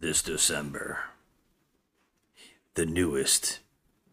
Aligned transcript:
this 0.00 0.22
December. 0.22 0.98
The 2.74 2.86
newest, 2.86 3.60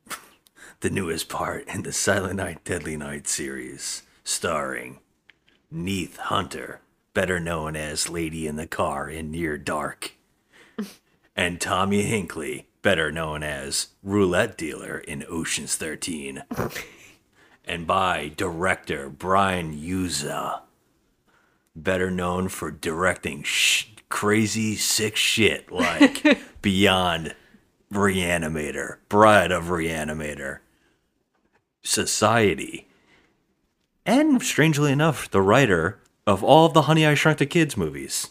the 0.82 0.90
newest 0.90 1.29
part 1.29 1.67
in 1.67 1.83
the 1.83 1.94
Silent 1.94 2.36
Night, 2.36 2.63
Deadly 2.66 2.98
Night 2.98 3.28
series, 3.28 4.04
starring 4.24 5.00
Neith 5.72 6.18
Hunter, 6.18 6.82
better 7.14 7.40
known 7.40 7.76
as 7.76 8.10
Lady 8.10 8.48
in 8.48 8.58
the 8.58 8.68
Car 8.68 9.10
in 9.10 9.32
Near 9.32 9.58
Dark, 9.58 10.12
and 11.36 11.62
Tommy 11.62 12.04
Hinkley, 12.04 12.66
better 12.82 13.10
known 13.12 13.42
as 13.42 13.88
Roulette 14.04 14.58
Dealer 14.58 14.98
in 14.98 15.26
Ocean's 15.30 15.78
13, 15.78 16.44
and 17.66 17.88
by 17.88 18.32
director 18.36 19.10
Brian 19.10 19.74
Yuzna, 19.74 20.62
better 21.74 22.12
known 22.12 22.50
for 22.50 22.72
directing 22.72 23.44
sh- 23.44 23.86
crazy, 24.10 24.76
sick 24.76 25.16
shit 25.16 25.71
like 25.71 26.39
Beyond 26.62 27.36
Reanimator, 27.92 28.97
Bride 29.10 29.52
of 29.52 29.66
Reanimator, 29.66 30.60
Society, 31.83 32.88
and 34.05 34.41
strangely 34.41 34.91
enough, 34.91 35.30
the 35.31 35.41
writer 35.41 35.99
of 36.25 36.43
all 36.43 36.66
of 36.66 36.73
the 36.73 36.83
Honey 36.83 37.05
I 37.05 37.13
Shrunk 37.13 37.38
the 37.38 37.45
Kids 37.45 37.77
movies 37.77 38.30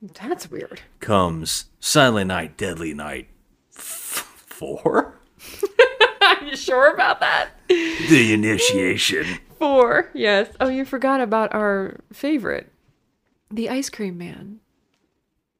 That's 0.00 0.50
weird. 0.50 0.82
comes 1.00 1.66
Silent 1.80 2.28
Night, 2.28 2.56
Deadly 2.56 2.94
Night 2.94 3.28
f- 3.76 4.44
4? 4.46 5.14
Are 6.22 6.44
you 6.44 6.56
sure 6.56 6.92
about 6.92 7.20
that? 7.20 7.50
The 7.68 8.32
Initiation. 8.32 9.38
Four. 9.58 10.10
Yes. 10.12 10.48
Oh, 10.60 10.68
you 10.68 10.84
forgot 10.84 11.20
about 11.20 11.54
our 11.54 11.98
favorite, 12.12 12.70
the 13.50 13.68
ice 13.70 13.88
cream 13.88 14.18
man. 14.18 14.60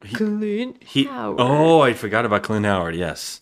Clint 0.05 0.83
He, 0.83 1.05
Howard. 1.05 1.41
oh, 1.41 1.81
I 1.81 1.95
forgot 1.95 2.25
about 2.25 2.43
Clint 2.43 2.67
Howard, 2.67 2.95
yes. 2.95 3.41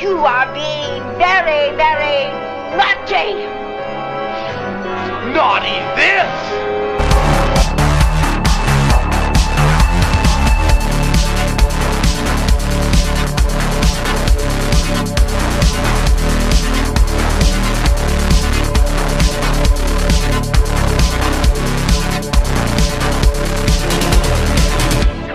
You 0.00 0.18
are 0.24 0.46
being 0.54 1.02
very, 1.18 1.74
very 1.76 2.30
naughty. 2.76 3.34
Naughty 5.32 5.78
this! 5.96 6.67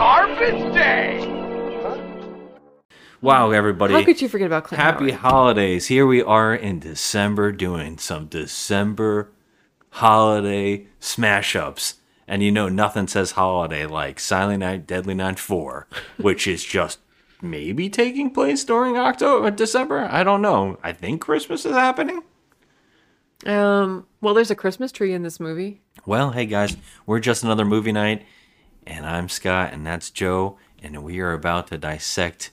Carpet 0.04 0.74
Day! 0.74 1.18
Wow, 3.22 3.52
everybody. 3.52 3.94
How 3.94 4.04
could 4.04 4.22
you 4.22 4.28
forget 4.28 4.48
about 4.48 4.66
Clint 4.66 4.84
Happy 4.84 5.12
Howard? 5.12 5.22
holidays. 5.22 5.88
Here 5.88 6.06
we 6.06 6.22
are 6.22 6.54
in 6.54 6.80
December 6.80 7.54
doing 7.54 7.98
some 7.98 8.26
December 8.26 9.32
holiday 9.92 10.88
smash 11.00 11.56
ups. 11.56 12.02
And 12.28 12.44
you 12.44 12.52
know, 12.52 12.68
nothing 12.68 13.08
says 13.08 13.32
holiday 13.32 13.86
like 13.86 14.20
Silent 14.20 14.60
Night, 14.60 14.86
Deadly 14.86 15.14
Night 15.14 15.40
4, 15.40 15.88
which 16.18 16.48
is 16.48 16.66
just 16.66 17.00
maybe 17.42 17.90
taking 17.90 18.30
place 18.30 18.66
during 18.66 18.98
October, 18.98 19.52
December. 19.52 20.10
I 20.12 20.26
don't 20.26 20.42
know. 20.42 20.80
I 20.84 20.92
think 20.92 21.22
Christmas 21.22 21.66
is 21.66 21.76
happening. 21.76 22.24
Um. 23.46 24.06
Well, 24.20 24.34
there's 24.34 24.52
a 24.52 24.56
Christmas 24.56 24.92
tree 24.92 25.14
in 25.14 25.24
this 25.24 25.40
movie. 25.40 25.80
Well, 26.06 26.32
hey 26.32 26.46
guys, 26.46 26.76
we're 27.06 27.22
just 27.22 27.44
another 27.44 27.64
movie 27.64 27.94
night, 27.94 28.26
and 28.86 29.06
I'm 29.06 29.30
Scott, 29.30 29.74
and 29.74 29.86
that's 29.86 30.10
Jo, 30.10 30.58
and 30.82 31.04
we 31.04 31.20
are 31.20 31.34
about 31.34 31.68
to 31.68 31.78
dissect 31.78 32.52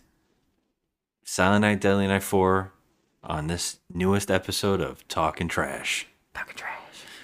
Silent 1.25 1.63
Night, 1.63 1.80
Deadly 1.80 2.07
Night 2.07 2.23
4 2.23 2.73
on 3.23 3.46
this 3.46 3.79
newest 3.92 4.30
episode 4.30 4.80
of 4.80 5.07
Talking 5.08 5.48
Trash. 5.48 6.07
Talking 6.35 6.57
trash. 6.57 6.77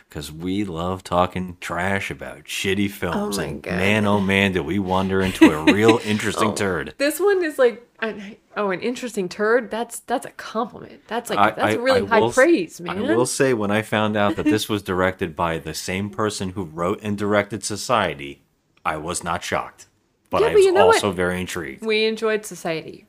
Because 0.09 0.31
we 0.33 0.65
love 0.65 1.03
talking 1.03 1.56
trash 1.61 2.11
about 2.11 2.45
shitty 2.45 2.91
films. 2.91 3.39
Oh 3.39 3.43
my 3.43 3.49
and 3.49 3.62
God. 3.62 3.77
man, 3.77 4.06
oh 4.06 4.21
man, 4.21 4.53
did 4.53 4.61
we 4.61 4.78
wander 4.78 5.21
into 5.21 5.50
a 5.50 5.72
real 5.72 5.91
oh. 5.95 6.00
interesting 6.05 6.55
turd. 6.55 6.95
This 6.97 7.19
one 7.21 7.45
is 7.45 7.59
like, 7.59 7.87
an, 8.00 8.37
oh, 8.56 8.71
an 8.71 8.81
interesting 8.81 9.28
turd. 9.28 9.71
That's 9.71 10.00
that's 10.00 10.25
a 10.25 10.31
compliment. 10.31 11.03
That's 11.09 11.28
like 11.28 11.39
I- 11.39 11.50
that's 11.50 11.75
I- 11.75 11.78
really 11.78 12.03
I 12.03 12.06
high 12.06 12.21
will 12.21 12.33
praise, 12.33 12.81
man. 12.81 12.99
I 12.99 13.15
will 13.16 13.27
say, 13.27 13.53
when 13.53 13.71
I 13.71 13.83
found 13.83 14.16
out 14.16 14.37
that 14.37 14.45
this 14.45 14.69
was 14.69 14.83
directed 14.83 15.34
by 15.34 15.59
the 15.59 15.75
same 15.75 16.09
person 16.09 16.50
who 16.50 16.65
wrote 16.65 17.00
and 17.03 17.19
directed 17.19 17.65
Society, 17.65 18.43
I 18.86 18.97
was 18.97 19.22
not 19.24 19.42
shocked. 19.44 19.86
But 20.30 20.41
Yeah, 20.41 20.48
I 20.48 20.50
but 20.50 20.56
was 20.56 20.66
know 20.66 20.86
what? 20.86 20.94
also 20.97 21.12
very 21.12 21.41
intrigued. 21.41 21.84
we 21.84 22.04
enjoyed 22.06 22.44
Society. 22.47 23.06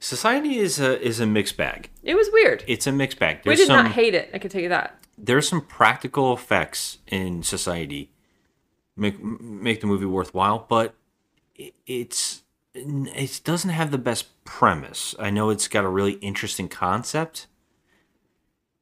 Society 0.00 0.58
is 0.58 0.80
a 0.80 1.00
is 1.00 1.20
a 1.20 1.26
mixed 1.26 1.56
bag. 1.56 1.88
It 2.02 2.14
was 2.16 2.28
weird. 2.32 2.64
It's 2.66 2.86
a 2.86 2.92
mixed 2.92 3.18
bag. 3.18 3.36
we 3.44 3.50
There's 3.50 3.60
did 3.60 3.66
some 3.68 3.84
not 3.84 3.92
hate 3.92 4.14
it. 4.14 4.30
I 4.34 4.38
can 4.38 4.50
tell 4.50 4.60
you 4.62 4.68
that. 4.70 4.98
there's 5.16 5.48
some 5.48 5.60
practical 5.60 6.32
effects 6.32 6.98
in 7.06 7.42
Society 7.42 8.10
make 8.96 9.22
make 9.22 9.80
the 9.80 9.86
movie 9.86 10.06
worthwhile, 10.06 10.66
but 10.68 10.94
it, 11.54 11.74
it's 11.86 12.42
it 12.74 13.40
doesn't 13.44 13.70
have 13.70 13.90
the 13.90 13.98
best 13.98 14.24
premise. 14.44 15.14
I 15.18 15.30
know 15.30 15.50
it's 15.50 15.68
got 15.68 15.84
a 15.84 15.88
really 15.88 16.14
interesting 16.14 16.68
concept, 16.68 17.46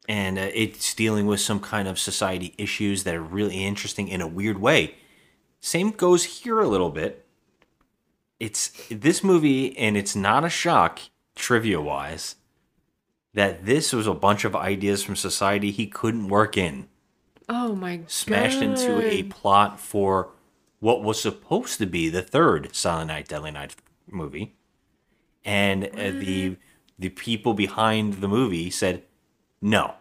and 0.09 0.39
uh, 0.39 0.49
it's 0.55 0.95
dealing 0.95 1.27
with 1.27 1.41
some 1.41 1.61
kind 1.61 1.87
of 1.89 1.99
society 1.99 2.55
issues 2.57 3.05
that 3.05 3.15
are 3.15 3.23
really 3.23 3.65
interesting 3.65 4.09
in 4.09 4.21
a 4.21 4.27
weird 4.27 4.59
way. 4.61 4.95
Same 5.61 5.91
goes 5.91 6.25
here 6.25 6.59
a 6.61 6.69
little 6.69 6.91
bit. 6.91 7.27
It's 8.39 8.73
this 8.91 9.23
movie, 9.23 9.77
and 9.77 9.97
it's 9.97 10.17
not 10.17 10.45
a 10.45 10.49
shock 10.49 11.01
trivia 11.35 11.81
wise 11.81 12.37
that 13.33 13.65
this 13.65 13.93
was 13.93 14.07
a 14.07 14.15
bunch 14.15 14.45
of 14.45 14.57
ideas 14.57 15.03
from 15.03 15.15
society 15.17 15.71
he 15.71 15.87
couldn't 15.87 16.29
work 16.29 16.57
in 16.57 16.89
Oh 17.49 17.75
my 17.75 17.99
god. 17.99 18.11
smashed 18.11 18.61
into 18.61 19.01
a 19.01 19.23
plot 19.25 19.79
for 19.79 20.31
what 20.81 21.03
was 21.03 21.21
supposed 21.21 21.79
to 21.79 21.87
be 21.87 22.09
the 22.09 22.23
third 22.23 22.75
Silent 22.75 23.09
Night 23.09 23.29
Deadly 23.29 23.51
Night 23.53 23.77
movie, 24.09 24.57
and 25.45 25.85
uh, 25.87 26.11
the 26.11 26.57
the 26.99 27.11
people 27.11 27.55
behind 27.55 28.15
the 28.15 28.29
movie 28.29 28.71
said, 28.71 29.03
"No, 29.61 29.95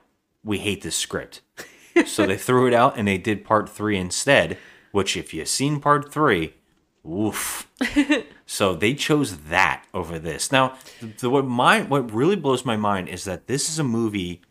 we 0.44 0.59
hate 0.59 0.81
this 0.81 0.96
script," 0.96 1.42
so 2.06 2.25
they 2.25 2.38
threw 2.38 2.68
it 2.68 2.74
out 2.74 2.98
and 2.98 3.08
they 3.08 3.18
did 3.18 3.44
part 3.46 3.69
three 3.69 3.98
instead. 3.98 4.58
Which, 4.92 5.16
if 5.16 5.34
you've 5.34 5.48
seen 5.48 5.80
part 5.80 6.12
three, 6.12 6.56
woof. 7.04 7.70
so 8.46 8.74
they 8.74 8.94
chose 8.94 9.38
that 9.38 9.86
over 9.94 10.20
this. 10.20 10.52
Now, 10.52 10.76
the, 11.20 11.30
what 11.30 11.46
my 11.46 11.82
what 11.82 12.14
really 12.14 12.36
blows 12.36 12.66
my 12.66 12.78
mind 12.78 13.10
is 13.10 13.24
that 13.26 13.48
this 13.48 13.70
is 13.70 13.80
a 13.80 13.84
movie 13.84 14.42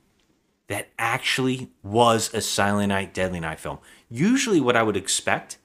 that 0.68 0.88
actually 0.98 1.70
was 1.82 2.32
a 2.34 2.40
Silent 2.40 2.90
Night, 2.90 3.14
Deadly 3.14 3.40
Night 3.40 3.58
film. 3.58 3.78
Usually, 4.08 4.60
what 4.60 4.76
I 4.76 4.82
would 4.82 4.96
expect 4.96 5.58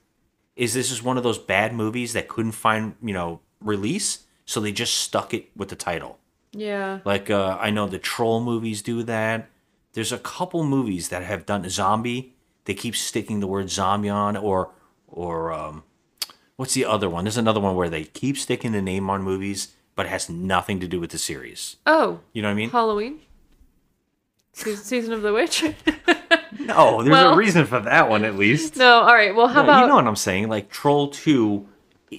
is 0.56 0.74
this 0.74 0.90
is 0.90 1.02
one 1.02 1.16
of 1.16 1.22
those 1.22 1.38
bad 1.38 1.74
movies 1.74 2.12
that 2.12 2.28
couldn't 2.28 2.52
find, 2.52 2.94
you 3.02 3.12
know, 3.12 3.40
release, 3.60 4.24
so 4.44 4.60
they 4.60 4.72
just 4.72 4.94
stuck 4.94 5.34
it 5.34 5.50
with 5.56 5.68
the 5.68 5.76
title. 5.76 6.18
Yeah. 6.52 7.00
Like, 7.04 7.30
uh, 7.30 7.58
I 7.60 7.70
know 7.70 7.86
the 7.86 7.98
Troll 7.98 8.40
movies 8.40 8.82
do 8.82 9.02
that. 9.02 9.50
There's 9.92 10.12
a 10.12 10.18
couple 10.18 10.64
movies 10.64 11.08
that 11.08 11.22
have 11.22 11.46
done 11.46 11.68
zombie. 11.68 12.33
They 12.64 12.74
keep 12.74 12.96
sticking 12.96 13.40
the 13.40 13.46
word 13.46 13.70
zombie 13.70 14.08
on, 14.08 14.36
or, 14.36 14.70
or, 15.06 15.52
um, 15.52 15.82
what's 16.56 16.74
the 16.74 16.84
other 16.86 17.10
one? 17.10 17.24
There's 17.24 17.36
another 17.36 17.60
one 17.60 17.74
where 17.76 17.90
they 17.90 18.04
keep 18.04 18.38
sticking 18.38 18.72
the 18.72 18.80
name 18.82 19.10
on 19.10 19.22
movies, 19.22 19.74
but 19.94 20.06
it 20.06 20.08
has 20.10 20.28
nothing 20.30 20.80
to 20.80 20.88
do 20.88 20.98
with 21.00 21.10
the 21.10 21.18
series. 21.18 21.76
Oh, 21.86 22.20
You 22.32 22.42
know 22.42 22.48
what 22.48 22.52
I 22.52 22.56
mean? 22.56 22.70
Halloween. 22.70 23.20
Season 24.52 25.12
of 25.12 25.22
the 25.22 25.32
Witch. 25.32 25.64
No, 26.60 27.02
there's 27.02 27.10
Well- 27.12 27.34
a 27.34 27.36
reason 27.36 27.66
for 27.66 27.80
that 27.80 28.08
one 28.08 28.24
at 28.24 28.36
least. 28.36 28.76
no. 28.76 29.00
All 29.02 29.12
right. 29.12 29.34
Well, 29.34 29.48
how 29.48 29.56
No, 29.60 29.64
about 29.64 29.80
you 29.82 29.86
know 29.88 29.96
what 29.96 30.06
I'm 30.06 30.16
saying? 30.16 30.48
Like 30.48 30.70
Troll 30.70 31.08
Two, 31.08 31.68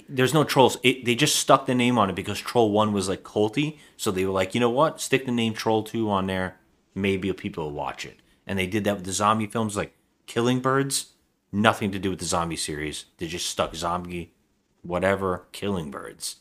there's 0.09 0.33
no 0.35 0.43
trolls. 0.43 0.77
It, 0.83 1.05
they 1.05 1.15
just 1.15 1.37
stuck 1.37 1.65
the 1.65 1.73
name 1.73 1.97
on 1.97 2.09
it 2.09 2.15
because 2.15 2.39
Troll 2.39 2.69
One 2.71 2.91
was 2.93 3.07
like 3.09 3.23
culty, 3.23 3.79
so 3.97 4.11
they 4.11 4.23
were 4.25 4.33
like, 4.33 4.53
you 4.53 4.59
know 4.59 4.69
what? 4.69 4.99
Stick 5.01 5.25
the 5.25 5.31
name 5.31 5.53
Troll 5.53 5.83
Two 5.83 6.11
on 6.11 6.27
there. 6.27 6.57
Maybe 6.93 7.31
people 7.33 7.63
will 7.63 7.71
watch 7.71 8.05
it. 8.05 8.19
And 8.45 8.59
they 8.59 8.67
did 8.67 8.83
that 8.83 8.97
with 8.97 9.05
the 9.05 9.13
zombie 9.13 9.47
films, 9.47 9.75
like 9.77 9.95
Killing 10.25 10.59
Birds. 10.59 11.13
Nothing 11.51 11.91
to 11.91 11.99
do 11.99 12.09
with 12.09 12.19
the 12.19 12.25
zombie 12.25 12.55
series. 12.55 13.05
They 13.17 13.27
just 13.27 13.47
stuck 13.47 13.75
zombie, 13.75 14.33
whatever, 14.81 15.45
Killing 15.51 15.91
Birds. 15.91 16.37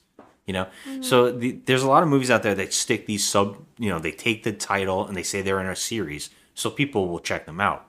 You 0.47 0.53
know, 0.53 0.65
mm-hmm. 0.87 1.03
so 1.03 1.31
the, 1.31 1.53
there's 1.65 1.83
a 1.83 1.89
lot 1.89 2.03
of 2.03 2.09
movies 2.09 2.31
out 2.31 2.43
there 2.43 2.55
that 2.55 2.75
stick 2.75 3.07
these 3.07 3.27
sub. 3.27 3.57
You 3.79 3.89
know, 3.89 3.99
they 3.99 4.11
take 4.13 4.43
the 4.43 4.53
title 4.53 5.07
and 5.07 5.17
they 5.17 5.23
say 5.23 5.41
they're 5.41 5.61
in 5.61 5.67
a 5.67 5.77
series, 5.77 6.31
so 6.55 6.69
people 6.69 7.09
will 7.09 7.21
check 7.21 7.47
them 7.47 7.61
out. 7.61 7.87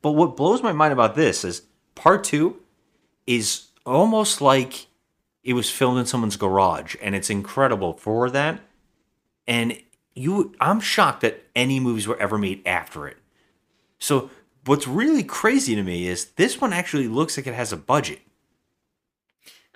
But 0.00 0.12
what 0.12 0.36
blows 0.36 0.62
my 0.62 0.72
mind 0.72 0.92
about 0.92 1.16
this 1.16 1.44
is 1.44 1.62
part 1.94 2.24
two 2.24 2.60
is 3.26 3.66
almost 3.84 4.40
like 4.40 4.86
it 5.42 5.52
was 5.52 5.70
filmed 5.70 5.98
in 5.98 6.06
someone's 6.06 6.36
garage, 6.36 6.96
and 7.02 7.14
it's 7.14 7.30
incredible 7.30 7.94
for 7.94 8.30
that. 8.30 8.60
And 9.46 9.80
you, 10.14 10.54
I'm 10.60 10.80
shocked 10.80 11.22
that 11.22 11.42
any 11.54 11.80
movies 11.80 12.06
were 12.06 12.18
ever 12.18 12.38
made 12.38 12.66
after 12.66 13.06
it. 13.06 13.16
So 13.98 14.30
what's 14.68 14.86
really 14.86 15.24
crazy 15.24 15.74
to 15.74 15.82
me 15.82 16.06
is 16.06 16.26
this 16.36 16.60
one 16.60 16.72
actually 16.72 17.08
looks 17.08 17.36
like 17.36 17.46
it 17.46 17.54
has 17.54 17.72
a 17.72 17.76
budget. 17.76 18.20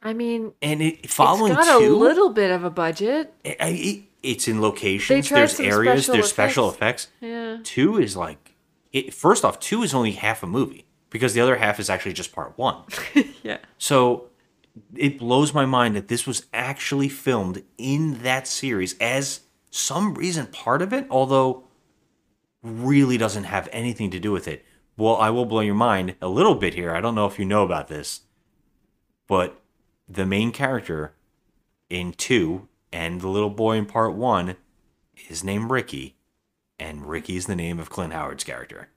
I 0.03 0.13
mean, 0.13 0.53
And 0.61 0.83
it 0.83 1.09
following 1.09 1.53
it's 1.53 1.65
got 1.67 1.79
two, 1.81 1.95
a 1.95 1.97
little 1.97 2.31
bit 2.31 2.51
of 2.51 2.65
a 2.65 2.71
budget. 2.71 3.33
I- 3.45 3.57
I- 3.61 4.05
it's 4.23 4.47
in 4.47 4.61
locations. 4.61 5.29
There's 5.29 5.59
areas. 5.59 6.05
special 6.05 6.13
There's 6.15 6.29
special 6.31 6.69
effects. 6.71 7.09
Yeah. 7.21 7.59
Two 7.65 7.99
is 7.99 8.17
like, 8.17 8.55
it, 8.93 9.13
first 9.13 9.45
off, 9.45 9.59
two 9.59 9.83
is 9.83 9.95
only 9.95 10.13
half 10.13 10.43
a 10.43 10.47
movie 10.47 10.85
because 11.11 11.35
the 11.35 11.41
other 11.41 11.57
half 11.57 11.81
is 11.81 11.91
actually 11.91 12.13
just 12.13 12.33
part 12.33 12.53
one. 12.57 12.77
Yeah. 13.43 13.59
So 13.79 14.29
it 14.95 15.19
blows 15.19 15.53
my 15.53 15.67
mind 15.67 15.97
that 15.97 16.07
this 16.09 16.27
was 16.27 16.47
actually 16.55 17.09
filmed 17.09 17.63
in 17.79 18.23
that 18.23 18.47
series 18.47 18.97
as 19.01 19.41
some 19.71 20.15
reason 20.15 20.47
part 20.47 20.81
of 20.83 20.93
it, 20.93 21.07
although 21.11 21.65
really 22.63 23.19
doesn't 23.19 23.45
have 23.45 23.69
anything 23.73 24.11
to 24.13 24.21
do 24.21 24.31
with 24.31 24.47
it. 24.47 24.65
Well, 25.03 25.17
I 25.17 25.31
will 25.31 25.47
blow 25.47 25.63
your 25.63 25.75
mind 25.75 26.15
a 26.23 26.29
little 26.29 26.55
bit 26.55 26.75
here. 26.75 26.95
I 26.95 27.01
don't 27.01 27.17
know 27.17 27.27
if 27.27 27.37
you 27.37 27.45
know 27.45 27.65
about 27.65 27.89
this, 27.89 28.21
but 29.27 29.61
the 30.09 30.25
main 30.25 30.53
character 30.53 31.15
in 31.91 32.13
two 32.13 32.69
and 32.93 33.21
the 33.21 33.27
little 33.27 33.51
boy 33.51 33.79
in 33.79 33.87
part 33.87 34.15
one 34.15 34.55
is 35.29 35.43
named 35.43 35.73
Ricky, 35.73 36.15
and 36.79 37.05
Ricky 37.05 37.35
is 37.35 37.47
the 37.47 37.57
name 37.57 37.81
of 37.81 37.91
Clint 37.91 38.13
Howard's 38.13 38.45
character. 38.45 38.91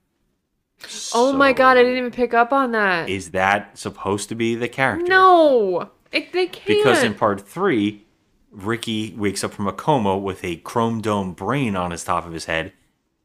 Oh 1.11 1.33
my 1.33 1.53
god, 1.53 1.75
I 1.75 1.81
didn't 1.81 1.97
even 1.97 2.11
pick 2.11 2.35
up 2.35 2.53
on 2.53 2.71
that. 2.73 3.09
Is 3.09 3.31
that 3.31 3.75
supposed 3.75 4.29
to 4.29 4.35
be 4.35 4.53
the 4.53 4.67
character? 4.67 5.07
No, 5.07 5.89
it, 6.11 6.31
they 6.33 6.45
can't. 6.45 6.67
Because 6.67 7.01
in 7.01 7.15
part 7.15 7.41
three, 7.41 8.05
Ricky 8.51 9.15
wakes 9.17 9.43
up 9.43 9.53
from 9.53 9.67
a 9.67 9.73
coma 9.73 10.15
with 10.15 10.43
a 10.43 10.57
chrome 10.57 11.01
dome 11.01 11.33
brain 11.33 11.75
on 11.75 11.89
his 11.89 12.03
top 12.03 12.27
of 12.27 12.33
his 12.33 12.45
head. 12.45 12.73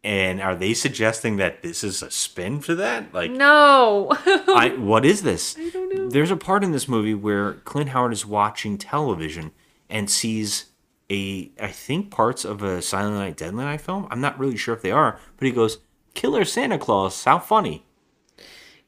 And 0.02 0.40
are 0.40 0.54
they 0.54 0.72
suggesting 0.72 1.36
that 1.36 1.60
this 1.62 1.84
is 1.84 2.02
a 2.02 2.10
spin 2.10 2.60
for 2.60 2.74
that? 2.74 3.12
Like, 3.12 3.30
no. 3.30 4.08
I, 4.24 4.74
what 4.78 5.04
is 5.04 5.22
this? 5.22 5.56
I 5.58 5.68
don't 5.68 5.94
know. 5.94 6.08
There's 6.08 6.30
a 6.30 6.36
part 6.36 6.64
in 6.64 6.72
this 6.72 6.88
movie 6.88 7.12
where 7.12 7.54
Clint 7.54 7.90
Howard 7.90 8.14
is 8.14 8.24
watching 8.24 8.78
television 8.78 9.50
and 9.90 10.08
sees 10.08 10.66
a, 11.10 11.50
I 11.60 11.68
think, 11.68 12.10
parts 12.10 12.46
of 12.46 12.62
a 12.62 12.80
Silent 12.80 13.16
Night, 13.16 13.36
Deadly 13.36 13.64
Night 13.64 13.82
film. 13.82 14.06
I'm 14.10 14.22
not 14.22 14.38
really 14.38 14.56
sure 14.56 14.74
if 14.74 14.80
they 14.80 14.92
are, 14.92 15.18
but 15.36 15.44
he 15.46 15.52
goes, 15.52 15.78
"Killer 16.14 16.44
Santa 16.44 16.78
Claus, 16.78 17.24
how 17.24 17.38
funny." 17.38 17.84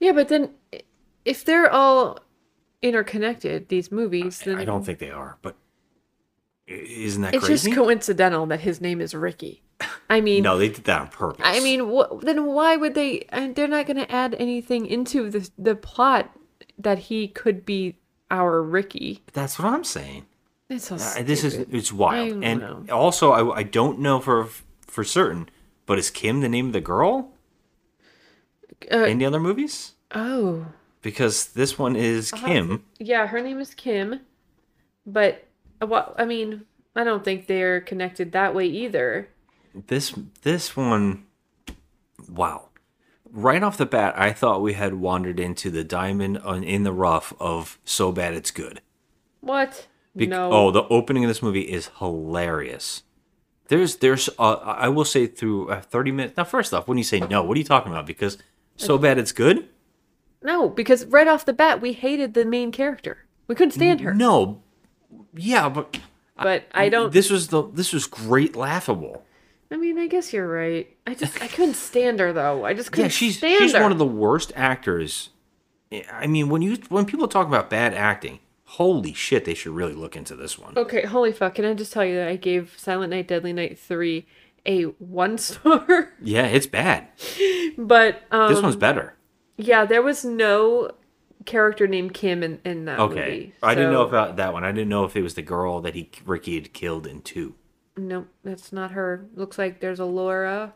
yeah, 0.00 0.12
but 0.12 0.28
then 0.28 0.50
if 1.24 1.44
they're 1.44 1.70
all 1.70 2.18
interconnected, 2.80 3.68
these 3.68 3.92
movies, 3.92 4.40
then 4.40 4.58
I 4.58 4.64
don't 4.64 4.84
think 4.84 4.98
they 4.98 5.10
are, 5.10 5.38
but 5.42 5.56
isn't 6.66 7.22
that 7.22 7.32
crazy? 7.32 7.36
it's 7.36 7.46
crazy? 7.46 7.70
just 7.70 7.76
coincidental 7.76 8.46
that 8.46 8.60
his 8.60 8.80
name 8.80 9.00
is 9.00 9.14
Ricky. 9.14 9.62
I 10.10 10.20
mean, 10.20 10.42
no, 10.42 10.58
they 10.58 10.68
did 10.68 10.84
that 10.84 11.00
on 11.00 11.08
purpose. 11.08 11.44
I 11.46 11.60
mean, 11.60 11.80
wh- 11.94 12.20
then 12.22 12.46
why 12.46 12.76
would 12.76 12.94
they? 12.94 13.24
And 13.30 13.54
they're 13.54 13.68
not 13.68 13.86
going 13.86 13.96
to 13.98 14.10
add 14.10 14.34
anything 14.38 14.86
into 14.86 15.30
the 15.30 15.48
the 15.58 15.74
plot 15.74 16.30
that 16.78 16.98
he 16.98 17.28
could 17.28 17.64
be 17.64 17.96
our 18.30 18.62
Ricky. 18.62 19.22
that's 19.32 19.58
what 19.58 19.68
I'm 19.68 19.84
saying. 19.84 20.26
It's 20.70 20.86
so 20.88 20.94
Uh, 20.96 21.22
this 21.22 21.44
is 21.44 21.54
it's 21.54 21.92
wild, 21.92 22.42
and 22.42 22.60
know. 22.60 22.84
also 22.90 23.32
I, 23.32 23.58
I 23.58 23.62
don't 23.62 23.98
know 23.98 24.20
for 24.20 24.48
for 24.86 25.04
certain, 25.04 25.48
but 25.86 25.98
is 25.98 26.10
Kim 26.10 26.40
the 26.40 26.48
name 26.48 26.68
of 26.68 26.72
the 26.72 26.80
girl 26.80 27.32
Uh, 28.90 29.04
in 29.04 29.18
the 29.18 29.26
other 29.26 29.40
movies? 29.40 29.92
oh, 30.14 30.66
Because 31.02 31.46
this 31.52 31.78
one 31.78 31.94
is 31.96 32.30
Kim. 32.32 32.84
yeah, 32.98 33.26
her 33.26 33.40
name 33.40 33.60
is 33.60 33.74
Kim, 33.74 34.20
but 35.06 35.44
uh, 35.82 35.86
what? 35.86 36.14
I 36.18 36.24
mean, 36.24 36.62
I 36.96 37.04
don't 37.04 37.22
think 37.24 37.46
they're 37.46 37.80
connected 37.80 38.32
that 38.32 38.54
way 38.54 38.66
either. 38.66 39.28
This 39.74 40.14
this 40.42 40.76
one, 40.76 41.24
wow! 42.28 42.68
Right 43.30 43.62
off 43.62 43.78
the 43.78 43.86
bat, 43.86 44.14
I 44.16 44.32
thought 44.32 44.60
we 44.62 44.74
had 44.74 44.94
wandered 44.94 45.40
into 45.40 45.70
the 45.70 45.84
diamond 45.84 46.38
on, 46.38 46.62
in 46.62 46.82
the 46.82 46.92
rough 46.92 47.32
of 47.40 47.78
so 47.84 48.12
bad 48.12 48.34
it's 48.34 48.50
good. 48.50 48.82
What? 49.40 49.86
Bec- 50.14 50.28
no. 50.28 50.50
Oh, 50.52 50.70
the 50.70 50.82
opening 50.88 51.24
of 51.24 51.28
this 51.28 51.42
movie 51.42 51.62
is 51.62 51.88
hilarious. 51.98 53.02
There's, 53.68 53.96
there's, 53.96 54.28
uh, 54.38 54.56
I 54.56 54.90
will 54.90 55.06
say 55.06 55.26
through 55.26 55.70
uh, 55.70 55.80
30 55.80 56.12
minutes. 56.12 56.36
Now, 56.36 56.44
first 56.44 56.74
off, 56.74 56.86
when 56.86 56.98
you 56.98 57.04
say 57.04 57.20
no, 57.20 57.42
what 57.42 57.56
are 57.56 57.58
you 57.58 57.64
talking 57.64 57.90
about? 57.90 58.04
Because 58.06 58.36
so 58.76 58.98
bad 58.98 59.16
it's 59.16 59.32
good? 59.32 59.68
No, 60.42 60.68
because 60.68 61.06
right 61.06 61.26
off 61.26 61.46
the 61.46 61.54
bat, 61.54 61.80
we 61.80 61.94
hated 61.94 62.34
the 62.34 62.44
main 62.44 62.70
character. 62.72 63.24
We 63.46 63.54
couldn't 63.54 63.72
stand 63.72 64.00
her. 64.00 64.12
No. 64.12 64.62
Yeah, 65.34 65.70
but 65.70 65.96
But 66.36 66.64
I 66.72 66.90
don't. 66.90 67.12
this 67.12 67.30
was 67.30 67.48
the 67.48 67.62
this 67.72 67.92
was 67.94 68.06
great 68.06 68.54
laughable. 68.56 69.24
I 69.72 69.76
mean, 69.76 69.98
I 69.98 70.06
guess 70.06 70.32
you're 70.32 70.46
right. 70.48 70.86
I 71.06 71.14
just 71.14 71.40
I 71.42 71.48
couldn't 71.48 71.74
stand 71.90 72.20
her 72.20 72.32
though. 72.32 72.64
I 72.64 72.74
just 72.74 72.92
couldn't 72.92 73.06
Yeah, 73.06 73.08
she's 73.10 73.38
stand 73.38 73.58
she's 73.58 73.72
her. 73.74 73.82
one 73.82 73.90
of 73.92 73.98
the 73.98 74.06
worst 74.06 74.52
actors. 74.54 75.30
I 76.12 76.26
mean, 76.26 76.48
when 76.48 76.62
you 76.62 76.78
when 76.88 77.04
people 77.06 77.28
talk 77.28 77.46
about 77.46 77.68
bad 77.70 77.92
acting, 77.94 78.38
holy 78.64 79.12
shit, 79.12 79.44
they 79.44 79.54
should 79.54 79.72
really 79.74 79.92
look 79.94 80.16
into 80.16 80.36
this 80.36 80.58
one. 80.58 80.76
Okay, 80.76 81.04
holy 81.06 81.32
fuck! 81.32 81.54
Can 81.56 81.64
I 81.64 81.74
just 81.74 81.92
tell 81.92 82.04
you 82.04 82.14
that 82.16 82.28
I 82.28 82.36
gave 82.36 82.74
Silent 82.78 83.10
Night, 83.10 83.28
Deadly 83.28 83.52
Night 83.52 83.78
three 83.78 84.26
a 84.64 84.84
one 84.84 85.36
star, 85.38 86.12
Yeah, 86.22 86.46
it's 86.46 86.66
bad. 86.66 87.08
but 87.78 88.22
um, 88.30 88.52
This 88.52 88.62
one's 88.62 88.76
better. 88.76 89.16
yeah, 89.56 89.84
there 89.84 90.02
was 90.02 90.24
no 90.24 90.92
character 91.44 91.88
named 91.88 92.14
Kim 92.14 92.42
in, 92.44 92.60
in 92.64 92.84
that 92.84 93.00
Okay, 93.00 93.14
movie. 93.20 93.54
I 93.62 93.74
didn't 93.74 93.92
know 93.92 94.06
about 94.06 94.36
that 94.36 94.52
one. 94.52 94.62
I 94.64 94.70
didn't 94.70 94.88
know 94.88 95.04
if 95.04 95.16
it 95.16 95.22
was 95.22 95.34
the 95.34 95.42
girl 95.42 95.80
that 95.80 95.94
he 95.96 96.08
Ricky 96.24 96.54
had 96.54 96.72
killed 96.72 97.06
in 97.08 97.20
two. 97.22 97.54
Nope, 97.96 98.28
that's 98.42 98.72
not 98.72 98.92
her. 98.92 99.26
Looks 99.34 99.58
like 99.58 99.80
there's 99.80 100.00
a 100.00 100.04
Laura. 100.04 100.74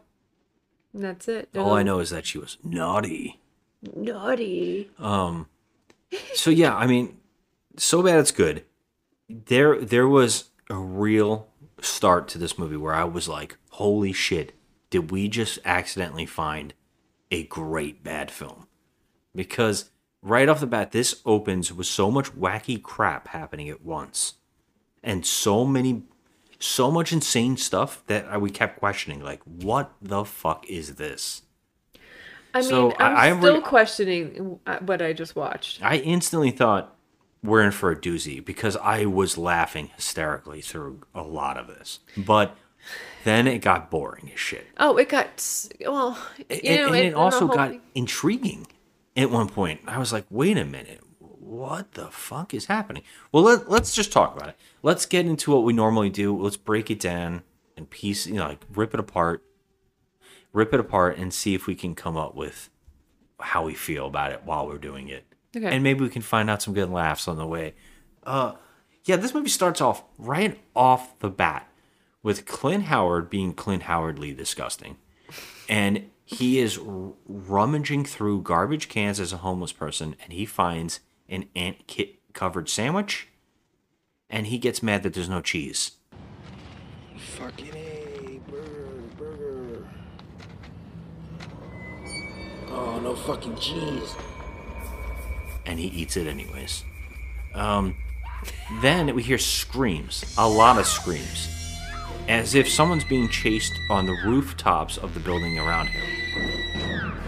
And 0.93 1.03
that's 1.03 1.29
it. 1.29 1.49
All 1.57 1.75
I 1.75 1.83
know 1.83 1.99
is 1.99 2.11
that 2.11 2.27
she 2.27 2.39
was 2.39 2.59
naughty. 2.65 3.41
Naughty. 3.95 4.91
Um, 4.99 5.49
so 6.35 6.51
yeah, 6.51 6.75
I 6.75 6.87
mean, 6.87 7.19
so 7.77 8.03
bad 8.03 8.19
it's 8.19 8.33
good. 8.33 8.65
There, 9.29 9.81
there 9.81 10.09
was 10.09 10.51
a 10.71 10.77
real 10.77 11.49
start 11.81 12.29
to 12.29 12.39
this 12.39 12.59
movie 12.59 12.77
where 12.77 12.95
I 12.95 13.05
was 13.05 13.29
like, 13.29 13.57
"Holy 13.73 14.13
shit! 14.13 14.55
Did 14.91 15.11
we 15.11 15.29
just 15.29 15.59
accidentally 15.65 16.27
find 16.27 16.75
a 17.31 17.45
great 17.45 18.03
bad 18.03 18.31
film?" 18.31 18.67
Because 19.35 19.91
right 20.23 20.49
off 20.49 20.61
the 20.61 20.67
bat, 20.67 20.93
this 20.93 21.21
opens 21.25 21.73
with 21.73 21.87
so 21.87 22.11
much 22.11 22.33
wacky 22.35 22.83
crap 22.83 23.29
happening 23.29 23.69
at 23.69 23.83
once, 23.85 24.35
and 25.03 25.27
so 25.27 25.65
many, 25.65 26.05
so 26.59 26.91
much 26.91 27.13
insane 27.13 27.57
stuff 27.57 28.03
that 28.07 28.27
I- 28.27 28.39
we 28.39 28.51
kept 28.51 28.79
questioning, 28.79 29.23
like, 29.23 29.41
"What 29.45 29.93
the 30.01 30.25
fuck 30.25 30.65
is 30.69 30.95
this?" 30.97 31.43
I 32.55 32.61
mean, 32.61 32.69
So, 32.69 32.93
I'm 32.99 33.37
I- 33.37 33.39
still 33.41 33.57
re- 33.57 33.61
questioning 33.61 34.59
what 34.81 35.03
I 35.03 35.13
just 35.13 35.37
watched. 35.37 35.83
I 35.83 35.97
instantly 35.97 36.51
thought 36.51 36.95
we're 37.43 37.63
in 37.63 37.71
for 37.71 37.91
a 37.91 37.97
doozy 37.97 38.43
because 38.45 38.77
I 38.79 39.05
was 39.05 39.37
laughing 39.37 39.91
hysterically 39.95 40.63
through 40.63 41.01
a 41.15 41.23
lot 41.23 41.59
of 41.59 41.67
this. 41.67 42.01
But 42.17 42.57
then 43.25 43.47
it 43.47 43.59
got 43.59 43.91
boring 43.91 44.31
as 44.33 44.41
shit. 44.41 44.67
Oh, 44.79 44.97
it 44.97 45.09
got 45.11 45.45
well. 45.87 46.19
You 46.39 46.45
And, 46.49 46.81
know, 46.81 46.87
and 46.89 46.97
it, 46.97 47.05
it 47.07 47.15
also 47.15 47.47
got 47.47 47.71
thing- 47.71 47.83
intriguing 47.95 48.67
at 49.17 49.31
one 49.31 49.49
point. 49.49 49.81
I 49.87 49.99
was 49.99 50.13
like, 50.13 50.25
wait 50.31 50.57
a 50.57 50.65
minute. 50.65 51.01
What 51.47 51.93
the 51.93 52.07
fuck 52.07 52.53
is 52.55 52.67
happening? 52.67 53.05
Well, 53.31 53.45
let, 53.45 53.71
let's 53.71 53.95
just 53.95 54.11
talk 54.11 54.37
about 54.37 54.49
it. 54.49 54.57
Let's 54.83 55.07
get 55.07 55.27
into 55.27 55.53
what 55.53 55.63
we 55.63 55.73
normally 55.73 56.11
do. 56.11 56.37
Let's 56.37 56.57
break 56.57 56.91
it 56.91 56.99
down 56.99 57.45
and 57.77 57.89
piece, 57.89 58.27
you 58.27 58.35
know, 58.35 58.49
like 58.49 58.65
rip 58.75 58.95
it 58.95 58.99
apart, 58.99 59.45
rip 60.53 60.75
it 60.75 60.81
apart, 60.81 61.19
and 61.19 61.33
see 61.33 61.55
if 61.55 61.69
we 61.69 61.77
can 61.77 61.95
come 61.95 62.17
up 62.17 62.35
with 62.35 62.69
how 63.39 63.65
we 63.65 63.75
feel 63.75 64.09
about 64.09 64.33
it 64.33 64.43
while 64.45 64.67
we're 64.67 64.77
doing 64.77 65.09
it. 65.09 65.25
Okay. 65.57 65.69
And 65.69 65.85
maybe 65.85 66.01
we 66.01 66.09
can 66.09 66.21
find 66.21 66.51
out 66.51 66.63
some 66.63 66.75
good 66.75 66.91
laughs 66.91 67.29
on 67.29 67.37
the 67.37 67.47
way. 67.47 67.75
Uh, 68.25 68.55
yeah, 69.05 69.15
this 69.15 69.33
movie 69.33 69.49
starts 69.49 69.81
off 69.81 70.03
right 70.19 70.59
off 70.75 71.17
the 71.21 71.31
bat 71.31 71.71
with 72.25 72.45
Clint 72.45 72.85
Howard 72.85 73.31
being 73.31 73.55
Clint 73.55 73.85
Howardly 73.85 74.35
disgusting. 74.35 74.97
And 75.69 76.11
he 76.25 76.59
is 76.59 76.77
r- 76.77 77.13
rummaging 77.25 78.05
through 78.05 78.43
garbage 78.43 78.89
cans 78.89 79.21
as 79.21 79.33
a 79.33 79.39
homeless 79.39 79.71
person 79.71 80.17
and 80.21 80.33
he 80.33 80.45
finds 80.45 80.99
an 81.29 81.49
ant 81.55 81.87
kit 81.87 82.17
covered 82.33 82.69
sandwich 82.69 83.29
and 84.29 84.49
he 84.49 84.59
gets 84.59 84.83
mad 84.83 85.03
that 85.03 85.15
there's 85.15 85.29
no 85.29 85.41
cheese. 85.41 85.93
Fucking 87.17 87.75
A, 87.75 88.41
burger, 88.51 89.01
burger. 89.17 89.89
Oh, 92.69 93.01
no 93.03 93.15
fucking 93.15 93.57
cheese. 93.57 94.15
and 95.65 95.79
he 95.79 95.87
eats 95.89 96.17
it 96.17 96.27
anyways. 96.27 96.85
Um, 97.55 97.97
then 98.83 99.15
we 99.15 99.23
hear 99.23 99.39
screams, 99.39 100.35
a 100.39 100.49
lot 100.49 100.79
of 100.79 100.87
screams, 100.87 101.49
as 102.29 102.55
if 102.55 102.69
someone's 102.69 103.05
being 103.05 103.29
chased 103.29 103.73
on 103.91 104.07
the 104.07 104.17
rooftops 104.25 104.97
of 104.99 105.15
the 105.15 105.21
building 105.21 105.59
around 105.59 105.87
him. 105.89 106.05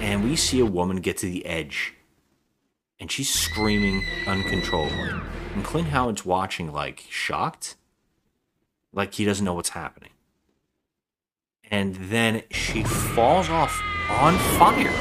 And 0.01 0.23
we 0.23 0.37
see 0.37 0.61
a 0.61 0.67
woman 0.67 0.99
get 0.99 1.17
to 1.19 1.27
the 1.27 1.45
edge, 1.47 1.95
and 3.01 3.11
she's 3.11 3.33
screaming 3.33 4.05
uncontrollably. 4.27 5.21
And 5.55 5.65
Clint 5.65 5.89
Howard's 5.89 6.25
watching, 6.25 6.73
like, 6.73 7.05
shocked, 7.09 7.77
like 8.93 9.15
he 9.15 9.25
doesn't 9.25 9.45
know 9.45 9.55
what's 9.55 9.71
happening. 9.71 10.11
And 11.71 11.95
then 11.97 12.43
she 12.51 12.83
falls 12.83 13.51
off 13.51 13.79
on 14.09 14.39
fire 14.59 14.93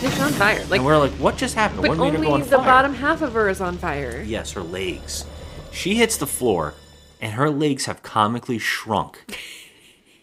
She's 0.00 0.20
on 0.20 0.32
fire. 0.32 0.62
Like, 0.66 0.78
and 0.78 0.84
we're 0.84 0.98
like, 0.98 1.12
what 1.12 1.38
just 1.38 1.54
happened? 1.54 1.80
but 1.80 1.88
what 1.88 1.98
made 1.98 2.12
her 2.12 2.18
go 2.22 2.32
only 2.32 2.42
on 2.42 2.50
the 2.50 2.56
fire? 2.56 2.66
bottom 2.66 2.92
half 2.94 3.22
of 3.22 3.32
her 3.32 3.48
is 3.48 3.62
on 3.62 3.78
fire. 3.78 4.22
Yes, 4.26 4.52
her 4.52 4.60
legs. 4.60 5.24
She 5.72 5.94
hits 5.94 6.18
the 6.18 6.26
floor, 6.26 6.74
and 7.18 7.32
her 7.32 7.48
legs 7.48 7.86
have 7.86 8.02
comically 8.02 8.58
shrunk 8.58 9.38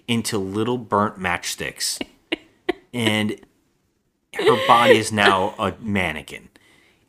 into 0.08 0.38
little 0.38 0.77
burnt 0.77 1.18
matchsticks. 1.18 2.01
And 2.96 3.42
her 4.36 4.68
body 4.68 4.98
is 4.98 5.12
now 5.12 5.56
a 5.58 5.74
mannequin. 5.80 6.50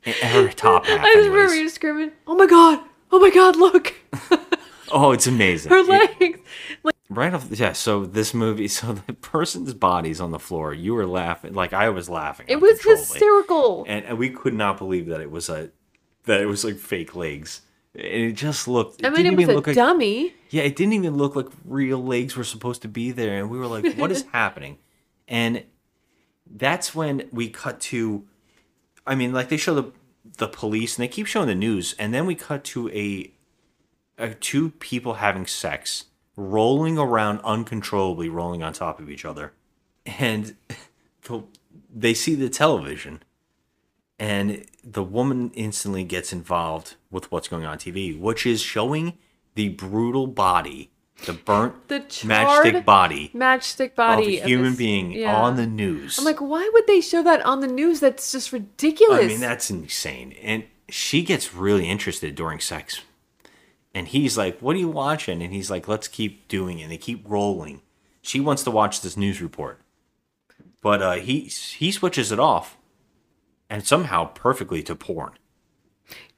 Her 0.04 0.49
top 0.50 0.87
half. 0.87 1.00
I 1.00 1.04
just 1.14 1.16
remember 1.28 1.38
anyways. 1.40 1.58
you 1.61 1.68
screaming, 1.68 2.12
"Oh 2.26 2.34
my 2.34 2.46
god! 2.46 2.80
Oh 3.11 3.18
my 3.18 3.30
god! 3.30 3.56
Look, 3.56 3.94
Oh, 4.92 5.12
it's 5.12 5.26
amazing. 5.26 5.70
her 5.70 5.78
It- 5.78 5.88
legs!" 6.20 6.38
Like, 6.82 6.94
right 7.08 7.32
off, 7.32 7.46
yeah. 7.50 7.73
So 7.73 8.04
this 8.04 8.34
movie, 8.34 8.68
so 8.78 8.92
the 8.92 9.12
person's 9.14 9.73
body's 9.75 10.20
on 10.20 10.30
the 10.30 10.38
floor. 10.38 10.75
You 10.75 10.94
were 10.94 11.06
laughing, 11.06 11.54
like 11.54 11.73
I 11.73 11.88
was 11.88 12.08
laughing. 12.11 12.46
it 12.49 12.61
was 12.61 12.82
hysterical. 12.82 13.84
and, 13.88 14.04
and 14.04 14.18
we 14.18 14.30
could 14.30 14.54
not 14.54 14.76
believe 14.78 15.06
that 15.06 15.20
it 15.20 15.30
was 15.30 15.49
a 15.49 15.70
that 16.25 16.40
it 16.40 16.46
was 16.46 16.64
like 16.64 16.76
fake 16.76 17.14
legs. 17.14 17.62
And 17.94 18.04
it 18.06 18.32
just 18.32 18.66
looked. 18.66 19.00
It 19.00 19.06
I 19.06 19.11
mean, 19.11 19.18
didn't 19.18 19.32
it 19.34 19.37
was 19.37 19.42
even 19.44 19.52
a 19.54 19.56
look 19.56 19.66
like 19.68 19.76
dummy. 19.76 20.34
Yeah, 20.50 20.62
it 20.64 20.75
didn't 20.76 20.94
even 20.94 21.16
look 21.16 21.37
like 21.37 21.46
real 21.64 22.02
legs 22.04 22.37
were 22.37 22.42
supposed 22.44 22.82
to 22.82 22.88
be 22.88 23.11
there, 23.12 23.38
and 23.38 23.49
we 23.50 23.56
were 23.58 23.68
like, 23.68 23.94
"What 23.94 24.11
is 24.11 24.25
happening?" 24.32 24.78
And 25.28 25.62
that's 26.50 26.94
when 26.94 27.28
we 27.32 27.49
cut 27.49 27.80
to. 27.82 28.26
I 29.06 29.14
mean, 29.14 29.32
like 29.32 29.49
they 29.49 29.56
show 29.56 29.75
the 29.75 29.92
the 30.38 30.49
police, 30.49 30.96
and 30.96 31.02
they 31.02 31.08
keep 31.08 31.26
showing 31.26 31.49
the 31.49 31.54
news, 31.54 31.94
and 31.99 32.12
then 32.12 32.26
we 32.26 32.34
cut 32.34 32.64
to 32.64 32.88
a, 32.90 33.30
a 34.18 34.34
two 34.34 34.70
people 34.70 35.14
having 35.14 35.46
sex, 35.46 36.06
rolling 36.37 36.99
around 36.99 37.40
uncontrollably, 37.44 38.28
rolling 38.28 38.62
on 38.62 38.73
top 38.73 39.00
of 39.00 39.11
each 39.11 39.25
other, 39.25 39.52
and 40.06 40.56
they 41.94 42.14
see 42.14 42.34
the 42.34 42.49
television, 42.49 43.23
and 44.18 44.64
the 44.82 45.04
woman 45.04 45.50
instantly 45.54 46.04
gets 46.04 46.32
involved 46.32 46.96
with 47.11 47.30
what's 47.30 47.49
going 47.49 47.66
on 47.66 47.78
TV, 47.78 48.18
which 48.18 48.46
is 48.46 48.61
showing 48.61 49.18
the 49.54 49.68
brutal 49.68 50.26
body, 50.26 50.90
the 51.26 51.33
burnt 51.33 51.88
The 51.88 52.00
matchstick 52.00 52.85
body 52.85 53.30
Matchstick 53.35 53.90
of 53.90 53.97
body 53.97 54.38
a 54.38 54.44
human 54.47 54.71
this- 54.71 54.78
being 54.78 55.12
yeah. 55.12 55.37
on 55.37 55.56
the 55.56 55.66
news. 55.66 56.18
I'm 56.18 56.25
like, 56.25 56.40
why 56.40 56.68
would 56.73 56.87
they 56.87 57.00
show 57.00 57.23
that 57.23 57.44
on 57.47 57.61
the 57.61 57.66
news? 57.66 58.00
That's 58.00 58.33
just 58.33 58.52
ridiculous. 58.52 59.25
I 59.25 59.28
mean, 59.28 59.40
that's 59.40 59.71
insane. 59.71 60.33
And 60.42 60.64
she 60.88 61.23
gets 61.23 61.54
really 61.54 61.88
interested 61.88 62.35
during 62.35 62.61
sex. 62.61 63.00
And 63.94 64.09
he's 64.09 64.37
like, 64.37 64.59
What 64.61 64.75
are 64.76 64.80
you 64.80 64.88
watching? 64.88 65.40
And 65.40 65.52
he's 65.52 65.71
like, 65.71 65.87
Let's 65.88 66.09
keep 66.09 66.49
doing 66.49 66.80
it. 66.80 66.85
And 66.85 66.92
they 66.92 66.99
keep 66.99 67.25
rolling. 67.28 67.80
She 68.21 68.40
wants 68.40 68.64
to 68.64 68.71
watch 68.71 69.00
this 69.00 69.16
news 69.16 69.40
report. 69.40 69.80
But 70.83 71.00
uh, 71.00 71.12
he 71.14 71.40
he 71.42 71.90
switches 71.92 72.33
it 72.33 72.38
off 72.40 72.76
and 73.71 73.87
somehow 73.87 74.26
perfectly 74.26 74.83
to 74.83 74.94
porn. 74.94 75.33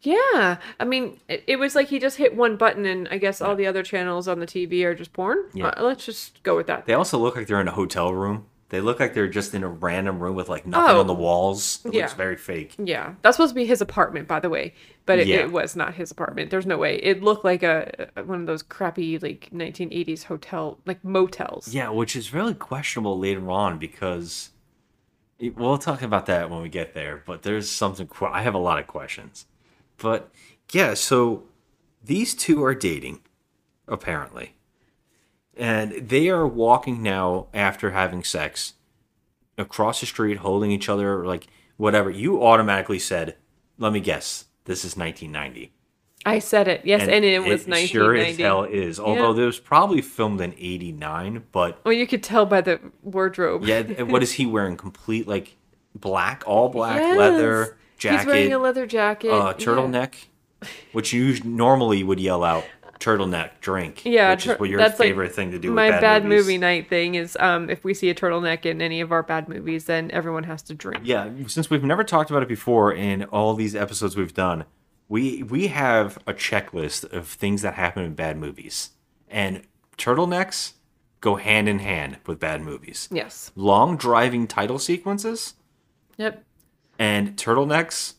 Yeah. 0.02 0.58
I 0.78 0.84
mean, 0.84 1.18
it, 1.28 1.44
it 1.46 1.56
was 1.56 1.74
like 1.74 1.88
he 1.88 1.98
just 1.98 2.16
hit 2.16 2.36
one 2.36 2.56
button, 2.56 2.84
and 2.86 3.08
I 3.10 3.18
guess 3.18 3.40
all 3.40 3.56
the 3.56 3.66
other 3.66 3.82
channels 3.82 4.28
on 4.28 4.38
the 4.40 4.46
TV 4.46 4.84
are 4.84 4.94
just 4.94 5.12
porn. 5.12 5.38
Yeah. 5.54 5.68
Uh, 5.68 5.82
let's 5.84 6.04
just 6.04 6.42
go 6.42 6.56
with 6.56 6.66
that. 6.68 6.86
They 6.86 6.94
also 6.94 7.18
look 7.18 7.36
like 7.36 7.46
they're 7.46 7.60
in 7.60 7.68
a 7.68 7.72
hotel 7.72 8.12
room. 8.12 8.46
They 8.68 8.80
look 8.80 8.98
like 8.98 9.14
they're 9.14 9.28
just 9.28 9.54
in 9.54 9.62
a 9.62 9.68
random 9.68 10.18
room 10.18 10.34
with 10.34 10.48
like 10.48 10.66
nothing 10.66 10.96
Oh. 10.96 11.00
on 11.00 11.06
the 11.06 11.14
walls. 11.14 11.80
It 11.84 11.94
Yeah. 11.94 12.02
looks 12.02 12.14
very 12.14 12.36
fake. 12.36 12.74
Yeah, 12.78 13.14
that's 13.22 13.36
supposed 13.36 13.52
to 13.52 13.54
be 13.54 13.64
his 13.64 13.80
apartment, 13.80 14.26
by 14.26 14.40
the 14.40 14.50
way, 14.50 14.74
but 15.06 15.20
it, 15.20 15.28
Yeah. 15.28 15.36
it 15.36 15.52
was 15.52 15.76
not 15.76 15.94
his 15.94 16.10
apartment. 16.10 16.50
There's 16.50 16.66
no 16.66 16.76
way. 16.76 16.96
It 16.96 17.22
looked 17.22 17.44
like 17.44 17.62
a 17.62 18.08
a- 18.16 18.24
one 18.24 18.40
of 18.40 18.46
those 18.46 18.64
crappy 18.64 19.18
like 19.20 19.50
1980s 19.52 20.24
hotel 20.24 20.80
like 20.84 21.04
motels. 21.04 21.72
Yeah, 21.72 21.90
which 21.90 22.16
is 22.16 22.34
really 22.34 22.54
questionable 22.54 23.16
later 23.16 23.48
on 23.52 23.78
because 23.78 24.50
it- 25.38 25.56
we'll 25.56 25.78
talk 25.78 26.02
about 26.02 26.26
that 26.26 26.50
when 26.50 26.60
we 26.60 26.68
get 26.68 26.92
there. 26.92 27.22
But 27.24 27.44
there's 27.44 27.70
something 27.70 28.08
I 28.20 28.42
have 28.42 28.54
a 28.54 28.58
lot 28.58 28.80
of 28.80 28.88
questions. 28.88 29.46
But 29.98 30.30
yeah, 30.72 30.94
so 30.94 31.44
these 32.04 32.34
two 32.34 32.62
are 32.64 32.74
dating, 32.74 33.20
apparently, 33.88 34.56
and 35.56 35.92
they 36.08 36.28
are 36.28 36.46
walking 36.46 37.02
now 37.02 37.46
after 37.54 37.90
having 37.92 38.22
sex 38.24 38.74
across 39.58 40.00
the 40.00 40.06
street, 40.06 40.38
holding 40.38 40.70
each 40.70 40.88
other, 40.88 41.24
like 41.26 41.46
whatever. 41.76 42.10
You 42.10 42.42
automatically 42.42 42.98
said, 42.98 43.36
"Let 43.78 43.92
me 43.92 44.00
guess, 44.00 44.46
this 44.64 44.84
is 44.84 44.96
1990." 44.96 45.72
I 46.24 46.40
said 46.40 46.66
it. 46.66 46.80
Yes, 46.84 47.02
and, 47.02 47.24
it 47.24 47.38
was 47.38 47.68
1990. 47.68 47.86
Sure 47.86 48.16
as 48.16 48.36
hell 48.36 48.64
is. 48.64 48.98
Although 48.98 49.32
Yeah. 49.36 49.44
it 49.44 49.46
was 49.46 49.60
probably 49.60 50.02
filmed 50.02 50.40
in 50.40 50.54
'89, 50.58 51.44
but 51.52 51.80
Well, 51.84 51.94
you 51.94 52.06
could 52.06 52.22
tell 52.22 52.44
by 52.46 52.60
the 52.62 52.80
wardrobe. 53.02 53.64
yeah, 53.64 53.84
and 53.96 54.10
what 54.10 54.22
is 54.22 54.32
he 54.32 54.44
wearing? 54.44 54.76
Complete 54.76 55.26
like 55.28 55.56
black, 55.94 56.42
all 56.46 56.68
black 56.68 57.00
Yes. 57.00 57.16
leather 57.16 57.76
jacket, 57.98 58.18
He's 58.18 58.26
wearing 58.26 58.52
a 58.52 58.58
leather 58.58 58.86
jacket. 58.86 59.30
uh, 59.30 59.54
yeah. 59.58 59.64
turtleneck, 59.64 60.14
which 60.92 61.12
you 61.12 61.38
normally 61.44 62.02
would 62.02 62.20
yell 62.20 62.44
out 62.44 62.64
turtleneck 63.00 63.50
drink. 63.60 64.04
Yeah, 64.06 64.30
which 64.30 64.44
tur- 64.44 64.54
is 64.54 64.58
what 64.60 64.70
your 64.70 64.78
that's 64.78 64.98
like 64.98 65.08
favorite 65.10 65.34
thing 65.34 65.50
to 65.50 65.58
do. 65.58 65.70
My 65.70 65.90
with 65.90 66.00
bad, 66.00 66.24
movies. 66.24 66.44
movie 66.46 66.58
night 66.58 66.88
thing 66.88 67.14
is 67.14 67.36
um 67.40 67.68
if 67.68 67.84
we 67.84 67.92
see 67.92 68.08
a 68.08 68.14
turtleneck 68.14 68.64
in 68.64 68.80
any 68.80 69.00
of 69.02 69.12
our 69.12 69.22
bad 69.22 69.48
movies, 69.48 69.84
then 69.84 70.10
everyone 70.12 70.44
has 70.44 70.62
to 70.62 70.74
drink. 70.74 71.02
Yeah, 71.04 71.28
since 71.46 71.68
we've 71.68 71.84
never 71.84 72.04
talked 72.04 72.30
about 72.30 72.42
it 72.42 72.48
before 72.48 72.92
in 72.92 73.24
all 73.24 73.54
these 73.54 73.76
episodes 73.76 74.16
we've 74.16 74.32
done, 74.34 74.64
we 75.08 75.42
we 75.42 75.66
have 75.68 76.16
a 76.26 76.32
checklist 76.32 77.12
of 77.12 77.28
things 77.28 77.60
that 77.62 77.74
happen 77.74 78.02
in 78.02 78.14
bad 78.14 78.38
movies, 78.38 78.90
and 79.28 79.62
turtlenecks 79.98 80.72
go 81.20 81.36
hand 81.36 81.68
in 81.68 81.80
hand 81.80 82.16
with 82.26 82.38
bad 82.40 82.62
movies. 82.62 83.08
Yes. 83.10 83.50
Long 83.56 83.96
driving 83.98 84.46
title 84.46 84.78
sequences 84.78 85.54
Yep. 86.18 86.44
And 86.98 87.36
turtlenecks, 87.36 88.14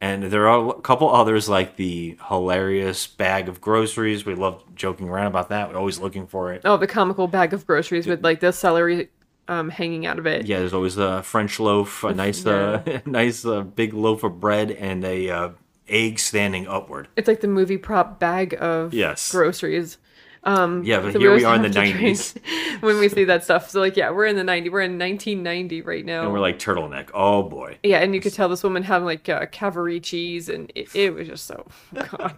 and 0.00 0.24
there 0.24 0.48
are 0.48 0.70
a 0.76 0.80
couple 0.80 1.08
others 1.12 1.48
like 1.48 1.76
the 1.76 2.18
hilarious 2.28 3.06
bag 3.06 3.48
of 3.48 3.60
groceries. 3.60 4.26
We 4.26 4.34
love 4.34 4.62
joking 4.74 5.08
around 5.08 5.28
about 5.28 5.48
that. 5.48 5.70
We're 5.70 5.78
always 5.78 5.98
looking 5.98 6.26
for 6.26 6.52
it. 6.52 6.62
Oh, 6.64 6.76
the 6.76 6.86
comical 6.86 7.28
bag 7.28 7.52
of 7.52 7.66
groceries 7.66 8.06
with 8.06 8.22
like 8.22 8.40
the 8.40 8.52
celery 8.52 9.08
um 9.48 9.70
hanging 9.70 10.06
out 10.06 10.18
of 10.18 10.26
it. 10.26 10.46
Yeah, 10.46 10.58
there's 10.58 10.74
always 10.74 10.98
a 10.98 11.22
French 11.22 11.58
loaf, 11.60 12.02
a 12.04 12.12
nice, 12.12 12.44
uh, 12.44 13.00
nice 13.06 13.44
uh, 13.44 13.62
big 13.62 13.94
loaf 13.94 14.22
of 14.24 14.40
bread, 14.40 14.70
and 14.70 15.04
a 15.04 15.30
uh, 15.30 15.48
egg 15.88 16.18
standing 16.18 16.66
upward. 16.66 17.08
It's 17.16 17.28
like 17.28 17.40
the 17.40 17.48
movie 17.48 17.78
prop 17.78 18.18
bag 18.18 18.56
of 18.60 18.92
Yes. 18.92 19.30
groceries. 19.30 19.98
Um, 20.46 20.82
Yeah, 20.84 21.00
but 21.00 21.12
so 21.12 21.18
here 21.18 21.34
we 21.34 21.44
always 21.44 21.44
are 21.44 21.54
in 21.56 21.62
the 21.72 21.80
have 21.80 21.88
to 21.88 21.92
drink 21.98 22.16
90s. 22.16 22.80
when 22.80 22.98
we 22.98 23.08
see 23.08 23.24
that 23.24 23.44
stuff. 23.44 23.68
So 23.68 23.80
like, 23.80 23.96
yeah, 23.96 24.10
we're 24.10 24.26
in 24.26 24.36
the 24.36 24.44
90. 24.44 24.70
We're 24.70 24.80
in 24.80 24.98
1990 24.98 25.82
right 25.82 26.04
now. 26.04 26.22
And 26.22 26.32
we're 26.32 26.38
like 26.40 26.58
turtleneck. 26.58 27.10
Oh 27.12 27.42
boy. 27.42 27.78
yeah, 27.82 27.98
and 27.98 28.14
you 28.14 28.20
could 28.20 28.32
tell 28.32 28.48
this 28.48 28.62
woman 28.62 28.82
having 28.82 29.04
like 29.04 29.28
uh, 29.28 29.46
Cavaricci's, 29.46 30.48
and 30.48 30.72
it, 30.74 30.94
it 30.94 31.14
was 31.14 31.26
just 31.28 31.46
so. 31.46 31.66
God. 31.94 32.36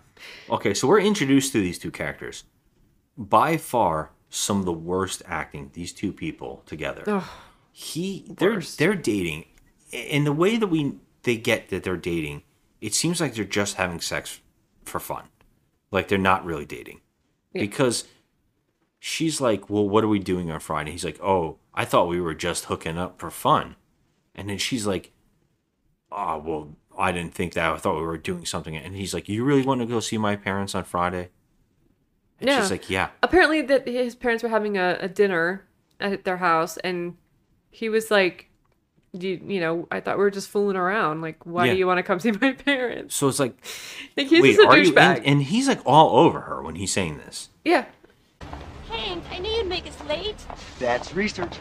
Okay, 0.51 0.75
so 0.75 0.89
we're 0.89 1.01
introduced 1.01 1.53
to 1.53 1.61
these 1.61 1.79
two 1.79 1.91
characters. 1.91 2.45
By 3.17 3.57
far, 3.57 4.11
some 4.31 4.59
of 4.59 4.65
the 4.65 4.73
worst 4.73 5.23
acting 5.27 5.71
these 5.75 5.93
two 5.93 6.13
people 6.13 6.63
together. 6.67 7.23
he, 7.73 8.25
they're 8.39 8.55
Worst. 8.55 8.79
they're 8.79 8.95
dating, 8.95 9.45
and 9.93 10.27
the 10.27 10.33
way 10.33 10.57
that 10.57 10.69
we 10.69 10.95
they 11.23 11.37
get 11.37 11.69
that 11.69 11.83
they're 11.85 11.97
dating. 11.97 12.43
It 12.81 12.95
seems 12.95 13.21
like 13.21 13.35
they're 13.35 13.45
just 13.45 13.75
having 13.75 14.01
sex 14.01 14.41
for 14.85 15.01
fun, 15.01 15.25
like 15.91 16.07
they're 16.09 16.17
not 16.17 16.45
really 16.45 16.65
dating, 16.65 17.01
because 17.61 18.05
she's 18.99 19.41
like, 19.41 19.69
"Well, 19.71 19.89
what 19.89 20.05
are 20.05 20.09
we 20.09 20.19
doing 20.19 20.51
on 20.51 20.61
Friday?" 20.61 20.93
He's 20.93 21.05
like, 21.05 21.21
"Oh, 21.23 21.59
I 21.75 21.85
thought 21.85 22.09
we 22.09 22.21
were 22.21 22.35
just 22.35 22.67
hooking 22.67 22.99
up 22.99 23.19
for 23.19 23.31
fun," 23.31 23.77
and 24.35 24.49
then 24.49 24.59
she's 24.59 24.87
like, 24.87 25.13
oh 26.11 26.39
well 26.39 26.75
i 26.99 27.13
didn't 27.13 27.35
think 27.35 27.53
that. 27.53 27.71
I 27.71 27.77
thought 27.77 27.97
we 27.97 28.03
were 28.07 28.17
doing 28.17 28.47
something. 28.47 28.75
And 28.75 28.97
he's 28.97 29.13
like 29.13 29.29
you 29.29 29.45
really 29.45 29.63
want 29.63 29.83
to 29.83 29.87
go 29.87 30.01
see 30.01 30.17
my 30.17 30.37
parents 30.37 30.75
on 30.75 30.85
friday? 30.85 31.29
And 32.41 32.49
Yeah. 32.49 32.61
she's 32.63 32.71
like 32.71 32.89
yeah. 32.89 33.11
Apparently, 33.23 33.61
that 33.63 33.87
his 33.87 34.15
parents 34.15 34.43
were 34.43 34.49
having 34.49 34.79
a, 34.79 34.97
a 35.01 35.09
dinner 35.09 35.69
at 36.01 36.25
their 36.25 36.39
house, 36.39 36.79
and 36.79 37.17
he 37.71 37.89
was 37.91 38.11
like, 38.11 38.48
"You, 39.13 39.41
you 39.47 39.61
know, 39.61 39.89
I 39.91 40.01
thought 40.01 40.19
we 40.19 40.23
were 40.25 40.31
just 40.31 40.49
fooling 40.49 40.77
around. 40.77 41.21
Like, 41.23 41.45
why 41.47 41.67
Yeah. 41.67 41.73
do 41.73 41.79
you 41.79 41.87
want 41.87 41.99
to 41.99 42.03
come 42.03 42.21
see 42.21 42.33
my 42.33 42.53
parents?" 42.65 43.15
so 43.17 43.29
it's 43.29 43.39
like 43.39 43.57
Like, 44.17 44.27
he's 44.29 44.43
wait 44.43 44.57
just 44.57 44.67
a 44.67 44.69
are 44.69 44.79
you 44.79 44.93
douchebag. 44.93 45.17
and, 45.19 45.27
and 45.27 45.43
he's 45.45 45.67
like 45.69 45.81
all 45.87 46.19
over 46.25 46.41
her 46.43 46.63
when 46.63 46.75
he's 46.77 46.93
saying 46.93 47.19
this 47.19 47.49
yeah. 47.65 47.87
Hank, 48.91 49.23
I 49.31 49.39
knew 49.39 49.51
you'd 49.51 49.67
make 49.67 49.87
us 49.87 49.97
late. 50.09 50.37
That's 50.79 51.13
research. 51.15 51.59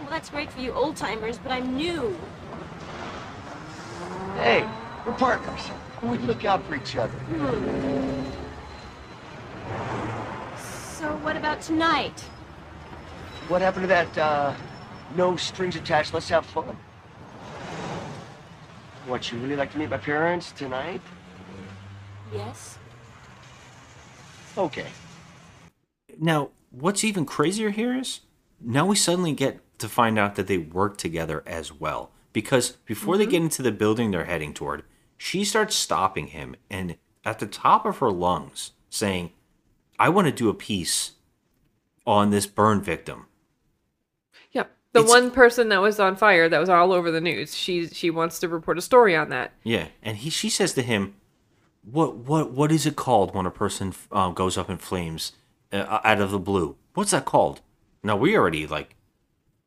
Well, 0.00 0.10
that's 0.10 0.30
great 0.30 0.52
for 0.52 0.60
you 0.60 0.72
old 0.72 0.96
timers, 0.96 1.36
but 1.38 1.50
I'm 1.50 1.76
new. 1.76 2.16
Hey, 4.36 4.64
we're 5.04 5.14
partners. 5.14 5.60
We 6.00 6.16
look 6.18 6.44
out 6.44 6.64
for 6.66 6.76
each 6.76 6.94
other. 6.96 7.12
So 10.98 11.08
what 11.22 11.36
about 11.36 11.60
tonight? 11.60 12.20
What 13.48 13.62
happened 13.62 13.84
to 13.84 13.88
that, 13.88 14.18
uh, 14.18 14.54
no 15.16 15.36
strings 15.36 15.76
attached, 15.76 16.14
let's 16.14 16.28
have 16.28 16.46
fun? 16.46 16.76
What, 19.06 19.32
you 19.32 19.38
really 19.38 19.56
like 19.56 19.72
to 19.72 19.78
meet 19.78 19.90
my 19.90 19.98
parents 19.98 20.52
tonight? 20.52 21.00
Yes. 22.32 22.78
Okay. 24.56 24.86
now 26.18 26.50
what's 26.70 27.04
even 27.04 27.24
crazier 27.24 27.70
here 27.70 27.96
is 27.96 28.20
now 28.60 28.84
we 28.84 28.96
suddenly 28.96 29.32
get 29.32 29.60
to 29.78 29.88
find 29.88 30.18
out 30.18 30.34
that 30.34 30.48
they 30.48 30.58
work 30.58 30.98
together 30.98 31.44
as 31.46 31.72
well 31.72 32.10
because 32.32 32.72
before 32.84 33.16
they 33.16 33.24
mm-hmm. 33.24 33.30
get 33.30 33.42
into 33.42 33.62
the 33.62 33.70
building 33.70 34.10
they're 34.10 34.24
heading 34.24 34.52
toward, 34.52 34.82
she 35.16 35.44
starts 35.44 35.76
stopping 35.76 36.28
him 36.28 36.56
and 36.68 36.96
at 37.24 37.38
the 37.38 37.46
top 37.46 37.86
of 37.86 37.98
her 37.98 38.10
lungs 38.10 38.72
saying, 38.90 39.30
"I 39.98 40.08
want 40.08 40.26
to 40.26 40.32
do 40.32 40.48
a 40.48 40.54
piece 40.54 41.12
on 42.06 42.30
this 42.30 42.46
burn 42.46 42.82
victim." 42.82 43.26
The 44.98 45.04
It's- 45.04 45.22
one 45.22 45.30
person 45.30 45.68
that 45.70 45.80
was 45.80 45.98
on 46.00 46.16
fire 46.16 46.48
that 46.48 46.58
was 46.58 46.68
all 46.68 46.92
over 46.92 47.10
the 47.10 47.20
news. 47.20 47.56
She 47.56 47.88
she 47.88 48.10
wants 48.10 48.38
to 48.40 48.48
report 48.48 48.78
a 48.78 48.82
story 48.82 49.16
on 49.16 49.28
that. 49.30 49.52
Yeah, 49.62 49.88
and 50.02 50.16
he 50.18 50.30
she 50.30 50.48
says 50.50 50.72
to 50.74 50.82
him, 50.82 51.14
"What 51.90 52.16
what 52.16 52.50
what 52.50 52.72
is 52.72 52.86
it 52.86 52.96
called 52.96 53.34
when 53.34 53.46
a 53.46 53.50
person 53.50 53.94
um, 54.12 54.34
goes 54.34 54.58
up 54.58 54.68
in 54.70 54.78
flames 54.78 55.32
uh, 55.72 56.00
out 56.04 56.20
of 56.20 56.30
the 56.30 56.38
blue? 56.38 56.76
What's 56.94 57.12
that 57.12 57.24
called?" 57.24 57.60
Now 58.02 58.16
we 58.16 58.36
already 58.36 58.66
like 58.66 58.94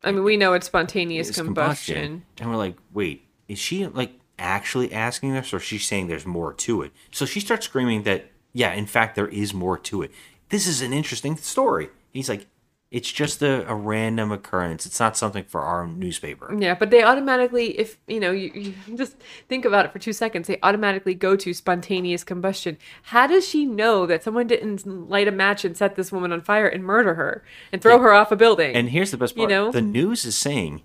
I 0.04 0.10
mean, 0.12 0.24
we 0.24 0.36
know 0.36 0.52
it's 0.54 0.66
spontaneous 0.66 1.28
it's 1.28 1.38
combustion. 1.38 2.24
and 2.38 2.50
we're 2.50 2.56
like, 2.56 2.76
"Wait, 2.92 3.26
is 3.48 3.58
she 3.58 3.86
like 3.86 4.12
actually 4.38 4.92
asking 4.92 5.32
this, 5.34 5.52
or 5.54 5.60
she's 5.60 5.84
saying 5.86 6.06
there's 6.08 6.26
more 6.26 6.52
to 6.54 6.82
it?" 6.82 6.92
So 7.10 7.24
she 7.26 7.40
starts 7.40 7.66
screaming 7.66 8.02
that, 8.04 8.30
yeah, 8.52 8.72
in 8.72 8.86
fact, 8.86 9.14
there 9.14 9.28
is 9.28 9.54
more 9.54 9.78
to 9.78 10.02
it. 10.02 10.10
This 10.48 10.66
is 10.66 10.82
an 10.82 10.92
interesting 10.92 11.36
story. 11.36 11.90
He's 12.12 12.28
like, 12.28 12.46
"It's 12.92 13.10
just 13.10 13.42
a, 13.42 13.68
a 13.68 13.74
random 13.74 14.30
occurrence. 14.30 14.86
It's 14.86 15.00
not 15.00 15.16
something 15.16 15.44
for 15.44 15.62
our 15.62 15.86
newspaper." 15.86 16.54
Yeah, 16.56 16.74
but 16.74 16.90
they 16.90 17.02
automatically, 17.02 17.78
if 17.78 17.98
you 18.06 18.20
know, 18.20 18.30
you, 18.30 18.52
you 18.54 18.74
just 18.96 19.16
think 19.48 19.64
about 19.64 19.86
it 19.86 19.92
for 19.92 19.98
two 19.98 20.12
seconds, 20.12 20.46
they 20.46 20.58
automatically 20.62 21.14
go 21.14 21.34
to 21.34 21.52
spontaneous 21.54 22.22
combustion. 22.22 22.76
How 23.04 23.26
does 23.26 23.48
she 23.48 23.66
know 23.66 24.06
that 24.06 24.22
someone 24.22 24.46
didn't 24.46 24.86
light 25.08 25.26
a 25.26 25.32
match 25.32 25.64
and 25.64 25.76
set 25.76 25.96
this 25.96 26.12
woman 26.12 26.30
on 26.30 26.42
fire 26.42 26.68
and 26.68 26.84
murder 26.84 27.14
her 27.14 27.42
and 27.72 27.80
throw 27.80 27.98
her 27.98 28.12
off 28.12 28.30
a 28.30 28.36
building? 28.36 28.76
And 28.76 28.90
here's 28.90 29.10
the 29.10 29.16
best 29.16 29.34
part: 29.34 29.50
You 29.50 29.56
know? 29.56 29.72
the 29.72 29.80
news 29.80 30.24
is 30.24 30.36
saying, 30.36 30.82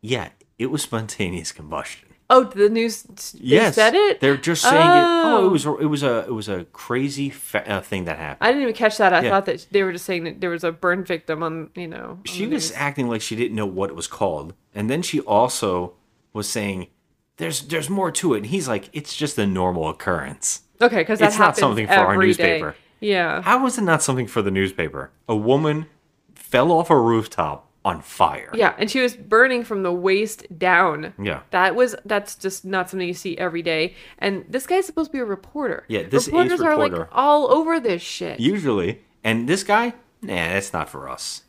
"Yeah, 0.00 0.30
it 0.58 0.70
was 0.70 0.82
spontaneous 0.82 1.52
combustion." 1.52 2.13
Oh, 2.30 2.44
the 2.44 2.68
news 2.68 3.06
Yes, 3.38 3.74
said 3.74 3.94
it. 3.94 4.20
They're 4.20 4.36
just 4.36 4.62
saying 4.62 4.74
it. 4.76 5.04
Oh, 5.04 5.38
Oh. 5.42 5.46
it 5.46 5.50
was 5.50 5.66
it 5.66 5.86
was 5.88 6.02
a 6.02 6.18
it 6.26 6.32
was 6.34 6.48
a 6.48 6.64
crazy 6.72 7.30
fa- 7.30 7.68
uh, 7.70 7.80
thing 7.80 8.04
that 8.04 8.18
happened. 8.18 8.46
I 8.46 8.48
didn't 8.52 8.62
even 8.62 8.74
catch 8.74 8.98
that. 8.98 9.12
I 9.12 9.22
Yeah. 9.22 9.30
thought 9.30 9.46
that 9.46 9.66
they 9.70 9.82
were 9.82 9.92
just 9.92 10.04
saying 10.04 10.24
that 10.24 10.40
there 10.40 10.50
was 10.50 10.64
a 10.64 10.72
burn 10.72 11.04
victim 11.04 11.42
on, 11.42 11.70
you 11.74 11.88
know. 11.88 12.18
on 12.18 12.24
she 12.24 12.46
was 12.46 12.72
acting 12.72 13.08
like 13.08 13.20
she 13.22 13.36
didn't 13.36 13.56
know 13.56 13.66
what 13.66 13.90
it 13.90 13.96
was 13.96 14.06
called, 14.06 14.54
and 14.74 14.88
then 14.90 15.02
she 15.02 15.20
also 15.20 15.94
was 16.32 16.48
saying, 16.48 16.88
"There's 17.36 17.62
there's 17.62 17.88
more 17.90 18.10
to 18.12 18.34
it." 18.34 18.38
And 18.38 18.46
he's 18.46 18.68
like, 18.68 18.90
"It's 18.92 19.14
just 19.16 19.38
a 19.38 19.46
normal 19.46 19.88
occurrence." 19.88 20.62
okay 20.82 20.98
because 20.98 21.20
that 21.20 21.28
it's 21.28 21.38
not 21.38 21.56
something 21.56 21.86
for 21.86 21.92
our 21.94 22.12
every 22.14 22.32
day. 22.32 22.58
newspaper. 22.58 22.76
Yeah. 23.00 23.42
How 23.42 23.62
was 23.62 23.78
it 23.78 23.82
not 23.82 24.02
something 24.02 24.26
for 24.26 24.42
the 24.42 24.50
newspaper? 24.50 25.10
A 25.28 25.36
woman 25.36 25.86
fell 26.34 26.72
off 26.72 26.90
a 26.90 26.98
rooftop 26.98 27.63
on 27.84 28.00
fire. 28.00 28.50
Yeah, 28.54 28.74
and 28.78 28.90
she 28.90 29.00
was 29.00 29.14
burning 29.14 29.62
from 29.62 29.82
the 29.82 29.92
waist 29.92 30.46
down. 30.58 31.12
Yeah. 31.20 31.40
That 31.50 31.74
was 31.74 31.94
that's 32.04 32.34
just 32.34 32.64
not 32.64 32.88
something 32.88 33.06
you 33.06 33.14
see 33.14 33.36
every 33.36 33.62
day. 33.62 33.94
And 34.18 34.44
this 34.48 34.66
guy's 34.66 34.86
supposed 34.86 35.10
to 35.10 35.12
be 35.12 35.18
a 35.18 35.24
reporter. 35.24 35.84
Yeah, 35.88 36.04
this 36.04 36.26
is 36.26 36.32
Reporters 36.32 36.60
are 36.62 36.76
like 36.76 36.92
reporter. 36.92 37.10
all 37.12 37.52
over 37.52 37.78
this 37.78 38.00
shit. 38.00 38.40
Usually. 38.40 39.02
And 39.22 39.48
this 39.48 39.62
guy, 39.64 39.94
nah, 40.22 40.34
that's 40.34 40.72
not 40.72 40.88
for 40.88 41.08
us. 41.08 41.42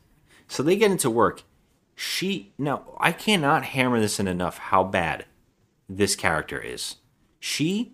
So 0.48 0.62
they 0.62 0.76
get 0.76 0.92
into 0.92 1.10
work. 1.10 1.44
She, 1.96 2.54
now 2.58 2.84
I 3.00 3.14
cannot 3.14 3.64
hammer 3.64 4.00
this 4.00 4.20
in 4.20 4.28
enough 4.28 4.58
how 4.58 4.84
bad 4.84 5.26
this 5.88 6.16
character 6.16 6.60
is. 6.60 6.98
She 7.40 7.94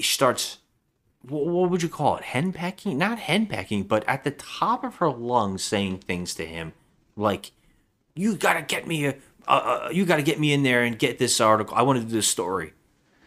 starts, 0.00 0.58
what 1.22 1.70
would 1.70 1.82
you 1.82 1.88
call 1.88 2.16
it? 2.16 2.24
Henpecking? 2.24 2.96
Not 2.96 3.18
henpecking, 3.18 3.88
but 3.88 4.06
at 4.06 4.24
the 4.24 4.30
top 4.30 4.84
of 4.84 4.96
her 4.96 5.10
lungs 5.10 5.62
saying 5.62 5.98
things 5.98 6.34
to 6.34 6.44
him 6.46 6.74
like, 7.20 7.52
you 8.14 8.34
gotta 8.36 8.62
get 8.62 8.86
me 8.86 9.06
a, 9.06 9.88
you 9.92 10.04
gotta 10.04 10.22
get 10.22 10.40
me 10.40 10.52
in 10.52 10.62
there 10.62 10.82
and 10.82 10.98
get 10.98 11.18
this 11.18 11.40
article. 11.40 11.76
I 11.76 11.82
want 11.82 12.00
to 12.00 12.04
do 12.04 12.12
this 12.12 12.28
story. 12.28 12.72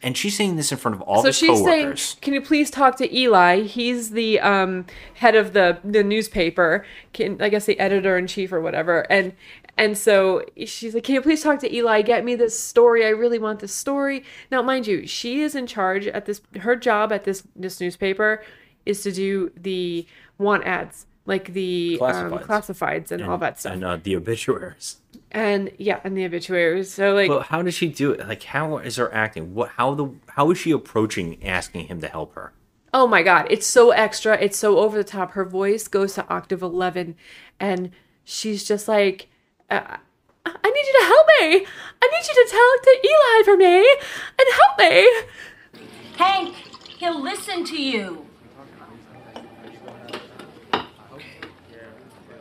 And 0.02 0.18
she's 0.18 0.36
saying 0.36 0.58
this 0.58 0.70
in 0.74 0.78
front 0.78 0.96
of 0.96 1.02
all 1.02 1.22
so 1.22 1.30
the 1.30 1.34
she's 1.34 1.64
saying, 1.64 1.84
coworkers. 1.84 2.18
"Can 2.20 2.34
you 2.34 2.42
please 2.42 2.70
talk 2.70 2.98
to 2.98 3.18
Eli? 3.18 3.62
He's 3.62 4.12
the 4.12 4.38
um, 4.42 4.86
head 5.14 5.34
of 5.34 5.54
the 5.54 5.80
the 5.82 6.04
newspaper. 6.04 6.86
Can, 7.14 7.42
I 7.42 7.48
guess 7.48 7.66
the 7.66 7.80
editor 7.80 8.18
in 8.18 8.28
chief 8.28 8.52
or 8.52 8.60
whatever." 8.60 9.10
And 9.10 9.32
and 9.78 9.98
so 9.98 10.44
she's 10.66 10.94
like, 10.94 11.06
"Can 11.06 11.16
you 11.16 11.22
please 11.22 11.42
talk 11.42 11.60
to 11.62 11.74
Eli? 11.74 12.02
Get 12.02 12.26
me 12.26 12.36
this 12.36 12.60
story. 12.60 13.06
I 13.06 13.10
really 13.10 13.40
want 13.40 13.62
this 13.62 13.74
story." 13.74 14.26
Now, 14.52 14.62
mind 14.62 14.88
you, 14.88 15.08
she 15.08 15.42
is 15.42 15.56
in 15.56 15.68
charge 15.68 16.06
at 16.06 16.26
this. 16.26 16.42
Her 16.60 16.76
job 16.76 17.14
at 17.14 17.24
this 17.24 17.48
this 17.56 17.80
newspaper 17.80 18.44
is 18.86 19.04
to 19.04 19.12
do 19.14 19.54
the 19.56 20.06
want 20.38 20.66
ads, 20.66 21.06
like 21.26 21.54
the 21.54 21.98
classifieds, 22.00 22.14
um, 22.14 22.32
Classifieds. 22.32 22.46
classifieds 22.46 23.12
and, 23.12 23.24
all 23.24 23.38
that 23.38 23.60
stuff. 23.60 23.74
And 23.74 23.84
uh, 23.84 23.98
the 24.02 24.16
obituaries. 24.16 24.98
And 25.32 25.72
yeah, 25.78 26.00
and 26.04 26.18
the 26.18 26.26
obituaries. 26.26 26.92
So 26.94 27.14
like, 27.14 27.30
But 27.30 27.44
how 27.48 27.62
does 27.62 27.74
she 27.74 27.88
do 27.90 28.12
it? 28.12 28.28
Like, 28.28 28.44
how 28.44 28.78
is 28.78 28.98
her 28.98 29.14
acting? 29.14 29.54
What? 29.54 29.70
How 29.70 29.94
the? 29.94 30.10
How 30.28 30.52
is 30.52 30.58
she 30.58 30.72
approaching 30.72 31.44
asking 31.44 31.88
him 31.88 32.02
to 32.02 32.08
help 32.08 32.36
her? 32.36 32.54
Oh 32.94 33.08
my 33.08 33.24
god, 33.24 33.48
it's 33.50 33.66
so 33.66 33.90
extra, 33.92 34.38
it's 34.40 34.58
so 34.58 34.78
over 34.78 34.98
the 34.98 35.04
top. 35.04 35.32
Her 35.32 35.46
voice 35.46 35.88
goes 35.88 36.14
to 36.14 36.28
octave 36.30 36.62
11 36.62 37.16
and 37.60 37.90
she's 38.24 38.64
just 38.64 38.88
like 38.88 39.30
uh, 39.72 39.98
I 40.46 40.70
need 40.70 40.86
you 40.86 41.00
to 41.00 41.06
help 41.06 41.28
me. 41.40 41.68
I 42.02 42.08
need 42.12 42.28
you 42.28 42.46
to 42.46 42.52
talk 42.52 42.84
to 42.84 43.08
Eli 43.08 43.44
for 43.46 43.58
me 43.58 43.98
and 44.40 44.48
help 44.54 44.78
me. 44.78 46.18
Hank, 46.18 46.56
he'll 47.00 47.22
listen 47.22 47.66
to 47.66 47.82
you. 47.82 48.26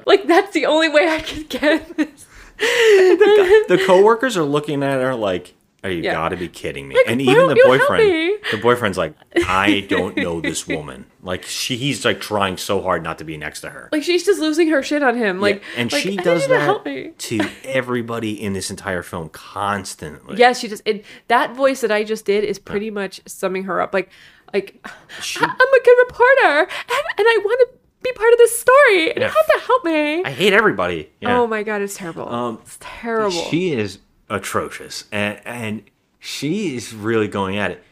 Like 0.06 0.26
that's 0.26 0.52
the 0.52 0.66
only 0.66 0.88
way 0.88 1.08
I 1.08 1.20
could 1.20 1.48
get 1.48 1.96
this. 1.96 2.26
The 2.58 3.82
coworkers 3.86 4.36
are 4.36 4.42
looking 4.44 4.82
at 4.82 5.00
her 5.00 5.14
like, 5.14 5.54
"Are 5.84 5.90
you 5.90 6.02
Yeah. 6.02 6.12
gotta 6.12 6.36
be 6.36 6.48
kidding 6.48 6.88
me?" 6.88 6.94
Like, 6.96 7.06
and 7.08 7.20
even 7.20 7.48
the 7.48 7.60
boyfriend, 7.64 8.38
the 8.50 8.58
boyfriend's 8.60 8.98
like, 8.98 9.14
"I 9.46 9.86
don't 9.88 10.16
know 10.16 10.40
this 10.48 10.66
woman." 10.66 11.06
Like, 11.22 11.44
she, 11.44 11.76
he's 11.76 12.04
like 12.04 12.20
trying 12.20 12.56
so 12.56 12.80
hard 12.82 13.02
not 13.04 13.18
to 13.18 13.24
be 13.24 13.36
next 13.36 13.60
to 13.60 13.70
her. 13.70 13.88
Like 13.92 14.02
she's 14.02 14.24
just 14.24 14.40
losing 14.40 14.68
her 14.68 14.82
shit 14.82 15.02
on 15.02 15.16
him. 15.16 15.40
Like 15.40 15.56
Yeah, 15.74 15.80
and 15.82 15.92
like, 15.92 16.02
she 16.02 16.16
does 16.16 16.42
to 16.44 16.48
that 16.50 16.84
me. 16.84 17.12
to 17.16 17.40
everybody 17.64 18.40
in 18.42 18.52
this 18.52 18.70
entire 18.70 19.02
film 19.02 19.28
constantly. 19.30 20.36
Yes, 20.36 20.58
she 20.60 20.68
just 20.68 20.82
and 20.86 21.02
that 21.28 21.54
voice 21.54 21.80
that 21.80 21.92
I 21.92 22.04
just 22.04 22.24
did 22.24 22.44
is 22.44 22.58
pretty 22.58 22.90
much 22.90 23.20
summing 23.26 23.64
her 23.64 23.80
up. 23.80 23.94
Like, 23.94 24.10
like 24.52 24.84
She- 25.20 25.40
I'm 25.40 25.50
a 25.50 25.80
good 25.84 25.96
reporter, 26.08 26.58
and, 26.60 26.68
and 27.18 27.26
I 27.28 27.40
want 27.44 27.60
to 27.70 27.78
be 28.02 28.12
part 28.12 28.32
of 28.32 28.38
this 28.38 28.58
story, 28.60 29.08
and 29.10 29.16
you 29.16 29.22
Yeah. 29.22 29.28
have 29.28 29.46
to 29.60 29.66
help 29.66 29.84
me. 29.84 30.22
I 30.24 30.30
hate 30.30 30.52
everybody. 30.52 31.10
Yeah. 31.20 31.38
Oh 31.38 31.46
my 31.46 31.62
god, 31.62 31.82
it's 31.82 31.96
terrible. 31.96 32.28
Um, 32.28 32.58
it's 32.62 32.78
terrible. 32.80 33.30
She 33.30 33.72
is 33.72 33.98
atrocious, 34.30 35.04
and 35.12 35.40
and 35.44 35.82
she 36.18 36.74
is 36.76 36.94
really 36.94 37.28
going 37.28 37.56
at 37.58 37.70
it. 37.70 37.82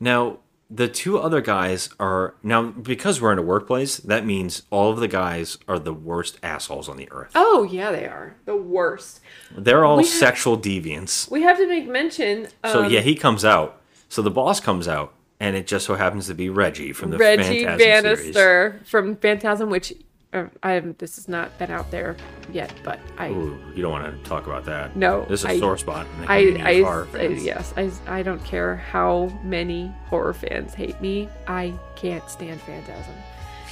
Now, 0.00 0.38
the 0.70 0.86
two 0.86 1.18
other 1.18 1.40
guys 1.40 1.88
are 1.98 2.34
now 2.42 2.62
because 2.62 3.20
we're 3.20 3.32
in 3.32 3.38
a 3.38 3.42
workplace. 3.42 3.96
That 3.98 4.24
means 4.26 4.62
all 4.70 4.90
of 4.92 5.00
the 5.00 5.08
guys 5.08 5.56
are 5.66 5.78
the 5.78 5.94
worst 5.94 6.38
assholes 6.42 6.88
on 6.88 6.96
the 6.98 7.08
earth. 7.10 7.32
oh 7.34 7.62
yeah, 7.70 7.90
they 7.90 8.04
are 8.06 8.36
the 8.44 8.56
worst. 8.56 9.20
They're 9.56 9.84
all 9.84 9.96
we 9.96 10.04
have- 10.04 10.12
sexual 10.12 10.58
deviants. 10.58 11.30
We 11.30 11.42
have 11.42 11.56
to 11.58 11.66
make 11.66 11.88
mention. 11.88 12.48
Um, 12.62 12.72
So 12.72 12.82
yeah, 12.86 13.00
he 13.00 13.14
comes 13.14 13.44
out. 13.44 13.80
So 14.10 14.22
the 14.22 14.30
boss 14.30 14.60
comes 14.60 14.86
out, 14.88 15.12
and 15.40 15.56
it 15.56 15.66
just 15.66 15.86
so 15.86 15.94
happens 15.94 16.26
to 16.26 16.34
be 16.34 16.50
Reggie 16.50 16.92
from 16.92 17.10
the 17.10 17.18
Reggie 17.18 17.64
Phantasm 17.64 17.78
series. 18.16 18.34
Bannister 18.34 18.80
from 18.84 19.16
Phantasm, 19.16 19.70
which 19.70 19.92
uh, 20.32 20.46
I 20.62 20.72
have. 20.72 20.98
This 20.98 21.16
has 21.16 21.28
not 21.28 21.56
been 21.58 21.70
out 21.70 21.90
there 21.90 22.16
yet, 22.52 22.72
but 22.84 22.98
I. 23.16 23.30
Ooh, 23.30 23.58
you 23.74 23.82
don't 23.82 23.92
want 23.92 24.12
to 24.24 24.28
talk 24.28 24.46
about 24.46 24.64
that. 24.66 24.94
No, 24.96 25.24
this 25.24 25.40
is 25.40 25.46
a 25.46 25.50
I- 25.50 25.58
sore 25.58 25.78
spot. 25.78 26.06
in 26.16 26.20
the 26.22 26.30
I, 26.30 26.36
I, 26.36 26.70
of 26.72 26.84
horror 26.84 27.08
I- 27.14 27.26
yes, 27.28 27.72
I, 27.76 27.90
I 28.06 28.22
don't 28.22 28.44
care 28.44 28.76
how 28.76 29.26
many 29.42 29.92
horror 30.06 30.34
fans 30.34 30.74
hate 30.74 31.00
me. 31.00 31.28
I 31.46 31.72
can't 31.96 32.28
stand 32.28 32.60
Phantasm. 32.62 33.14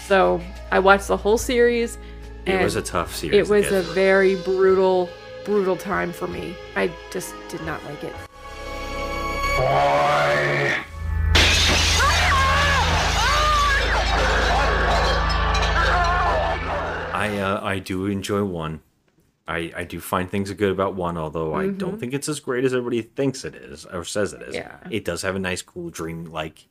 So 0.06 0.40
I 0.70 0.78
watched 0.78 1.08
the 1.08 1.16
whole 1.16 1.38
series. 1.38 1.98
It 2.46 2.62
was 2.62 2.76
a 2.76 2.82
tough 2.82 3.12
series. 3.14 3.36
It 3.36 3.48
was 3.50 3.66
a 3.66 3.82
through. 3.82 3.94
very 3.94 4.36
brutal, 4.42 5.10
brutal 5.44 5.76
time 5.76 6.12
for 6.12 6.28
me. 6.28 6.54
I 6.76 6.92
just 7.10 7.34
did 7.48 7.60
not 7.62 7.82
like 7.84 8.04
it. 8.04 8.14
I 17.26 17.38
uh, 17.38 17.60
I 17.64 17.78
do 17.78 18.06
enjoy 18.06 18.44
one. 18.44 18.80
I, 19.48 19.72
I 19.76 19.84
do 19.84 20.00
find 20.00 20.28
things 20.28 20.50
are 20.50 20.54
good 20.54 20.72
about 20.72 20.94
one, 20.96 21.16
although 21.16 21.54
I 21.54 21.68
don't 21.68 22.00
think 22.00 22.12
it's 22.12 22.28
as 22.28 22.40
great 22.40 22.64
as 22.64 22.74
everybody 22.74 23.00
thinks 23.02 23.44
it 23.44 23.54
is 23.54 23.84
or 23.86 24.04
says 24.04 24.32
it 24.32 24.42
is. 24.42 24.56
Mm-hmm. 24.56 24.88
Yeah. 24.90 24.96
It 24.96 25.04
does 25.04 25.22
have 25.22 25.36
a 25.36 25.38
nice, 25.38 25.62
cool, 25.62 25.88
dream 25.90 26.24
like 26.24 26.66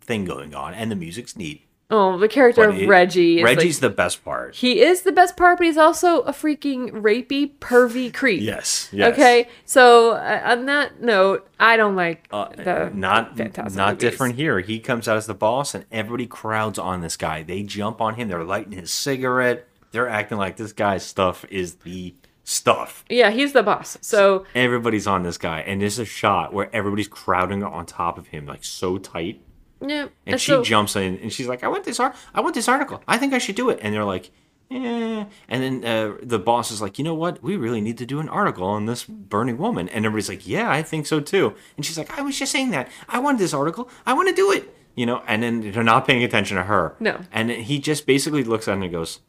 thing 0.00 0.24
going 0.24 0.52
on, 0.52 0.74
and 0.74 0.90
the 0.90 0.96
music's 0.96 1.36
neat. 1.36 1.62
Oh, 1.88 2.18
the 2.18 2.26
character 2.26 2.62
But 2.66 2.74
of 2.74 2.80
it- 2.82 2.88
Reggie. 2.88 3.38
Is 3.38 3.44
Reggie's 3.44 3.76
like, 3.80 3.92
the 3.92 3.96
best 3.96 4.24
part. 4.24 4.56
he 4.56 4.80
is 4.80 5.02
the 5.02 5.12
best 5.12 5.36
part, 5.36 5.58
but 5.58 5.68
he's 5.68 5.76
also 5.76 6.22
a 6.22 6.32
freaking 6.32 6.90
rapey, 6.90 7.48
pervy 7.60 8.12
creep. 8.12 8.40
Yes. 8.42 8.88
yes. 8.90 9.12
Okay, 9.12 9.46
so 9.64 10.14
uh, 10.16 10.42
on 10.46 10.66
that 10.66 11.00
note, 11.00 11.48
I 11.60 11.76
don't 11.76 11.94
like 11.94 12.26
Uh, 12.32 12.48
the 12.56 12.90
not 12.92 13.36
Fantastic 13.36 13.76
not 13.76 13.88
movies. 13.94 14.00
different 14.00 14.34
here. 14.34 14.58
He 14.58 14.80
comes 14.80 15.06
out 15.06 15.16
as 15.16 15.28
the 15.28 15.34
boss, 15.34 15.76
and 15.76 15.84
everybody 15.92 16.26
crowds 16.26 16.76
on 16.76 17.02
this 17.02 17.16
guy. 17.16 17.44
They 17.44 17.62
jump 17.62 18.00
on 18.00 18.16
him. 18.16 18.26
They're 18.26 18.42
lighting 18.42 18.72
his 18.72 18.90
cigarette. 18.90 19.68
They're 19.96 20.10
acting 20.10 20.36
like 20.36 20.56
this 20.58 20.74
guy's 20.74 21.02
stuff 21.06 21.46
is 21.48 21.76
the 21.76 22.14
stuff. 22.44 23.02
Yeah, 23.08 23.30
he's 23.30 23.54
the 23.54 23.62
boss. 23.62 23.96
So 24.02 24.44
Everybody's 24.54 25.06
on 25.06 25.22
this 25.22 25.38
guy, 25.38 25.60
and 25.60 25.80
there's 25.80 25.98
a 25.98 26.04
shot 26.04 26.52
where 26.52 26.68
everybody's 26.76 27.08
crowding 27.08 27.62
on 27.62 27.86
top 27.86 28.18
of 28.18 28.26
him, 28.26 28.44
like 28.44 28.62
so 28.62 28.98
tight. 28.98 29.40
yeah, 29.80 30.08
And 30.26 30.38
she 30.38 30.52
so, 30.52 30.62
jumps 30.62 30.96
in, 30.96 31.16
and 31.22 31.32
she's 31.32 31.48
like, 31.48 31.64
"I 31.64 31.68
want 31.68 31.84
this 31.84 31.98
art. 31.98 32.14
I 32.34 32.42
want 32.42 32.54
this 32.54 32.68
article. 32.68 33.02
I 33.08 33.16
think 33.16 33.32
I 33.32 33.38
should 33.38 33.56
do 33.56 33.70
it." 33.70 33.78
And 33.80 33.94
they're 33.94 34.04
like, 34.04 34.30
"Yeah." 34.68 35.24
And 35.48 35.62
then 35.62 35.84
uh, 35.84 36.16
the 36.22 36.38
boss 36.38 36.70
is 36.70 36.82
like, 36.82 36.98
"You 36.98 37.04
know 37.04 37.14
what? 37.14 37.42
We 37.42 37.56
really 37.56 37.80
need 37.80 37.96
to 37.98 38.06
do 38.06 38.20
an 38.20 38.28
article 38.28 38.66
on 38.66 38.84
this 38.84 39.04
burning 39.04 39.56
woman." 39.56 39.88
And 39.88 40.04
everybody's 40.04 40.28
like, 40.28 40.46
"Yeah, 40.46 40.70
I 40.70 40.82
think 40.82 41.06
so 41.06 41.20
too." 41.20 41.54
And 41.78 41.86
she's 41.86 41.96
like, 41.96 42.18
"I 42.18 42.20
was 42.20 42.38
just 42.38 42.52
saying 42.52 42.70
that. 42.72 42.90
I 43.08 43.18
wanted 43.18 43.38
this 43.40 43.54
article. 43.54 43.88
I 44.04 44.12
want 44.12 44.28
to 44.28 44.34
do 44.34 44.52
it." 44.52 44.74
You 44.94 45.06
know. 45.06 45.22
And 45.26 45.42
then 45.42 45.72
they're 45.72 45.82
not 45.82 46.06
paying 46.06 46.22
attention 46.22 46.58
to 46.58 46.64
her. 46.64 46.94
No. 47.00 47.20
And 47.32 47.50
he 47.50 47.78
just 47.78 48.06
basically 48.06 48.44
looks 48.44 48.68
at 48.68 48.76
her 48.76 48.82
and 48.82 48.92
goes, 48.92 49.20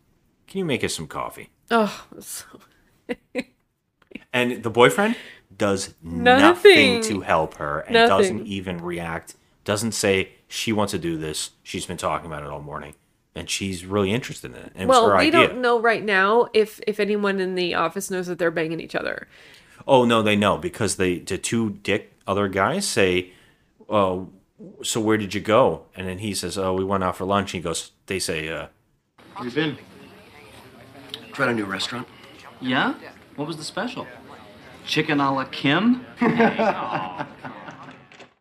"Can 0.48 0.60
you 0.60 0.66
make 0.66 0.84
us 0.84 0.94
some 0.96 1.08
coffee?" 1.08 1.50
Oh, 1.70 2.06
so, 2.20 2.46
And 4.34 4.64
the 4.64 4.70
boyfriend 4.70 5.16
does 5.56 5.94
Nothing. 6.02 6.42
nothing, 7.00 7.02
to 7.04 7.22
help 7.22 7.56
her 7.56 7.80
and 7.82 7.94
Nothing. 7.94 8.18
doesn't 8.18 8.48
even 8.48 8.78
react. 8.80 9.36
Doesn't 9.64 9.94
say 9.94 10.30
she 10.48 10.72
wants 10.72 10.92
to 10.92 11.00
do 11.00 11.18
this. 11.18 11.52
She's 11.64 11.86
been 11.86 11.98
talking 11.98 12.28
about 12.28 12.44
it 12.44 12.50
all 12.50 12.62
morning, 12.62 12.94
and 13.36 13.50
she's 13.50 13.86
really 13.86 14.12
interested 14.12 14.52
in 14.52 14.58
it. 14.58 14.72
And 14.76 14.84
it 14.84 14.88
well, 14.88 15.10
her 15.10 15.18
we 15.18 15.28
idea. 15.28 15.48
don't 15.48 15.62
know 15.62 15.80
right 15.80 16.04
now 16.04 16.48
if 16.54 16.80
if 16.88 17.00
anyone 17.00 17.40
in 17.40 17.56
the 17.56 17.74
office 17.76 18.10
knows 18.12 18.28
that 18.28 18.38
they're 18.40 18.52
banging 18.52 18.80
each 18.80 18.96
other. 18.96 19.28
Oh 19.88 20.06
no, 20.06 20.22
they 20.22 20.36
know 20.36 20.58
because 20.58 20.96
they 20.98 21.20
the 21.20 21.38
two 21.38 21.72
dick 21.84 22.14
other 22.28 22.48
guys 22.48 22.88
say, 22.88 23.32
"Oh, 23.90 24.30
so 24.84 25.00
where 25.02 25.18
did 25.18 25.34
you 25.34 25.42
go?" 25.42 25.84
And 25.96 26.08
then 26.08 26.20
he 26.20 26.34
says, 26.34 26.58
"Oh, 26.58 26.74
we 26.74 26.84
went 26.84 27.04
out 27.04 27.18
for 27.18 27.26
lunch." 27.26 27.54
And 27.54 27.64
He 27.64 27.68
goes, 27.68 27.92
"They 28.06 28.20
say, 28.20 28.50
uh, 28.50 28.68
You 29.44 29.50
been? 29.52 29.78
Tried 31.38 31.50
a 31.50 31.54
new 31.54 31.65
restaurant. 31.65 32.08
Yeah? 32.60 32.95
What 33.36 33.47
was 33.47 33.58
the 33.58 33.63
special? 33.63 34.08
Chicken 34.88 35.19
a 35.19 35.32
la 35.32 35.43
Kim? 35.45 36.04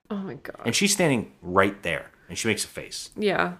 Oh 0.08 0.16
my 0.18 0.34
god. 0.34 0.60
and 0.64 0.74
she's 0.74 0.92
standing 0.94 1.32
right 1.42 1.82
there, 1.82 2.10
and 2.28 2.38
she 2.38 2.46
makes 2.48 2.64
a 2.64 2.68
face. 2.68 3.10
Yeah. 3.16 3.54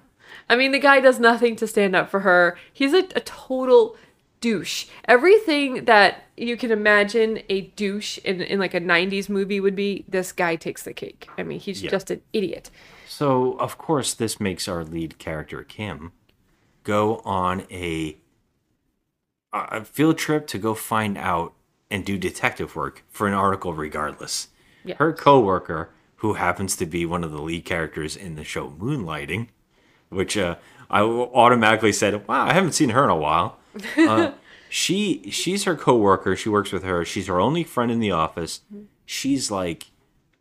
I 0.48 0.56
mean, 0.56 0.70
the 0.72 0.78
guy 0.78 1.00
does 1.00 1.18
nothing 1.20 1.54
to 1.56 1.66
stand 1.66 1.94
up 1.96 2.08
for 2.08 2.20
her. 2.20 2.56
He's 2.72 2.94
a, 2.94 3.00
a 3.16 3.20
total 3.20 3.96
douche. 4.40 4.86
Everything 5.06 5.84
that 5.86 6.22
you 6.36 6.56
can 6.56 6.70
imagine 6.70 7.42
a 7.48 7.62
douche 7.74 8.18
in, 8.18 8.40
in 8.40 8.58
like 8.60 8.74
a 8.74 8.80
90s 8.80 9.28
movie 9.28 9.58
would 9.60 9.74
be, 9.76 10.04
this 10.08 10.30
guy 10.32 10.54
takes 10.56 10.84
the 10.84 10.92
cake. 10.94 11.28
I 11.36 11.42
mean, 11.42 11.58
he's 11.60 11.82
Yeah. 11.82 11.90
just 11.90 12.10
an 12.12 12.22
idiot. 12.32 12.70
So, 13.08 13.58
of 13.58 13.76
course, 13.76 14.14
this 14.14 14.38
makes 14.40 14.66
our 14.68 14.82
lead 14.84 15.18
character, 15.18 15.62
Kim, 15.64 16.12
go 16.84 17.16
on 17.24 17.66
a, 17.72 18.18
a 19.52 19.84
field 19.84 20.18
trip 20.18 20.46
to 20.48 20.58
go 20.58 20.74
find 20.74 21.16
out 21.16 21.54
and 21.90 22.04
do 22.04 22.18
detective 22.18 22.76
work 22.76 23.04
for 23.08 23.26
an 23.26 23.34
article, 23.34 23.72
regardless. 23.72 24.48
Yeah. 24.84 24.96
Her 24.96 25.12
coworker, 25.12 25.90
who 26.16 26.34
happens 26.34 26.76
to 26.76 26.86
be 26.86 27.06
one 27.06 27.24
of 27.24 27.32
the 27.32 27.42
lead 27.42 27.64
characters 27.64 28.16
in 28.16 28.36
the 28.36 28.44
show 28.44 28.70
Moonlighting, 28.70 29.48
which 30.08 30.36
uh, 30.36 30.56
I 30.90 31.02
automatically 31.02 31.92
said, 31.92 32.26
"Wow, 32.26 32.46
I 32.46 32.52
haven't 32.52 32.72
seen 32.72 32.90
her 32.90 33.04
in 33.04 33.10
a 33.10 33.16
while." 33.16 33.58
Uh, 33.96 34.32
she 34.68 35.30
she's 35.30 35.64
her 35.64 35.76
coworker. 35.76 36.36
She 36.36 36.48
works 36.48 36.72
with 36.72 36.82
her. 36.84 37.04
She's 37.04 37.26
her 37.26 37.40
only 37.40 37.64
friend 37.64 37.90
in 37.90 38.00
the 38.00 38.10
office. 38.10 38.60
She's 39.04 39.50
like, 39.50 39.86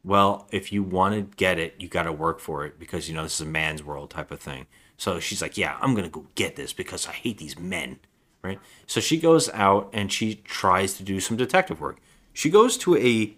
well, 0.04 0.48
if 0.52 0.72
you 0.72 0.84
want 0.84 1.16
to 1.16 1.36
get 1.36 1.58
it, 1.58 1.76
you 1.80 1.88
got 1.88 2.04
to 2.04 2.12
work 2.12 2.40
for 2.40 2.66
it 2.66 2.80
because 2.80 3.10
you 3.10 3.16
know 3.16 3.24
this 3.24 3.36
is 3.36 3.48
a 3.48 3.50
man's 3.50 3.84
world 3.84 4.12
type 4.12 4.32
of 4.32 4.40
thing. 4.40 4.68
So 4.98 5.20
she's 5.20 5.42
like, 5.42 5.58
yeah, 5.58 5.78
I'm 5.82 5.96
gonna 5.96 6.10
go 6.10 6.28
get 6.36 6.56
this 6.56 6.72
because 6.72 7.08
I 7.08 7.12
hate 7.12 7.40
these 7.40 7.60
men, 7.60 8.00
right? 8.46 8.60
So 8.88 9.00
she 9.00 9.18
goes 9.18 9.50
out 9.50 9.90
and 9.94 10.12
she 10.12 10.36
tries 10.36 10.94
to 10.98 11.04
do 11.04 11.20
some 11.20 11.36
detective 11.38 11.82
work. 11.82 11.98
She 12.34 12.50
goes 12.50 12.78
to 12.80 12.96
a 12.98 13.36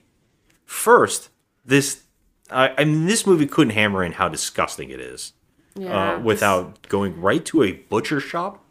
first 0.65 1.29
this. 1.65 2.03
I, 2.49 2.73
I 2.77 2.85
mean, 2.85 3.05
this 3.07 3.25
movie 3.27 3.47
couldn't 3.47 3.73
hammer 3.73 4.03
in 4.03 4.13
how 4.13 4.29
disgusting 4.29 4.89
it 4.89 4.99
is 4.99 5.33
Yeah. 5.75 6.15
uh, 6.15 6.19
without 6.19 6.87
going 6.87 7.19
right 7.19 7.43
to 7.45 7.63
a 7.63 7.73
butcher 7.73 8.19
shop, 8.19 8.63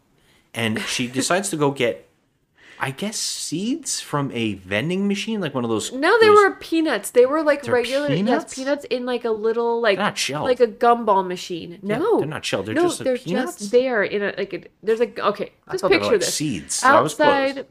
and 0.53 0.79
she 0.81 1.07
decides 1.07 1.49
to 1.49 1.57
go 1.57 1.71
get. 1.71 2.06
I 2.79 2.91
guess 2.91 3.17
seeds 3.17 3.99
from 3.99 4.31
a 4.33 4.53
vending 4.55 5.07
machine, 5.07 5.41
like 5.41 5.53
one 5.55 5.63
of 5.63 5.69
those. 5.69 5.91
No, 5.91 6.19
they 6.19 6.27
those- 6.27 6.37
were 6.37 6.51
peanuts. 6.55 7.09
They 7.11 7.25
were 7.25 7.41
like 7.43 7.67
regular 7.67 8.07
peanuts? 8.07 8.45
yes, 8.45 8.55
peanuts 8.55 8.85
in 8.85 9.05
like 9.05 9.25
a 9.25 9.31
little 9.31 9.81
like 9.81 9.97
They're 9.97 10.05
not 10.05 10.17
shelled. 10.17 10.45
like 10.45 10.59
a 10.59 10.67
gumball 10.67 11.25
machine. 11.27 11.79
No, 11.81 12.19
they're 12.19 12.27
not 12.27 12.45
shelled. 12.45 12.67
They're 12.67 12.75
no, 12.75 12.83
just, 12.83 13.03
they're 13.03 13.17
peanuts? 13.17 13.57
just 13.57 13.71
there 13.71 14.03
in 14.03 14.21
a 14.21 14.33
like 14.37 14.53
a, 14.53 14.63
there's 14.83 15.01
a 15.01 15.09
okay. 15.27 15.51
Just 15.71 15.83
picture 15.87 16.11
like, 16.11 16.19
this 16.19 16.33
seeds, 16.33 16.75
so 16.75 16.87
I 16.87 17.01
was 17.01 17.15
close. 17.15 17.27
outside 17.27 17.65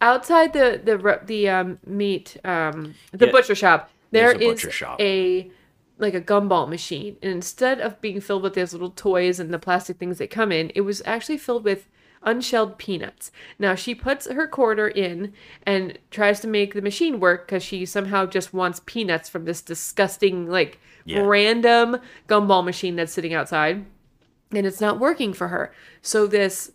outside 0.00 0.52
the 0.52 0.80
the 0.84 1.20
the 1.24 1.48
um 1.48 1.78
meat 1.86 2.36
um 2.44 2.94
the 3.12 3.26
Yeah, 3.26 3.32
butcher 3.32 3.54
shop. 3.54 3.90
There 4.10 4.32
a 4.32 4.38
is 4.38 4.60
shop. 4.60 5.00
a 5.00 5.50
like 5.98 6.14
a 6.14 6.20
gumball 6.20 6.68
machine, 6.68 7.16
and 7.22 7.30
instead 7.32 7.80
of 7.80 8.00
being 8.00 8.20
filled 8.20 8.42
with 8.42 8.54
those 8.54 8.72
little 8.72 8.90
toys 8.90 9.38
and 9.38 9.52
the 9.52 9.58
plastic 9.58 9.98
things 9.98 10.18
that 10.18 10.30
come 10.30 10.50
in, 10.50 10.70
it 10.74 10.80
was 10.80 11.02
actually 11.04 11.36
filled 11.38 11.62
with 11.64 11.88
unshelled 12.22 12.76
peanuts. 12.78 13.30
Now 13.58 13.74
she 13.74 13.94
puts 13.94 14.28
her 14.30 14.46
quarter 14.46 14.88
in 14.88 15.32
and 15.64 15.98
tries 16.10 16.40
to 16.40 16.48
make 16.48 16.74
the 16.74 16.82
machine 16.82 17.18
work 17.20 17.46
because 17.46 17.62
she 17.62 17.86
somehow 17.86 18.26
just 18.26 18.52
wants 18.52 18.80
peanuts 18.86 19.28
from 19.28 19.44
this 19.44 19.62
disgusting, 19.62 20.46
like 20.48 20.78
Yeah. 21.04 21.20
random 21.22 21.96
gumball 22.28 22.64
machine 22.64 22.96
that's 22.96 23.12
sitting 23.12 23.32
outside, 23.32 23.84
and 24.52 24.66
it's 24.66 24.80
not 24.80 24.98
working 25.00 25.32
for 25.32 25.48
her. 25.48 25.72
So 26.02 26.26
this 26.26 26.72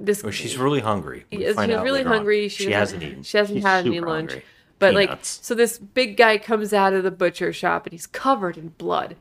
this 0.00 0.22
Well, 0.22 0.32
she's 0.32 0.56
really 0.56 0.80
hungry. 0.80 1.26
We 1.30 1.44
she's 1.44 1.56
really 1.56 2.02
hungry. 2.02 2.48
She, 2.48 2.64
doesn't- 2.64 2.72
hasn't 2.78 3.02
eaten. 3.04 3.22
She 3.22 3.36
hasn't 3.36 3.58
She's 3.58 3.64
had 3.64 3.86
any 3.86 4.00
lunch. 4.00 4.30
hungry. 4.32 4.44
But 4.80 4.94
Peanuts. 4.94 5.38
like, 5.38 5.44
so 5.44 5.54
this 5.54 5.78
big 5.78 6.16
guy 6.16 6.38
comes 6.38 6.72
out 6.72 6.92
of 6.92 7.04
the 7.04 7.12
butcher 7.12 7.52
shop 7.52 7.86
and 7.86 7.92
he's 7.92 8.08
covered 8.08 8.56
in 8.56 8.70
blood. 8.70 9.14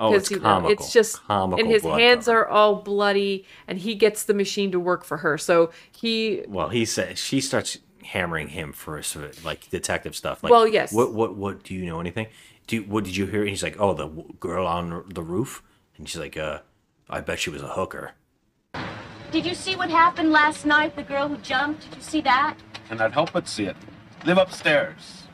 Oh, 0.00 0.12
'Cause, 0.12 0.22
it's 0.22 0.30
you 0.30 0.36
know, 0.36 0.42
comical. 0.44 0.70
it's 0.70 0.92
just 0.92 1.20
Comical 1.24 1.58
and 1.64 1.68
his 1.72 1.82
hands 1.82 2.26
cover. 2.26 2.40
are 2.46 2.48
all 2.48 2.76
bloody, 2.76 3.44
and 3.66 3.78
he 3.78 3.94
gets 3.96 4.22
the 4.24 4.34
machine 4.34 4.70
to 4.70 4.78
work 4.78 5.04
for 5.04 5.18
her. 5.18 5.36
So 5.36 5.70
he 5.90 6.42
Well, 6.46 6.68
he 6.68 6.84
says 6.84 7.18
she 7.18 7.40
starts 7.40 7.78
hammering 8.04 8.48
him 8.48 8.72
for 8.72 9.02
sort 9.02 9.24
of 9.26 9.44
like 9.44 9.68
detective 9.70 10.14
stuff. 10.14 10.42
Like, 10.42 10.52
Well, 10.52 10.68
yes. 10.68 10.92
What 10.92 11.12
what 11.14 11.34
what 11.36 11.64
do 11.64 11.74
you 11.74 11.84
know 11.84 11.98
anything? 12.00 12.28
Do 12.68 12.76
you, 12.76 12.82
what 12.82 13.02
did 13.04 13.16
you 13.16 13.26
hear? 13.26 13.40
And 13.40 13.48
he's 13.48 13.62
like, 13.62 13.76
oh, 13.80 13.94
the 13.94 14.08
girl 14.38 14.66
on 14.66 15.04
the 15.12 15.22
roof, 15.22 15.62
and 15.96 16.06
she's 16.08 16.20
like, 16.20 16.36
uh, 16.36 16.58
I 17.08 17.20
bet 17.22 17.40
she 17.40 17.48
was 17.50 17.62
a 17.62 17.68
hooker. 17.68 18.12
Did 19.32 19.46
you 19.46 19.54
see 19.54 19.74
what 19.74 19.88
happened 19.90 20.32
last 20.32 20.64
night? 20.66 20.94
The 20.94 21.02
girl 21.02 21.28
who 21.28 21.38
jumped? 21.38 21.88
Did 21.88 21.96
you 21.96 22.02
see 22.02 22.20
that? 22.22 22.56
Cannot 22.88 23.12
help 23.12 23.32
but 23.32 23.48
see 23.48 23.64
it. 23.64 23.76
Live 24.26 24.36
upstairs. 24.38 25.24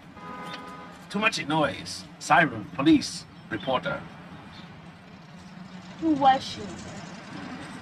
Too 1.10 1.18
much 1.18 1.44
noise. 1.46 2.04
Siren, 2.18 2.64
police, 2.76 3.24
reporter. 3.50 4.00
Who 6.00 6.10
was 6.10 6.42
she? 6.42 6.60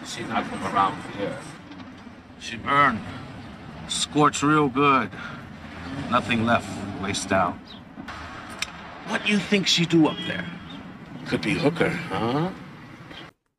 She 0.07 0.23
not 0.25 0.47
from 0.47 0.63
around 0.65 1.01
here. 1.17 1.37
She 2.39 2.57
burned. 2.57 3.01
Scorched 3.89 4.43
real 4.43 4.69
good. 4.69 5.11
Nothing 6.11 6.45
left. 6.45 6.69
Waste 7.03 7.33
out. 7.33 7.55
What 9.09 9.25
do 9.25 9.33
you 9.33 9.39
think 9.39 9.67
she 9.67 9.85
do 9.85 10.09
up 10.09 10.17
there? 10.27 10.47
Could 11.27 11.43
be 11.43 11.55
hooker, 11.55 11.89
huh? 11.89 12.51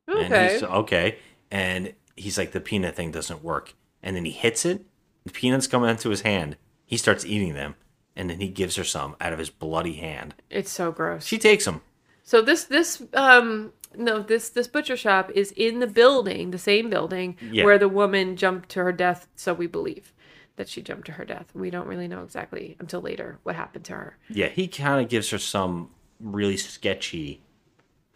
And 0.08 0.32
okay. 0.32 0.52
he's 0.54 0.62
okay. 0.62 1.18
And 1.50 1.94
he's 2.16 2.38
like, 2.38 2.52
the 2.52 2.60
peanut 2.60 2.94
thing 2.96 3.10
doesn't 3.10 3.42
work. 3.42 3.74
And 4.02 4.16
then 4.16 4.24
he 4.24 4.30
hits 4.30 4.64
it. 4.64 4.84
The 5.24 5.32
peanuts 5.32 5.66
come 5.66 5.84
into 5.84 6.10
his 6.10 6.22
hand. 6.22 6.56
He 6.84 6.96
starts 6.96 7.24
eating 7.24 7.54
them, 7.54 7.76
and 8.14 8.28
then 8.28 8.40
he 8.40 8.48
gives 8.48 8.76
her 8.76 8.84
some 8.84 9.16
out 9.20 9.32
of 9.32 9.38
his 9.38 9.50
bloody 9.50 9.94
hand. 9.94 10.34
It's 10.50 10.70
so 10.70 10.92
gross. 10.92 11.24
She 11.24 11.38
takes 11.38 11.64
them. 11.64 11.80
So 12.22 12.42
this 12.42 12.64
this 12.64 13.02
um 13.14 13.72
no 13.96 14.20
this 14.20 14.48
this 14.48 14.66
butcher 14.68 14.96
shop 14.96 15.30
is 15.34 15.52
in 15.52 15.80
the 15.80 15.86
building, 15.86 16.50
the 16.50 16.58
same 16.58 16.88
building 16.90 17.36
Yeah. 17.50 17.64
where 17.64 17.78
the 17.78 17.88
woman 17.88 18.36
jumped 18.36 18.68
to 18.70 18.82
her 18.84 18.92
death. 18.92 19.28
So 19.36 19.52
we 19.54 19.66
believe 19.66 20.12
that 20.56 20.68
she 20.68 20.82
jumped 20.82 21.06
to 21.06 21.12
her 21.12 21.24
death. 21.24 21.46
We 21.54 21.70
don't 21.70 21.86
really 21.88 22.06
know 22.08 22.22
exactly 22.22 22.76
until 22.78 23.00
later 23.00 23.38
what 23.42 23.56
happened 23.56 23.84
to 23.86 23.92
her. 23.94 24.18
Yeah, 24.28 24.48
he 24.48 24.68
kind 24.68 25.02
of 25.02 25.08
gives 25.10 25.30
her 25.30 25.38
some 25.38 25.90
really 26.20 26.56
sketchy 26.56 27.42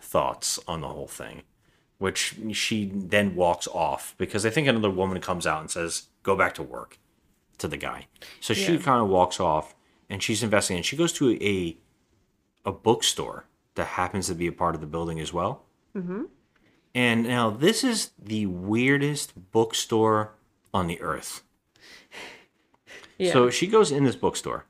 thoughts 0.00 0.58
on 0.68 0.80
the 0.80 0.88
whole 0.88 1.08
thing, 1.08 1.42
which 1.98 2.36
she 2.52 2.90
then 2.94 3.34
walks 3.34 3.66
off 3.68 4.14
because 4.18 4.46
I 4.46 4.50
think 4.50 4.68
another 4.68 4.90
woman 4.90 5.20
comes 5.20 5.46
out 5.46 5.60
and 5.60 5.70
says, 5.70 6.08
"Go 6.22 6.36
back 6.36 6.54
to 6.54 6.62
work," 6.62 6.98
to 7.58 7.66
the 7.68 7.76
guy. 7.76 8.06
So 8.40 8.54
she 8.54 8.74
Yeah. 8.74 8.82
kind 8.82 9.02
of 9.02 9.08
walks 9.08 9.40
off 9.40 9.74
and 10.08 10.22
she's 10.22 10.42
investigating. 10.42 10.78
And 10.78 10.86
she 10.86 10.96
goes 10.96 11.12
to 11.14 11.32
a 11.42 11.76
a 12.64 12.72
bookstore 12.72 13.46
that 13.76 13.86
happens 13.86 14.26
to 14.26 14.34
be 14.34 14.46
a 14.46 14.52
part 14.52 14.74
of 14.74 14.80
the 14.80 14.86
building 14.86 15.18
as 15.20 15.32
well. 15.32 15.64
Mm-hmm. 15.98 16.22
And 16.94 17.24
now 17.24 17.50
this 17.50 17.84
is 17.84 18.10
the 18.18 18.46
weirdest 18.46 19.50
bookstore 19.52 20.32
on 20.72 20.86
the 20.86 21.00
earth. 21.00 21.42
Yeah. 23.20 23.32
So 23.32 23.50
she 23.50 23.66
goes 23.66 23.90
in 23.90 24.04
this 24.04 24.14
bookstore. 24.14 24.64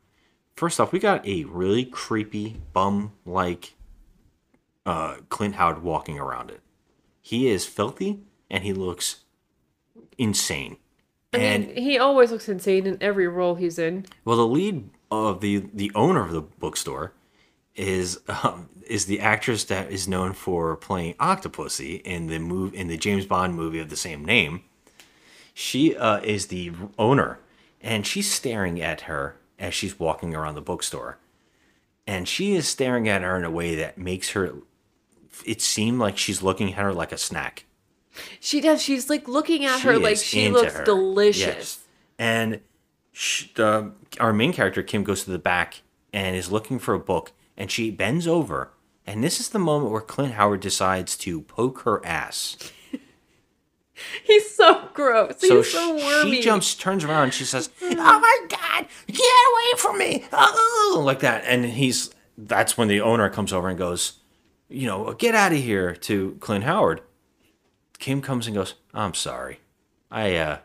First 0.56 0.80
off, 0.80 0.90
we 0.90 0.98
got 0.98 1.28
a 1.28 1.44
really 1.44 1.84
creepy 1.84 2.56
bum 2.72 3.12
like 3.26 3.74
uh, 4.86 5.16
Clint 5.28 5.56
Howard 5.56 5.82
walking 5.82 6.18
around 6.18 6.50
it. 6.50 6.62
He 7.20 7.48
is 7.48 7.66
filthy 7.66 8.20
and 8.50 8.64
he 8.64 8.72
looks 8.72 9.24
insane. 10.16 10.78
I 11.34 11.38
and 11.38 11.66
mean, 11.66 11.76
he 11.76 11.98
always 11.98 12.30
looks 12.30 12.48
insane 12.48 12.86
in 12.86 12.96
every 13.02 13.28
role 13.28 13.56
he's 13.56 13.78
in. 13.78 14.06
Well, 14.24 14.38
the 14.38 14.46
lead 14.46 14.88
of 15.10 15.42
the 15.42 15.68
the 15.74 15.92
owner 15.94 16.24
of 16.24 16.32
the 16.32 16.40
bookstore 16.40 17.12
is 17.78 18.20
um, 18.28 18.68
is 18.86 19.06
the 19.06 19.20
actress 19.20 19.64
that 19.64 19.90
is 19.90 20.08
known 20.08 20.32
for 20.32 20.76
playing 20.76 21.14
Octopussy 21.14 22.02
in 22.02 22.26
the 22.26 22.38
move 22.38 22.74
in 22.74 22.88
the 22.88 22.96
James 22.96 23.24
Bond 23.24 23.54
movie 23.54 23.78
of 23.78 23.88
the 23.88 23.96
same 23.96 24.24
name. 24.24 24.62
She 25.54 25.96
uh, 25.96 26.20
is 26.20 26.46
the 26.46 26.72
owner, 26.98 27.40
and 27.80 28.06
she's 28.06 28.30
staring 28.30 28.80
at 28.80 29.02
her 29.02 29.36
as 29.58 29.74
she's 29.74 29.98
walking 29.98 30.34
around 30.34 30.54
the 30.54 30.60
bookstore, 30.60 31.18
and 32.06 32.28
she 32.28 32.54
is 32.54 32.68
staring 32.68 33.08
at 33.08 33.22
her 33.22 33.36
in 33.36 33.44
a 33.44 33.50
way 33.50 33.74
that 33.76 33.98
makes 33.98 34.30
her 34.30 34.54
it 35.46 35.60
seem 35.60 35.98
like 35.98 36.18
she's 36.18 36.42
looking 36.42 36.72
at 36.72 36.74
her 36.74 36.92
like 36.92 37.12
a 37.12 37.18
snack. 37.18 37.64
She 38.40 38.60
does. 38.60 38.82
She's 38.82 39.08
like 39.08 39.28
looking 39.28 39.64
at 39.64 39.80
her 39.80 39.98
like 39.98 40.16
she 40.16 40.48
looks 40.48 40.74
her. 40.74 40.84
delicious. 40.84 41.46
Yes. 41.46 41.80
And 42.18 42.60
sh 43.12 43.46
the, 43.54 43.92
our 44.18 44.32
main 44.32 44.52
character, 44.52 44.82
Kim, 44.82 45.04
goes 45.04 45.24
to 45.24 45.30
the 45.30 45.38
back 45.38 45.82
and 46.12 46.34
is 46.34 46.50
looking 46.50 46.78
for 46.78 46.94
a 46.94 46.98
book, 46.98 47.32
and 47.58 47.70
she 47.70 47.90
bends 47.90 48.26
over. 48.26 48.70
And 49.06 49.22
this 49.22 49.40
is 49.40 49.50
the 49.50 49.58
moment 49.58 49.90
where 49.90 50.00
Clint 50.00 50.34
Howard 50.34 50.60
decides 50.60 51.16
to 51.18 51.42
poke 51.42 51.80
her 51.80 52.04
ass. 52.06 52.56
He's 54.24 54.54
so 54.54 54.88
gross. 54.94 55.40
So 55.40 55.56
He's 55.56 55.72
so 55.72 55.96
wormy. 55.96 56.36
she 56.36 56.42
jumps, 56.42 56.74
turns 56.74 57.04
around, 57.04 57.24
and 57.24 57.34
she 57.34 57.44
says, 57.44 57.68
"Oh 57.82 57.94
my 58.20 58.38
god, 58.48 58.86
get 59.08 59.18
away 59.18 59.78
from 59.78 59.98
me!" 59.98 60.24
Oh, 60.32 61.02
like 61.04 61.20
that. 61.20 61.42
And 61.46 61.64
he's 61.64 62.10
that's 62.36 62.78
when 62.78 62.86
the 62.86 63.00
owner 63.00 63.28
comes 63.28 63.52
over 63.52 63.68
and 63.68 63.76
goes, 63.76 64.20
"You 64.68 64.86
know, 64.86 65.12
get 65.14 65.34
out 65.34 65.52
of 65.52 65.58
here!" 65.58 65.94
To 65.96 66.36
Clint 66.38 66.62
Howard. 66.64 67.00
Kim 67.98 68.22
comes 68.22 68.46
and 68.46 68.54
goes, 68.54 68.74
"I'm 68.94 69.14
sorry, 69.14 69.58
I 70.12 70.36
uh, 70.36 70.58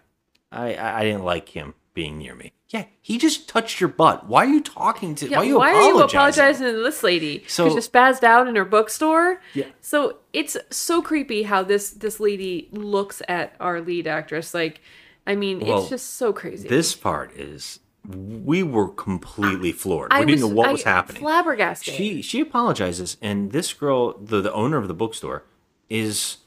I 0.52 0.76
I 0.76 1.00
I 1.00 1.04
didn't 1.04 1.24
like 1.24 1.50
him 1.50 1.74
being 1.96 2.20
near 2.20 2.36
me." 2.36 2.52
Yeah, 2.74 2.86
he 3.02 3.20
just 3.20 3.48
touched 3.48 3.80
your 3.80 3.88
butt. 3.88 4.26
Why 4.28 4.46
are 4.46 4.50
you 4.50 4.60
talking 4.62 5.14
to? 5.16 5.28
Yeah, 5.30 5.38
why 5.38 5.44
are 5.44 5.46
you 5.48 5.58
why 5.60 5.70
are 5.70 5.82
you 5.84 6.00
apologizing? 6.02 6.18
apologizing 6.44 6.68
to 6.76 6.84
this 6.84 7.04
lady? 7.04 7.44
So- 7.48 7.70
So 7.70 7.76
she 7.80 7.88
spazzed 7.88 8.24
out 8.24 8.48
in 8.48 8.56
her 8.56 8.66
bookstore. 8.66 9.40
Yeah. 9.54 9.66
So 9.82 10.18
it's 10.34 10.58
so 10.72 11.02
creepy 11.04 11.44
how 11.44 11.62
this 11.64 11.92
this 11.92 12.20
lady 12.20 12.70
looks 12.72 13.22
at 13.28 13.56
our 13.60 13.80
lead 13.80 14.08
actress. 14.08 14.54
Like, 14.56 14.82
I 15.28 15.36
mean, 15.36 15.60
Well, 15.60 15.82
it's 15.82 15.90
just 15.90 16.16
so 16.16 16.34
crazy. 16.34 16.68
This 16.68 16.96
part 16.96 17.32
is 17.38 17.80
we 18.08 18.64
were 18.64 18.90
completely 18.90 19.72
floored. 19.72 20.12
I 20.12 20.22
we 20.22 20.26
didn't 20.26 20.42
know 20.42 20.48
what 20.48 20.70
I- 20.70 20.72
was 20.74 20.84
happening. 20.84 21.22
flabbergasted. 21.22 21.94
She 21.94 22.24
she 22.24 22.40
apologizes, 22.42 23.18
and 23.22 23.52
this 23.52 23.72
girl, 23.74 24.18
the 24.18 24.42
the 24.42 24.52
owner 24.52 24.78
of 24.78 24.88
the 24.88 24.96
bookstore, 24.96 25.44
is 25.92 26.38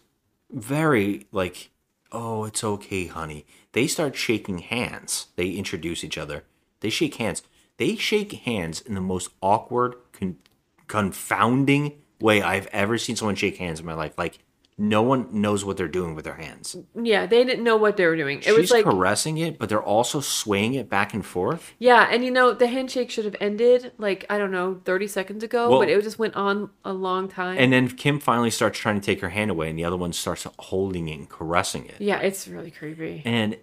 very 0.51 1.27
like, 1.33 1.71
"Oh, 2.12 2.45
it's 2.45 2.62
okay, 2.65 3.07
honey." 3.07 3.47
They 3.77 3.87
start 3.87 4.17
shaking 4.17 4.61
hands. 4.61 5.27
They 5.37 5.51
introduce 5.51 6.03
each 6.03 6.17
other. 6.17 6.45
They 6.81 6.89
shake 6.89 7.17
hands. 7.17 7.43
They 7.77 7.95
shake 7.95 8.33
hands 8.33 8.81
in 8.81 8.95
the 8.95 9.03
most 9.03 9.29
awkward, 9.43 9.97
con- 10.15 10.39
confounding 10.87 12.01
way 12.19 12.41
I've 12.41 12.69
ever 12.69 12.97
seen 12.97 13.17
someone 13.17 13.35
shake 13.35 13.59
hands 13.59 13.81
in 13.81 13.85
my 13.85 13.93
life. 13.93 14.15
Like 14.17 14.39
no 14.79 15.01
one 15.01 15.41
knows 15.41 15.65
what 15.65 15.79
they're 15.79 15.89
doing 15.89 16.15
with 16.15 16.27
their 16.27 16.35
hands. 16.35 16.77
yeah, 16.95 17.25
they 17.25 17.45
didn't 17.45 17.65
know 17.65 17.77
what 17.79 17.97
they 17.97 18.05
were 18.05 18.17
doing. 18.17 18.41
It 18.41 18.45
She's 18.45 18.57
was 18.59 18.71
like, 18.71 18.85
caressing 18.85 19.39
it, 19.39 19.59
but 19.59 19.71
they're 19.71 19.83
also 19.83 20.21
swaying 20.21 20.75
it 20.75 20.91
back 20.91 21.15
and 21.15 21.25
forth. 21.25 21.73
yeah, 21.79 22.07
and 22.11 22.23
you 22.23 22.31
know, 22.31 22.53
the 22.53 22.67
handshake 22.67 23.11
should 23.11 23.25
have 23.25 23.37
ended 23.41 23.93
like 23.97 24.27
I 24.29 24.37
don't 24.37 24.51
know, 24.51 24.81
thirty 24.85 25.07
seconds 25.07 25.43
ago, 25.43 25.71
Well- 25.71 25.79
but 25.81 25.89
it 25.89 26.03
just 26.03 26.19
went 26.19 26.37
on 26.37 26.69
a 26.85 26.93
long 26.93 27.29
time. 27.29 27.57
And 27.59 27.73
then 27.73 27.89
Kim 27.89 28.21
finally 28.21 28.51
starts 28.51 28.79
trying 28.79 29.01
to 29.01 29.05
take 29.05 29.21
her 29.23 29.31
hand 29.31 29.51
away, 29.51 29.71
and 29.71 29.79
the 29.79 29.85
other 29.85 29.97
one 29.97 30.12
starts 30.12 30.47
holding 30.59 31.09
it 31.09 31.19
and 31.19 31.29
caressing 31.29 31.87
it. 31.87 31.97
yeah, 32.01 32.19
it's 32.19 32.47
really 32.47 32.71
creepy. 32.71 33.23
And 33.25 33.57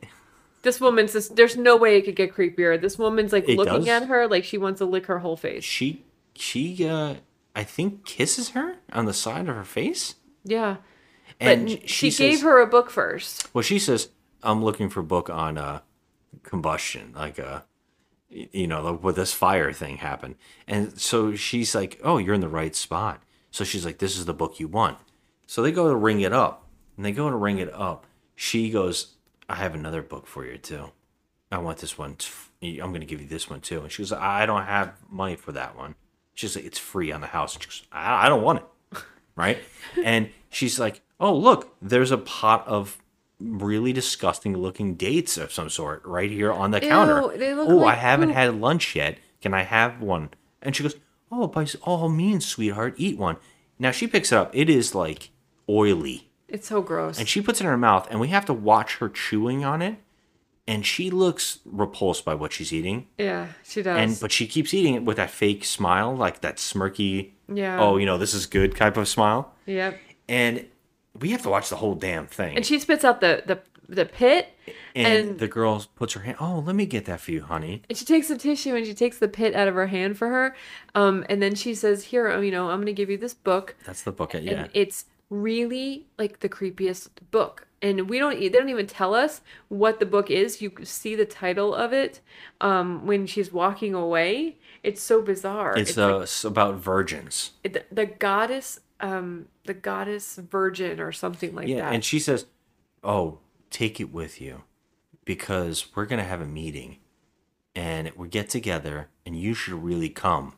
This 0.63 0.80
woman's 0.82 1.13
just, 1.13 1.36
there's 1.36 1.58
no 1.58 1.76
way 1.78 1.97
it 1.97 2.06
could 2.06 2.15
get 2.15 2.34
creepier. 2.34 2.80
This 2.82 2.97
woman's 2.97 3.32
like 3.34 3.47
looking 3.47 3.82
does? 3.84 3.88
at 3.88 4.08
her 4.08 4.28
like 4.28 4.45
she 4.45 4.58
wants 4.58 4.80
to 4.80 4.86
lick 4.86 5.06
her 5.08 5.19
whole 5.19 5.38
face. 5.38 5.63
she, 5.63 6.06
she, 6.36 6.88
uh, 6.89 7.15
I 7.56 7.63
think 7.63 8.04
kisses 8.06 8.49
her 8.52 8.78
on 8.91 9.06
the 9.06 9.13
side 9.13 9.47
of 9.47 9.56
her 9.56 9.63
face. 9.65 10.15
Yeah. 10.43 10.78
And 11.39 11.67
but 11.67 11.89
she, 11.89 12.10
she, 12.10 12.24
gave 12.24 12.36
says- 12.36 12.41
her 12.43 12.62
a 12.62 12.67
book 12.67 12.89
first. 12.89 13.54
Well, 13.54 13.62
she 13.62 13.80
says, 13.80 14.10
"I'm 14.41 14.63
looking 14.63 14.89
for 14.89 15.00
a 15.02 15.04
book 15.04 15.30
on 15.30 15.58
uh, 15.58 15.82
combustion, 16.43 17.13
like 17.15 17.39
uh, 17.39 17.62
you 18.30 18.67
know, 18.67 18.82
like 18.82 19.04
what 19.04 19.15
this 19.15 19.34
fire 19.34 19.72
thing 19.74 19.98
happened." 19.98 20.36
And 20.67 21.00
so 21.00 21.36
she's 21.36 21.74
like, 21.76 22.00
"Oh, 22.04 22.17
you're 22.17 22.36
in 22.36 22.41
the 22.41 22.48
right 22.50 22.76
spot." 22.76 23.22
So 23.52 23.63
she's 23.63 23.86
like, 23.86 24.00
"This 24.00 24.17
is 24.17 24.26
the 24.26 24.34
book 24.34 24.60
you 24.60 24.67
want." 24.67 24.98
So 25.48 25.62
they 25.62 25.72
go 25.72 25.89
to 25.89 25.96
ring 25.96 26.22
it 26.22 26.34
up, 26.34 26.67
and 26.98 27.06
they 27.06 27.12
go 27.12 27.30
to 27.30 27.36
ring 27.36 27.60
it 27.60 27.72
up. 27.74 28.06
She 28.36 28.69
goes, 28.69 29.15
"I 29.50 29.56
have 29.56 29.76
another 29.76 30.02
book 30.02 30.28
for 30.28 30.46
you 30.46 30.58
too. 30.58 30.91
I 31.52 31.58
want 31.60 31.78
this 31.80 31.98
one. 31.98 32.17
I'm 32.63 32.78
going 32.89 33.02
to 33.02 33.06
give 33.06 33.22
you 33.22 33.28
this 33.28 33.50
one 33.50 33.62
too." 33.62 33.82
And 33.82 33.91
she 33.91 34.02
goes, 34.02 34.12
"I 34.13 34.46
don't 34.46 34.65
have 34.65 34.93
money 35.10 35.36
for 35.36 35.52
that 35.52 35.78
one." 35.78 35.96
She's 36.34 36.56
like, 36.56 36.65
"It's 36.65 36.80
free 36.80 37.12
on 37.12 37.22
the 37.22 37.28
house." 37.28 37.56
Goes, 37.58 37.84
"I, 37.91 38.26
I 38.26 38.30
don't 38.30 38.41
want 38.41 38.60
it." 38.60 38.65
right? 39.36 39.60
And 40.04 40.30
she's 40.50 40.80
like, 40.80 41.02
"Oh, 41.19 41.36
look, 41.36 41.76
there's 41.82 42.12
a 42.12 42.17
pot 42.17 42.67
of 42.67 42.97
really 43.39 43.91
disgusting 43.93 44.56
looking 44.58 44.95
dates 44.95 45.38
of 45.38 45.52
some 45.52 45.69
sort 45.69 46.02
right 46.06 46.32
here 46.32 46.52
on 46.52 46.71
the 46.71 46.80
counter. 46.80 47.36
they 47.38 47.54
look 47.54 47.67
oh, 47.69 47.84
I 47.86 47.95
haven't 47.95 48.30
poop." 48.30 48.36
had 48.38 48.60
lunch 48.60 48.95
yet. 48.95 49.17
Can 49.41 49.54
I 49.54 49.63
have 49.63 50.02
one?" 50.02 50.30
And 50.62 50.76
she 50.76 50.84
goes, 50.84 50.95
"Oh, 51.32 51.47
by 51.47 51.67
all 51.82 52.10
means, 52.10 52.45
sweetheart, 52.45 52.95
eat 52.97 53.17
one." 53.17 53.38
Now 53.80 53.91
she 53.91 54.08
picks 54.08 54.32
it 54.32 54.36
up. 54.38 54.52
It 54.56 54.69
is 54.69 54.93
like 54.95 55.32
oily, 55.69 56.30
It's 56.47 56.67
so 56.67 56.82
gross. 56.82 57.17
and 57.19 57.28
she 57.28 57.41
puts 57.41 57.60
it 57.60 57.63
in 57.65 57.69
her 57.69 57.78
mouth, 57.78 58.08
and 58.10 58.19
we 58.19 58.28
have 58.30 58.45
to 58.45 58.54
watch 58.54 58.97
her 58.97 59.10
chewing 59.10 59.63
on 59.65 59.82
it. 59.82 59.95
And 60.65 60.86
she 60.86 61.10
looks 61.10 61.60
repulsed 61.65 62.23
by 62.23 62.36
what 62.36 62.54
she's 62.54 62.71
eating, 62.71 63.08
yeah, 63.17 63.47
she 63.65 63.82
does. 63.82 63.97
and 63.97 64.17
but 64.21 64.32
she 64.32 64.47
keeps 64.47 64.73
eating 64.73 64.93
it 64.95 65.04
with 65.04 65.17
that 65.17 65.30
fake 65.30 65.65
smile, 65.65 66.15
like 66.15 66.39
that 66.39 66.56
smirky, 66.56 67.32
Yeah. 67.54 67.82
oh, 67.82 67.97
you 67.97 68.06
know, 68.06 68.17
this 68.17 68.34
is 68.34 68.45
good 68.45 68.73
type 68.78 68.95
of 68.95 69.10
smile 69.10 69.54
yep. 69.65 69.99
and 70.30 70.65
we 71.19 71.32
have 71.32 71.41
to 71.43 71.49
watch 71.49 71.69
the 71.69 71.76
whole 71.78 71.95
damn 71.95 72.28
thing. 72.28 72.56
And 72.56 72.65
she 72.65 72.80
spits 72.80 73.04
out 73.04 73.21
the 73.21 73.43
the 73.45 73.60
the 73.89 74.06
pit, 74.06 74.47
and, 74.95 75.30
and- 75.30 75.39
the 75.39 75.47
girl 75.47 75.86
puts 75.95 76.13
her 76.13 76.21
hand. 76.21 76.38
Oh, 76.39 76.63
let 76.65 76.76
me 76.76 76.86
get 76.86 77.06
that 77.06 77.19
for 77.19 77.32
you, 77.32 77.43
honey. 77.43 77.84
and 77.89 77.97
she 77.97 78.06
takes 78.06 78.28
the 78.30 78.38
tissue 78.38 78.76
and 78.76 78.86
she 78.86 78.93
takes 78.93 79.19
the 79.19 79.28
pit 79.28 79.54
out 79.56 79.67
of 79.67 79.76
her 79.76 79.88
hand 79.88 80.17
for 80.17 80.30
her. 80.30 80.56
Um, 80.95 81.26
and 81.30 81.41
then 81.41 81.56
she 81.56 81.76
says, 81.76 82.06
"Here, 82.06 82.28
oh, 82.30 82.41
you 82.41 82.52
know, 82.52 82.69
I'm 82.69 82.80
gonna 82.80 82.93
give 82.93 83.10
you 83.10 83.17
this 83.17 83.34
book." 83.34 83.76
That's 83.86 84.04
the 84.04 84.12
book. 84.12 84.34
Yeah, 84.34 84.39
and 84.39 84.69
it's 84.73 85.06
really 85.30 86.06
like 86.17 86.39
the 86.41 86.49
creepiest 86.49 87.10
book 87.32 87.67
and 87.82 88.10
we 88.10 88.17
don't 88.17 88.39
they 88.39 88.49
don't 88.49 88.69
even 88.69 88.88
tell 88.88 89.13
us 89.13 89.41
what 89.67 89.99
the 89.99 90.06
book 90.06 90.30
is 90.32 90.62
you 90.62 90.71
see 90.84 91.15
the 91.15 91.26
title 91.26 91.73
of 91.73 91.91
it 91.91 92.21
um 92.62 93.06
when 93.06 93.26
she's 93.26 93.52
walking 93.52 93.93
away 93.93 94.58
it's 94.84 95.02
so 95.02 95.21
bizarre 95.21 95.78
it's, 95.78 95.97
like 95.97 96.12
uh, 96.45 96.47
about 96.47 96.76
virgins. 96.76 97.52
the, 97.63 97.84
the 97.91 98.06
goddess 98.06 98.80
um 99.03 99.45
the 99.65 99.73
goddess 99.75 100.37
virgin 100.37 100.99
or 100.99 101.11
something 101.11 101.53
like 101.53 101.67
yeah, 101.67 101.81
that 101.81 101.93
and 101.93 102.03
she 102.03 102.17
says, 102.19 102.47
"Oh, 103.03 103.39
take 103.69 103.99
it 103.99 104.11
with 104.11 104.39
you, 104.41 104.63
because 105.25 105.87
we're 105.95 106.05
gonna 106.05 106.23
have 106.23 106.41
a 106.41 106.45
meeting, 106.47 106.97
and 107.75 108.11
we 108.15 108.27
get 108.29 108.49
together, 108.49 109.09
and 109.25 109.37
you 109.37 109.53
should 109.53 109.73
really 109.83 110.09
come." 110.09 110.53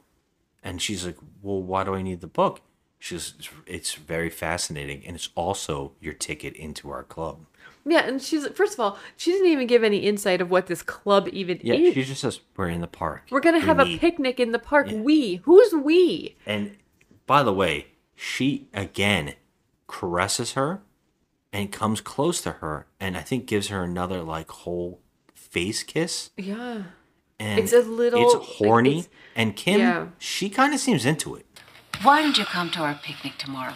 And 0.64 0.82
she's 0.82 1.06
like, 1.06 1.18
"Well, 1.42 1.62
why 1.62 1.84
do 1.84 1.94
I 1.96 2.02
need 2.02 2.22
the 2.22 2.28
book?" 2.28 2.62
She's, 3.00 3.34
"It's 3.68 3.94
very 3.96 4.30
fascinating, 4.30 5.04
and 5.06 5.16
it's 5.16 5.30
also 5.36 5.94
your 6.00 6.14
ticket 6.14 6.54
into 6.56 6.90
our 6.92 7.04
club." 7.04 7.46
yeah 7.88 8.00
and 8.08 8.20
she's 8.20 8.48
first 8.48 8.74
of 8.74 8.80
all 8.80 8.98
she 9.16 9.30
didn't 9.32 9.46
even 9.52 9.68
give 9.68 9.84
any 9.84 9.98
insight 10.00 10.42
of 10.42 10.50
what 10.50 10.66
this 10.66 10.82
club 10.82 11.30
even 11.32 11.60
Yeah, 11.62 11.76
is 11.76 11.94
she 11.94 12.04
just 12.04 12.22
says, 12.22 12.40
"We're 12.58 12.70
in 12.70 12.82
the 12.82 12.88
park. 12.88 13.24
we're 13.30 13.42
gonna 13.42 13.60
We 13.60 13.66
have 13.68 13.78
a 13.80 13.86
meet." 13.86 14.00
picnic 14.02 14.40
in 14.40 14.52
the 14.54 14.60
park 14.60 14.88
we 14.92 15.36
who's 15.46 15.72
we 15.74 16.36
And 16.48 16.78
by 17.28 17.44
the 17.44 17.54
way, 17.54 17.88
she 18.16 18.68
again 18.74 19.34
caresses 19.88 20.54
her 20.54 20.82
and 21.54 21.72
comes 21.72 22.02
close 22.02 22.42
to 22.42 22.52
her 22.54 22.88
and 23.00 23.16
I 23.18 23.22
think 23.22 23.46
gives 23.46 23.68
her 23.68 23.84
another 23.84 24.22
like 24.22 24.50
whole 24.50 25.00
face 25.34 25.84
kiss. 25.84 26.32
yeah 26.38 26.84
And 27.40 27.60
It's 27.60 27.74
a 27.74 27.80
little- 27.82 28.24
it's 28.24 28.34
like, 28.36 28.44
horny. 28.58 29.00
it's- 29.00 29.10
and 29.36 29.56
Kim, 29.58 29.80
Yeah. 29.82 30.08
she 30.18 30.50
kind 30.50 30.74
of 30.74 30.80
seems 30.80 31.06
into 31.06 31.36
it. 31.36 31.46
Why 32.02 32.22
don't 32.22 32.38
you 32.38 32.46
come 32.46 32.72
to 32.72 32.80
our 32.80 32.96
picnic 32.96 33.38
tomorrow? 33.38 33.76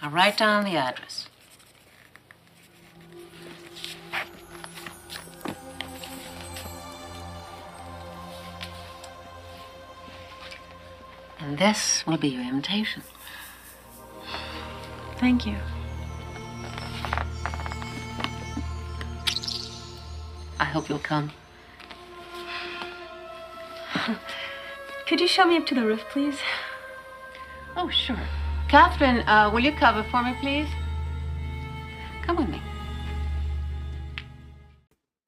I'll 0.00 0.10
write 0.10 0.38
down 0.38 0.64
the 0.64 0.76
address. 0.76 1.28
And 11.42 11.58
this 11.58 12.06
will 12.06 12.18
be 12.18 12.28
your 12.28 12.42
invitation. 12.42 13.02
Thank 15.16 15.44
you. 15.44 15.56
I 20.60 20.64
hope 20.64 20.88
you'll 20.88 21.00
come. 21.00 21.32
Could 25.08 25.20
you 25.20 25.26
show 25.26 25.44
me 25.44 25.56
up 25.56 25.66
to 25.66 25.74
the 25.74 25.84
roof, 25.84 26.04
please? 26.10 26.38
Oh, 27.76 27.88
sure. 27.88 28.16
Catherine, 28.68 29.26
uh, 29.26 29.50
will 29.52 29.60
you 29.60 29.72
cover 29.72 30.04
for 30.04 30.22
me, 30.22 30.34
please? 30.40 30.68
Come 32.22 32.36
with 32.36 32.48
me. 32.48 32.62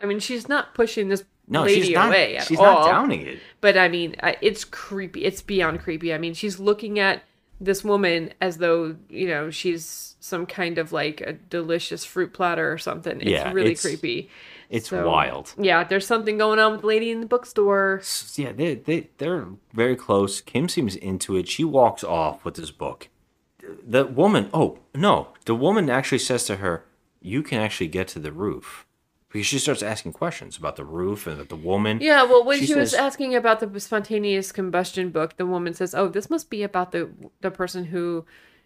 I 0.00 0.06
mean, 0.06 0.20
she's 0.20 0.48
not 0.48 0.74
pushing 0.74 1.08
this 1.08 1.24
No, 1.48 1.66
she's 1.66 1.90
not. 1.90 2.08
away 2.08 2.36
at 2.36 2.46
she's 2.46 2.58
all. 2.58 2.64
not 2.64 2.86
downing 2.90 3.26
it. 3.26 3.38
But 3.60 3.76
I 3.76 3.88
mean, 3.88 4.16
it's 4.40 4.64
creepy. 4.64 5.24
It's 5.24 5.42
beyond 5.42 5.80
creepy. 5.80 6.14
I 6.14 6.18
mean, 6.18 6.34
she's 6.34 6.58
looking 6.58 6.98
at 6.98 7.22
this 7.60 7.84
woman 7.84 8.32
as 8.40 8.58
though 8.58 8.96
you 9.08 9.28
know 9.28 9.50
she's 9.50 10.16
some 10.20 10.46
kind 10.46 10.78
of 10.78 10.90
like 10.92 11.20
a 11.20 11.34
delicious 11.34 12.04
fruit 12.04 12.32
platter 12.32 12.72
or 12.72 12.78
something. 12.78 13.20
It's 13.20 13.30
Yeah, 13.30 13.52
really 13.52 13.72
it's- 13.72 13.82
creepy. 13.82 14.30
It's 14.70 14.88
So, 14.88 15.06
wild. 15.08 15.54
Yeah, 15.58 15.84
there's 15.84 16.06
something 16.06 16.38
going 16.38 16.58
on 16.58 16.72
with 16.72 16.80
the 16.80 16.86
lady 16.86 17.10
in 17.10 17.20
the 17.20 17.26
bookstore. 17.26 18.00
Yeah, 18.34 18.52
they 18.52 18.74
they 18.76 19.10
they're 19.18 19.46
very 19.74 19.94
close. 19.94 20.40
Kim 20.40 20.68
seems 20.70 20.96
into 20.96 21.36
it. 21.36 21.46
She 21.48 21.62
walks 21.64 22.02
off 22.02 22.44
with 22.44 22.54
this 22.54 22.70
book. 22.70 23.08
The 23.86 24.04
woman, 24.06 24.48
oh 24.54 24.78
no, 24.94 25.28
the 25.44 25.54
woman 25.54 25.90
actually 25.90 26.18
says 26.18 26.44
to 26.46 26.56
her, 26.56 26.86
"You 27.20 27.42
can 27.42 27.60
actually 27.60 27.88
get 27.88 28.08
to 28.08 28.18
the 28.18 28.32
roof," 28.32 28.83
because 29.34 29.48
she 29.48 29.58
starts 29.58 29.82
asking 29.82 30.12
questions 30.12 30.56
about 30.56 30.76
the 30.76 30.84
roof 30.84 31.26
and 31.26 31.40
that 31.40 31.48
the 31.48 31.56
woman. 31.56 31.98
Yeah, 32.00 32.22
well, 32.22 32.44
when 32.44 32.64
she, 32.64 32.72
was 32.72 32.92
says- 32.92 33.00
asking 33.00 33.34
about 33.34 33.58
the 33.58 33.80
spontaneous 33.80 34.52
combustion 34.52 35.10
book, 35.10 35.36
the 35.38 35.44
woman 35.44 35.74
says, 35.74 35.92
"Oh, 35.92 36.06
this 36.06 36.30
must 36.30 36.50
be 36.50 36.62
about 36.62 36.92
the 36.92 37.10
the 37.40 37.50
person 37.50 37.86
who, 37.86 38.24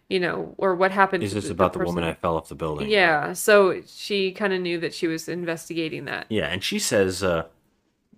you 0.09 0.19
know, 0.19 0.53
or 0.59 0.75
what 0.75 0.91
happened." 0.91 1.23
"Is 1.23 1.33
this 1.33 1.45
the, 1.45 1.53
about 1.53 1.73
the, 1.73 1.79
person." 1.79 1.95
woman 1.95 2.03
that 2.03 2.21
fell 2.21 2.37
off 2.37 2.49
the 2.49 2.55
building?" 2.55 2.87
Yeah, 2.87 3.33
so 3.33 3.81
she 3.87 4.31
kind 4.31 4.53
of 4.53 4.61
knew 4.61 4.79
that 4.79 4.93
she 4.93 5.07
was 5.07 5.27
investigating 5.27 6.05
that. 6.05 6.27
Yeah, 6.29 6.45
and 6.45 6.63
she 6.63 6.77
says, 6.77 7.23
uh, 7.23 7.45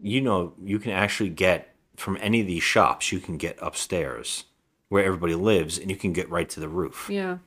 you 0.01 0.19
know, 0.19 0.53
you 0.61 0.77
can 0.77 0.91
actually 0.91 1.29
get 1.29 1.73
from 1.95 2.17
any 2.19 2.41
of 2.41 2.47
these 2.47 2.63
shops, 2.63 3.13
you 3.13 3.21
can 3.21 3.37
get 3.37 3.57
upstairs 3.61 4.43
where 4.89 5.05
everybody 5.05 5.35
lives, 5.35 5.77
and 5.77 5.89
you 5.89 5.95
can 5.95 6.11
get 6.11 6.29
right 6.29 6.49
to 6.49 6.59
the 6.59 6.67
roof. 6.67 7.07
Yeah. 7.09 7.37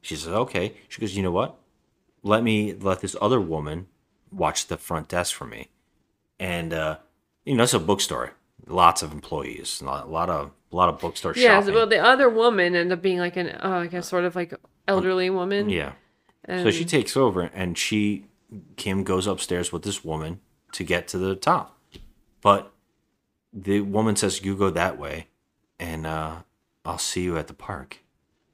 She 0.00 0.16
says, 0.16 0.32
okay. 0.32 0.72
She 0.88 1.02
goes, 1.02 1.14
you 1.14 1.22
know 1.22 1.30
what? 1.30 1.58
Let 2.22 2.42
me 2.42 2.72
let 2.72 3.00
this 3.00 3.14
other 3.20 3.42
woman 3.42 3.88
watch 4.34 4.66
the 4.66 4.76
front 4.76 5.08
desk 5.08 5.34
for 5.34 5.46
me. 5.46 5.68
And, 6.38 6.72
uh, 6.72 6.98
you 7.44 7.54
know, 7.54 7.62
it's 7.62 7.74
a 7.74 7.78
bookstore. 7.78 8.32
Lots 8.66 9.02
of 9.02 9.12
employees, 9.12 9.80
a 9.82 9.84
lot, 9.84 10.06
a 10.06 10.08
lot 10.10 10.30
of, 10.30 10.50
a 10.72 10.76
lot 10.76 10.88
of 10.88 10.98
bookstore 10.98 11.34
Yeah, 11.36 11.60
shopping. 11.60 11.74
well, 11.74 11.86
the 11.86 11.98
other 11.98 12.28
woman 12.28 12.74
ended 12.74 12.92
up 12.92 13.02
being 13.02 13.18
like 13.18 13.36
an, 13.36 13.48
uh, 13.62 13.80
like 13.82 13.92
a 13.92 14.02
sort 14.02 14.24
of 14.24 14.34
like 14.34 14.54
elderly 14.88 15.28
woman. 15.30 15.68
yeah. 15.68 15.92
And, 16.46 16.62
So 16.62 16.70
she 16.70 16.84
takes 16.84 17.16
over 17.16 17.42
and 17.54 17.76
she, 17.76 18.26
Kim 18.76 19.04
goes 19.04 19.26
upstairs 19.26 19.72
with 19.72 19.82
this 19.82 20.04
woman 20.04 20.40
to 20.72 20.82
get 20.84 21.06
to 21.08 21.18
the 21.18 21.36
top. 21.36 21.78
But 22.40 22.72
the 23.52 23.80
woman 23.82 24.16
says, 24.16 24.42
you 24.44 24.56
go 24.56 24.70
that 24.70 24.98
way 24.98 25.28
and, 25.78 26.06
uh, 26.06 26.36
I'll 26.84 26.98
see 26.98 27.22
you 27.22 27.36
at 27.38 27.46
the 27.46 27.54
park. 27.54 27.98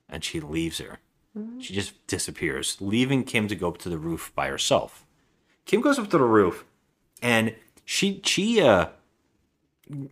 And 0.09 0.23
she 0.25 0.41
leaves 0.41 0.79
her. 0.79 0.99
She 1.61 1.73
just 1.75 2.05
disappears, 2.09 2.77
leaving 2.81 3.23
Kim 3.23 3.47
to 3.47 3.55
go 3.55 3.69
up 3.69 3.79
to 3.79 3.89
the 3.89 3.99
roof 3.99 4.33
by 4.35 4.49
herself. 4.49 5.07
Kim 5.67 5.81
goes 5.81 5.99
up 5.99 6.11
to 6.11 6.19
the 6.19 6.25
roof, 6.25 6.65
and 7.23 7.55
she 7.85 8.21
she 8.25 8.61
uh, 8.61 8.87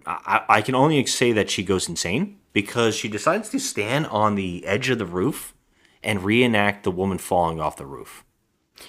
I, 0.07 0.45
I 0.49 0.63
can 0.63 0.75
only 0.75 1.05
say 1.07 1.33
that 1.33 1.51
she 1.51 1.63
goes 1.63 1.89
insane 1.89 2.39
because 2.53 2.95
she 2.95 3.09
decides 3.09 3.49
to 3.51 3.59
stand 3.59 4.07
on 4.07 4.35
the 4.35 4.65
edge 4.67 4.91
of 4.91 4.99
the 4.99 5.07
roof 5.07 5.55
and 6.03 6.23
reenact 6.23 6.85
the 6.85 6.91
woman 6.91 7.19
falling 7.19 7.61
off 7.61 7.77
the 7.77 7.87
roof. 7.87 8.25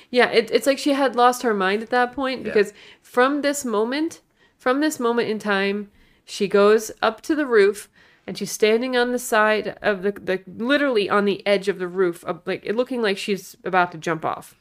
Yeah, 0.10 0.30
it, 0.30 0.52
it's 0.52 0.68
like 0.68 0.78
she 0.78 0.94
had 0.94 1.16
lost 1.16 1.42
her 1.42 1.54
mind 1.54 1.82
at 1.82 1.90
that 1.90 2.14
point 2.14 2.44
because 2.44 2.74
from 3.02 3.42
this 3.42 3.66
moment, 3.66 4.22
from 4.58 4.82
this 4.82 5.00
moment 5.00 5.30
in 5.30 5.40
time, 5.40 5.90
she 6.26 6.48
goes 6.48 6.92
up 7.02 7.22
to 7.22 7.36
the 7.36 7.48
roof 7.48 7.90
and 8.28 8.38
she's 8.38 8.52
standing 8.52 8.96
on 8.96 9.12
the 9.12 9.20
side 9.20 9.78
of 9.82 10.04
the, 10.04 10.12
the 10.12 10.44
literally 10.48 11.10
on 11.10 11.26
the 11.26 11.46
edge 11.48 11.68
of 11.68 11.80
the 11.80 11.88
roof, 11.88 12.24
like 12.46 12.64
looking 12.66 13.02
like 13.02 13.18
she's 13.18 13.58
about 13.64 13.92
to 13.92 13.98
jump 13.98 14.24
off. 14.24 14.56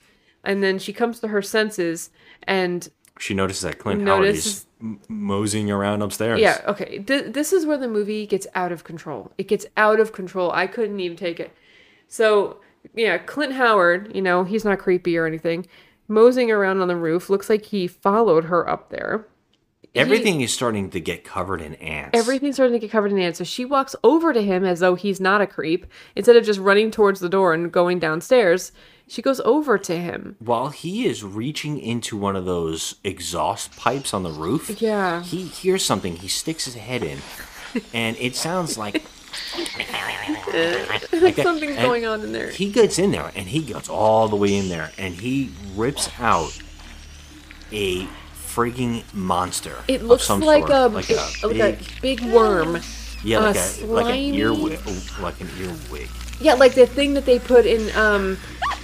And 0.45 0.63
then 0.63 0.79
she 0.79 0.93
comes 0.93 1.21
to 1.21 1.29
her 1.29 1.43
senses 1.43 2.11
and 2.45 2.89
She 3.19 3.35
notices 3.35 3.63
that 3.63 3.79
Clint 3.79 4.07
Howard 4.07 4.29
is 4.29 4.67
m- 4.81 5.01
moseying 5.09 5.71
around 5.71 6.03
upstairs. 6.03 6.41
Yeah, 6.41 6.61
okay. 6.69 7.01
Th- 7.01 7.33
this 7.33 7.53
is 7.53 7.67
where 7.67 7.77
the 7.79 7.89
movie 7.89 8.27
gets 8.27 8.47
out 8.55 8.71
of 8.73 8.85
control. 8.85 9.33
It 9.37 9.49
gets 9.49 9.67
out 9.77 9.99
of 10.01 10.13
control. 10.13 10.51
I 10.53 10.67
couldn't 10.69 11.01
even 11.01 11.17
take 11.17 11.41
it. 11.41 11.53
So, 12.07 12.61
yeah, 12.95 13.19
Clint 13.19 13.53
Howard, 13.55 14.15
you 14.15 14.23
know, 14.23 14.45
he's 14.45 14.65
not 14.65 14.79
creepy 14.79 15.19
or 15.19 15.27
anything. 15.27 15.67
Moseying 16.07 16.51
around 16.51 16.81
on 16.81 16.89
the 16.89 16.97
roof 16.97 17.29
looks 17.29 17.51
like 17.51 17.67
he 17.67 17.87
followed 17.87 18.45
her 18.45 18.67
up 18.69 18.89
there. 18.91 19.27
Everything 19.95 20.41
is 20.43 20.53
starting 20.53 20.91
to 20.91 21.01
get 21.01 21.25
covered 21.25 21.61
in 21.61 21.75
ants. 21.77 22.17
Everything's 22.19 22.57
starting 22.57 22.75
to 22.75 22.79
get 22.79 22.91
covered 22.91 23.11
in 23.13 23.19
ants. 23.19 23.39
So 23.39 23.45
she 23.45 23.65
walks 23.65 23.97
over 24.05 24.33
to 24.33 24.43
him 24.43 24.65
as 24.65 24.81
though 24.81 24.95
he's 24.95 25.21
not 25.21 25.41
a 25.41 25.47
creep. 25.47 25.87
Instead 26.15 26.37
of 26.37 26.45
just 26.45 26.61
running 26.61 26.91
towards 26.91 27.21
the 27.21 27.29
door 27.29 27.53
and 27.55 27.73
going 27.73 27.99
downstairs, 27.99 28.71
she 29.09 29.23
goes 29.23 29.41
over 29.41 29.79
to 29.79 29.99
him. 29.99 30.37
While 30.39 30.69
he 30.69 31.07
is 31.07 31.25
reaching 31.25 31.79
into 31.81 32.17
one 32.17 32.37
of 32.37 32.45
those 32.45 32.97
exhaust 33.03 33.75
pipes 33.77 34.13
on 34.13 34.23
the 34.23 34.31
roof, 34.31 34.81
Yeah. 34.81 35.23
he 35.23 35.45
hears 35.45 35.85
something. 35.85 36.17
He 36.17 36.29
sticks 36.29 36.67
his 36.67 36.75
head 36.75 37.03
in, 37.03 37.19
and 37.95 38.17
it 38.19 38.37
sounds 38.37 38.77
like 38.77 39.03
like. 41.21 41.37
Something's 41.37 41.77
And 41.77 41.87
going 41.87 42.05
on 42.07 42.21
in 42.23 42.33
there. 42.33 42.51
He 42.51 42.71
gets 42.71 42.99
in 42.99 43.11
there, 43.11 43.33
and 43.35 43.49
he 43.49 43.61
gets 43.63 43.89
all 43.89 44.29
the 44.29 44.37
way 44.37 44.55
in 44.57 44.69
there, 44.69 44.93
and 44.99 45.15
he 45.15 45.51
rips 45.75 46.11
out 46.21 46.59
a 47.73 48.07
frigging 48.59 49.03
monster. 49.15 49.77
It 49.87 50.03
looks 50.03 50.29
like 50.29 50.69
a, 50.69 50.89
like 50.89 51.09
it- 51.11 51.19
a 51.45 51.47
like 51.49 51.79
big, 51.79 52.19
a 52.19 52.23
big 52.23 52.33
worm. 52.35 52.81
yeah, 53.23 53.39
like 53.39 53.57
a 53.57 53.59
like 53.87 54.05
an 54.07 54.11
slimy- 54.11 54.37
earwig, 54.39 54.81
like 55.21 55.41
an 55.41 55.49
earwig. 55.61 56.09
Yeah, 56.41 56.55
like 56.55 56.75
the 56.75 56.87
thing 56.87 57.15
that 57.15 57.25
they 57.25 57.39
put 57.39 57.67
in 57.67 57.95
um 57.97 58.37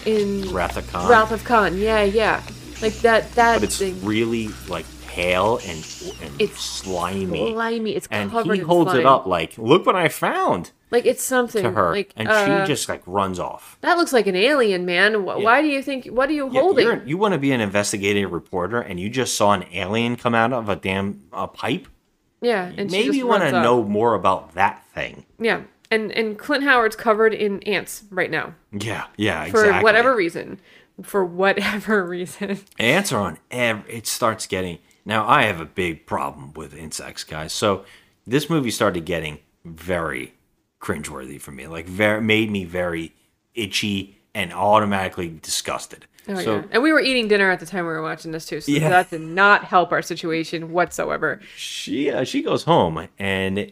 in 0.07 0.53
Wrath 0.53 0.77
of 0.77 0.87
Khan. 0.93 1.09
Wrath 1.11 1.33
of 1.33 1.45
Khan. 1.45 1.77
Yeah, 1.79 2.03
yeah. 2.03 2.43
Like 2.83 2.95
that 3.01 3.33
that 3.33 3.57
but 3.57 3.65
it's 3.65 3.79
thing. 3.79 4.05
really 4.05 4.49
like 4.69 4.87
pale 5.15 5.59
and 5.59 5.79
and 6.23 6.41
It's 6.41 6.61
slimy. 6.61 7.53
slimy. 7.53 7.95
It's 7.95 8.09
and 8.11 8.31
covered 8.31 8.55
he 8.55 8.61
holds 8.61 8.95
it 8.95 9.07
up 9.07 9.27
like, 9.27 9.57
"Look 9.57 9.87
what 9.87 9.95
I 9.97 10.09
found!" 10.09 10.73
Like 10.91 11.07
it's 11.07 11.23
something 11.23 11.63
to 11.63 11.71
her, 11.71 11.91
Like 11.93 12.13
and 12.17 12.29
uh, 12.29 12.65
she 12.65 12.67
just 12.73 12.89
like 12.89 13.03
runs 13.07 13.39
off. 13.39 13.79
that 13.81 13.97
looks 13.97 14.13
like 14.13 14.27
an 14.27 14.37
alien, 14.37 14.85
man. 14.87 15.15
Wh- 15.15 15.43
Why 15.43 15.63
do 15.63 15.69
you 15.69 15.83
think? 15.83 16.07
What 16.07 16.29
are 16.29 16.33
you 16.33 16.49
Yeah, 16.53 16.61
holding? 16.61 16.87
you're- 16.87 17.01
you 17.05 17.17
want 17.17 17.33
to 17.35 17.39
be 17.39 17.53
an 17.53 17.61
investigative 17.61 18.33
reporter, 18.33 18.81
and 18.81 18.99
you 19.01 19.09
just 19.09 19.35
saw 19.37 19.53
an 19.53 19.65
alien 19.73 20.17
come 20.17 20.35
out 20.35 20.53
of 20.53 20.69
a 20.69 20.77
damn 20.77 21.23
uh, 21.33 21.47
pipe. 21.47 21.89
yeah, 22.41 22.71
and 22.77 22.91
she 22.91 22.97
Maybe 22.97 23.07
just 23.09 23.19
you 23.19 23.27
want 23.27 23.43
to 23.45 23.51
know 23.53 23.83
more 23.85 24.15
about 24.15 24.55
that 24.55 24.85
thing. 24.95 25.25
Yeah, 25.39 25.63
and 25.91 26.11
and 26.13 26.39
Clint 26.39 26.65
Howard's 26.65 26.97
covered 26.97 27.35
in 27.35 27.63
ants 27.65 28.05
right 28.11 28.31
now 28.31 28.55
Yeah, 28.73 29.07
yeah, 29.17 29.45
for 29.47 29.61
exactly. 29.65 29.83
whatever 29.85 30.15
reason. 30.15 30.61
For 31.03 31.25
whatever 31.25 32.05
reason. 32.17 32.61
Ants 32.79 33.11
are 33.11 33.21
on 33.21 33.39
ev- 33.51 33.83
it 33.89 34.07
starts 34.07 34.47
getting 34.47 34.79
now 35.05 35.27
I 35.27 35.43
have 35.45 35.61
a 35.61 35.65
big 35.67 36.07
problem 36.07 36.53
with 36.55 36.75
insects, 36.75 37.25
guys. 37.25 37.53
So 37.53 37.85
this 38.27 38.49
movie 38.49 38.71
started 38.71 39.05
getting 39.05 39.39
very 39.65 40.35
cringeworthy 40.81 41.41
for 41.41 41.51
me. 41.51 41.67
Like 41.67 41.87
very 41.87 42.21
made 42.21 42.51
me 42.51 42.65
very 42.65 43.15
itchy 43.55 44.19
and 44.35 44.53
automatically 44.53 45.39
disgusted. 45.43 46.07
Oh, 46.29 46.35
so 46.41 46.57
yeah. 46.57 46.63
And 46.73 46.83
we 46.83 46.93
were 46.93 47.01
eating 47.01 47.29
dinner 47.29 47.51
at 47.51 47.61
the 47.61 47.67
time 47.67 47.85
we 47.87 47.93
were 47.93 48.03
watching 48.03 48.33
this 48.33 48.47
too, 48.47 48.61
so 48.61 48.73
Yeah. 48.73 48.89
that 48.89 49.11
did 49.11 49.21
not 49.21 49.65
help 49.65 49.93
our 49.93 50.01
situation 50.03 50.73
whatsoever. 50.73 51.41
she 51.57 52.11
uh, 52.11 52.25
she 52.25 52.43
goes 52.43 52.65
home 52.65 53.09
and 53.19 53.71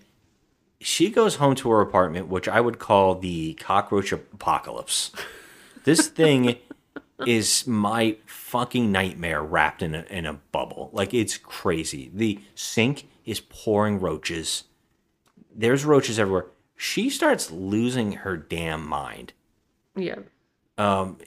she 0.80 1.10
goes 1.10 1.36
home 1.36 1.54
to 1.56 1.70
her 1.70 1.80
apartment, 1.80 2.28
which 2.28 2.48
I 2.48 2.60
would 2.60 2.78
call 2.78 3.14
the 3.14 3.54
cockroach 3.54 4.12
apocalypse. 4.12 5.12
This 5.84 6.08
thing 6.08 6.56
is 7.26 7.66
my 7.66 8.16
fucking 8.26 8.90
nightmare 8.92 9.42
wrapped 9.42 9.82
in 9.82 9.94
a, 9.94 10.04
in 10.10 10.26
a 10.26 10.34
bubble. 10.34 10.90
Like 10.92 11.14
it's 11.14 11.36
crazy. 11.38 12.10
The 12.12 12.40
sink 12.54 13.08
is 13.24 13.40
pouring 13.40 14.00
roaches. 14.00 14.64
There's 15.54 15.84
roaches 15.84 16.18
everywhere. 16.18 16.46
She 16.76 17.10
starts 17.10 17.50
losing 17.50 18.12
her 18.12 18.36
damn 18.36 18.86
mind. 18.86 19.32
Yeah. 19.94 20.20
Um, 20.78 21.18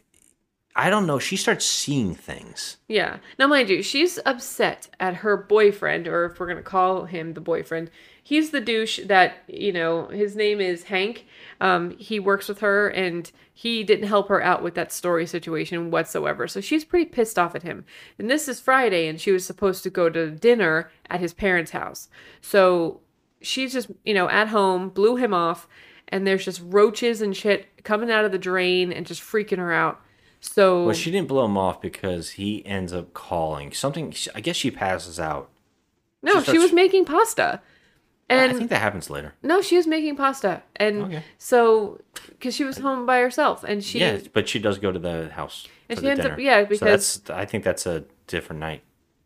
I 0.75 0.89
don't 0.89 1.07
know. 1.07 1.19
She 1.19 1.37
starts 1.37 1.65
seeing 1.65 2.13
things. 2.13 2.77
Yeah. 2.89 3.19
Now, 3.39 3.47
mind 3.47 3.69
you, 3.69 3.81
she's 3.81 4.19
upset 4.25 4.89
at 4.99 5.15
her 5.17 5.37
boyfriend, 5.37 6.07
or 6.07 6.25
if 6.25 6.39
we're 6.39 6.47
going 6.47 6.57
to 6.57 6.63
call 6.63 7.05
him 7.05 7.33
the 7.33 7.41
boyfriend, 7.41 7.89
he's 8.25 8.49
the 8.49 8.59
douche 8.59 8.99
that, 9.05 9.35
you 9.47 9.71
know, 9.71 10.07
his 10.07 10.35
name 10.35 10.59
is 10.59 10.85
Hank. 10.85 11.27
Um, 11.61 11.95
he 11.99 12.19
works 12.19 12.49
with 12.49 12.59
her 12.59 12.89
and 12.89 13.31
he 13.53 13.83
didn't 13.83 14.07
help 14.07 14.29
her 14.29 14.41
out 14.41 14.63
with 14.63 14.73
that 14.73 14.91
story 14.91 15.27
situation 15.27 15.91
whatsoever. 15.91 16.47
So 16.47 16.59
she's 16.59 16.83
pretty 16.83 17.05
pissed 17.05 17.37
off 17.37 17.53
at 17.53 17.61
him. 17.61 17.85
And 18.17 18.27
this 18.27 18.47
is 18.47 18.59
Friday 18.59 19.07
and 19.07 19.21
she 19.21 19.31
was 19.31 19.45
supposed 19.45 19.83
to 19.83 19.91
go 19.91 20.09
to 20.09 20.31
dinner 20.31 20.89
at 21.07 21.19
his 21.19 21.35
parents' 21.35 21.69
house. 21.69 22.09
So 22.41 23.01
she's 23.41 23.71
just, 23.71 23.91
you 24.03 24.15
know, 24.15 24.27
at 24.27 24.47
home, 24.47 24.89
blew 24.89 25.17
him 25.17 25.33
off, 25.33 25.67
and 26.07 26.25
there's 26.25 26.43
just 26.43 26.61
roaches 26.65 27.21
and 27.21 27.37
shit 27.37 27.83
coming 27.83 28.09
out 28.09 28.25
of 28.25 28.31
the 28.31 28.39
drain 28.39 28.91
and 28.91 29.05
just 29.05 29.21
freaking 29.21 29.59
her 29.59 29.71
out. 29.71 30.01
So 30.39 30.85
Well, 30.85 30.95
she 30.95 31.11
didn't 31.11 31.27
blow 31.27 31.45
him 31.45 31.59
off 31.59 31.79
because 31.79 32.31
he 32.31 32.65
ends 32.65 32.91
up 32.91 33.13
calling 33.13 33.71
something. 33.71 34.15
I 34.33 34.41
guess 34.41 34.55
she 34.55 34.71
passes 34.71 35.19
out. 35.19 35.51
No, 36.23 36.41
She 36.41 36.53
she, 36.53 36.57
was 36.57 36.73
making 36.73 37.05
pasta. 37.05 37.61
And 38.27 38.51
I 38.51 38.53
think 38.57 38.69
that 38.71 38.81
happens 38.81 39.09
later. 39.09 39.33
no, 39.43 39.61
she 39.61 39.77
was 39.77 39.85
making 39.85 40.15
pasta. 40.15 40.63
And 40.77 41.03
Okay. 41.03 41.23
so 41.37 41.99
cuz 42.39 42.55
she 42.55 42.63
was 42.63 42.79
home 42.79 43.05
by 43.05 43.19
herself 43.19 43.63
and 43.63 43.83
she 43.83 43.99
yeah, 43.99 44.19
but 44.33 44.49
she 44.49 44.57
does 44.59 44.77
go 44.79 44.91
to 44.91 44.97
the 44.99 45.29
house. 45.29 45.67
And 45.89 45.99
she 45.99 46.09
ends 46.09 46.25
up- 46.25 46.31
dinner. 46.31 46.41
yeah, 46.41 46.61
so 46.63 46.65
because- 46.65 47.19
that's 47.19 47.29
I 47.29 47.45
think 47.45 47.63
that's 47.63 47.85
a 47.85 48.05
different 48.27 48.59
night. 48.59 48.81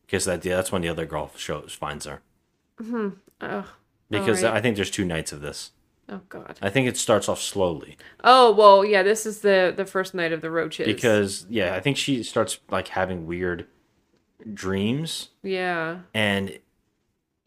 because 0.06 0.26
that 0.26 0.42
that's 0.42 0.72
when 0.72 0.82
the 0.82 0.90
other 0.90 1.06
girl 1.06 1.32
shows 1.38 1.72
finds 1.74 2.06
her. 2.06 2.22
Oh, 3.42 3.66
Because 4.10 4.44
Alright. 4.44 4.58
I 4.58 4.62
think 4.62 4.76
there's 4.76 4.92
two 4.92 5.06
nights 5.06 5.32
of 5.32 5.40
this. 5.42 5.72
oh 6.10 6.22
God. 6.30 6.58
I 6.62 6.70
think 6.70 6.88
it 6.88 6.98
starts 6.98 7.30
off 7.30 7.40
slowly 7.42 7.96
Oh 8.24 8.52
well, 8.52 8.84
yeah. 8.84 9.04
This 9.04 9.26
is 9.26 9.40
the 9.42 9.72
the 9.76 9.86
first 9.86 10.14
night 10.14 10.34
of 10.34 10.42
the 10.42 10.52
roaches. 10.52 10.86
because 10.88 11.46
yeah, 11.50 11.74
I 11.76 11.80
think 11.80 11.96
she 11.96 12.22
starts 12.24 12.60
like 12.70 12.90
having 12.90 13.26
weird 13.28 13.66
dreams 14.54 15.30
yeah, 15.44 16.00
and 16.14 16.60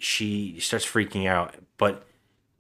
she 0.03 0.59
starts 0.59 0.85
freaking 0.85 1.27
out. 1.29 1.55
But 1.79 2.07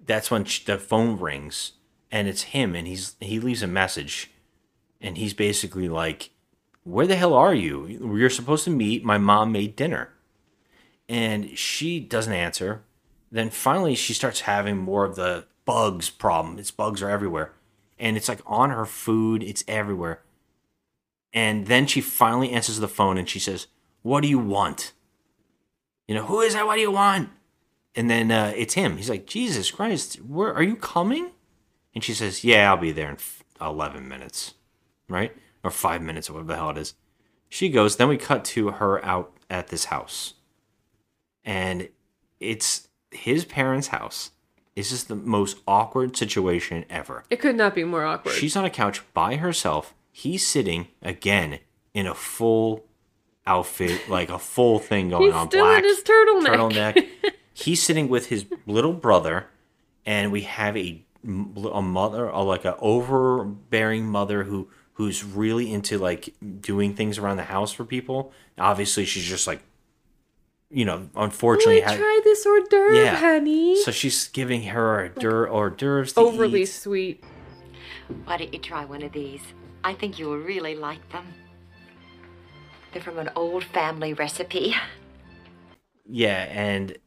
that's 0.05 0.31
when 0.31 0.45
sh 0.45 0.65
the 0.65 0.79
phone 0.79 1.19
rings 1.19 1.73
and 2.11 2.29
it's 2.29 2.43
him, 2.43 2.75
and 2.75 2.87
he's 2.87 3.17
he 3.21 3.41
leaves 3.41 3.63
a 3.63 3.67
message, 3.67 4.31
and 5.01 5.19
he's 5.19 5.35
basically 5.35 5.89
like, 5.89 6.31
"Where 6.85 7.07
the 7.07 7.17
hell 7.17 7.35
are 7.35 7.55
you? 7.55 7.99
We 8.01 8.23
are 8.23 8.31
supposed 8.31 8.65
to 8.65 8.71
meet. 8.71 9.05
My 9.05 9.19
mom 9.19 9.51
made 9.51 9.77
dinner," 9.77 10.11
and 11.09 11.59
she 11.59 11.99
doesn't 11.99 12.33
answer. 12.33 12.85
Then 13.31 13.51
finally, 13.51 13.95
she 13.95 14.13
starts 14.13 14.43
having 14.43 14.77
more 14.77 15.05
of 15.05 15.17
the 15.17 15.47
bugs 15.65 16.11
problem. 16.11 16.59
Its 16.59 16.71
bugs 16.71 17.03
are 17.03 17.11
everywhere, 17.11 17.53
and 17.99 18.17
it's 18.17 18.29
like 18.29 18.43
on 18.47 18.71
her 18.71 18.87
food. 18.87 19.43
It's 19.43 19.65
everywhere. 19.67 20.23
And 21.33 21.67
then 21.67 21.87
she 21.87 22.03
finally 22.03 22.51
answers 22.51 22.79
the 22.79 22.89
phone, 22.89 23.19
and 23.19 23.29
she 23.29 23.39
says, 23.41 23.67
"What 24.03 24.21
do 24.21 24.29
you 24.29 24.39
want?" 24.39 24.93
You 26.13 26.19
know, 26.19 26.27
who 26.27 26.43
is 26.43 26.53
that? 26.53 26.67
What 26.67 26.75
do 26.75 26.83
you 26.83 26.91
want? 26.91 27.31
And 27.95 28.11
then 28.11 28.31
uh, 28.31 28.53
it's 28.55 28.75
him. 28.75 28.99
He's 28.99 29.09
like, 29.09 29.25
Jesus 29.27 29.71
Christ, 29.71 30.17
where 30.17 30.53
are 30.53 30.63
you 30.63 30.77
coming? 30.77 31.31
And 31.95 32.05
she 32.05 32.13
says, 32.13 32.45
Yeah, 32.45 32.71
I'll 32.71 32.77
be 32.77 32.93
there 32.93 33.09
in 33.09 33.15
f- 33.15 33.43
11 33.63 34.07
minutes, 34.07 34.53
right? 35.09 35.35
Or 35.65 35.71
five 35.71 36.03
minutes, 36.03 36.29
or 36.29 36.35
whatever 36.35 36.49
the 36.49 36.57
hell 36.57 36.69
it 36.69 36.77
is. 36.77 36.93
She 37.49 37.71
goes. 37.71 37.97
Then 37.97 38.09
we 38.09 38.19
cut 38.19 38.45
to 38.45 38.73
her 38.73 39.03
out 39.03 39.33
at 39.49 39.69
this 39.69 39.87
house. 39.87 40.35
And 41.47 41.89
it's 42.41 42.89
his 43.11 43.47
parents' 43.47 43.87
house. 43.87 44.33
It's 44.77 44.91
just 44.91 45.09
the 45.09 45.17
most 45.17 45.61
awkward 45.67 46.15
situation 46.15 46.85
ever. 46.91 47.25
it 47.31 47.41
could 47.41 47.57
not 47.57 47.75
be 47.75 47.85
more 47.85 48.05
awkward. 48.05 48.35
She's 48.35 48.55
on 48.55 48.67
a 48.67 48.71
couch 48.71 49.01
by 49.15 49.37
herself. 49.37 49.95
He's 50.11 50.47
sitting 50.47 50.89
again 51.01 51.61
in 51.95 52.07
a 52.07 52.15
full 52.15 52.85
outfit, 53.47 54.09
like 54.09 54.31
a 54.31 54.39
full 54.39 54.79
thing 54.79 55.11
going 55.11 55.25
He's 55.25 55.35
on. 55.35 55.49
still 55.49 55.71
in 55.75 55.85
his 55.85 56.03
turtleneck. 56.03 56.47
turtleneck. 56.95 57.09
He's 57.55 57.83
sitting 57.83 58.09
with 58.09 58.27
his 58.27 58.47
little 58.67 58.93
brother, 58.93 59.47
and 60.07 60.33
we 60.33 60.43
have 60.43 60.77
a 60.77 61.03
a 61.25 61.83
mother, 61.83 62.27
a, 62.27 62.41
like 62.43 62.65
a 62.65 62.77
overbearing 62.79 64.07
mother 64.07 64.45
who 64.45 64.69
who's 64.95 65.23
really 65.25 65.73
into 65.73 65.99
like 65.99 66.35
doing 66.61 66.95
things 66.95 67.19
around 67.19 67.37
the 67.37 67.45
house 67.45 67.73
for 67.73 67.85
people. 67.85 68.33
Obviously, 68.59 69.05
she's 69.05 69.25
just 69.25 69.47
like, 69.47 69.63
you 70.71 70.85
know, 70.85 71.09
unfortunately, 71.15 71.81
had- 71.81 71.99
try 71.99 72.21
this 72.25 72.45
hors 72.47 72.63
d'oeuvre, 72.69 72.97
yeah. 72.97 73.17
honey? 73.17 73.81
So 73.83 73.91
she's 73.91 74.29
giving 74.29 74.63
her 74.65 74.83
hors 74.95 75.09
d'oeuvre- 75.11 75.49
hors 75.51 75.71
d'oeuvres 75.71 76.13
to 76.15 76.21
Overly 76.21 76.63
eat. 76.63 76.67
sweet. 76.67 77.25
Why 78.25 78.37
don't 78.39 78.53
you 78.53 78.59
try 78.61 78.85
one 78.85 79.03
of 79.03 79.13
these? 79.13 79.43
I 79.85 79.95
think 79.95 80.19
you 80.19 80.27
will 80.27 80.39
really 80.39 80.75
like 80.75 81.07
them. 81.11 81.27
They're 82.93 83.03
from 83.03 83.19
an 83.19 83.31
old 83.35 83.65
family 83.65 84.13
recipe. 84.13 84.75
Yeah, 86.09 86.47
and 86.51 86.99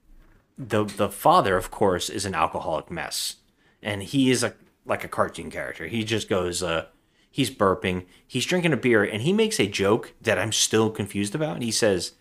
the 0.58 0.86
the 0.86 1.10
father, 1.10 1.58
of 1.58 1.70
course, 1.70 2.10
is 2.10 2.26
an 2.26 2.34
alcoholic 2.34 2.90
mess, 2.90 3.36
and 3.84 4.02
he 4.02 4.32
is 4.32 4.44
a 4.44 4.56
like 4.86 5.04
a 5.04 5.08
cartoon 5.08 5.52
character. 5.52 5.88
He 5.88 6.04
just 6.04 6.30
goes, 6.30 6.64
uh, 6.64 6.86
he's 7.30 7.50
burping, 7.50 8.06
he's 8.26 8.46
drinking 8.46 8.74
a 8.74 8.78
beer, 8.78 9.04
and 9.04 9.22
he 9.22 9.34
makes 9.34 9.60
a 9.60 9.68
joke 9.68 10.14
that 10.22 10.40
I'm 10.40 10.52
still 10.52 10.90
confused 10.90 11.36
about. 11.36 11.62
He 11.62 11.72
says, 11.72 12.14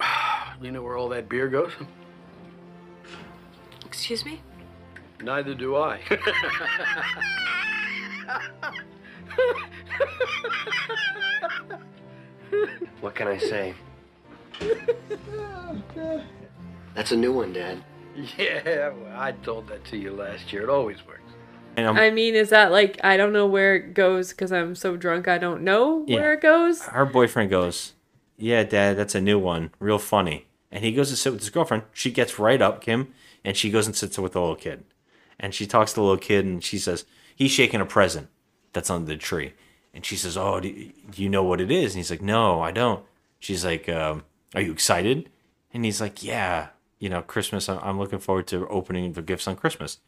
You 0.60 0.72
know 0.72 0.82
where 0.82 0.96
all 0.96 1.08
that 1.10 1.28
beer 1.28 1.48
goes? 1.48 1.72
Excuse 3.84 4.24
me? 4.24 4.40
Neither 5.22 5.54
do 5.54 5.76
I. 5.76 6.00
What 13.00 13.14
can 13.14 13.28
I 13.28 13.38
say? 13.38 13.74
That's 16.94 17.12
a 17.12 17.16
new 17.16 17.32
one, 17.32 17.52
Dad. 17.52 17.82
yeah, 18.38 18.88
well, 18.90 19.12
I 19.14 19.32
told 19.32 19.68
that 19.68 19.84
to 19.86 19.96
you 19.98 20.12
last 20.12 20.52
year. 20.52 20.62
It 20.62 20.70
always 20.70 21.06
works. 21.06 21.20
and 21.76 21.86
I'm, 21.86 21.96
I 21.96 22.10
mean, 22.10 22.34
is 22.34 22.48
that 22.50 22.72
like 22.72 22.98
I 23.04 23.16
don't 23.18 23.32
know 23.32 23.46
where 23.46 23.76
it 23.76 23.92
goes 23.94 24.30
because 24.30 24.50
I'm 24.52 24.74
so 24.74 24.96
drunk 24.96 25.28
I 25.28 25.36
don't 25.38 25.62
know 25.62 26.04
Yeah. 26.06 26.16
where 26.20 26.32
it 26.34 26.40
goes? 26.40 26.82
her 26.84 27.04
boyfriend 27.04 27.50
goes, 27.50 27.92
"Yeah, 28.38 28.62
Dad, 28.64 28.96
that's 28.96 29.14
a 29.14 29.20
new 29.20 29.38
one, 29.38 29.70
real 29.78 29.98
funny." 29.98 30.46
And 30.72 30.82
he 30.82 30.92
goes 30.92 31.10
to 31.10 31.16
sit 31.16 31.32
with 31.32 31.40
his 31.42 31.50
girlfriend. 31.50 31.82
She 31.92 32.10
gets 32.10 32.38
right 32.38 32.60
up, 32.62 32.80
Kim, 32.80 33.12
and 33.44 33.56
she 33.56 33.70
goes 33.70 33.86
and 33.86 33.94
sits 33.94 34.18
with 34.18 34.32
the 34.32 34.40
little 34.40 34.56
kid. 34.56 34.84
And 35.38 35.54
she 35.54 35.66
talks 35.66 35.92
to 35.92 35.96
the 35.96 36.02
little 36.02 36.16
kid, 36.16 36.46
and 36.46 36.64
she 36.64 36.78
says, 36.78 37.04
"He's 37.34 37.50
shaking 37.50 37.80
a 37.82 37.86
present 37.86 38.28
that's 38.72 38.88
under 38.90 39.06
the 39.06 39.16
tree." 39.18 39.52
And 39.96 40.04
she 40.04 40.14
says, 40.14 40.36
"Oh, 40.36 40.60
do 40.60 40.68
you, 41.14 41.28
know 41.30 41.42
what 41.42 41.58
it 41.58 41.70
is?" 41.70 41.94
And 41.94 41.96
he's 41.96 42.10
like, 42.10 42.20
"No, 42.20 42.60
I 42.60 42.70
don't." 42.70 43.02
She's 43.38 43.64
like, 43.64 43.88
um, 43.88 44.24
"Are 44.54 44.60
you 44.60 44.70
excited?" 44.70 45.30
And 45.72 45.86
he's 45.86 46.02
like, 46.02 46.22
"Yeah, 46.22 46.68
you 46.98 47.08
know, 47.08 47.22
Christmas. 47.22 47.66
I'm, 47.66 47.78
I'm 47.82 47.98
looking 47.98 48.18
forward 48.18 48.46
to 48.48 48.68
opening 48.68 49.14
the 49.14 49.22
gifts 49.22 49.48
on 49.48 49.56
Christmas." 49.56 49.98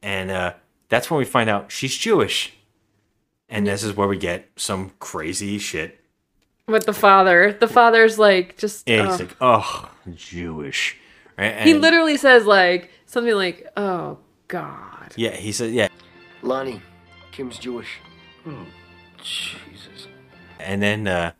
And 0.00 0.30
uh, 0.30 0.54
that's 0.88 1.10
when 1.10 1.18
we 1.18 1.24
find 1.24 1.50
out 1.50 1.72
she's 1.72 1.96
Jewish. 1.96 2.54
And 3.48 3.66
this 3.66 3.82
is 3.82 3.96
where 3.96 4.06
we 4.06 4.16
get 4.16 4.48
some 4.54 4.92
crazy 5.00 5.58
shit 5.58 5.98
With 6.68 6.86
the 6.86 6.92
father, 6.92 7.52
the 7.52 7.66
father's 7.66 8.16
like 8.16 8.58
just. 8.58 8.88
and 8.88 9.08
oh. 9.08 9.10
he's 9.10 9.20
like, 9.20 9.36
oh, 9.40 9.90
Jewish. 10.14 10.96
Right? 11.36 11.62
he 11.62 11.74
literally 11.74 12.16
says 12.16 12.46
like 12.46 12.92
something 13.06 13.34
like, 13.34 13.66
"Oh 13.76 14.18
God." 14.46 15.14
Yeah, 15.16 15.34
he 15.34 15.50
said, 15.50 15.72
yeah. 15.72 15.88
Lonnie, 16.42 16.80
Kim's 17.32 17.58
Jewish. 17.58 17.98
Jesus. 19.22 20.08
And 20.58 20.82
then 20.82 21.06
uh, 21.08 21.32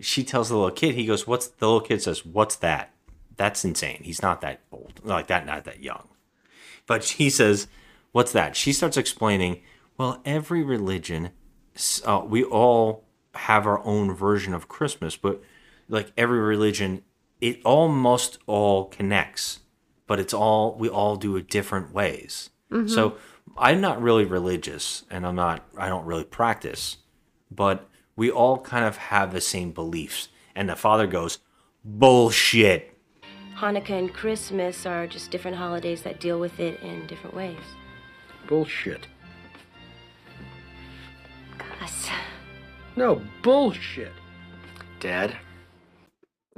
she 0.00 0.24
tells 0.24 0.48
the 0.48 0.56
little 0.56 0.70
kid, 0.70 0.94
he 0.94 1.06
goes, 1.06 1.26
what's, 1.26 1.48
the 1.48 1.66
little 1.66 1.80
kid 1.80 2.02
says, 2.02 2.24
what's 2.24 2.56
that? 2.56 2.92
That's 3.36 3.64
insane. 3.64 4.00
He's 4.02 4.22
not 4.22 4.40
that 4.40 4.60
old. 4.72 5.00
Like 5.04 5.26
that, 5.26 5.46
not 5.46 5.64
that 5.64 5.82
young. 5.82 6.08
But 6.86 7.04
she 7.04 7.30
says, 7.30 7.68
what's 8.12 8.32
that? 8.32 8.56
She 8.56 8.72
starts 8.72 8.96
explaining, 8.96 9.62
well, 9.98 10.20
every 10.24 10.62
religion, 10.62 11.30
uh, 12.04 12.22
we 12.26 12.44
all 12.44 13.04
have 13.34 13.66
our 13.66 13.84
own 13.84 14.14
version 14.14 14.54
of 14.54 14.68
Christmas, 14.68 15.16
but 15.16 15.42
like 15.88 16.12
every 16.16 16.40
religion, 16.40 17.02
it 17.40 17.60
almost 17.64 18.38
all 18.46 18.86
connects, 18.86 19.60
but 20.06 20.18
it's 20.18 20.32
all, 20.32 20.74
we 20.78 20.88
all 20.88 21.16
do 21.16 21.36
it 21.36 21.48
different 21.48 21.92
ways. 21.92 22.50
So 22.88 23.16
I'm 23.56 23.80
not 23.80 24.02
really 24.02 24.24
religious 24.24 25.04
and 25.10 25.26
I'm 25.26 25.36
not, 25.36 25.62
I 25.78 25.88
don't 25.88 26.04
really 26.04 26.24
practice, 26.24 26.96
but 27.50 27.88
we 28.16 28.30
all 28.30 28.58
kind 28.58 28.84
of 28.84 28.96
have 28.96 29.32
the 29.32 29.40
same 29.40 29.72
beliefs. 29.72 30.28
And 30.54 30.68
the 30.68 30.76
father 30.76 31.06
goes, 31.06 31.38
bullshit. 31.84 32.92
Hanukkah 33.56 33.90
and 33.98 34.12
Christmas 34.12 34.84
are 34.86 35.06
just 35.06 35.30
different 35.30 35.56
holidays 35.56 36.02
that 36.02 36.20
deal 36.20 36.38
with 36.38 36.58
it 36.60 36.80
in 36.82 37.06
different 37.06 37.34
ways. 37.34 37.58
Bullshit. 38.46 39.06
Gus. 41.58 42.08
No, 42.96 43.22
bullshit. 43.42 44.12
Dad? 45.00 45.36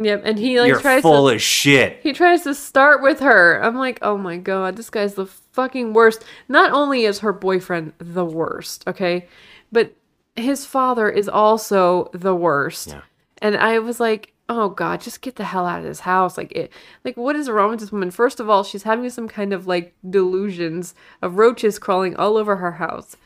Yep, 0.00 0.22
and 0.24 0.38
he 0.38 0.60
like 0.60 0.68
You're 0.68 0.80
tries 0.80 1.02
full 1.02 1.28
to. 1.28 1.34
of 1.34 1.42
shit. 1.42 2.00
He 2.02 2.12
tries 2.12 2.42
to 2.42 2.54
start 2.54 3.02
with 3.02 3.18
her. 3.18 3.60
I'm 3.62 3.76
like, 3.76 3.98
oh 4.02 4.16
my 4.16 4.36
god, 4.36 4.76
this 4.76 4.90
guy's 4.90 5.14
the 5.14 5.26
fucking 5.26 5.92
worst. 5.92 6.24
Not 6.48 6.70
only 6.70 7.04
is 7.04 7.18
her 7.18 7.32
boyfriend 7.32 7.94
the 7.98 8.24
worst, 8.24 8.86
okay, 8.86 9.26
but 9.72 9.94
his 10.38 10.64
father 10.64 11.08
is 11.08 11.28
also 11.28 12.10
the 12.12 12.34
worst. 12.34 12.88
Yeah. 12.88 13.00
And 13.40 13.56
I 13.56 13.78
was 13.78 14.00
like, 14.00 14.32
oh 14.48 14.70
god, 14.70 15.00
just 15.00 15.20
get 15.20 15.36
the 15.36 15.44
hell 15.44 15.66
out 15.66 15.78
of 15.78 15.84
this 15.84 16.00
house. 16.00 16.36
Like 16.38 16.52
it 16.52 16.72
like 17.04 17.16
what 17.16 17.36
is 17.36 17.48
wrong 17.48 17.70
with 17.70 17.80
this 17.80 17.92
woman? 17.92 18.10
First 18.10 18.40
of 18.40 18.48
all, 18.48 18.64
she's 18.64 18.82
having 18.82 19.08
some 19.10 19.28
kind 19.28 19.52
of 19.52 19.66
like 19.66 19.94
delusions 20.08 20.94
of 21.22 21.36
roaches 21.36 21.78
crawling 21.78 22.16
all 22.16 22.36
over 22.36 22.56
her 22.56 22.72
house. 22.72 23.16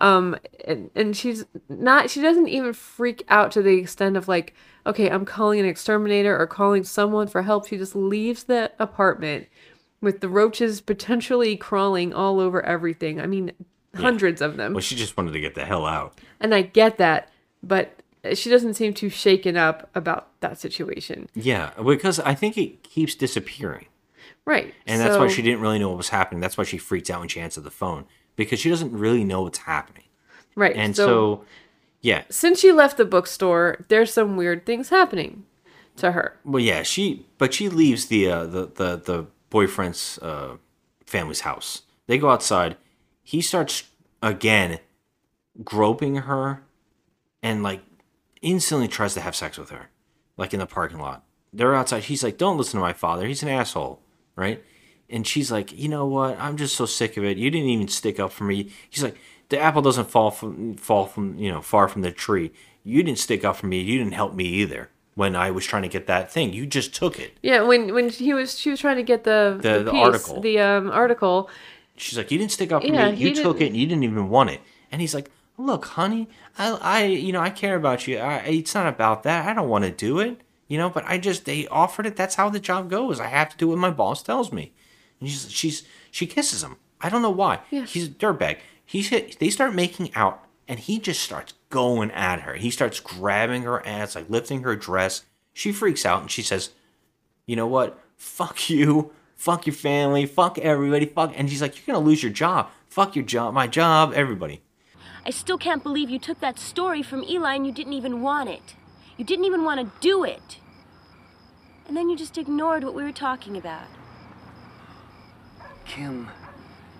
Um 0.00 0.36
and, 0.66 0.90
and 0.94 1.16
she's 1.16 1.44
not 1.68 2.10
she 2.10 2.20
doesn't 2.20 2.48
even 2.48 2.72
freak 2.72 3.24
out 3.28 3.52
to 3.52 3.62
the 3.62 3.78
extent 3.78 4.16
of 4.16 4.28
like, 4.28 4.54
okay, 4.86 5.08
I'm 5.08 5.24
calling 5.24 5.60
an 5.60 5.66
exterminator 5.66 6.36
or 6.36 6.46
calling 6.46 6.84
someone 6.84 7.28
for 7.28 7.42
help. 7.42 7.68
She 7.68 7.78
just 7.78 7.94
leaves 7.94 8.44
the 8.44 8.72
apartment 8.78 9.46
with 10.00 10.20
the 10.20 10.28
roaches 10.28 10.80
potentially 10.80 11.56
crawling 11.56 12.12
all 12.12 12.40
over 12.40 12.60
everything. 12.66 13.20
I 13.20 13.26
mean, 13.26 13.52
hundreds 13.94 14.40
of 14.40 14.56
them. 14.56 14.72
Well, 14.72 14.80
she 14.80 14.96
just 14.96 15.16
wanted 15.16 15.32
to 15.32 15.40
get 15.40 15.54
the 15.54 15.64
hell 15.64 15.86
out. 15.86 16.18
And 16.40 16.54
I 16.54 16.62
get 16.62 16.98
that, 16.98 17.30
but 17.62 17.94
she 18.34 18.50
doesn't 18.50 18.74
seem 18.74 18.94
too 18.94 19.08
shaken 19.08 19.56
up 19.56 19.90
about 19.94 20.28
that 20.40 20.58
situation. 20.58 21.28
Yeah, 21.34 21.70
because 21.84 22.20
I 22.20 22.34
think 22.34 22.56
it 22.56 22.82
keeps 22.82 23.14
disappearing. 23.14 23.86
Right. 24.44 24.74
And 24.86 25.00
that's 25.00 25.18
why 25.18 25.28
she 25.28 25.42
didn't 25.42 25.60
really 25.60 25.78
know 25.78 25.88
what 25.88 25.98
was 25.98 26.08
happening. 26.08 26.40
That's 26.40 26.58
why 26.58 26.64
she 26.64 26.78
freaked 26.78 27.10
out 27.10 27.20
when 27.20 27.28
she 27.28 27.40
answered 27.40 27.64
the 27.64 27.70
phone 27.70 28.06
because 28.34 28.58
she 28.58 28.70
doesn't 28.70 28.92
really 28.92 29.24
know 29.24 29.42
what's 29.42 29.58
happening. 29.58 30.04
Right. 30.56 30.74
And 30.76 30.96
so, 30.96 31.06
so, 31.06 31.44
yeah, 32.00 32.24
since 32.28 32.60
she 32.60 32.72
left 32.72 32.96
the 32.96 33.04
bookstore, 33.04 33.84
there's 33.88 34.12
some 34.12 34.36
weird 34.36 34.66
things 34.66 34.88
happening. 34.88 35.44
to 35.96 36.12
her. 36.12 36.38
Well, 36.44 36.62
yeah, 36.62 36.82
she 36.82 37.26
but 37.38 37.54
she 37.54 37.68
leaves 37.68 38.06
the 38.06 38.30
uh, 38.30 38.46
the 38.46 38.66
the 38.66 38.96
the 38.96 39.26
boyfriend's 39.50 40.18
uh, 40.18 40.56
family's 41.06 41.40
house. 41.40 41.82
They 42.06 42.18
go 42.18 42.30
outside. 42.30 42.76
He 43.22 43.40
starts 43.40 43.84
again 44.22 44.78
groping 45.64 46.16
her 46.16 46.62
and 47.42 47.62
like 47.62 47.82
instantly 48.40 48.88
tries 48.88 49.14
to 49.14 49.20
have 49.20 49.36
sex 49.36 49.58
with 49.58 49.70
her, 49.70 49.90
like 50.36 50.52
in 50.54 50.60
the 50.60 50.66
parking 50.66 50.98
lot. 50.98 51.24
They're 51.52 51.74
outside. 51.74 52.04
He's 52.04 52.24
like, 52.24 52.38
"Don't 52.38 52.56
listen 52.56 52.78
to 52.78 52.84
my 52.86 52.92
father. 52.94 53.26
He's 53.26 53.42
an 53.42 53.48
asshole," 53.48 54.00
right? 54.36 54.62
And 55.10 55.26
she's 55.26 55.52
like, 55.52 55.72
"You 55.78 55.88
know 55.88 56.06
what? 56.06 56.38
I'm 56.40 56.56
just 56.56 56.74
so 56.74 56.86
sick 56.86 57.16
of 57.16 57.24
it. 57.24 57.36
You 57.36 57.50
didn't 57.50 57.68
even 57.68 57.88
stick 57.88 58.18
up 58.18 58.32
for 58.32 58.44
me." 58.44 58.70
He's 58.88 59.02
like, 59.02 59.16
"The 59.50 59.58
apple 59.60 59.82
doesn't 59.82 60.08
fall 60.10 60.30
from 60.30 60.74
fall 60.76 61.06
from 61.06 61.36
you 61.38 61.50
know 61.52 61.60
far 61.60 61.88
from 61.88 62.02
the 62.02 62.10
tree. 62.12 62.52
You 62.84 63.02
didn't 63.02 63.18
stick 63.18 63.44
up 63.44 63.56
for 63.56 63.66
me. 63.66 63.80
You 63.80 63.98
didn't 63.98 64.14
help 64.14 64.34
me 64.34 64.44
either." 64.44 64.88
When 65.14 65.36
I 65.36 65.50
was 65.50 65.66
trying 65.66 65.82
to 65.82 65.88
get 65.90 66.06
that 66.06 66.32
thing, 66.32 66.54
you 66.54 66.64
just 66.64 66.94
took 66.94 67.20
it. 67.20 67.36
Yeah, 67.42 67.60
when 67.64 67.92
when 67.92 68.08
he 68.08 68.32
was 68.32 68.58
she 68.58 68.70
was 68.70 68.80
trying 68.80 68.96
to 68.96 69.02
get 69.02 69.24
the 69.24 69.58
The- 69.60 69.82
the 69.84 69.90
piece, 69.90 70.02
article. 70.06 70.40
the 70.40 70.58
um 70.58 70.90
article. 70.90 71.50
She's 71.96 72.16
like, 72.18 72.30
"You 72.30 72.38
didn't 72.38 72.52
stick 72.52 72.72
up 72.72 72.82
for 72.82 72.88
Yeah, 72.88 73.10
me. 73.10 73.16
You 73.18 73.34
took 73.34 73.58
didn't- 73.58 73.62
it, 73.62 73.66
and 73.68 73.76
you 73.76 73.86
didn't 73.86 74.04
even 74.04 74.28
want 74.28 74.50
it." 74.50 74.60
And 74.90 75.00
he's 75.00 75.14
like, 75.14 75.30
"Look, 75.58 75.84
honey, 75.84 76.28
I, 76.58 76.70
I, 76.72 77.04
you 77.04 77.32
know, 77.32 77.40
I 77.40 77.50
care 77.50 77.76
about 77.76 78.06
you. 78.06 78.18
I, 78.18 78.38
it's 78.38 78.74
not 78.74 78.86
about 78.86 79.22
that. 79.24 79.46
I 79.48 79.54
don't 79.54 79.68
want 79.68 79.84
to 79.84 79.90
do 79.90 80.18
it, 80.20 80.40
you 80.68 80.78
know. 80.78 80.90
But 80.90 81.04
I 81.06 81.18
just 81.18 81.44
they 81.44 81.66
offered 81.68 82.06
it. 82.06 82.16
That's 82.16 82.34
how 82.36 82.48
the 82.50 82.60
job 82.60 82.90
goes. 82.90 83.20
I 83.20 83.26
have 83.28 83.50
to 83.50 83.56
do 83.56 83.68
what 83.68 83.78
my 83.78 83.90
boss 83.90 84.22
tells 84.22 84.52
me." 84.52 84.72
And 85.20 85.28
she's, 85.28 85.50
she's, 85.50 85.82
she 86.10 86.26
kisses 86.26 86.62
him. 86.64 86.76
I 87.00 87.08
don't 87.08 87.22
know 87.22 87.30
why. 87.30 87.60
Yeah. 87.70 87.84
He's 87.84 88.06
a 88.06 88.10
dirtbag. 88.10 88.58
He's 88.84 89.08
hit. 89.08 89.38
They 89.38 89.50
start 89.50 89.74
making 89.74 90.14
out, 90.14 90.44
and 90.66 90.78
he 90.80 90.98
just 90.98 91.20
starts 91.22 91.54
going 91.70 92.10
at 92.10 92.40
her. 92.40 92.54
He 92.54 92.70
starts 92.70 93.00
grabbing 93.00 93.62
her 93.62 93.86
ass, 93.86 94.14
like 94.16 94.28
lifting 94.28 94.62
her 94.62 94.74
dress. 94.76 95.24
She 95.52 95.70
freaks 95.72 96.04
out, 96.06 96.22
and 96.22 96.30
she 96.30 96.42
says, 96.42 96.70
you 97.46 97.56
know 97.56 97.66
what? 97.66 97.98
Fuck 98.16 98.68
you. 98.70 99.12
Fuck 99.42 99.66
your 99.66 99.74
family. 99.74 100.24
Fuck 100.24 100.56
everybody. 100.58 101.04
Fuck. 101.04 101.32
And 101.36 101.50
she's 101.50 101.60
like, 101.60 101.74
you're 101.76 101.92
gonna 101.92 102.06
lose 102.06 102.22
your 102.22 102.30
job. 102.30 102.70
Fuck 102.88 103.16
your 103.16 103.24
job. 103.24 103.52
My 103.52 103.66
job. 103.66 104.12
Everybody. 104.14 104.62
I 105.26 105.30
still 105.30 105.58
can't 105.58 105.82
believe 105.82 106.08
you 106.08 106.20
took 106.20 106.38
that 106.38 106.60
story 106.60 107.02
from 107.02 107.24
Eli 107.24 107.56
and 107.56 107.66
you 107.66 107.72
didn't 107.72 107.94
even 107.94 108.22
want 108.22 108.50
it. 108.50 108.76
You 109.16 109.24
didn't 109.24 109.44
even 109.44 109.64
want 109.64 109.80
to 109.80 109.90
do 109.98 110.22
it. 110.22 110.58
And 111.88 111.96
then 111.96 112.08
you 112.08 112.16
just 112.16 112.38
ignored 112.38 112.84
what 112.84 112.94
we 112.94 113.02
were 113.02 113.10
talking 113.10 113.56
about. 113.56 113.88
Kim, 115.86 116.28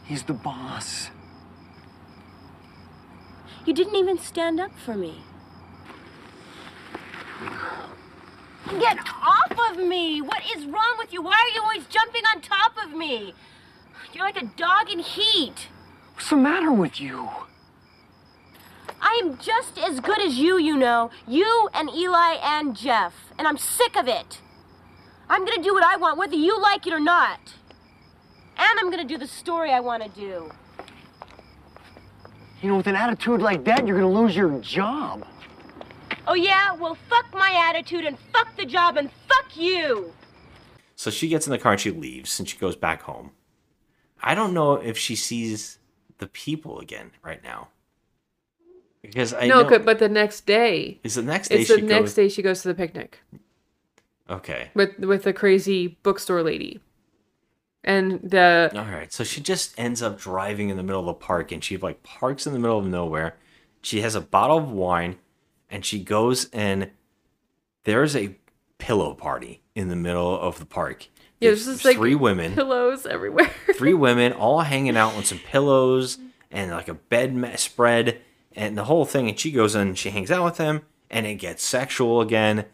he's 0.02 0.24
the 0.24 0.34
boss. 0.34 1.10
You 3.64 3.72
didn't 3.72 3.94
even 3.94 4.18
stand 4.18 4.58
up 4.58 4.72
for 4.84 4.96
me. 4.96 5.22
Get 8.68 8.98
off 9.22 9.52
of 9.70 9.76
me! 9.78 10.20
What 10.20 10.42
is 10.56 10.66
wrong 10.66 10.94
with 10.98 11.12
you? 11.12 11.22
Why 11.22 11.32
are 11.32 11.54
you 11.54 11.62
always 11.62 11.86
jumping 11.86 12.22
on 12.34 12.40
top 12.40 12.72
of 12.82 12.92
me? 12.92 13.34
You're 14.12 14.24
like 14.24 14.40
a 14.40 14.46
dog 14.56 14.90
in 14.90 15.00
heat. 15.00 15.68
What's 16.14 16.30
the 16.30 16.36
matter 16.36 16.72
with 16.72 17.00
you? 17.00 17.28
I 19.00 19.20
am 19.22 19.36
just 19.38 19.78
as 19.78 20.00
good 20.00 20.20
as 20.20 20.38
you, 20.38 20.58
you 20.58 20.76
know. 20.76 21.10
You 21.26 21.68
and 21.74 21.90
Eli 21.90 22.36
and 22.40 22.76
Jeff. 22.76 23.32
And 23.38 23.48
I'm 23.48 23.58
sick 23.58 23.96
of 23.96 24.06
it. 24.06 24.40
I'm 25.28 25.44
gonna 25.44 25.62
do 25.62 25.74
what 25.74 25.84
I 25.84 25.96
want, 25.96 26.18
whether 26.18 26.36
you 26.36 26.60
like 26.60 26.86
it 26.86 26.92
or 26.92 27.00
not. 27.00 27.54
And 28.56 28.78
I'm 28.78 28.90
gonna 28.90 29.04
do 29.04 29.18
the 29.18 29.26
story 29.26 29.72
I 29.72 29.80
wanna 29.80 30.08
do. 30.08 30.52
You 32.60 32.68
know, 32.68 32.76
with 32.76 32.86
an 32.86 32.94
attitude 32.94 33.42
like 33.42 33.64
that, 33.64 33.86
you're 33.86 33.98
gonna 33.98 34.12
lose 34.12 34.36
your 34.36 34.56
job. 34.60 35.26
Oh, 36.26 36.34
yeah? 36.34 36.72
Well, 36.74 36.96
fuck 37.08 37.26
my 37.32 37.52
attitude 37.68 38.04
and 38.04 38.18
fuck 38.32 38.56
the 38.56 38.64
job 38.64 38.96
and 38.96 39.10
fuck 39.28 39.56
you. 39.56 40.12
So 40.94 41.10
she 41.10 41.28
gets 41.28 41.46
in 41.46 41.50
the 41.50 41.58
car 41.58 41.72
and 41.72 41.80
she 41.80 41.90
leaves 41.90 42.38
and 42.38 42.48
she 42.48 42.56
goes 42.56 42.76
back 42.76 43.02
home. 43.02 43.32
I 44.22 44.34
don't 44.34 44.54
know 44.54 44.74
if 44.74 44.96
she 44.96 45.16
sees 45.16 45.78
the 46.18 46.28
people 46.28 46.78
again 46.78 47.10
right 47.24 47.42
now. 47.42 47.68
Because 49.02 49.34
I 49.34 49.48
no, 49.48 49.62
know, 49.68 49.78
but 49.80 49.98
the 49.98 50.08
next 50.08 50.46
day. 50.46 51.00
Is 51.02 51.16
the 51.16 51.22
next 51.22 51.48
day 51.48 51.60
It's 51.60 51.68
the 51.70 51.76
she 51.76 51.82
next 51.82 52.00
goes- 52.02 52.14
day 52.14 52.28
she 52.28 52.40
goes 52.42 52.62
to 52.62 52.68
the 52.68 52.74
picnic 52.74 53.18
Okay. 54.30 54.70
with 54.74 54.96
with 55.00 55.24
the 55.24 55.32
crazy 55.32 55.98
bookstore 56.04 56.44
lady, 56.44 56.80
and 57.82 58.20
the 58.22 58.70
All 58.76 58.84
right. 58.84 59.12
So 59.12 59.24
she 59.24 59.40
just 59.40 59.76
ends 59.76 60.02
up 60.02 60.20
driving 60.20 60.68
in 60.68 60.76
the 60.76 60.84
middle 60.84 61.00
of 61.00 61.06
the 61.06 61.14
park 61.14 61.50
and 61.50 61.64
she 61.64 61.76
like 61.76 62.04
parks 62.04 62.46
in 62.46 62.52
the 62.52 62.60
middle 62.60 62.78
of 62.78 62.86
nowhere. 62.86 63.34
She 63.82 64.02
has 64.02 64.14
a 64.14 64.20
bottle 64.20 64.58
of 64.58 64.70
wine 64.70 65.18
and 65.72 65.84
she 65.84 65.98
goes 65.98 66.48
and 66.52 66.90
there's 67.84 68.14
a 68.14 68.36
pillow 68.78 69.14
party 69.14 69.62
in 69.74 69.88
the 69.88 69.96
middle 69.96 70.38
of 70.38 70.58
the 70.58 70.64
park. 70.66 71.08
yeah, 71.40 71.50
there's 71.50 71.64
just 71.64 71.82
There's 71.82 71.84
like 71.84 71.96
three 71.96 72.14
women. 72.14 72.54
pillows 72.54 73.06
everywhere. 73.06 73.50
three 73.74 73.94
women 73.94 74.32
all 74.32 74.60
hanging 74.60 74.96
out 74.96 75.14
on 75.14 75.24
some 75.24 75.38
pillows 75.38 76.18
and 76.50 76.70
like 76.70 76.88
a 76.88 76.94
bed 76.94 77.58
spread 77.58 78.20
and 78.54 78.76
the 78.76 78.84
whole 78.84 79.04
thing 79.04 79.28
and 79.28 79.38
she 79.40 79.50
goes 79.50 79.74
in 79.74 79.94
she 79.94 80.10
hangs 80.10 80.30
out 80.30 80.44
with 80.44 80.56
them 80.58 80.82
and 81.10 81.26
it 81.26 81.36
gets 81.36 81.64
sexual 81.64 82.20
again 82.20 82.66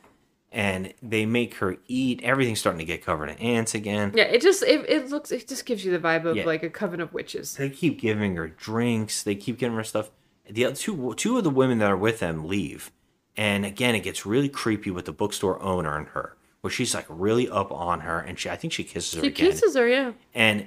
and 0.50 0.92
they 1.02 1.24
make 1.26 1.54
her 1.56 1.76
eat 1.86 2.20
everything's 2.24 2.58
starting 2.58 2.78
to 2.80 2.84
get 2.84 3.04
covered 3.04 3.28
in 3.28 3.36
ants 3.38 3.74
again 3.74 4.10
yeah, 4.16 4.24
it 4.24 4.40
just 4.42 4.62
it, 4.64 4.88
it 4.88 5.10
looks 5.10 5.30
it 5.30 5.46
just 5.46 5.64
gives 5.66 5.84
you 5.84 5.92
the 5.92 5.98
vibe 6.00 6.24
of 6.24 6.36
Yeah. 6.36 6.44
like 6.46 6.62
a 6.64 6.70
coven 6.70 7.00
of 7.00 7.12
witches. 7.12 7.54
they 7.56 7.68
keep 7.70 8.00
giving 8.00 8.34
her 8.36 8.48
drinks 8.48 9.22
they 9.22 9.34
keep 9.36 9.58
giving 9.58 9.76
her 9.76 9.84
stuff 9.84 10.10
the 10.50 10.64
other 10.64 10.76
two 10.76 11.14
two 11.16 11.36
of 11.38 11.44
the 11.44 11.50
women 11.50 11.78
that 11.78 11.90
are 11.90 11.96
with 11.96 12.20
them 12.20 12.46
leave 12.46 12.90
and 13.36 13.64
again 13.66 13.94
it 13.94 14.00
gets 14.00 14.24
really 14.26 14.48
creepy 14.48 14.90
with 14.90 15.04
the 15.04 15.12
bookstore 15.12 15.60
owner 15.62 15.96
and 15.96 16.08
her 16.08 16.36
where 16.60 16.70
she's 16.70 16.94
like 16.94 17.06
really 17.08 17.48
up 17.48 17.70
on 17.72 18.00
her 18.00 18.18
and 18.20 18.38
she 18.38 18.48
i 18.50 18.56
think 18.56 18.72
she 18.72 18.84
kisses 18.84 19.14
her 19.14 19.20
She 19.20 19.28
again 19.28 19.50
kisses 19.50 19.74
her, 19.76 19.86
yeah. 19.86 20.12
and 20.34 20.66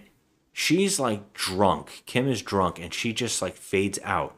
she's 0.53 0.99
like 0.99 1.34
drunk. 1.34 2.03
Kim 2.05 2.27
is 2.27 2.41
drunk, 2.41 2.77
and 2.79 2.93
she 2.93 3.13
just 3.13 3.41
like 3.41 3.55
fades 3.55 3.97
out. 4.03 4.36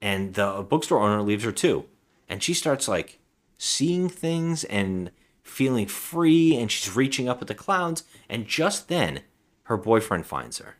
And 0.00 0.34
the 0.34 0.64
bookstore 0.68 1.00
owner 1.00 1.22
leaves 1.22 1.44
her 1.44 1.52
too, 1.52 1.84
and 2.28 2.42
she 2.42 2.54
starts 2.54 2.86
like 2.88 3.18
seeing 3.58 4.08
things 4.08 4.62
and 4.64 5.10
feeling 5.42 5.86
free, 5.86 6.56
and 6.56 6.70
she's 6.70 6.94
reaching 6.94 7.28
up 7.28 7.42
at 7.42 7.48
the 7.48 7.54
clouds. 7.54 8.04
And 8.28 8.46
just 8.46 8.88
then, 8.88 9.20
her 9.64 9.76
boyfriend 9.76 10.24
finds 10.26 10.58
her, 10.58 10.76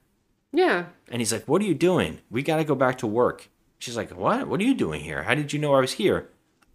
Yeah. 0.52 0.86
and 1.10 1.20
he's 1.20 1.32
like, 1.32 1.46
"What 1.48 1.60
are 1.62 1.66
you 1.66 1.74
doing? 1.74 2.20
We 2.30 2.42
got 2.42 2.56
to 2.56 2.64
go 2.64 2.74
back 2.76 2.96
to 2.98 3.06
work." 3.06 3.48
She's 3.80 3.96
like, 3.96 4.10
"What? 4.16 4.46
What 4.46 4.60
are 4.60 4.64
you 4.64 4.74
doing 4.74 5.00
here? 5.00 5.24
How 5.24 5.34
did 5.34 5.52
you 5.52 5.58
know 5.58 5.74
I 5.74 5.80
was 5.80 5.92
here?" 5.94 6.28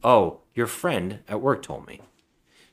Oh, 0.04 0.42
your 0.54 0.68
friend 0.68 1.20
at 1.30 1.40
work 1.40 1.64
told 1.64 1.88
me. 1.88 2.02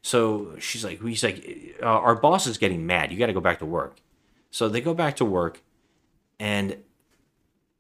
So 0.02 0.56
she's 0.58 0.84
like, 0.84 1.00
he's 1.00 1.22
like, 1.22 1.76
uh, 1.80 1.86
our 1.86 2.16
boss 2.16 2.46
is 2.48 2.58
getting 2.58 2.84
mad. 2.86 3.12
You 3.12 3.18
got 3.18 3.28
to 3.28 3.32
go 3.32 3.40
back 3.40 3.60
to 3.60 3.64
work. 3.66 3.98
So 4.50 4.68
they 4.68 4.80
go 4.80 4.92
back 4.94 5.14
to 5.16 5.24
work, 5.24 5.62
and 6.40 6.78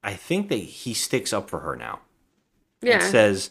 I 0.04 0.14
think 0.14 0.48
that 0.50 0.56
he 0.56 0.94
sticks 0.94 1.32
up 1.32 1.50
for 1.50 1.58
her 1.60 1.74
now. 1.74 2.00
Yeah. 2.80 2.94
And 2.94 3.02
says, 3.02 3.50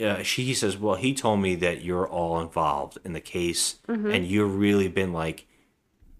uh, 0.00 0.22
she 0.22 0.44
he 0.44 0.54
says, 0.54 0.76
well, 0.78 0.94
he 0.94 1.12
told 1.12 1.40
me 1.40 1.56
that 1.56 1.82
you're 1.82 2.06
all 2.08 2.40
involved 2.40 2.98
in 3.04 3.12
the 3.14 3.20
case, 3.20 3.76
Mhm. 3.88 4.14
and 4.14 4.26
you've 4.26 4.54
really 4.56 4.88
been 4.88 5.12
like 5.12 5.46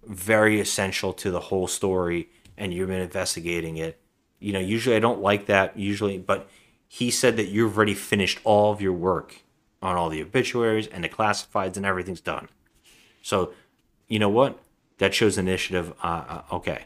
very 0.04 0.60
essential 0.60 1.12
to 1.14 1.30
the 1.30 1.40
whole 1.40 1.66
story, 1.68 2.28
and 2.56 2.74
you've 2.74 2.88
been 2.88 3.00
investigating 3.00 3.76
it. 3.76 4.00
You 4.44 4.52
know, 4.52 4.58
usually 4.60 4.94
I 4.96 5.00
don't 5.00 5.20
like 5.22 5.46
that 5.46 5.78
usually, 5.78 6.18
but 6.18 6.48
he 6.86 7.10
said 7.10 7.36
that 7.38 7.46
you've 7.48 7.76
already 7.76 7.94
finished 7.94 8.38
all 8.44 8.72
of 8.72 8.80
your 8.82 8.92
work 8.92 9.36
on 9.80 9.96
all 9.96 10.10
the 10.10 10.20
obituaries 10.22 10.86
and 10.86 11.02
the 11.02 11.08
classifieds 11.08 11.76
and 11.78 11.86
everything's 11.86 12.20
done. 12.20 12.48
So, 13.22 13.52
you 14.06 14.18
know 14.18 14.28
what? 14.28 14.58
That 14.98 15.14
shows 15.14 15.38
initiative. 15.38 15.94
Uh, 16.02 16.42
uh, 16.50 16.56
okay. 16.56 16.84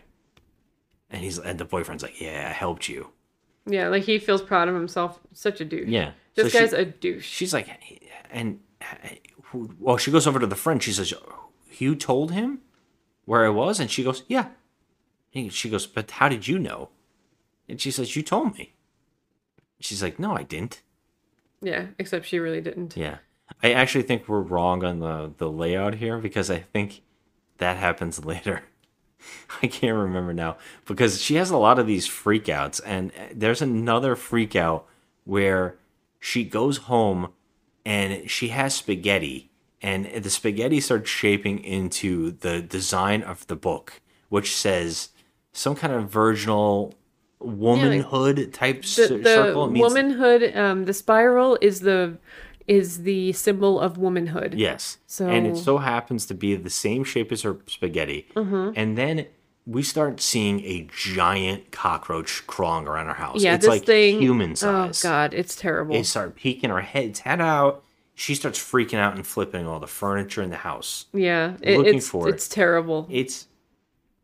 And 1.10 1.22
he's 1.22 1.38
and 1.38 1.58
the 1.58 1.64
boyfriend's 1.64 2.02
like, 2.02 2.20
yeah, 2.20 2.46
I 2.48 2.52
helped 2.52 2.88
you. 2.88 3.08
Yeah, 3.66 3.88
like 3.88 4.04
he 4.04 4.18
feels 4.18 4.40
proud 4.40 4.68
of 4.68 4.74
himself. 4.74 5.18
Such 5.32 5.60
a 5.60 5.64
douche. 5.64 5.88
Yeah. 5.88 6.12
This 6.36 6.44
So 6.44 6.48
she- 6.50 6.58
guy's 6.58 6.72
a 6.72 6.84
douche. 6.84 7.26
She's 7.26 7.52
like, 7.52 7.68
and 8.30 8.60
well, 9.80 9.96
she 9.96 10.10
goes 10.12 10.26
over 10.28 10.38
to 10.38 10.46
the 10.46 10.54
friend. 10.56 10.82
She 10.82 10.92
says, 10.92 11.12
"You 11.78 11.96
told 11.96 12.30
him 12.32 12.60
where 13.24 13.44
I 13.44 13.48
was," 13.48 13.80
and 13.80 13.90
she 13.90 14.04
goes, 14.04 14.22
"Yeah." 14.28 14.48
And 15.34 15.52
she 15.52 15.68
goes, 15.68 15.86
"But 15.86 16.10
how 16.12 16.28
did 16.28 16.46
you 16.46 16.58
know?" 16.58 16.90
And 17.68 17.80
she 17.80 17.90
says, 17.90 18.16
"You 18.16 18.22
told 18.22 18.56
me." 18.56 18.74
She's 19.80 20.02
like, 20.02 20.18
"No, 20.18 20.36
I 20.36 20.42
didn't." 20.42 20.82
Yeah, 21.60 21.86
except 21.98 22.26
she 22.26 22.38
really 22.38 22.60
didn't. 22.60 22.96
Yeah, 22.96 23.18
I 23.62 23.72
actually 23.72 24.02
think 24.02 24.28
we're 24.28 24.40
wrong 24.40 24.84
on 24.84 25.00
the 25.00 25.32
the 25.36 25.50
layout 25.50 25.94
here 25.94 26.18
because 26.18 26.50
I 26.50 26.58
think 26.58 27.02
that 27.58 27.76
happens 27.76 28.24
later. 28.24 28.62
I 29.62 29.66
can't 29.66 29.96
remember 29.96 30.32
now 30.32 30.56
because 30.86 31.20
she 31.20 31.34
has 31.34 31.50
a 31.50 31.56
lot 31.56 31.78
of 31.78 31.86
these 31.86 32.08
freakouts, 32.08 32.80
and 32.84 33.12
there's 33.34 33.60
another 33.60 34.14
freakout 34.14 34.84
where 35.24 35.76
she 36.20 36.44
goes 36.44 36.78
home 36.78 37.32
and 37.84 38.30
she 38.30 38.48
has 38.48 38.74
spaghetti, 38.74 39.50
and 39.82 40.06
the 40.06 40.30
spaghetti 40.30 40.80
starts 40.80 41.10
shaping 41.10 41.58
into 41.64 42.32
the 42.32 42.60
design 42.60 43.22
of 43.22 43.46
the 43.46 43.56
book, 43.56 44.00
which 44.28 44.54
says 44.54 45.08
some 45.52 45.74
kind 45.74 45.92
of 45.92 46.10
virginal 46.10 46.94
womanhood 47.40 48.52
type 48.52 48.82
The, 48.82 49.18
the 49.22 49.24
circle. 49.24 49.70
Means- 49.70 49.82
womanhood, 49.82 50.56
um, 50.56 50.84
the 50.84 50.94
spiral 50.94 51.58
is 51.60 51.80
the 51.80 52.18
is 52.66 53.02
the 53.04 53.32
symbol 53.32 53.80
of 53.80 53.96
womanhood. 53.96 54.52
Yes. 54.54 54.98
So 55.06 55.26
and 55.28 55.46
it 55.46 55.56
so 55.56 55.78
happens 55.78 56.26
to 56.26 56.34
be 56.34 56.54
the 56.54 56.68
same 56.68 57.02
shape 57.02 57.32
as 57.32 57.40
her 57.42 57.56
spaghetti. 57.66 58.28
Mhm. 58.36 58.74
And 58.76 58.98
then 58.98 59.26
we 59.66 59.82
start 59.82 60.20
seeing 60.20 60.60
a 60.64 60.86
giant 60.94 61.70
cockroach 61.72 62.46
crawling 62.46 62.86
around 62.86 63.08
our 63.08 63.14
house. 63.14 63.42
yeah, 63.42 63.54
it's 63.54 63.62
this 63.64 63.70
like 63.70 63.84
thing. 63.86 64.20
human 64.20 64.54
size. 64.54 65.02
Oh 65.04 65.08
god, 65.08 65.32
it's 65.34 65.56
terrible. 65.56 65.96
It 65.96 66.04
started 66.04 66.36
peeking 66.36 66.68
her 66.70 66.80
head's 66.82 67.20
head 67.20 67.40
out. 67.40 67.82
She 68.14 68.34
starts 68.34 68.58
freaking 68.58 68.98
out 68.98 69.14
and 69.14 69.26
flipping 69.26 69.66
all 69.66 69.78
the 69.80 69.86
furniture 69.86 70.42
in 70.42 70.50
the 70.50 70.56
house. 70.56 71.06
yeah, 71.14 71.54
it, 71.62 71.78
looking 71.78 71.96
it's 71.96 72.08
for 72.08 72.28
it. 72.28 72.34
it's 72.34 72.48
terrible. 72.48 73.06
It's 73.10 73.46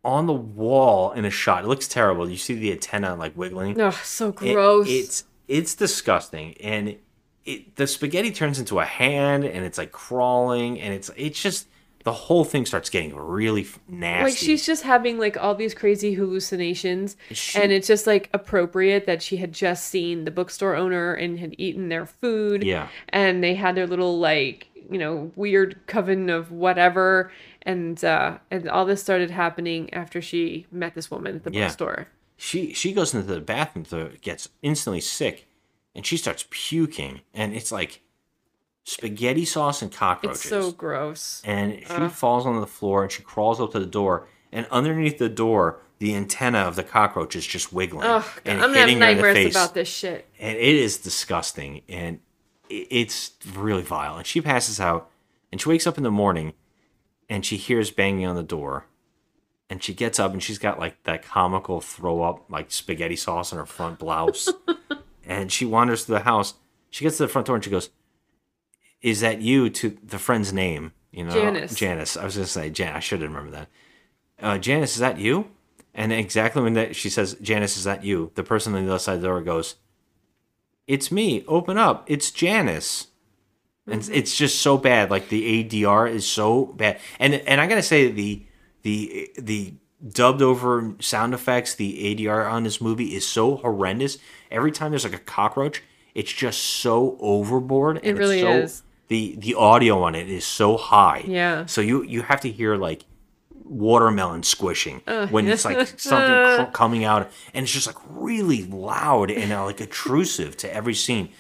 on 0.05 0.27
the 0.27 0.33
wall 0.33 1.13
in 1.13 1.25
a 1.25 1.31
shot. 1.31 1.65
It 1.65 1.69
looks 1.69 1.89
terrible. 1.89 2.29
You 2.29 2.37
see 2.37 2.55
the 2.55 2.73
antenna 2.73 3.15
like 3.17 3.37
wiggling. 3.37 3.81
Ugh, 3.81 3.95
so 4.03 4.29
It- 4.29 4.37
gross. 4.37 4.87
it's 4.89 5.25
it's 5.49 5.75
disgusting, 5.75 6.55
and 6.63 6.97
it 7.45 7.77
the 7.77 7.87
spaghetti 7.87 8.31
turns 8.31 8.59
into 8.59 8.81
a 8.81 8.85
hand, 8.85 9.45
and 9.45 9.65
it's 9.65 9.79
like 9.79 9.93
crawling, 9.93 10.81
and 10.81 10.93
it's 10.95 11.11
it's 11.17 11.41
just 11.41 11.69
the 12.05 12.13
whole 12.13 12.45
thing 12.45 12.67
starts 12.67 12.91
getting 12.91 13.17
really 13.17 13.67
nasty. 13.89 14.25
Like 14.31 14.37
she's 14.37 14.67
just 14.67 14.83
having 14.83 15.19
like 15.19 15.39
all 15.39 15.55
these 15.55 15.73
crazy 15.75 16.13
hallucinations, 16.15 17.17
She- 17.31 17.59
and 17.59 17.73
it's 17.73 17.87
just 17.87 18.07
like 18.07 18.29
appropriate 18.35 19.07
that 19.07 19.23
she 19.23 19.39
had 19.39 19.53
just 19.53 19.87
seen 19.89 20.25
the 20.25 20.31
bookstore 20.31 20.77
owner 20.77 21.15
and 21.15 21.39
had 21.39 21.55
eaten 21.59 21.89
their 21.89 22.05
food. 22.07 22.63
Yeah. 22.63 22.89
and 23.09 23.43
they 23.43 23.55
had 23.55 23.75
their 23.75 23.87
little 23.87 24.19
like 24.19 24.67
you 24.91 24.99
know 24.99 25.33
weird 25.35 25.79
coven 25.87 26.29
of 26.29 26.53
whatever, 26.53 27.33
and 27.65 28.05
uh 28.05 28.39
and 28.51 28.69
all 28.69 28.85
this 28.85 29.01
started 29.03 29.31
happening 29.31 29.93
after 29.95 30.21
she 30.23 30.67
met 30.71 30.95
this 30.95 31.11
woman 31.11 31.37
at 31.37 31.45
the 31.45 31.53
Yeah. 31.53 31.67
bookstore. 31.67 32.09
she 32.37 32.73
she 32.75 32.93
goes 32.93 33.15
into 33.15 33.27
the 33.33 33.41
bathroom 33.41 33.85
to 33.87 34.13
gets 34.21 34.49
instantly 34.63 35.01
sick, 35.01 35.47
and 35.95 36.05
she 36.05 36.17
starts 36.17 36.45
puking, 36.51 37.21
and 37.33 37.55
it's 37.55 37.71
like 37.73 38.01
spaghetti 38.85 39.45
sauce 39.45 39.81
and 39.83 39.91
cockroaches. 39.93 40.41
It's 40.41 40.49
so 40.51 40.71
gross. 40.73 41.41
and 41.45 41.79
she 41.81 41.87
Ugh. 41.89 42.11
falls 42.11 42.45
on 42.45 42.61
the 42.61 42.67
floor 42.67 43.03
and 43.05 43.11
she 43.13 43.23
crawls 43.23 43.61
up 43.61 43.73
to 43.73 43.81
the 43.81 43.87
door 43.87 44.29
and 44.53 44.67
underneath 44.71 45.17
the 45.19 45.31
door 45.31 45.81
the 46.01 46.15
antenna 46.15 46.59
of 46.59 46.77
the 46.77 46.83
cockroach 46.83 47.35
is 47.35 47.47
just 47.47 47.73
wiggling 47.73 48.05
Ugh, 48.07 48.25
and 48.45 48.61
I'm 48.63 48.75
hitting 48.75 49.01
her 49.01 49.07
in 49.09 49.15
the 49.15 49.15
nightmares 49.15 49.35
face 49.37 49.55
about 49.55 49.73
this 49.73 49.89
shit. 49.89 50.29
and 50.39 50.59
it 50.59 50.75
is 50.75 50.99
disgusting 50.99 51.81
and 51.89 52.21
it's 52.69 53.33
really 53.55 53.83
vile 53.83 54.17
and 54.19 54.27
she 54.27 54.41
passes 54.43 54.79
out 54.81 55.11
and 55.51 55.59
she 55.61 55.69
wakes 55.69 55.87
up 55.87 55.97
in 55.97 56.03
the 56.05 56.11
morning 56.11 56.53
and 57.29 57.45
she 57.45 57.57
hears 57.57 57.91
banging 57.91 58.27
on 58.27 58.37
the 58.37 58.43
door 58.43 58.87
and 59.71 59.83
she 59.83 59.95
gets 59.95 60.21
up 60.21 60.33
and 60.33 60.43
she's 60.43 60.59
got 60.59 60.79
like 60.79 61.03
that 61.05 61.25
comical 61.25 61.81
throw 61.81 62.23
up 62.23 62.45
like 62.51 62.71
spaghetti 62.71 63.17
sauce 63.17 63.53
on 63.53 63.59
her 63.59 63.67
front 63.67 63.99
blouse. 63.99 64.49
And 65.27 65.51
she 65.51 65.65
wanders 65.65 66.05
through 66.05 66.17
the 66.17 66.25
house. 66.25 66.55
She 66.91 67.05
gets 67.05 67.17
to 67.17 67.23
the 67.23 67.29
front 67.29 67.47
door 67.47 67.57
and 67.57 67.65
she 67.65 67.71
goes 67.71 67.91
is 69.01 69.21
that 69.21 69.43
you 69.43 69.69
to 69.69 69.97
the 70.03 70.19
friend's 70.19 70.53
name? 70.53 70.93
You 71.13 71.25
know? 71.25 71.33
Janice. 71.33 71.75
janice. 71.75 72.17
I 72.17 72.25
was 72.25 72.37
gonna 72.37 72.47
say 72.47 72.71
jan 72.71 72.95
i 72.95 73.01
should 73.01 73.21
have 73.21 73.31
remembered 73.31 73.55
that. 73.55 73.69
Uh, 74.39 74.59
janice 74.59 74.95
is 74.95 75.01
that 75.01 75.19
you? 75.19 75.51
And 75.95 76.13
exactly 76.13 76.63
when 76.63 76.75
that 76.75 76.97
she 76.97 77.09
says 77.09 77.37
janice 77.41 77.77
is 77.77 77.85
that 77.85 78.05
you? 78.05 78.33
The 78.35 78.43
person 78.43 78.75
on 78.75 78.85
the 78.85 78.91
other 78.91 78.99
side 78.99 79.17
of 79.17 79.23
the 79.23 79.29
door 79.29 79.41
goes 79.41 79.77
it's 80.87 81.11
me. 81.11 81.45
Open 81.49 81.79
up. 81.79 82.05
It's 82.07 82.31
janice 82.31 83.09
and 83.87 83.95
it's- 84.01 84.09
it's 84.09 84.37
just 84.37 84.61
so 84.63 84.77
bad 84.79 85.11
like 85.11 85.29
the 85.29 85.65
adr 85.65 86.11
is 86.11 86.27
so 86.27 86.67
bad 86.67 86.99
and 87.19 87.35
and 87.35 87.61
i 87.61 87.67
gotta 87.67 87.83
say 87.83 88.11
the 88.11 88.43
the 88.83 89.29
the 89.39 89.75
dubbed 90.09 90.43
over 90.43 90.95
sound 91.01 91.33
effects 91.35 91.75
the 91.75 92.15
adr 92.17 92.51
on 92.51 92.63
this 92.65 92.81
movie 92.81 93.15
is 93.15 93.27
so 93.27 93.57
horrendous 93.57 94.19
every 94.51 94.71
time 94.73 94.91
there's 94.91 95.05
like 95.05 95.15
a 95.15 95.19
cockroach 95.19 95.83
it's 96.15 96.33
just 96.33 96.61
so 96.61 97.17
overboard 97.21 97.97
It 97.99 98.05
and 98.11 98.19
really 98.19 98.41
it's 98.41 98.47
so, 98.47 98.59
is. 98.79 98.83
the 99.09 99.35
the 99.39 99.55
audio 99.55 100.03
on 100.03 100.15
it 100.15 100.29
is 100.31 100.45
so 100.45 100.77
high 100.77 101.25
Yeah. 101.27 101.67
so 101.67 101.81
you 101.81 102.03
you 102.05 102.23
have 102.23 102.41
to 102.43 102.51
hear 102.51 102.77
like 102.77 103.05
watermelon 103.65 104.43
squishing 104.43 105.01
Ugh. 105.07 105.31
when 105.31 105.49
it's 105.49 105.65
like 105.65 105.89
something 105.99 106.67
cr- 106.67 106.71
coming 106.73 107.05
out 107.05 107.31
and 107.55 107.63
it's 107.65 107.73
just 107.73 107.87
like 107.87 107.97
really 108.11 108.65
loud 108.65 109.31
and 109.31 109.53
uh, 109.53 109.65
like 109.65 109.81
intrusive 109.81 110.57
to 110.59 110.73
every 110.73 110.95
scene 110.95 111.31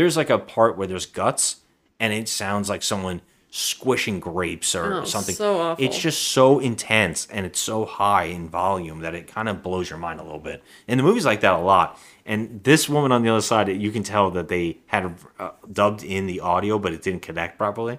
there's 0.00 0.16
like 0.16 0.30
a 0.30 0.38
part 0.38 0.78
where 0.78 0.86
there's 0.86 1.04
guts 1.04 1.56
and 1.98 2.14
it 2.14 2.26
sounds 2.26 2.70
like 2.70 2.82
someone 2.82 3.20
squishing 3.50 4.18
grapes 4.18 4.74
or 4.74 4.94
Oh, 5.02 5.04
something. 5.04 5.34
so 5.34 5.76
it's 5.78 5.98
just 5.98 6.22
so 6.28 6.58
intense 6.58 7.26
and 7.30 7.44
it's 7.44 7.58
so 7.60 7.84
high 7.84 8.24
in 8.24 8.48
volume 8.48 9.00
that 9.00 9.14
it 9.14 9.26
kind 9.26 9.46
of 9.46 9.62
blows 9.62 9.90
your 9.90 9.98
mind 9.98 10.20
a 10.20 10.22
little 10.22 10.38
bit. 10.38 10.62
And 10.88 10.98
the 10.98 11.04
movie's 11.04 11.26
like 11.26 11.40
that 11.42 11.52
a 11.52 11.58
lot. 11.58 11.98
And 12.24 12.64
this 12.64 12.88
woman 12.88 13.12
on 13.12 13.22
the 13.22 13.28
other 13.28 13.42
side 13.42 13.68
you 13.68 13.90
can 13.90 14.02
tell 14.02 14.30
that 14.30 14.48
they 14.48 14.78
had 14.86 15.14
uh, 15.38 15.50
dubbed 15.70 16.02
in 16.02 16.26
the 16.26 16.40
audio 16.40 16.78
but 16.78 16.94
it 16.94 17.02
didn't 17.02 17.20
connect 17.20 17.58
properly. 17.58 17.98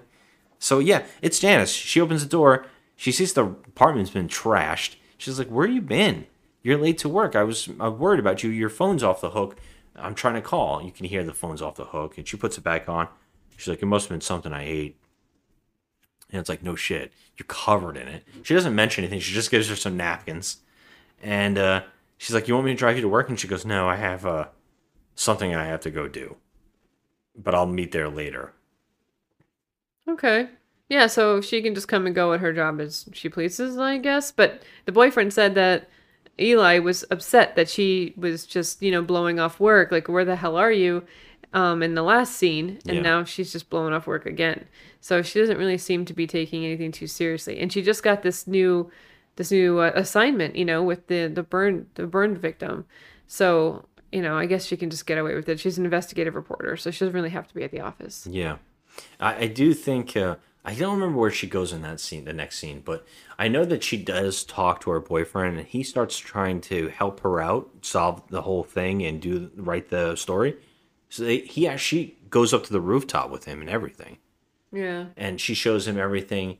So 0.58 0.80
yeah 0.80 1.04
it's 1.20 1.38
janice. 1.38 1.70
She 1.70 2.00
opens 2.00 2.24
the 2.24 2.28
door. 2.28 2.66
She 2.96 3.12
sees 3.12 3.32
the 3.32 3.44
apartment's 3.44 4.10
been 4.10 4.26
trashed. 4.26 4.96
She's 5.18 5.38
like 5.38 5.48
where 5.48 5.68
you 5.68 5.80
been? 5.80 6.26
You're 6.64 6.78
late 6.78 6.98
to 6.98 7.08
work. 7.08 7.36
I 7.36 7.44
was 7.44 7.68
i 7.78 7.86
was 7.88 8.00
worried 8.00 8.20
about 8.20 8.42
you. 8.42 8.50
Your 8.50 8.70
phone's 8.70 9.04
off 9.04 9.20
the 9.20 9.30
hook 9.30 9.56
i'm 9.96 10.14
trying 10.14 10.34
to 10.34 10.42
call 10.42 10.82
you 10.82 10.92
can 10.92 11.06
hear 11.06 11.24
the 11.24 11.34
phone's 11.34 11.62
off 11.62 11.76
the 11.76 11.84
hook 11.86 12.18
and 12.18 12.26
she 12.26 12.36
puts 12.36 12.58
it 12.58 12.64
back 12.64 12.88
on 12.88 13.08
she's 13.56 13.68
like 13.68 13.82
it 13.82 13.86
must 13.86 14.06
have 14.06 14.10
been 14.10 14.20
something 14.20 14.52
i 14.52 14.64
ate 14.64 14.96
and 16.32 16.40
it's 16.40 16.48
like, 16.48 16.62
no 16.62 16.74
shit, 16.74 17.12
you're 17.36 17.46
covered 17.46 17.96
in 17.96 18.08
it. 18.08 18.24
She 18.42 18.54
doesn't 18.54 18.74
mention 18.74 19.04
anything. 19.04 19.20
She 19.20 19.34
just 19.34 19.50
gives 19.50 19.68
her 19.68 19.76
some 19.76 19.98
napkins. 19.98 20.58
And 21.22 21.58
uh, 21.58 21.82
she's 22.16 22.34
like, 22.34 22.48
you 22.48 22.54
want 22.54 22.64
me 22.64 22.72
to 22.72 22.78
drive 22.78 22.96
you 22.96 23.02
to 23.02 23.08
work? 23.08 23.28
And 23.28 23.38
she 23.38 23.46
goes, 23.46 23.66
no, 23.66 23.86
I 23.86 23.96
have 23.96 24.24
uh, 24.24 24.46
something 25.14 25.54
I 25.54 25.66
have 25.66 25.82
to 25.82 25.90
go 25.90 26.08
do. 26.08 26.36
But 27.36 27.54
I'll 27.54 27.66
meet 27.66 27.92
there 27.92 28.08
later. 28.08 28.54
Okay. 30.08 30.48
Yeah, 30.88 31.06
so 31.06 31.42
she 31.42 31.60
can 31.62 31.74
just 31.74 31.88
come 31.88 32.06
and 32.06 32.14
go 32.14 32.32
at 32.32 32.40
her 32.40 32.52
job 32.52 32.80
as 32.80 33.08
she 33.12 33.28
pleases, 33.28 33.76
I 33.76 33.98
guess. 33.98 34.32
But 34.32 34.62
the 34.86 34.92
boyfriend 34.92 35.34
said 35.34 35.54
that 35.54 35.88
Eli 36.40 36.78
was 36.78 37.04
upset 37.10 37.56
that 37.56 37.68
she 37.68 38.14
was 38.16 38.46
just, 38.46 38.82
you 38.82 38.90
know, 38.90 39.02
blowing 39.02 39.38
off 39.38 39.60
work. 39.60 39.92
Like, 39.92 40.08
where 40.08 40.24
the 40.24 40.36
hell 40.36 40.56
are 40.56 40.72
you? 40.72 41.04
Um, 41.54 41.82
in 41.82 41.94
the 41.94 42.02
last 42.02 42.36
scene, 42.36 42.78
and 42.86 42.96
Yeah. 42.96 43.02
now 43.02 43.24
she's 43.24 43.52
just 43.52 43.68
blowing 43.68 43.92
off 43.92 44.06
work 44.06 44.24
again. 44.24 44.64
So 45.00 45.20
she 45.20 45.38
doesn't 45.38 45.58
really 45.58 45.76
seem 45.76 46.06
to 46.06 46.14
be 46.14 46.26
taking 46.26 46.64
anything 46.64 46.92
too 46.92 47.06
seriously. 47.06 47.58
And 47.58 47.70
she 47.70 47.82
just 47.82 48.02
got 48.02 48.22
this 48.22 48.46
new, 48.46 48.90
this 49.36 49.50
new 49.50 49.78
uh, 49.78 49.92
assignment, 49.94 50.56
you 50.56 50.64
know, 50.64 50.82
with 50.82 51.08
the 51.08 51.26
the 51.26 51.42
burn 51.42 51.88
the 51.94 52.06
burned 52.06 52.38
victim. 52.38 52.86
So 53.26 53.84
you 54.10 54.20
know, 54.22 54.36
I 54.36 54.44
guess 54.46 54.66
she 54.66 54.76
can 54.76 54.90
just 54.90 55.06
get 55.06 55.16
away 55.18 55.34
with 55.34 55.48
it. 55.48 55.58
She's 55.58 55.78
an 55.78 55.84
investigative 55.86 56.34
reporter, 56.34 56.76
so 56.76 56.90
she 56.90 57.00
doesn't 57.00 57.14
really 57.14 57.30
have 57.30 57.48
to 57.48 57.54
be 57.54 57.64
at 57.64 57.70
the 57.70 57.80
office. 57.80 58.26
Yeah. 58.30 58.56
I, 59.18 59.44
I 59.44 59.46
do 59.46 59.72
think, 59.72 60.14
uh, 60.18 60.36
I 60.64 60.74
don't 60.74 60.94
remember 60.94 61.18
where 61.18 61.30
she 61.30 61.48
goes 61.48 61.72
in 61.72 61.82
that 61.82 61.98
scene, 61.98 62.24
the 62.24 62.32
next 62.32 62.58
scene, 62.58 62.82
but 62.84 63.04
I 63.38 63.48
know 63.48 63.64
that 63.64 63.82
she 63.82 63.96
does 63.96 64.44
talk 64.44 64.80
to 64.82 64.90
her 64.90 65.00
boyfriend 65.00 65.58
and 65.58 65.66
he 65.66 65.82
starts 65.82 66.18
trying 66.18 66.60
to 66.62 66.88
help 66.88 67.20
her 67.20 67.40
out, 67.40 67.68
solve 67.82 68.22
the 68.28 68.42
whole 68.42 68.62
thing, 68.62 69.02
and 69.02 69.20
do 69.20 69.50
write 69.56 69.90
the 69.90 70.14
story. 70.14 70.56
So 71.08 71.24
they, 71.24 71.38
he 71.38 71.66
actually 71.66 72.16
goes 72.30 72.54
up 72.54 72.64
to 72.64 72.72
the 72.72 72.80
rooftop 72.80 73.30
with 73.30 73.44
him 73.44 73.60
and 73.60 73.68
everything. 73.68 74.18
Yeah. 74.74 75.06
and 75.18 75.38
she 75.38 75.52
shows 75.52 75.86
him 75.86 75.98
everything 75.98 76.56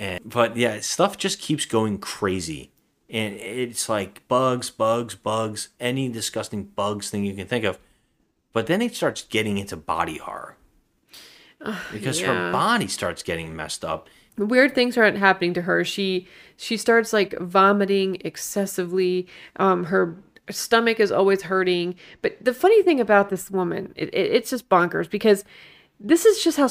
and 0.00 0.20
but 0.24 0.56
yeah 0.56 0.80
stuff 0.80 1.18
just 1.18 1.38
keeps 1.38 1.66
going 1.66 1.98
crazy 1.98 2.72
and 3.10 3.34
it's 3.34 3.90
like 3.90 4.26
bugs 4.26 4.70
bugs 4.70 5.14
bugs 5.14 5.68
any 5.78 6.08
disgusting 6.08 6.64
bugs 6.64 7.10
thing 7.10 7.26
you 7.26 7.34
can 7.34 7.46
think 7.46 7.66
of 7.66 7.78
but 8.54 8.68
then 8.68 8.80
it 8.80 8.94
starts 8.96 9.24
getting 9.24 9.58
into 9.58 9.76
body 9.76 10.16
horror 10.16 10.56
because 11.92 12.20
yeah. 12.20 12.26
her 12.26 12.52
body 12.52 12.88
starts 12.88 13.22
getting 13.22 13.54
messed 13.54 13.84
up. 13.84 14.08
Weird 14.38 14.74
things 14.74 14.96
aren't 14.96 15.18
happening 15.18 15.54
to 15.54 15.62
her. 15.62 15.84
She 15.84 16.26
she 16.56 16.76
starts 16.76 17.12
like 17.12 17.38
vomiting 17.38 18.18
excessively. 18.24 19.26
Um 19.56 19.84
her 19.84 20.16
stomach 20.50 20.98
is 21.00 21.12
always 21.12 21.42
hurting. 21.42 21.94
But 22.20 22.42
the 22.44 22.54
funny 22.54 22.82
thing 22.82 23.00
about 23.00 23.30
this 23.30 23.50
woman 23.50 23.92
it, 23.96 24.08
it, 24.14 24.32
it's 24.32 24.50
just 24.50 24.68
bonkers 24.68 25.08
because 25.08 25.44
this 26.00 26.24
is 26.24 26.42
just 26.42 26.56
how 26.56 26.68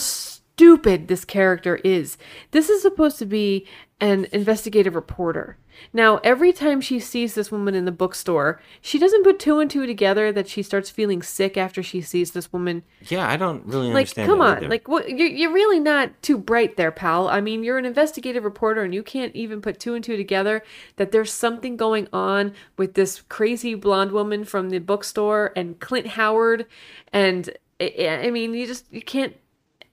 stupid 0.62 1.08
this 1.08 1.26
character 1.26 1.78
is. 1.78 2.20
This 2.52 2.70
is 2.70 2.84
supposed 2.84 3.18
to 3.18 3.26
be 3.26 3.66
an 4.00 4.28
investigative 4.32 4.94
reporter. 4.94 5.58
Now 5.92 6.18
every 6.18 6.54
time 6.54 6.82
she 6.82 7.00
sees 7.00 7.34
this 7.34 7.52
woman 7.52 7.74
in 7.74 7.86
the 7.86 7.92
bookstore 7.92 8.62
she 8.80 9.00
doesn't 9.00 9.24
put 9.24 9.40
two 9.40 9.60
and 9.60 9.72
two 9.72 9.88
together 9.88 10.32
that 10.32 10.48
she 10.48 10.62
starts 10.62 10.92
feeling 10.92 11.24
sick 11.24 11.58
after 11.58 11.82
she 11.82 12.00
sees 12.00 12.32
this 12.32 12.54
woman. 12.54 12.84
Yeah 13.10 13.28
i 13.28 13.38
don't 13.38 13.66
really 13.66 13.88
like 13.88 14.02
understand 14.02 14.30
come 14.30 14.42
on 14.42 14.58
either. 14.58 14.70
like 14.70 14.88
what 14.88 15.10
you're, 15.10 15.28
you're 15.28 15.54
really 15.54 15.80
not 15.80 16.22
too 16.22 16.38
bright 16.38 16.78
there 16.78 16.92
pal. 16.92 17.28
I 17.28 17.42
mean 17.42 17.64
you're 17.64 17.80
an 17.80 17.86
investigative 17.86 18.44
reporter 18.44 18.84
and 18.84 18.94
you 18.94 19.02
can't 19.02 19.36
even 19.36 19.62
put 19.62 19.80
two 19.80 19.96
and 19.96 20.04
two 20.04 20.18
together 20.18 20.62
that 20.98 21.12
there's 21.12 21.34
something 21.34 21.76
going 21.76 22.08
on 22.14 22.54
with 22.78 22.94
this 22.94 23.22
crazy 23.30 23.74
blonde 23.74 24.12
woman 24.12 24.44
from 24.44 24.70
the 24.70 24.80
bookstore 24.80 25.54
and 25.56 25.80
clint 25.80 26.08
howard 26.08 26.68
and 27.12 27.50
i, 27.80 28.22
I 28.28 28.30
mean 28.30 28.54
you 28.54 28.68
just 28.68 28.86
you 28.92 29.02
can't 29.02 29.36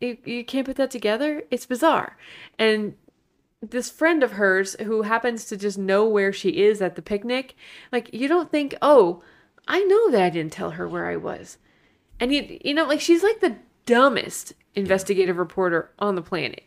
you, 0.01 0.17
you 0.25 0.45
can't 0.45 0.67
put 0.67 0.77
that 0.77 0.91
together 0.91 1.43
it's 1.51 1.67
bizarre 1.67 2.17
and 2.59 2.95
this 3.61 3.91
friend 3.91 4.23
of 4.23 4.33
hers 4.33 4.77
who 4.81 5.03
happens 5.03 5.45
to 5.47 5.57
just 5.57 5.79
know 5.79 6.05
where 6.05 6.33
she 6.33 6.63
is 6.63 6.81
at 6.81 6.95
the 6.95 7.03
picnic, 7.03 7.57
like 7.91 8.13
you 8.13 8.29
don't 8.29 8.51
think, 8.51 8.75
oh, 8.81 9.23
I 9.67 9.81
know 9.81 10.11
that 10.11 10.23
I 10.23 10.31
didn't 10.31 10.53
tell 10.53 10.73
her 10.73 10.89
where 10.89 11.07
I 11.07 11.17
was, 11.17 11.59
and 12.21 12.33
you 12.33 12.59
you 12.65 12.75
know 12.75 12.85
like 12.85 13.01
she's 13.01 13.23
like 13.23 13.41
the 13.41 13.57
dumbest 13.87 14.55
investigative 14.75 15.37
reporter 15.37 15.91
on 15.99 16.15
the 16.15 16.23
planet. 16.23 16.63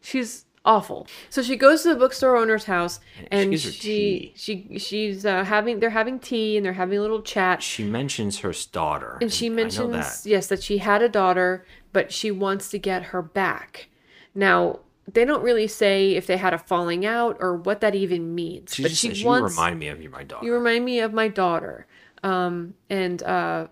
She's 0.00 0.44
awful. 0.64 1.06
So 1.30 1.42
she 1.42 1.56
goes 1.56 1.82
to 1.82 1.90
the 1.90 1.96
bookstore 1.96 2.36
owner's 2.36 2.64
house 2.64 3.00
and 3.30 3.58
she 3.58 4.32
she 4.36 4.78
she's 4.78 5.24
uh, 5.24 5.44
having 5.44 5.80
they're 5.80 5.90
having 5.90 6.18
tea 6.18 6.56
and 6.56 6.64
they're 6.64 6.72
having 6.74 6.98
a 6.98 7.00
little 7.00 7.22
chat. 7.22 7.62
She 7.62 7.84
mentions 7.84 8.40
her 8.40 8.52
daughter. 8.72 9.18
And 9.20 9.32
she 9.32 9.46
I 9.46 9.50
mentions, 9.50 9.92
that. 9.92 10.28
yes, 10.28 10.48
that 10.48 10.62
she 10.62 10.78
had 10.78 11.02
a 11.02 11.08
daughter, 11.08 11.64
but 11.96 12.12
she 12.12 12.30
wants 12.30 12.68
to 12.68 12.78
get 12.78 13.04
her 13.04 13.22
back. 13.22 13.88
Now, 14.34 14.80
they 15.10 15.24
don't 15.24 15.42
really 15.42 15.66
say 15.66 16.10
if 16.10 16.26
they 16.26 16.36
had 16.36 16.52
a 16.52 16.58
falling 16.58 17.06
out 17.06 17.38
or 17.40 17.56
what 17.56 17.80
that 17.80 17.94
even 17.94 18.34
means. 18.34 18.74
She 18.74 18.82
but 18.82 18.92
she 18.92 19.14
says, 19.14 19.24
wants. 19.24 19.54
you 19.54 19.58
remind 19.58 19.78
me 19.78 19.88
of 19.88 20.10
my 20.10 20.22
daughter. 20.22 20.44
You 20.44 20.52
remind 20.52 20.84
me 20.84 21.00
of 21.00 21.14
my 21.14 21.28
daughter. 21.28 21.86
Um, 22.22 22.74
and 22.90 23.22
uh, 23.22 23.68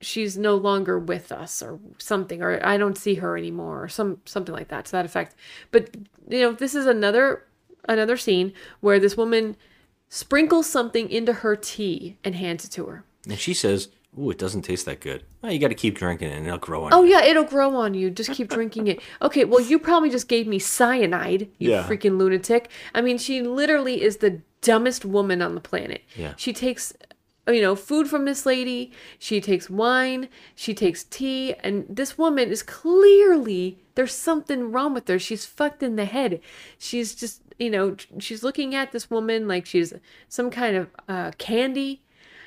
she's 0.00 0.38
no 0.38 0.54
longer 0.54 0.98
with 0.98 1.30
us 1.30 1.60
or 1.60 1.78
something, 1.98 2.40
or 2.40 2.58
I 2.66 2.78
don't 2.78 2.96
see 2.96 3.16
her 3.16 3.36
anymore, 3.36 3.82
or 3.82 3.88
some 3.90 4.22
something 4.24 4.54
like 4.54 4.68
that 4.68 4.86
to 4.86 4.92
that 4.92 5.04
effect. 5.04 5.36
But 5.72 5.94
you 6.30 6.40
know, 6.40 6.52
this 6.52 6.74
is 6.74 6.86
another 6.86 7.44
another 7.86 8.16
scene 8.16 8.54
where 8.80 8.98
this 8.98 9.14
woman 9.14 9.58
sprinkles 10.08 10.70
something 10.70 11.10
into 11.10 11.34
her 11.34 11.54
tea 11.54 12.16
and 12.24 12.34
hands 12.34 12.64
it 12.64 12.70
to 12.70 12.86
her. 12.86 13.04
And 13.28 13.38
she 13.38 13.52
says, 13.52 13.90
"Ooh, 14.18 14.30
it 14.30 14.38
doesn't 14.38 14.62
taste 14.62 14.86
that 14.86 15.00
good. 15.00 15.24
Well, 15.40 15.52
you 15.52 15.58
got 15.58 15.68
to 15.68 15.74
keep 15.74 15.96
drinking 15.96 16.30
it, 16.30 16.36
and 16.36 16.46
it'll 16.46 16.58
grow 16.58 16.84
on." 16.84 16.92
Oh 16.92 17.02
you." 17.04 17.12
yeah, 17.12 17.24
it'll 17.24 17.44
grow 17.44 17.74
on 17.76 17.94
you. 17.94 18.10
Just 18.10 18.32
keep 18.32 18.48
drinking 18.48 18.86
it. 18.88 19.00
Okay, 19.20 19.44
well 19.44 19.60
you 19.60 19.78
probably 19.78 20.10
just 20.10 20.28
gave 20.28 20.46
me 20.46 20.58
cyanide, 20.58 21.48
you 21.58 21.70
Yeah. 21.70 21.84
freaking 21.84 22.18
lunatic. 22.18 22.68
I 22.94 23.00
mean, 23.00 23.18
she 23.18 23.42
literally 23.42 24.02
is 24.02 24.18
the 24.18 24.40
dumbest 24.60 25.04
woman 25.04 25.42
on 25.42 25.54
the 25.54 25.60
planet. 25.60 26.02
Yeah. 26.16 26.34
She 26.36 26.52
takes 26.52 26.92
you 27.48 27.60
know, 27.60 27.74
food 27.74 28.06
from 28.06 28.24
this 28.24 28.46
lady, 28.46 28.92
she 29.18 29.40
takes 29.40 29.68
wine, 29.68 30.28
she 30.54 30.72
takes 30.74 31.02
tea, 31.02 31.54
and 31.64 31.84
this 31.90 32.16
woman 32.16 32.48
is 32.48 32.62
clearly 32.62 33.78
there's 33.96 34.14
something 34.14 34.70
wrong 34.70 34.94
with 34.94 35.08
her. 35.08 35.18
She's 35.18 35.44
fucked 35.44 35.82
in 35.82 35.96
the 35.96 36.04
head. 36.04 36.40
She's 36.78 37.16
just, 37.16 37.42
you 37.58 37.68
know, 37.68 37.96
she's 38.20 38.44
looking 38.44 38.76
at 38.76 38.92
this 38.92 39.10
woman 39.10 39.48
like 39.48 39.66
she's 39.66 39.92
some 40.28 40.50
kind 40.50 40.76
of 40.76 40.88
uh, 41.08 41.32
candy. 41.38 42.02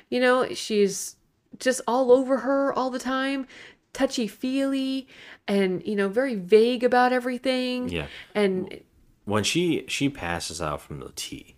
You 0.08 0.20
know, 0.20 0.48
she's 0.54 1.16
just 1.58 1.80
all 1.86 2.12
over 2.12 2.38
her 2.38 2.72
all 2.72 2.90
the 2.90 2.98
time, 2.98 3.46
touchy 3.92 4.26
feely, 4.26 5.08
and 5.48 5.84
you 5.86 5.96
know, 5.96 6.08
very 6.08 6.34
vague 6.34 6.84
about 6.84 7.12
everything. 7.12 7.88
Yeah. 7.88 8.06
And 8.34 8.80
when 9.24 9.44
she 9.44 9.84
she 9.88 10.08
passes 10.08 10.62
out 10.62 10.80
from 10.80 11.00
the 11.00 11.12
tea. 11.14 11.56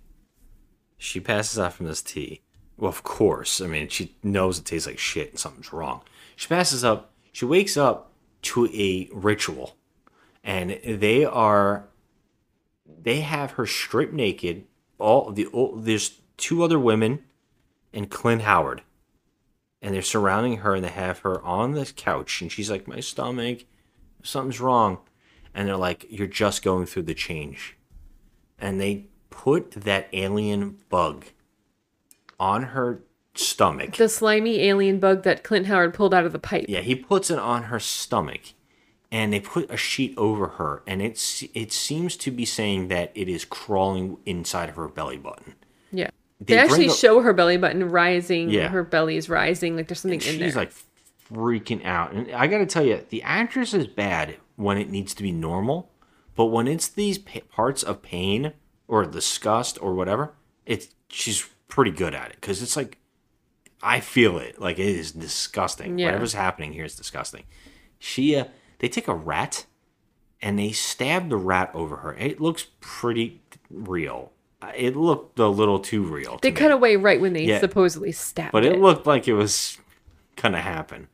She 0.96 1.20
passes 1.20 1.59
out 1.59 1.74
from 1.74 1.86
this 1.86 2.03
tea. 2.03 2.42
Well 2.76 2.88
of 2.88 3.03
course. 3.03 3.61
I 3.61 3.66
mean 3.66 3.88
she 3.88 4.16
knows 4.22 4.59
it 4.59 4.64
tastes 4.64 4.86
like 4.86 4.99
shit 4.99 5.30
and 5.30 5.38
something's 5.38 5.72
wrong. 5.72 6.03
She 6.34 6.49
passes 6.49 6.84
up 6.84 7.12
she 7.32 7.44
wakes 7.44 7.76
up 7.76 8.12
to 8.42 8.66
a 8.66 9.09
ritual. 9.12 9.76
And 10.42 10.80
they 10.84 11.24
are 11.24 11.88
they 12.86 13.20
have 13.20 13.53
her 13.53 13.66
stripped 13.66 14.14
naked. 14.14 14.64
All 14.99 15.30
the 15.30 15.46
all, 15.46 15.76
there's 15.76 16.20
two 16.36 16.62
other 16.64 16.78
women 16.78 17.24
and 17.92 18.11
clint 18.11 18.42
howard 18.42 18.82
and 19.81 19.95
they're 19.95 20.03
surrounding 20.03 20.59
her 20.59 20.74
and 20.74 20.85
they 20.85 20.89
have 20.89 21.20
her 21.20 21.43
on 21.43 21.72
the 21.72 21.87
couch 21.97 22.41
and 22.41 22.51
she's 22.51 22.70
like 22.70 22.89
my 22.89 23.01
stomach 23.01 23.64
something's 24.22 24.61
wrong 24.61 24.99
and 25.55 25.68
they're 25.68 25.76
like 25.76 26.07
you're 26.11 26.26
just 26.26 26.62
going 26.62 26.87
through 26.87 27.03
the 27.03 27.14
change 27.14 27.76
and 28.59 28.81
they 28.81 29.07
put 29.31 29.70
that 29.72 30.09
alien 30.12 30.79
bug 30.89 31.26
on 32.41 32.64
her 32.64 33.03
stomach 33.35 33.97
the 33.97 34.09
slimy 34.09 34.61
alien 34.61 34.99
bug 34.99 35.22
that 35.22 35.45
Clint 35.45 35.66
Howard 35.66 35.95
pulled 35.95 36.12
out 36.12 36.26
of 36.26 36.33
the 36.33 36.39
pipe. 36.39 36.66
yeah 36.68 36.81
he 36.81 36.95
puts 36.95 37.31
it 37.31 37.39
on 37.39 37.64
her 37.64 37.79
stomach 37.79 38.41
and 39.11 39.33
they 39.33 39.41
put 39.41 39.70
a 39.70 39.76
sheet 39.76 40.12
over 40.16 40.49
her 40.49 40.83
and 40.87 41.01
it's 41.01 41.45
it 41.55 41.72
seems 41.72 42.16
to 42.16 42.31
be 42.31 42.45
saying 42.45 42.89
that 42.89 43.12
it 43.14 43.29
is 43.29 43.45
crawling 43.45 44.18
inside 44.26 44.68
of 44.68 44.76
her 44.76 44.89
belly 44.89 45.16
button. 45.16 45.55
They 46.41 46.55
They, 46.55 46.61
actually 46.61 46.89
show 46.91 47.20
her 47.20 47.32
belly 47.32 47.57
button 47.57 47.89
rising. 47.89 48.51
Yeah. 48.51 48.68
Her 48.68 48.84
belly 48.84 49.16
is 49.16 49.28
rising. 49.28 49.76
Like 49.76 49.89
there's 49.89 50.01
something 50.01 50.20
in 50.20 50.24
she's 50.24 50.39
there. 50.55 50.62
like 50.64 50.72
freaking 51.30 51.84
out 51.84 52.11
and 52.12 52.30
i 52.32 52.47
gotta 52.47 52.64
tell 52.64 52.82
you 52.82 53.05
the 53.11 53.22
actress 53.22 53.74
is 53.74 53.86
bad 53.86 54.34
when 54.57 54.78
it 54.78 54.89
needs 54.89 55.12
to 55.12 55.22
be 55.22 55.30
normal 55.30 55.93
but 56.34 56.47
when 56.47 56.66
it's 56.66 56.89
these 56.89 57.18
pa- 57.18 57.41
parts 57.51 57.82
of 57.82 58.01
pain 58.01 58.55
or 58.86 59.05
disgust 59.05 59.76
or 59.82 59.95
whatever 59.95 60.32
it's 60.64 60.89
she's 61.11 61.47
pretty 61.68 61.91
good 61.91 62.14
at 62.14 62.30
it 62.30 62.36
because 62.41 62.62
it's 62.62 62.76
like 62.78 62.97
i 63.82 64.01
feel 64.01 64.39
it 64.39 64.59
like 64.59 64.78
it 64.78 64.86
is 64.86 65.12
disgusting 65.12 65.99
Yeah. 65.99 66.07
whatever's 66.07 66.32
happening 66.32 66.72
here 66.72 66.86
is 66.86 66.97
disgusting 66.97 67.43
she 67.99 68.34
uh, 68.34 68.45
they 68.78 68.89
take 68.89 69.07
a 69.07 69.14
rat 69.14 69.66
and 70.41 70.59
they 70.59 70.72
stab 70.72 71.28
the 71.28 71.36
rat 71.36 71.70
over 71.74 71.97
her 71.97 72.14
it 72.14 72.41
looks 72.41 72.68
pretty 72.80 73.43
real 73.68 74.32
it 74.76 74.96
looked 74.96 75.38
a 75.38 75.46
little 75.48 75.78
too 75.78 76.02
real 76.02 76.38
they 76.42 76.50
to 76.50 76.54
me. 76.54 76.59
cut 76.59 76.70
away 76.70 76.96
right 76.96 77.20
when 77.20 77.32
they 77.32 77.44
Yeah. 77.44 77.61
supposedly 77.61 78.12
stabbed 78.12 78.52
but 78.52 78.64
it. 78.64 78.72
it 78.72 78.80
looked 78.80 79.06
like 79.06 79.28
it 79.28 79.34
was 79.34 79.78
gonna 80.36 80.61
happen 80.61 81.09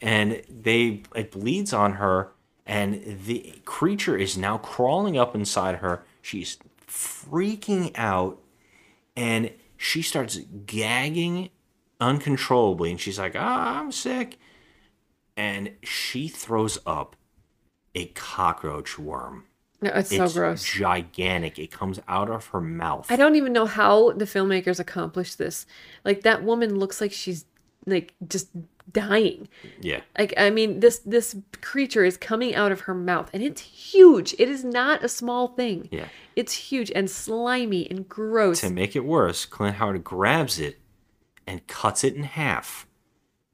and 0.00 0.42
they 0.48 1.02
it 1.14 1.30
bleeds 1.30 1.72
on 1.72 1.94
her 1.94 2.32
and 2.66 3.02
the 3.24 3.54
creature 3.64 4.16
is 4.16 4.36
now 4.36 4.58
crawling 4.58 5.16
up 5.16 5.34
inside 5.34 5.76
her 5.76 6.04
she's 6.22 6.58
freaking 6.86 7.92
out 7.96 8.40
and 9.16 9.50
she 9.76 10.02
starts 10.02 10.38
gagging 10.66 11.50
uncontrollably 12.00 12.90
and 12.90 13.00
she's 13.00 13.18
like 13.18 13.34
ah 13.36 13.80
i'm 13.80 13.90
sick 13.92 14.38
and 15.36 15.70
she 15.82 16.26
throws 16.28 16.78
up 16.86 17.14
a 17.94 18.06
cockroach 18.06 18.98
worm 18.98 19.44
No, 19.80 19.90
it's 19.94 20.10
so 20.10 20.28
gross. 20.28 20.64
gigantic 20.64 21.58
it 21.58 21.70
comes 21.70 22.00
out 22.08 22.28
of 22.30 22.46
her 22.48 22.60
mouth 22.60 23.06
I 23.10 23.16
don't 23.16 23.36
even 23.36 23.52
know 23.52 23.66
how 23.66 24.10
the 24.12 24.24
filmmakers 24.24 24.80
accomplished 24.80 25.38
this. 25.38 25.66
Like 26.04 26.22
that 26.22 26.42
woman 26.42 26.78
looks 26.78 27.00
like 27.00 27.12
she's 27.12 27.44
like 27.86 28.14
just 28.26 28.48
dying. 28.92 29.48
yeah 29.80 30.00
Like 30.18 30.34
I 30.36 30.50
mean, 30.50 30.80
this 30.80 30.98
this 31.00 31.36
creature 31.60 32.04
is 32.04 32.16
coming 32.16 32.54
out 32.54 32.72
of 32.72 32.80
her 32.82 32.94
mouth, 32.94 33.30
and 33.32 33.42
it's 33.42 33.60
huge. 33.60 34.34
It 34.38 34.48
is 34.48 34.64
not 34.64 35.04
a 35.04 35.08
small 35.08 35.48
thing. 35.48 35.88
yeah 35.92 36.08
It's 36.36 36.52
huge 36.54 36.90
and 36.90 37.08
slimy 37.10 37.88
and 37.90 38.08
gross. 38.08 38.60
To 38.62 38.70
make 38.70 38.96
it 38.96 39.04
worse, 39.04 39.44
Clint 39.44 39.76
Howard 39.76 40.02
grabs 40.04 40.58
it 40.58 40.80
and 41.46 41.66
cuts 41.66 42.02
it 42.04 42.14
in 42.14 42.24
half 42.24 42.86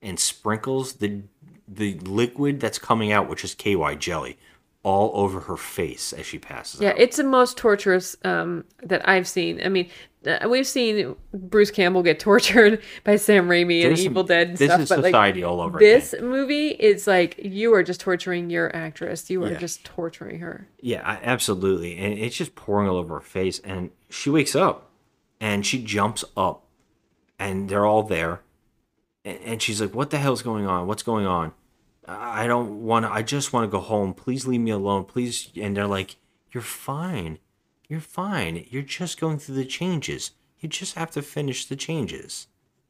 and 0.01 0.19
sprinkles 0.19 0.95
the 0.95 1.23
the 1.67 1.95
liquid 2.01 2.61
that's 2.61 2.79
coming 2.79 3.11
out, 3.13 3.29
which 3.29 3.43
is 3.45 3.55
KY 3.55 3.97
jelly, 3.97 4.39
all 4.85 5.11
over 5.15 5.41
her 5.41 5.57
face 5.57 6.13
as 6.13 6.25
she 6.27 6.39
passes 6.39 6.81
Yeah, 6.81 6.91
out. 6.91 6.99
it's 6.99 7.17
the 7.17 7.25
most 7.25 7.57
torturous 7.57 8.15
um, 8.25 8.65
that 8.83 9.09
I've 9.09 9.27
seen. 9.27 9.61
I 9.65 9.69
mean, 9.71 9.89
uh, 10.27 10.47
we've 10.49 10.67
seen 10.67 11.17
Bruce 11.33 11.71
Campbell 11.71 12.03
get 12.03 12.21
tortured 12.21 12.81
by 13.03 13.17
Sam 13.17 13.49
Raimi 13.49 13.81
and 13.81 13.91
There's 13.91 14.03
some- 14.03 14.13
Evil 14.13 14.23
Dead 14.25 14.49
and 14.51 14.57
this 14.59 14.69
stuff. 14.69 14.81
is 14.83 14.89
but 14.91 14.99
like 15.01 15.07
society 15.07 15.43
all 15.43 15.61
over 15.61 15.79
this 15.79 16.15
movie 16.21 16.69
is 16.69 17.07
like 17.07 17.41
you 17.43 17.75
are 17.75 17.83
just 17.83 18.01
torturing 18.01 18.51
your 18.51 18.75
actress. 18.77 19.29
You 19.31 19.43
are 19.45 19.53
Yeah. 19.53 19.59
just 19.59 19.85
torturing 19.85 20.39
her. 20.41 20.69
Yeah, 20.81 21.01
I, 21.03 21.19
absolutely. 21.23 21.97
And 21.99 22.19
it's 22.19 22.37
just 22.37 22.55
pouring 22.55 22.89
all 22.89 22.97
over 22.97 23.15
her 23.15 23.21
face. 23.21 23.59
And 23.61 23.91
she 24.11 24.29
wakes 24.31 24.55
up 24.55 24.91
and 25.41 25.65
she 25.67 25.83
jumps 25.83 26.25
up 26.37 26.63
and 27.39 27.69
they're 27.71 27.87
all 27.87 28.03
there. 28.03 28.41
And, 29.25 29.39
and 29.45 29.63
she's 29.63 29.81
like, 29.81 29.95
What 29.95 30.11
the 30.11 30.19
hell's 30.19 30.43
going 30.43 30.67
on? 30.67 30.87
What's 30.87 31.03
going 31.03 31.27
on? 31.27 31.53
I 32.07 32.47
don't 32.47 32.83
want 32.83 33.07
to, 33.07 33.13
I 33.13 33.23
just 33.23 33.53
want 33.53 33.65
to 33.65 33.71
go 33.71 33.81
home. 33.81 34.15
Please 34.15 34.47
leave 34.47 34.61
me 34.61 34.71
alone. 34.71 35.05
Please. 35.05 35.51
And 35.57 35.77
they're 35.77 35.87
like, 35.87 36.17
You're 36.53 36.63
fine. 36.63 37.39
You're 37.89 38.01
fine. 38.01 38.67
You're 38.71 38.83
just 38.83 39.21
going 39.21 39.39
through 39.39 39.57
the 39.57 39.65
changes. 39.65 40.33
You 40.61 40.69
just 40.69 40.95
have 40.95 41.11
to 41.13 41.23
finish 41.23 41.67
the 41.67 41.77
changes. 41.77 42.47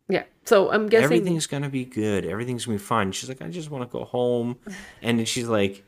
Yeah. 0.08 0.24
So 0.44 0.70
I'm 0.70 0.88
guessing 0.88 1.04
Everything's 1.04 1.46
going 1.46 1.62
to 1.62 1.68
be 1.68 1.84
good. 1.84 2.24
Everything's 2.24 2.66
going 2.66 2.78
to 2.78 2.82
be 2.82 2.86
fine. 2.86 3.12
She's 3.12 3.28
like, 3.28 3.42
I 3.42 3.48
just 3.48 3.70
want 3.70 3.88
to 3.88 3.98
go 3.98 4.04
home. 4.04 4.58
And 5.02 5.18
then 5.18 5.26
she's 5.26 5.48
like, 5.48 5.84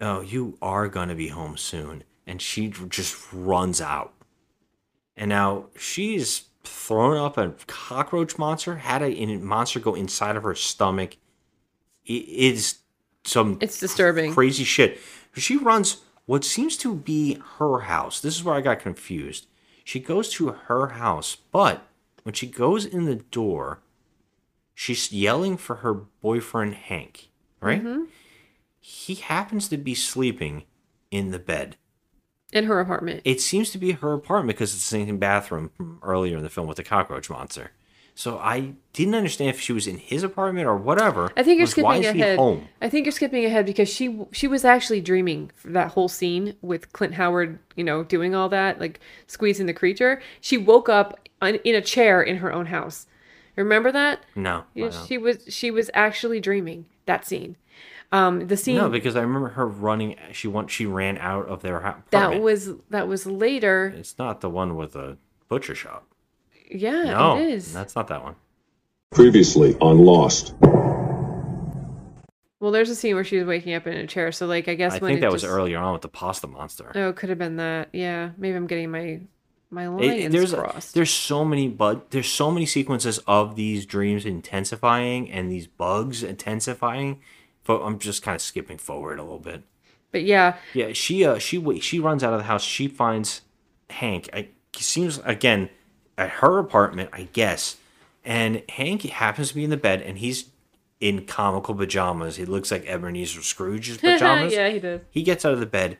Oh, 0.00 0.20
you 0.20 0.58
are 0.60 0.88
going 0.88 1.08
to 1.08 1.14
be 1.14 1.28
home 1.28 1.56
soon. 1.56 2.04
And 2.26 2.40
she 2.40 2.68
just 2.88 3.32
runs 3.32 3.80
out. 3.80 4.14
And 5.16 5.28
now 5.28 5.66
she's 5.76 6.46
thrown 6.64 7.16
up 7.16 7.36
a 7.36 7.54
cockroach 7.66 8.38
monster, 8.38 8.76
had 8.76 9.02
a 9.02 9.36
monster 9.36 9.80
go 9.80 9.94
inside 9.94 10.36
of 10.36 10.42
her 10.42 10.54
stomach. 10.54 11.16
It 12.06 12.28
is 12.28 12.78
some 13.24 13.58
It's 13.60 13.78
disturbing. 13.78 14.32
crazy 14.34 14.64
shit. 14.64 14.98
She 15.36 15.56
runs 15.56 15.98
what 16.26 16.44
seems 16.44 16.76
to 16.78 16.94
be 16.94 17.38
her 17.58 17.80
house. 17.80 18.20
This 18.20 18.34
is 18.36 18.44
where 18.44 18.54
I 18.54 18.60
got 18.60 18.80
confused. 18.80 19.46
She 19.84 19.98
goes 20.00 20.28
to 20.34 20.48
her 20.48 20.88
house, 20.88 21.36
but 21.36 21.86
when 22.22 22.34
she 22.34 22.46
goes 22.46 22.84
in 22.84 23.04
the 23.04 23.16
door, 23.16 23.80
she's 24.74 25.12
yelling 25.12 25.56
for 25.56 25.76
her 25.76 25.94
boyfriend 25.94 26.74
Hank, 26.74 27.28
right? 27.60 27.82
Mhm. 27.82 28.06
He 28.80 29.14
happens 29.16 29.68
to 29.68 29.76
be 29.76 29.94
sleeping 29.94 30.64
in 31.10 31.30
the 31.30 31.38
bed. 31.38 31.76
In 32.52 32.64
her 32.66 32.80
apartment. 32.80 33.22
It 33.24 33.40
seems 33.40 33.70
to 33.70 33.78
be 33.78 33.92
her 33.92 34.12
apartment 34.12 34.56
because 34.58 34.74
it's 34.74 34.84
the 34.84 34.88
same 35.04 35.18
bathroom 35.18 35.70
from 35.76 35.98
earlier 36.02 36.36
in 36.36 36.42
the 36.42 36.50
film 36.50 36.66
with 36.66 36.76
the 36.76 36.82
cockroach 36.84 37.30
monster. 37.30 37.70
So 38.14 38.38
I 38.38 38.74
didn't 38.92 39.14
understand 39.14 39.50
if 39.50 39.60
she 39.60 39.72
was 39.72 39.86
in 39.86 39.96
his 39.96 40.22
apartment 40.22 40.66
or 40.66 40.76
whatever. 40.76 41.32
I 41.36 41.42
think 41.42 41.58
you're 41.58 41.64
Was, 41.66 41.76
why 41.78 41.96
skipping 41.96 42.02
is 42.10 42.14
he 42.14 42.20
ahead. 42.22 42.38
home? 42.38 42.68
I 42.82 42.88
think 42.90 43.06
you're 43.06 43.12
skipping 43.12 43.44
ahead 43.44 43.64
because 43.64 43.88
she 43.88 44.18
she 44.32 44.46
was 44.46 44.64
actually 44.64 45.00
dreaming 45.00 45.50
that 45.64 45.92
whole 45.92 46.08
scene 46.08 46.54
with 46.60 46.92
Clint 46.92 47.14
Howard, 47.14 47.58
you 47.74 47.84
know, 47.84 48.04
doing 48.04 48.34
all 48.34 48.48
that, 48.50 48.78
like 48.80 49.00
squeezing 49.26 49.66
the 49.66 49.72
creature. 49.72 50.20
She 50.42 50.58
woke 50.58 50.88
up 50.90 51.18
in 51.42 51.74
a 51.74 51.80
chair 51.80 52.22
in 52.22 52.36
her 52.36 52.52
own 52.52 52.66
house. 52.66 53.06
Remember 53.56 53.90
that? 53.92 54.20
No, 54.34 54.64
Yeah, 54.74 54.86
I 54.86 54.88
don't. 54.90 55.06
she 55.06 55.18
was 55.18 55.44
she 55.48 55.70
was 55.70 55.90
actually 55.94 56.40
dreaming 56.40 56.86
that 57.06 57.26
scene. 57.26 57.56
Um, 58.12 58.46
the 58.48 58.58
scene 58.58 58.76
No, 58.76 58.90
because 58.90 59.16
I 59.16 59.22
remember 59.22 59.48
her 59.50 59.66
running. 59.66 60.16
She 60.32 60.48
went. 60.48 60.70
She 60.70 60.84
ran 60.84 61.16
out 61.16 61.46
of 61.48 61.62
their 61.62 61.80
ha- 61.80 62.02
that 62.10 62.42
was 62.42 62.70
that 62.90 63.08
was 63.08 63.24
later. 63.26 63.94
It's 63.96 64.18
not 64.18 64.42
the 64.42 64.50
one 64.50 64.76
with 64.76 64.92
the 64.92 65.16
butcher 65.48 65.74
shop. 65.74 66.06
Yeah, 66.74 67.02
no, 67.04 67.38
it 67.38 67.48
is. 67.50 67.72
that's 67.72 67.94
not 67.96 68.08
that 68.08 68.22
one. 68.22 68.36
Previously 69.10 69.76
on 69.80 69.98
Lost. 69.98 70.54
Well, 72.60 72.70
there's 72.70 72.90
a 72.90 72.94
scene 72.94 73.14
where 73.16 73.24
she 73.24 73.38
was 73.38 73.46
waking 73.46 73.74
up 73.74 73.86
in 73.86 73.94
a 73.96 74.06
chair. 74.06 74.30
So 74.30 74.46
like, 74.46 74.68
I 74.68 74.74
guess 74.74 74.92
I 74.94 74.98
when 74.98 75.10
think 75.10 75.18
it 75.18 75.20
that 75.22 75.32
was 75.32 75.42
just- 75.42 75.52
earlier 75.52 75.78
on 75.78 75.92
with 75.94 76.02
the 76.02 76.08
pasta 76.08 76.46
monster. 76.46 76.92
Oh, 76.94 77.08
it 77.08 77.16
could 77.16 77.28
have 77.28 77.38
been 77.38 77.56
that. 77.56 77.88
Yeah, 77.92 78.30
maybe 78.38 78.56
I'm 78.56 78.66
getting 78.66 78.90
my 78.90 79.20
my 79.70 79.84
It- 79.86 79.90
lines 79.90 80.32
there's 80.32 80.54
crossed. 80.54 80.94
there's 80.94 81.10
so 81.10 81.44
many 81.44 81.66
but 81.68 82.10
there's 82.10 82.28
so 82.28 82.50
many 82.50 82.66
sequences 82.66 83.18
of 83.26 83.56
these 83.56 83.84
dreams 83.86 84.24
intensifying 84.26 85.30
and 85.30 85.50
these 85.50 85.66
bugs 85.66 86.22
intensifying. 86.22 87.20
But 87.64 87.82
I'm 87.82 87.98
just 87.98 88.22
kind 88.22 88.34
of 88.34 88.42
skipping 88.42 88.78
forward 88.78 89.18
a 89.18 89.22
little 89.22 89.38
bit. 89.38 89.62
but 90.12 90.22
yeah, 90.24 90.56
Yeah, 90.74 90.92
she 90.92 91.24
uh 91.24 91.38
she 91.38 91.58
wa- 91.58 91.80
she 91.80 91.98
runs 91.98 92.22
out 92.22 92.32
of 92.32 92.38
the 92.38 92.44
house. 92.44 92.62
She 92.62 92.86
finds 92.86 93.42
Hank. 93.90 94.28
I 94.32 94.48
seems 94.76 95.18
again 95.24 95.68
at 96.18 96.28
her 96.30 96.58
apartment, 96.58 97.10
I 97.12 97.28
guess. 97.32 97.76
And 98.24 98.62
Hank 98.70 99.02
happens 99.02 99.48
to 99.48 99.54
be 99.54 99.64
in 99.64 99.70
the 99.70 99.76
bed, 99.76 100.00
and 100.02 100.18
he's 100.18 100.46
in 101.00 101.26
comical 101.26 101.74
pajamas. 101.74 102.36
He 102.36 102.44
looks 102.44 102.70
like 102.70 102.86
Ebenezer 102.86 103.42
Scrooge's 103.42 103.96
pajamas. 104.00 104.52
yeah, 104.52 104.68
he 104.68 104.78
does. 104.78 105.00
He 105.10 105.22
gets 105.22 105.44
out 105.44 105.52
of 105.54 105.60
the 105.60 105.66
bed. 105.66 105.98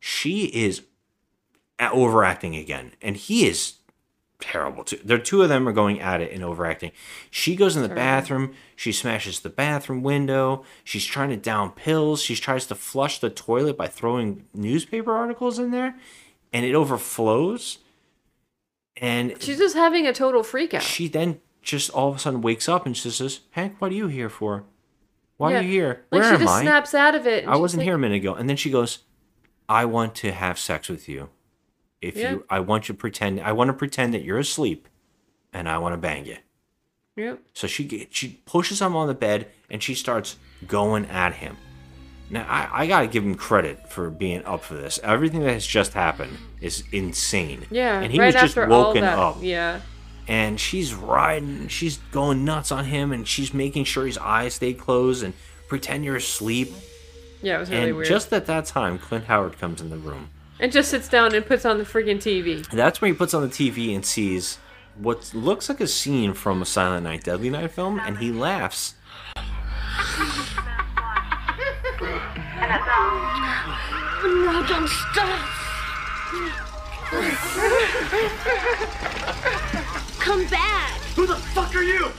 She 0.00 0.44
is 0.46 0.82
overacting 1.80 2.56
again, 2.56 2.92
and 3.00 3.16
he 3.16 3.46
is 3.46 3.74
terrible 4.40 4.84
too. 4.84 4.98
The 5.04 5.18
two 5.18 5.42
of 5.42 5.48
them 5.48 5.68
are 5.68 5.72
going 5.72 6.00
at 6.00 6.20
it 6.20 6.32
and 6.32 6.44
overacting. 6.44 6.92
She 7.30 7.56
goes 7.56 7.74
in 7.76 7.82
the 7.82 7.88
Terrible. 7.88 8.02
bathroom. 8.04 8.54
She 8.76 8.92
smashes 8.92 9.40
the 9.40 9.48
bathroom 9.48 10.02
window. 10.02 10.64
She's 10.84 11.04
trying 11.04 11.30
to 11.30 11.36
down 11.36 11.70
pills. 11.72 12.22
She 12.22 12.36
tries 12.36 12.66
to 12.66 12.74
flush 12.74 13.18
the 13.18 13.30
toilet 13.30 13.76
by 13.76 13.88
throwing 13.88 14.44
newspaper 14.54 15.12
articles 15.16 15.58
in 15.58 15.70
there, 15.70 15.96
and 16.52 16.64
it 16.64 16.74
overflows. 16.74 17.78
And 19.00 19.40
She's 19.40 19.58
just 19.58 19.76
having 19.76 20.06
a 20.06 20.12
total 20.12 20.42
freak 20.42 20.74
out. 20.74 20.82
she 20.82 21.08
then 21.08 21.40
just 21.62 21.90
all 21.90 22.08
of 22.10 22.16
a 22.16 22.18
sudden 22.18 22.40
wakes 22.40 22.68
up 22.68 22.86
and 22.86 22.96
she 22.96 23.10
says, 23.10 23.40
"Hank, 23.52 23.76
what 23.80 23.90
are 23.92 23.94
you 23.94 24.08
here 24.08 24.28
for? 24.28 24.64
Why 25.36 25.52
Yeah. 25.52 25.58
are 25.58 25.62
you 25.62 25.68
here? 25.70 26.04
Like 26.10 26.22
Where 26.22 26.30
she 26.30 26.34
am 26.34 26.40
just 26.40 26.52
I?" 26.54 26.62
snaps 26.62 26.94
out 26.94 27.14
of 27.14 27.26
it. 27.26 27.46
I 27.46 27.56
wasn't 27.56 27.78
like- 27.80 27.84
here 27.86 27.94
a 27.94 27.98
minute 27.98 28.16
ago. 28.16 28.34
And 28.34 28.48
then 28.48 28.56
she 28.56 28.70
goes, 28.70 29.00
I 29.68 29.84
want 29.84 30.14
to 30.16 30.32
have 30.32 30.58
sex 30.58 30.88
with 30.88 31.08
you. 31.08 31.28
If 32.00 32.16
Yeah. 32.16 32.30
you 32.32 32.44
I 32.48 32.60
want 32.60 32.88
you 32.88 32.94
to 32.94 32.98
pretend 32.98 33.40
I 33.40 33.52
want 33.52 33.68
to 33.68 33.74
pretend 33.74 34.14
that 34.14 34.22
you're 34.24 34.38
asleep 34.38 34.88
and 35.52 35.68
I 35.68 35.78
want 35.78 35.92
to 35.92 35.96
bang 35.98 36.24
you. 36.26 36.36
Yep. 37.16 37.40
So 37.52 37.66
she 37.66 38.08
she 38.10 38.40
pushes 38.46 38.80
him 38.80 38.94
on 38.96 39.06
the 39.08 39.14
bed 39.14 39.48
and 39.68 39.82
she 39.82 39.94
starts 39.94 40.36
going 40.66 41.04
at 41.06 41.34
him. 41.34 41.56
Now 42.30 42.46
I, 42.48 42.82
I 42.82 42.86
gotta 42.86 43.06
give 43.06 43.24
him 43.24 43.34
credit 43.34 43.88
for 43.90 44.10
being 44.10 44.44
up 44.44 44.62
for 44.64 44.74
this. 44.74 44.98
Everything 45.02 45.40
that 45.44 45.52
has 45.52 45.66
just 45.66 45.94
happened 45.94 46.36
is 46.60 46.84
insane. 46.92 47.66
Yeah. 47.70 48.00
And 48.00 48.12
he 48.12 48.18
right 48.20 48.34
was 48.34 48.54
just 48.54 48.56
woken 48.68 49.04
up 49.04 49.38
Yeah. 49.40 49.80
and 50.26 50.60
she's 50.60 50.92
riding 50.94 51.68
she's 51.68 51.98
going 52.12 52.44
nuts 52.44 52.70
on 52.70 52.84
him 52.84 53.12
and 53.12 53.26
she's 53.26 53.54
making 53.54 53.84
sure 53.84 54.04
his 54.06 54.18
eyes 54.18 54.54
stay 54.54 54.74
closed 54.74 55.22
and 55.22 55.32
pretend 55.68 56.04
you're 56.04 56.16
asleep 56.16 56.72
Yeah, 57.40 57.56
it 57.56 57.60
was 57.60 57.70
really 57.70 57.88
and 57.88 57.96
weird. 57.96 58.08
just 58.08 58.32
at 58.32 58.44
that 58.46 58.66
time 58.66 58.98
clint 58.98 59.24
howard 59.24 59.58
comes 59.58 59.80
in 59.80 59.88
the 59.90 59.96
room 59.96 60.28
and 60.60 60.70
just 60.72 60.90
sits 60.90 61.08
down 61.08 61.34
and 61.34 61.46
puts 61.46 61.64
on 61.64 61.78
the 61.78 61.84
freaking 61.84 62.16
TV. 62.18 62.68
that's 62.70 63.00
when 63.00 63.12
he 63.12 63.16
puts 63.16 63.32
on 63.32 63.42
the 63.42 63.48
tv 63.48 63.94
and 63.94 64.04
sees 64.04 64.58
what 64.96 65.32
looks 65.32 65.68
like 65.68 65.80
a 65.80 65.86
scene 65.86 66.34
from 66.34 66.60
a 66.60 66.66
silent 66.66 67.04
night 67.04 67.22
deadly 67.24 67.48
night 67.48 67.70
film 67.70 67.98
and 68.00 68.18
he 68.18 68.30
laughs 68.32 68.94
No, 72.00 72.06
don't 74.68 74.88
stop. 74.88 75.48
Come 80.20 80.46
back. 80.46 81.00
Who 81.16 81.26
the 81.26 81.34
fuck 81.36 81.74
are 81.74 81.82
you? 81.82 82.12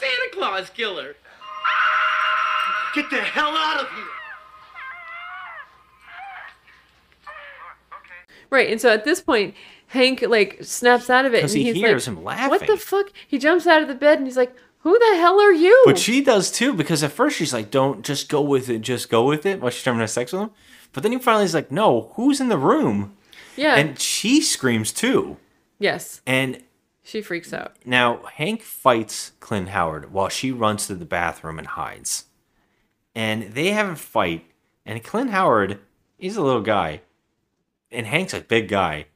Santa 0.00 0.28
Claus 0.32 0.70
killer. 0.70 1.14
Get 2.94 3.10
the 3.10 3.20
hell 3.20 3.56
out 3.56 3.80
of 3.82 3.88
here! 3.90 4.04
Right, 8.50 8.70
and 8.70 8.80
so 8.80 8.88
at 8.90 9.04
this 9.04 9.20
point, 9.20 9.54
Hank 9.88 10.22
like 10.22 10.58
snaps 10.62 11.10
out 11.10 11.24
of 11.26 11.34
it 11.34 11.42
and 11.44 11.52
he 11.52 11.64
he's 11.64 11.74
hears 11.76 12.08
like, 12.08 12.16
him 12.16 12.24
laughing. 12.24 12.50
What 12.50 12.66
the 12.66 12.76
fuck? 12.76 13.12
He 13.26 13.38
jumps 13.38 13.66
out 13.66 13.82
of 13.82 13.88
the 13.88 13.94
bed 13.94 14.18
and 14.18 14.26
he's 14.26 14.36
like, 14.36 14.54
"Who 14.84 14.98
the 14.98 15.16
hell 15.16 15.38
are 15.40 15.52
you?" 15.52 15.82
but 15.84 15.98
she 15.98 16.22
does 16.22 16.50
too 16.50 16.72
because 16.72 17.02
at 17.02 17.12
first 17.12 17.36
she's 17.36 17.52
like 17.52 17.70
don't 17.70 18.04
just 18.04 18.28
go 18.28 18.40
with 18.40 18.70
it 18.70 18.80
just 18.80 19.10
go 19.10 19.24
with 19.24 19.44
it 19.44 19.60
while 19.60 19.70
she's 19.70 19.82
trying 19.82 19.96
to 19.96 20.00
have 20.00 20.10
sex 20.10 20.32
with 20.32 20.42
him 20.42 20.50
but 20.92 21.02
then 21.02 21.12
he 21.12 21.18
finally 21.18 21.44
is 21.44 21.54
like 21.54 21.70
no 21.70 22.12
who's 22.14 22.40
in 22.40 22.48
the 22.48 22.56
room 22.56 23.16
yeah. 23.56 23.74
and 23.74 23.98
she 23.98 24.40
screams 24.40 24.92
too 24.92 25.36
yes, 25.78 26.20
and 26.26 26.62
she 27.04 27.20
freaks 27.20 27.52
out. 27.52 27.76
Now, 27.84 28.24
Hank 28.24 28.62
fights 28.62 29.32
Clint 29.38 29.68
Howard 29.68 30.10
while 30.10 30.30
she 30.30 30.50
runs 30.50 30.86
to 30.86 30.94
the 30.94 31.04
bathroom 31.04 31.58
and 31.58 31.68
hides. 31.68 32.24
And 33.14 33.52
they 33.52 33.68
have 33.68 33.90
a 33.90 33.96
fight, 33.96 34.46
and 34.86 35.04
Clint 35.04 35.30
Howard, 35.30 35.78
he's 36.18 36.36
a 36.36 36.42
little 36.42 36.62
guy, 36.62 37.02
and 37.92 38.06
Hank's 38.06 38.32
a 38.32 38.40
big 38.40 38.68
guy. 38.68 39.06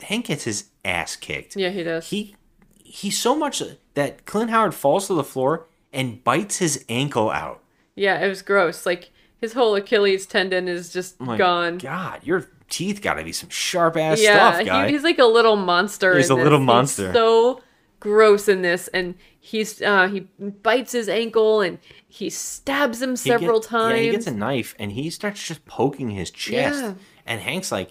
Hank 0.00 0.26
gets 0.26 0.44
his 0.44 0.70
ass 0.84 1.16
kicked. 1.16 1.54
Yeah, 1.54 1.68
he 1.68 1.82
does. 1.82 2.08
He 2.08 2.34
he's 2.82 3.18
so 3.18 3.36
much 3.36 3.62
that 3.96 4.26
Clint 4.26 4.50
Howard 4.50 4.74
falls 4.74 5.06
to 5.08 5.14
the 5.14 5.24
floor 5.24 5.66
and 5.92 6.22
bites 6.22 6.58
his 6.58 6.84
ankle 6.88 7.30
out. 7.30 7.62
Yeah, 7.94 8.22
it 8.22 8.28
was 8.28 8.42
gross. 8.42 8.86
Like 8.86 9.10
his 9.40 9.54
whole 9.54 9.74
Achilles 9.74 10.26
tendon 10.26 10.68
is 10.68 10.92
just 10.92 11.18
gone. 11.18 11.78
God, 11.78 12.20
your 12.22 12.46
teeth 12.68 13.00
got 13.00 13.14
to 13.14 13.24
be 13.24 13.32
some 13.32 13.48
sharp 13.48 13.96
ass 13.96 14.22
yeah, 14.22 14.52
stuff, 14.52 14.66
guy. 14.66 14.86
He, 14.86 14.92
he's 14.92 15.02
like 15.02 15.18
a 15.18 15.24
little 15.24 15.56
monster. 15.56 16.16
He's 16.16 16.30
in 16.30 16.38
a 16.38 16.42
little 16.42 16.60
monster. 16.60 17.06
He's 17.06 17.14
so 17.14 17.62
gross 17.98 18.48
in 18.48 18.60
this, 18.60 18.88
and 18.88 19.14
he's 19.40 19.80
uh, 19.80 20.08
he 20.08 20.20
bites 20.38 20.92
his 20.92 21.08
ankle 21.08 21.62
and 21.62 21.78
he 22.06 22.28
stabs 22.28 23.00
him 23.00 23.16
several 23.16 23.60
get- 23.60 23.68
times. 23.68 23.96
Yeah, 23.96 24.02
he 24.02 24.10
gets 24.10 24.26
a 24.26 24.34
knife 24.34 24.74
and 24.78 24.92
he 24.92 25.08
starts 25.08 25.42
just 25.42 25.64
poking 25.64 26.10
his 26.10 26.30
chest. 26.30 26.82
Yeah. 26.82 26.94
And 27.24 27.40
Hank's 27.40 27.72
like, 27.72 27.90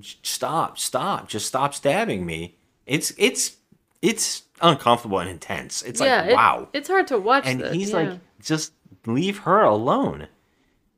"Stop! 0.00 0.76
Stop! 0.76 1.28
Just 1.28 1.46
stop 1.46 1.72
stabbing 1.72 2.26
me!" 2.26 2.58
It's 2.84 3.12
it's 3.16 3.58
it's 4.04 4.42
uncomfortable 4.60 5.18
and 5.18 5.30
intense. 5.30 5.82
It's 5.82 6.00
yeah, 6.00 6.20
like 6.20 6.30
it- 6.30 6.34
wow. 6.34 6.68
it's 6.72 6.88
hard 6.88 7.06
to 7.08 7.18
watch. 7.18 7.44
and 7.46 7.60
this, 7.60 7.72
he's 7.74 7.90
yeah. 7.90 7.96
like, 7.96 8.20
"Just 8.40 8.72
leave 9.06 9.38
her 9.38 9.62
alone." 9.62 10.28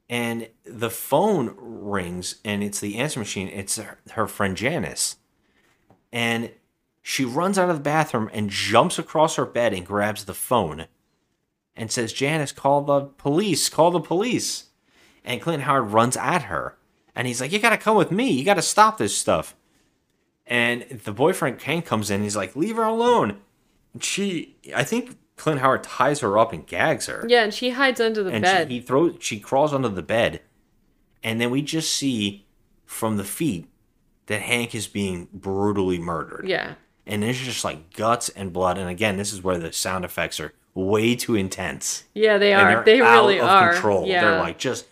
And 0.08 0.48
the 0.64 0.90
phone 0.90 1.54
rings, 1.58 2.36
and 2.44 2.62
it's 2.62 2.80
the 2.80 2.96
answer 2.96 3.18
machine. 3.18 3.48
It's 3.48 3.76
her, 3.76 3.98
her 4.12 4.26
friend 4.28 4.56
Janice, 4.56 5.16
and 6.12 6.50
she 7.02 7.24
runs 7.24 7.58
out 7.58 7.70
of 7.70 7.76
the 7.76 7.82
bathroom 7.82 8.30
and 8.32 8.50
jumps 8.50 8.98
across 8.98 9.36
her 9.36 9.46
bed 9.46 9.72
and 9.72 9.86
grabs 9.86 10.24
the 10.24 10.34
phone 10.34 10.86
and 11.76 11.90
says, 11.90 12.12
Janice, 12.12 12.52
call 12.52 12.82
the 12.82 13.02
police, 13.02 13.68
call 13.68 13.90
the 13.90 14.00
police. 14.00 14.66
And 15.24 15.40
Clint 15.40 15.64
Howard 15.64 15.92
runs 15.92 16.16
at 16.16 16.42
her. 16.42 16.76
And 17.14 17.26
he's 17.26 17.40
like, 17.40 17.50
You 17.52 17.58
gotta 17.58 17.78
come 17.78 17.96
with 17.96 18.10
me. 18.12 18.30
You 18.30 18.44
gotta 18.44 18.62
stop 18.62 18.98
this 18.98 19.16
stuff. 19.16 19.55
And 20.46 20.82
the 21.04 21.12
boyfriend 21.12 21.60
Hank 21.62 21.86
comes 21.86 22.10
in. 22.10 22.22
He's 22.22 22.36
like, 22.36 22.54
Leave 22.54 22.76
her 22.76 22.84
alone. 22.84 23.38
And 23.92 24.02
she, 24.04 24.56
I 24.74 24.84
think 24.84 25.16
Clint 25.36 25.60
Howard 25.60 25.82
ties 25.82 26.20
her 26.20 26.38
up 26.38 26.52
and 26.52 26.66
gags 26.66 27.06
her. 27.06 27.24
yeah, 27.28 27.42
and 27.42 27.52
she 27.52 27.70
hides 27.70 28.00
under 28.00 28.22
the 28.22 28.30
and 28.30 28.42
bed. 28.42 28.68
She, 28.68 28.74
he 28.74 28.80
throws, 28.80 29.16
she 29.20 29.40
crawls 29.40 29.74
under 29.74 29.88
the 29.88 30.02
bed. 30.02 30.40
And 31.22 31.40
then 31.40 31.50
we 31.50 31.62
just 31.62 31.92
see 31.92 32.46
from 32.84 33.16
the 33.16 33.24
feet 33.24 33.68
that 34.26 34.42
Hank 34.42 34.74
is 34.74 34.86
being 34.86 35.28
brutally 35.32 35.98
murdered. 35.98 36.46
yeah, 36.48 36.74
And 37.06 37.22
there's 37.22 37.40
just 37.40 37.64
like 37.64 37.92
guts 37.94 38.28
and 38.28 38.52
blood. 38.52 38.78
And 38.78 38.88
again, 38.88 39.16
this 39.16 39.32
is 39.32 39.42
where 39.42 39.58
the 39.58 39.72
sound 39.72 40.04
effects 40.04 40.38
are 40.38 40.52
way 40.74 41.16
too 41.16 41.34
intense. 41.34 42.04
yeah, 42.14 42.38
they 42.38 42.52
are. 42.54 42.84
they're 42.84 43.02
really 43.02 43.40
out 43.40 43.44
of 43.44 43.50
are. 43.50 43.72
Control. 43.72 44.06
Yeah, 44.06 44.20
They're 44.30 44.38
like 44.40 44.58
just 44.58 44.86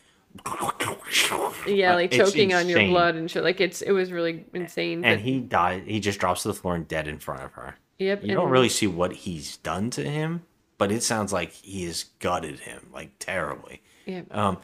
yeah, 1.66 1.94
like 1.94 2.12
it's 2.12 2.16
choking 2.30 2.54
on 2.54 2.68
your 2.68 2.86
blood 2.88 3.14
and 3.14 3.30
shit. 3.30 3.44
Like 3.44 3.60
it's 3.60 3.82
it 3.82 3.92
was 3.92 4.12
really 4.12 4.44
insane. 4.52 5.04
and 5.04 5.20
but- 5.20 5.24
he 5.24 5.40
dies. 5.40 5.82
He 5.86 6.00
just 6.00 6.18
drops 6.18 6.42
to 6.42 6.48
the 6.48 6.54
floor 6.54 6.74
and 6.74 6.86
dead 6.86 7.08
in 7.08 7.18
front 7.18 7.42
of 7.42 7.52
her. 7.52 7.76
Yep, 7.98 8.22
You 8.22 8.30
and- 8.30 8.36
don't 8.38 8.50
really 8.50 8.68
see 8.68 8.86
what 8.86 9.12
he's 9.12 9.56
done 9.58 9.90
to 9.90 10.02
him, 10.02 10.42
but 10.78 10.90
it 10.90 11.02
sounds 11.02 11.32
like 11.32 11.52
he 11.52 11.84
has 11.84 12.04
gutted 12.18 12.60
him 12.60 12.88
like 12.92 13.12
terribly. 13.18 13.82
Yeah. 14.06 14.22
Um, 14.30 14.58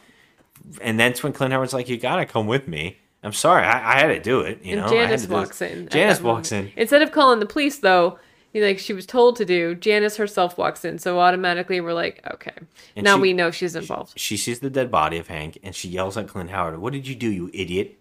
and 0.83 0.99
that's 1.01 1.23
when 1.23 1.33
Clint 1.33 1.53
Howard's 1.53 1.73
like, 1.73 1.89
"You 1.89 1.97
gotta 1.97 2.27
come 2.27 2.47
with 2.47 2.67
me." 2.69 2.99
I'm 3.23 3.33
sorry, 3.35 3.65
I, 3.67 3.97
I 3.97 4.01
had 4.01 4.09
to 4.09 4.21
do 4.21 4.41
it. 4.41 4.63
You 4.65 4.73
and 4.79 4.81
know, 4.83 4.89
Janice 4.89 5.23
to 5.23 5.27
do 5.29 5.35
this. 5.35 5.47
walks 5.47 5.63
in. 5.63 5.89
Janice 5.91 6.21
walks 6.23 6.53
in. 6.53 6.73
Instead 6.77 7.03
of 7.03 7.13
calling 7.13 7.39
the 7.39 7.45
police, 7.47 7.79
though, 7.79 8.19
like 8.55 8.79
she 8.79 8.93
was 8.93 9.07
told 9.07 9.37
to 9.37 9.45
do, 9.45 9.75
Janice 9.75 10.17
herself 10.17 10.59
walks 10.59 10.85
in. 10.85 10.99
So 10.99 11.21
automatically 11.21 11.81
we're 11.81 11.93
like, 11.95 12.21
okay, 12.35 12.53
And 12.97 13.05
now 13.05 13.17
she- 13.17 13.23
we 13.23 13.33
know 13.33 13.51
she's 13.51 13.77
involved. 13.77 14.19
She 14.19 14.37
sees 14.37 14.61
the 14.61 14.71
dead 14.71 14.91
body 14.91 15.19
of 15.19 15.29
Hank, 15.29 15.59
and 15.63 15.75
she 15.75 15.89
yells 15.89 16.17
at 16.17 16.27
Clint 16.29 16.51
Howard, 16.51 16.79
"What 16.79 16.93
did 16.93 17.07
you 17.07 17.15
do, 17.15 17.31
you 17.31 17.51
idiot?" 17.55 17.99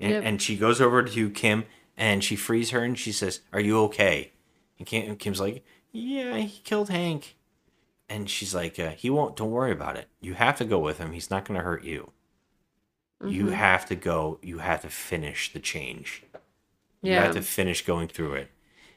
And, 0.00 0.10
Yep. 0.10 0.22
and 0.24 0.42
she 0.42 0.56
goes 0.56 0.80
over 0.80 1.02
to 1.04 1.30
Kim, 1.30 1.64
and 1.96 2.24
she 2.24 2.34
frees 2.36 2.70
her, 2.70 2.82
and 2.82 2.98
she 2.98 3.12
says, 3.12 3.40
"Are 3.52 3.60
you 3.60 3.78
okay?" 3.84 4.32
And 4.78 4.86
Kim, 4.86 5.14
Kim's 5.16 5.40
like, 5.40 5.64
"Yeah, 5.92 6.38
he 6.38 6.60
killed 6.64 6.88
Hank." 6.88 7.36
And 8.08 8.28
she's 8.28 8.54
like, 8.54 8.78
uh, 8.78 8.90
"He 8.90 9.08
won't. 9.08 9.36
Don't 9.36 9.50
worry 9.52 9.70
about 9.72 9.96
it. 9.96 10.08
You 10.20 10.34
have 10.34 10.58
to 10.58 10.64
go 10.64 10.78
with 10.80 10.98
him. 10.98 11.12
He's 11.12 11.30
not 11.30 11.44
going 11.44 11.58
to 11.58 11.64
hurt 11.64 11.84
you. 11.84 12.10
You 13.24 13.46
Mhm. 13.46 13.52
have 13.52 13.86
to 13.86 13.94
go. 13.94 14.38
You 14.42 14.58
have 14.58 14.82
to 14.82 14.90
finish 14.90 15.52
the 15.52 15.60
change. 15.60 16.24
You 17.00 17.12
have 17.12 17.34
to 17.34 17.42
finish 17.42 17.84
going 17.84 18.08
through 18.08 18.34
it." 18.34 18.50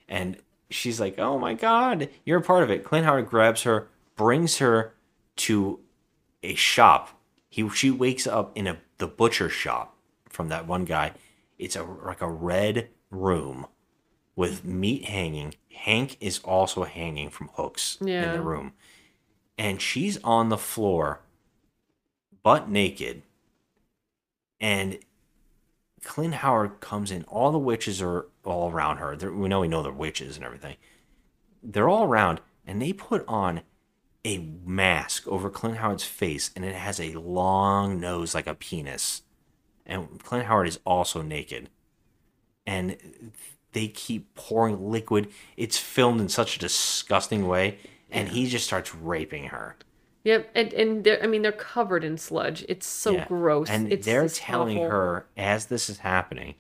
And 0.10 0.38
she's 0.70 1.00
like, 1.00 1.18
"Oh 1.18 1.38
my 1.38 1.54
god, 1.54 2.10
you're 2.26 2.40
a 2.40 2.44
part 2.44 2.64
of 2.64 2.72
it." 2.72 2.84
Clint 2.84 3.06
Howard 3.06 3.28
grabs 3.28 3.64
her, 3.64 3.90
brings 4.16 4.58
her 4.58 4.94
to 5.38 5.80
a 6.44 6.56
shop. 6.56 7.20
He 7.50 7.68
she 7.70 7.92
wakes 7.92 8.28
up 8.28 8.52
in 8.58 8.68
a 8.68 8.78
the 8.98 9.08
butcher 9.08 9.50
shop 9.50 9.96
from 10.30 10.50
that 10.50 10.68
one 10.68 10.86
guy. 10.86 11.14
It's 11.58 11.76
a 11.76 11.84
like 11.84 12.22
a 12.22 12.30
red 12.30 12.90
room 13.10 13.68
with 14.36 14.64
meat 14.64 15.06
hanging. 15.06 15.56
Hank 15.72 16.18
is 16.22 16.40
also 16.40 16.84
hanging 16.84 17.30
from 17.30 17.50
hooks 17.54 17.98
in 18.26 18.34
the 18.34 18.42
room. 18.42 18.74
And 19.58 19.82
she's 19.82 20.22
on 20.24 20.50
the 20.50 20.58
floor 20.58 21.22
butt 22.44 22.70
naked. 22.70 23.24
And 24.60 25.00
Clint 26.04 26.36
Howard 26.36 26.80
comes 26.80 27.12
in. 27.12 27.24
All 27.24 27.52
the 27.52 27.58
witches 27.58 28.02
are 28.02 28.28
all 28.48 28.72
around 28.72 28.98
her. 28.98 29.16
They're, 29.16 29.32
we 29.32 29.48
know 29.48 29.60
we 29.62 29.68
know 29.68 29.84
they're 29.84 29.92
witches 29.92 30.36
and 30.38 30.46
everything. 30.46 30.78
They're 31.62 31.90
all 31.90 32.06
around, 32.06 32.42
and 32.66 32.82
they 32.82 32.94
put 32.94 33.24
on 33.28 33.62
a 34.26 34.38
mask 34.66 35.28
over 35.28 35.50
Clint 35.50 35.78
Howard's 35.78 36.04
face, 36.04 36.52
and 36.56 36.66
it 36.66 36.76
has 36.76 37.00
a 37.00 37.14
long 37.14 38.00
nose 38.00 38.34
like 38.36 38.48
a 38.48 38.56
penis. 38.56 39.24
And 39.86 40.22
Clint 40.24 40.46
Howard 40.46 40.68
is 40.68 40.80
also 40.86 41.22
naked. 41.22 41.70
And 42.66 43.32
they 43.72 43.88
keep 43.88 44.34
pouring 44.36 44.90
liquid. 44.92 45.30
It's 45.56 45.78
filmed 45.78 46.20
in 46.20 46.30
such 46.30 46.56
a 46.56 46.60
disgusting 46.60 47.48
way, 47.48 47.78
and 48.12 48.30
he 48.30 48.48
just 48.48 48.66
starts 48.66 48.94
raping 48.94 49.46
her. 49.46 49.78
Yep, 50.24 50.50
and 50.56 50.74
and 50.74 51.04
they're, 51.06 51.24
I 51.24 51.28
mean 51.28 51.42
they're 51.42 51.54
covered 51.54 52.04
in 52.04 52.18
sludge. 52.18 52.66
It's 52.68 52.86
so 52.86 53.14
Yeah. 53.14 53.26
gross. 53.28 53.70
And 53.70 53.92
it's 53.94 54.06
they're 54.06 54.28
telling 54.28 54.78
awful. 54.78 54.90
her 54.90 55.28
as 55.38 55.68
this 55.68 55.90
is 55.90 56.00
happening, 56.00 56.56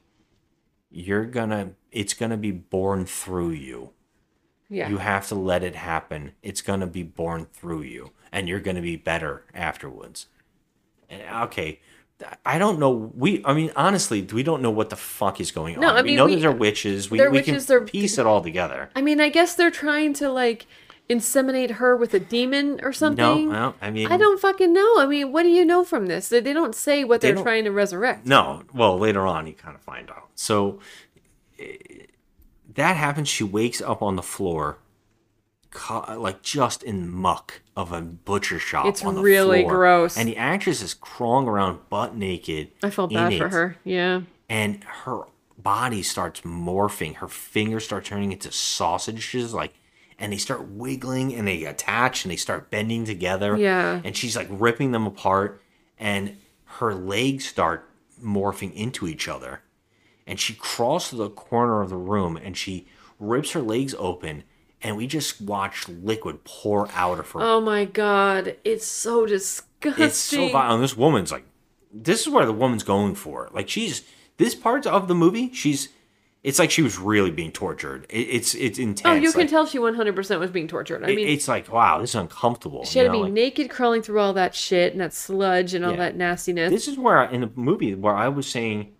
you're 0.98 1.26
gonna 1.26 1.74
it's 1.91 2.14
gonna 2.16 2.38
be 2.38 2.52
born 2.52 3.06
through 3.06 3.52
you. 3.52 3.91
Yeah. 4.70 4.89
You 4.89 4.98
have 4.98 5.28
to 5.28 5.36
let 5.36 5.64
it 5.64 5.76
happen. 5.76 6.32
It's 6.41 6.62
gonna 6.62 6.88
be 6.88 7.04
born 7.04 7.45
through 7.54 7.84
you. 7.84 8.12
And 8.32 8.50
you're 8.50 8.60
gonna 8.60 8.82
be 8.82 8.95
better 8.95 9.43
afterwards. 9.54 10.26
And 11.10 11.22
okay. 11.45 11.80
I 12.43 12.58
don't 12.58 12.80
know. 12.80 13.12
We, 13.16 13.45
I 13.45 13.54
mean, 13.54 13.72
honestly, 13.76 14.24
we 14.24 14.41
don't 14.41 14.64
know 14.64 14.72
what 14.72 14.89
the 14.89 14.95
fuck 14.95 15.39
is 15.39 15.52
going 15.52 15.80
No, 15.80 15.89
on. 15.89 15.98
I 15.98 16.02
we 16.02 16.08
mean, 16.10 16.16
know 16.18 16.26
we- 16.26 16.34
these 16.36 16.45
are 16.45 16.52
witches. 16.52 17.12
We, 17.12 17.20
they're 17.20 17.30
we 17.30 17.38
witches, 17.38 17.68
can 17.68 17.86
piece 17.86 18.18
it 18.18 18.26
all 18.26 18.41
together. 18.41 18.89
I 18.95 19.04
mean, 19.04 19.22
I 19.22 19.30
guess 19.30 19.54
they're 19.54 19.70
trying 19.70 20.14
to 20.16 20.32
like 20.32 20.66
inseminate 21.10 21.72
her 21.72 21.95
with 21.95 22.14
a 22.14 22.20
demon 22.20 22.80
or 22.84 22.91
something. 22.91 23.49
No, 23.49 23.74
I 23.82 23.89
mean- 23.91 24.12
I 24.12 24.18
don't 24.18 24.39
fucking 24.41 24.74
know. 24.74 24.95
I 24.99 25.05
mean, 25.05 25.32
what 25.32 25.43
do 25.43 25.49
you 25.49 25.64
know 25.64 25.84
from 25.86 26.08
this? 26.08 26.28
They 26.30 26.41
they 26.41 26.53
don't 26.53 26.76
say 26.76 27.03
what 27.03 27.22
They 27.22 27.30
they're 27.30 27.36
don't- 27.36 27.43
trying 27.43 27.64
to 27.64 27.72
resurrect. 27.72 28.26
No, 28.26 28.64
well, 28.74 28.97
later 28.97 29.26
on 29.26 29.47
you 29.47 29.53
kind 29.53 29.76
of 29.76 29.82
find 29.82 30.10
out. 30.10 30.28
So 30.36 30.80
eh, 31.60 31.76
that 32.76 32.95
happens. 32.97 33.30
She 33.30 33.43
wakes 33.43 33.82
up 33.82 34.01
on 34.01 34.16
the 34.18 34.22
floor, 34.22 34.78
like 36.16 36.41
just 36.41 36.84
in 36.84 37.10
muck 37.10 37.62
of 37.76 37.91
a 37.91 38.01
butcher 38.01 38.60
shop. 38.60 38.86
It's 38.88 39.03
on 39.03 39.16
the 39.16 39.22
really 39.22 39.62
floor. 39.62 39.72
gross. 39.72 40.18
And 40.18 40.28
the 40.28 40.38
actress 40.38 40.82
is 40.82 40.93
crawling 40.93 41.47
around 41.47 41.89
butt 41.89 42.16
naked. 42.16 42.72
I 42.84 42.89
felt 42.89 43.14
bad 43.14 43.38
for 43.38 43.49
her. 43.49 43.78
Yeah. 43.84 44.22
And 44.49 44.84
her 45.03 45.22
body 45.58 46.01
starts 46.03 46.41
morphing. 46.41 47.16
Her 47.16 47.28
fingers 47.28 47.86
start 47.86 48.05
turning 48.05 48.32
into 48.32 48.51
sausages, 48.51 49.53
like. 49.53 49.74
And 50.20 50.34
they 50.34 50.38
start 50.38 50.68
wiggling 50.68 51.34
and 51.36 51.47
they 51.47 51.63
attach 51.65 52.26
and 52.26 52.32
they 52.32 52.38
start 52.38 52.72
bending 52.72 53.05
together. 53.05 53.55
Yeah. 53.55 54.01
And 54.03 54.15
she's 54.15 54.36
like 54.36 54.47
ripping 54.49 54.91
them 54.91 55.05
apart. 55.05 55.61
And 55.99 56.38
her 56.65 56.93
legs 56.93 57.45
start 57.45 57.89
morphing 58.24 58.74
into 58.74 59.07
each 59.07 59.28
other. 59.28 59.61
And 60.26 60.39
she 60.39 60.53
crawls 60.53 61.09
to 61.09 61.15
the 61.15 61.30
corner 61.30 61.82
of 61.82 61.89
the 61.89 61.97
room 61.97 62.36
and 62.36 62.57
she 62.57 62.88
rips 63.20 63.51
her 63.51 63.61
legs 63.61 63.95
open. 63.97 64.43
And 64.82 64.97
we 64.97 65.07
just 65.07 65.41
watch 65.41 65.88
liquid 65.88 66.43
pour 66.43 66.89
out 66.93 67.20
of 67.20 67.32
her. 67.32 67.41
Oh 67.41 67.61
my 67.61 67.86
god, 67.86 68.57
it's 68.63 68.86
so 68.86 69.26
disgusting. 69.26 70.03
it's 70.03 70.18
so 70.18 70.49
violent. 70.49 70.76
And 70.76 70.84
this 70.84 70.97
woman's 70.97 71.32
like, 71.32 71.45
this 71.91 72.22
is 72.22 72.30
where 72.30 72.45
the 72.45 72.53
woman's 72.53 72.84
going 72.84 73.15
for. 73.15 73.49
Like 73.51 73.70
she's 73.70 74.03
this 74.38 74.53
part 74.55 74.86
of 74.86 75.07
the 75.07 75.15
movie. 75.15 75.51
She's, 75.53 75.89
it's 76.44 76.60
like 76.60 76.72
she 76.72 76.82
was 76.82 76.98
really 76.98 77.32
being 77.32 77.52
tortured. 77.52 78.06
It, 78.10 78.20
it's 78.30 78.56
it's 78.56 78.80
intense. 78.80 79.06
Oh, 79.06 79.14
you 79.22 79.32
can 79.32 79.42
Like, 79.42 79.50
tell 79.50 79.66
she 79.66 79.80
100% 79.80 80.40
was 80.40 80.52
being 80.52 80.68
tortured. 80.68 81.04
I 81.04 81.08
mean, 81.08 81.28
it's 81.28 81.48
like 81.48 81.72
wow, 81.72 82.00
this 82.00 82.12
is 82.12 82.16
uncomfortable. 82.16 82.86
she 82.86 83.00
had 83.00 83.06
you 83.06 83.12
to 83.12 83.18
be 83.18 83.24
like- 83.24 83.34
naked 83.34 83.70
crawling 83.70 84.02
through 84.02 84.20
all 84.20 84.34
that 84.34 84.56
shit 84.56 84.92
and 84.94 85.02
that 85.02 85.14
sludge 85.14 85.74
and 85.74 85.84
all 85.84 85.92
Yeah. 85.92 85.98
that 85.98 86.16
nastiness. 86.16 86.72
this 86.72 86.88
is 86.88 86.98
where 86.98 87.18
I, 87.20 87.32
in 87.32 87.42
the 87.42 87.52
movie 87.56 87.96
where 87.96 88.16
I 88.16 88.28
was 88.30 88.48
saying 88.48 88.94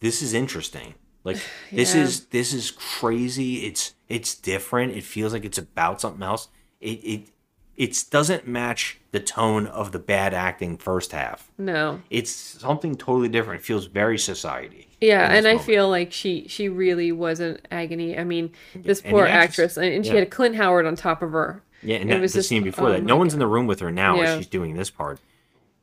this 0.00 0.22
is 0.22 0.34
interesting. 0.34 0.94
Like 1.24 1.38
this 1.72 1.94
is 1.94 2.26
this 2.26 2.52
is 2.52 2.70
crazy. 2.70 3.66
It's 3.66 3.94
it's 4.08 4.34
different. 4.34 4.92
It 4.96 5.04
feels 5.04 5.32
like 5.32 5.44
it's 5.44 5.58
about 5.58 6.00
something 6.00 6.22
else. 6.22 6.48
It 6.80 6.98
it 7.04 7.28
it 7.74 8.04
doesn't 8.10 8.46
match 8.46 8.98
the 9.12 9.20
tone 9.20 9.66
of 9.66 9.92
the 9.92 9.98
bad 9.98 10.34
acting 10.34 10.76
first 10.76 11.12
half. 11.12 11.50
no. 11.58 12.00
It's 12.10 12.30
something 12.30 12.94
totally 12.96 13.28
different. 13.28 13.60
It 13.62 13.64
feels 13.64 13.86
very 13.86 14.18
society. 14.18 14.88
Yeah, 15.02 15.30
and 15.32 15.46
I 15.48 15.58
feel 15.58 15.88
like 15.90 16.12
she 16.12 16.46
she 16.48 16.68
really 16.68 17.12
was 17.12 17.40
in 17.40 17.58
agony. 17.70 18.16
I 18.16 18.24
mean, 18.24 18.52
this 18.74 19.00
and 19.00 19.10
poor 19.10 19.24
the 19.24 19.30
actress- 19.30 19.72
actress, 19.72 19.76
and, 19.76 19.92
and 19.92 20.06
she 20.06 20.12
yeah. 20.12 20.20
had 20.20 20.30
Clint 20.30 20.54
Howard 20.56 20.86
on 20.86 20.94
top 20.96 21.22
of 21.22 21.32
her. 21.32 21.62
Yeah, 21.82 21.96
and 21.96 22.08
It 22.10 22.14
that, 22.14 22.20
was 22.20 22.32
the 22.32 22.38
just- 22.38 22.48
scene 22.48 22.62
before 22.62 22.88
oh 22.88 22.92
that. 22.92 23.02
No 23.02 23.16
one's 23.16 23.34
in 23.34 23.40
the 23.40 23.46
room 23.48 23.66
with 23.66 23.80
her 23.80 23.90
now 23.90 24.16
Yeah. 24.16 24.22
as 24.22 24.38
she's 24.38 24.46
doing 24.46 24.74
this 24.76 24.88
part. 24.90 25.18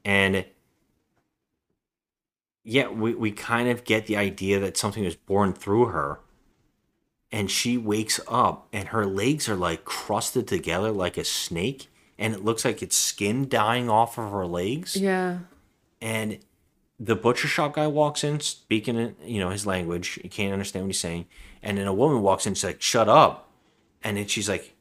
And 0.05 0.45
yeah, 2.63 2.87
we, 2.89 3.13
we 3.13 3.31
kind 3.31 3.67
of 3.69 3.83
get 3.83 4.05
the 4.05 4.17
idea 4.17 4.59
that 4.59 4.77
something 4.77 5.03
was 5.03 5.15
born 5.15 5.53
through 5.53 5.85
her. 5.87 6.19
And 7.31 7.51
she 7.51 7.77
wakes 7.77 8.19
up 8.27 8.67
and 8.73 8.87
her 8.89 9.05
legs 9.05 9.47
are 9.47 9.55
like 9.55 9.85
crusted 9.85 10.47
together 10.47 10.91
like 10.91 11.17
a 11.17 11.23
snake. 11.23 11.87
And 12.17 12.33
it 12.33 12.43
looks 12.43 12.65
like 12.65 12.81
it's 12.81 12.97
skin 12.97 13.47
dying 13.47 13.89
off 13.89 14.17
of 14.17 14.31
her 14.31 14.45
legs. 14.47 14.95
Yeah. 14.95 15.39
And 16.01 16.39
the 16.99 17.15
butcher 17.15 17.47
shop 17.47 17.75
guy 17.75 17.87
walks 17.87 18.23
in 18.23 18.39
speaking 18.41 18.97
in, 18.97 19.15
you 19.23 19.39
know, 19.39 19.49
his 19.49 19.65
language. 19.65 20.19
You 20.23 20.29
can't 20.29 20.51
understand 20.51 20.85
what 20.85 20.89
he's 20.89 20.99
saying. 20.99 21.25
And 21.63 21.77
then 21.77 21.87
a 21.87 21.93
woman 21.93 22.21
walks 22.21 22.45
in, 22.45 22.55
she's 22.55 22.63
like, 22.63 22.81
shut 22.81 23.07
up. 23.07 23.49
And 24.03 24.17
then 24.17 24.27
she's 24.27 24.49
like, 24.49 24.75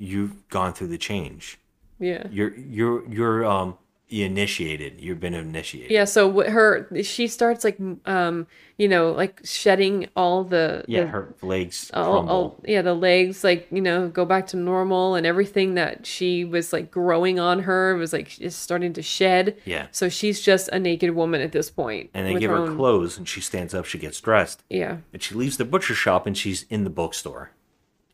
You've 0.00 0.48
gone 0.48 0.74
through 0.74 0.86
the 0.88 0.98
change. 0.98 1.58
Yeah. 1.98 2.28
You're 2.30 2.54
you're 2.56 3.08
you're 3.08 3.44
um 3.44 3.76
initiated. 4.10 5.00
You've 5.00 5.20
been 5.20 5.34
initiated. 5.34 5.90
Yeah, 5.90 6.04
so 6.04 6.40
her 6.48 6.88
she 7.02 7.26
starts 7.26 7.62
like 7.64 7.78
um 8.06 8.46
you 8.78 8.88
know 8.88 9.12
like 9.12 9.40
shedding 9.44 10.08
all 10.16 10.44
the 10.44 10.84
Yeah, 10.88 11.02
the- 11.02 11.06
her 11.08 11.34
legs 11.42 11.90
all, 11.92 12.28
all 12.28 12.60
yeah 12.66 12.80
the 12.82 12.94
legs 12.94 13.44
like 13.44 13.66
you 13.70 13.80
know 13.82 14.08
go 14.08 14.24
back 14.24 14.46
to 14.48 14.56
normal 14.56 15.14
and 15.14 15.26
everything 15.26 15.74
that 15.74 16.06
she 16.06 16.44
was 16.44 16.72
like 16.72 16.90
growing 16.90 17.38
on 17.38 17.60
her 17.60 17.96
was 17.96 18.12
like 18.12 18.28
just 18.28 18.60
starting 18.62 18.92
to 18.94 19.02
shed. 19.02 19.56
Yeah. 19.64 19.88
So 19.90 20.08
she's 20.08 20.40
just 20.40 20.68
a 20.68 20.78
naked 20.78 21.10
woman 21.14 21.40
at 21.40 21.52
this 21.52 21.68
point. 21.70 22.10
and 22.14 22.26
they 22.26 22.34
give 22.38 22.50
her 22.50 22.56
own- 22.56 22.76
clothes 22.76 23.18
and 23.18 23.28
she 23.28 23.40
stands 23.40 23.74
up, 23.74 23.84
she 23.84 23.98
gets 23.98 24.20
dressed. 24.20 24.62
Yeah. 24.70 24.98
And 25.12 25.22
she 25.22 25.34
leaves 25.34 25.56
the 25.58 25.64
butcher 25.66 25.94
shop 25.94 26.26
and 26.26 26.36
she's 26.36 26.64
in 26.70 26.84
the 26.84 26.90
bookstore. 26.90 27.50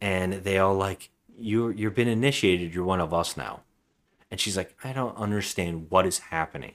And 0.01 0.33
they 0.45 0.59
all 0.59 0.75
like, 0.75 1.11
You're 1.39 1.71
you've 1.73 1.95
been 1.95 2.09
initiated, 2.09 2.75
you're 2.75 2.85
one 2.85 3.01
of 3.01 3.15
us 3.15 3.37
now. 3.37 3.61
And 4.35 4.41
she's 4.41 4.57
like, 4.57 4.75
I 4.83 4.93
don't 4.93 5.17
understand 5.17 5.87
what 5.91 6.07
is 6.07 6.19
happening. 6.19 6.73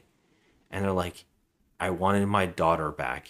And 0.72 0.86
they're 0.86 0.94
like, 0.94 1.26
I 1.78 1.90
wanted 1.90 2.26
my 2.26 2.46
daughter 2.46 2.90
back. 2.90 3.28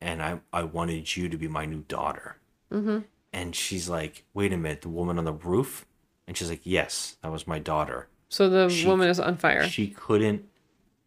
And 0.00 0.22
I, 0.22 0.40
I 0.50 0.62
wanted 0.62 1.14
you 1.14 1.28
to 1.28 1.36
be 1.36 1.46
my 1.46 1.66
new 1.66 1.82
daughter. 1.82 2.38
Mm-hmm. 2.72 3.00
And 3.34 3.54
she's 3.54 3.86
like, 3.86 4.24
Wait 4.32 4.54
a 4.54 4.56
minute, 4.56 4.80
the 4.80 4.88
woman 4.88 5.18
on 5.18 5.26
the 5.26 5.34
roof? 5.34 5.84
And 6.26 6.38
she's 6.38 6.48
like, 6.48 6.62
Yes, 6.64 7.18
that 7.20 7.30
was 7.30 7.46
my 7.46 7.58
daughter. 7.58 8.08
So 8.30 8.48
the 8.48 8.70
She- 8.70 8.86
woman 8.86 9.10
is 9.10 9.20
on 9.20 9.36
fire. 9.36 9.68
She 9.68 9.88
couldn't 9.88 10.46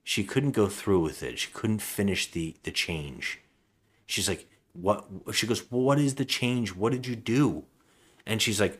she 0.03 0.23
couldn't 0.23 0.51
go 0.51 0.67
through 0.67 0.99
with 0.99 1.23
it. 1.23 1.39
She 1.39 1.49
couldn't 1.51 1.81
finish 1.81 2.29
the 2.29 2.55
the 2.61 2.71
change. 2.71 3.39
She's 4.05 4.29
like, 4.29 4.47
"What?" 4.73 5.07
She 5.33 5.47
goes, 5.47 5.71
well, 5.71 5.81
"What 5.81 5.97
is 5.97 6.13
the 6.13 6.23
change? 6.23 6.75
What 6.75 6.91
did 6.91 7.07
you 7.07 7.15
do?" 7.15 7.63
And 8.27 8.43
she's 8.43 8.61
like, 8.61 8.79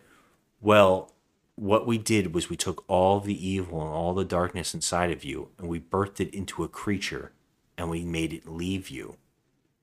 "Well, 0.62 1.12
what 1.58 1.88
we 1.88 1.97
did 1.97 2.36
was 2.36 2.51
we 2.51 2.55
took 2.55 2.86
all 2.88 3.20
the 3.20 3.47
evil 3.47 3.82
and 3.82 3.89
all 3.89 4.14
the 4.14 4.24
darkness 4.24 4.76
inside 4.76 5.10
of 5.10 5.24
you 5.24 5.49
and 5.58 5.68
we 5.68 5.80
birthed 5.80 6.20
it 6.20 6.34
into 6.34 6.64
a 6.64 6.68
creature 6.68 7.32
and 7.78 7.89
we 7.89 8.05
made 8.05 8.32
it 8.32 8.47
leave 8.47 8.89
you 8.89 9.18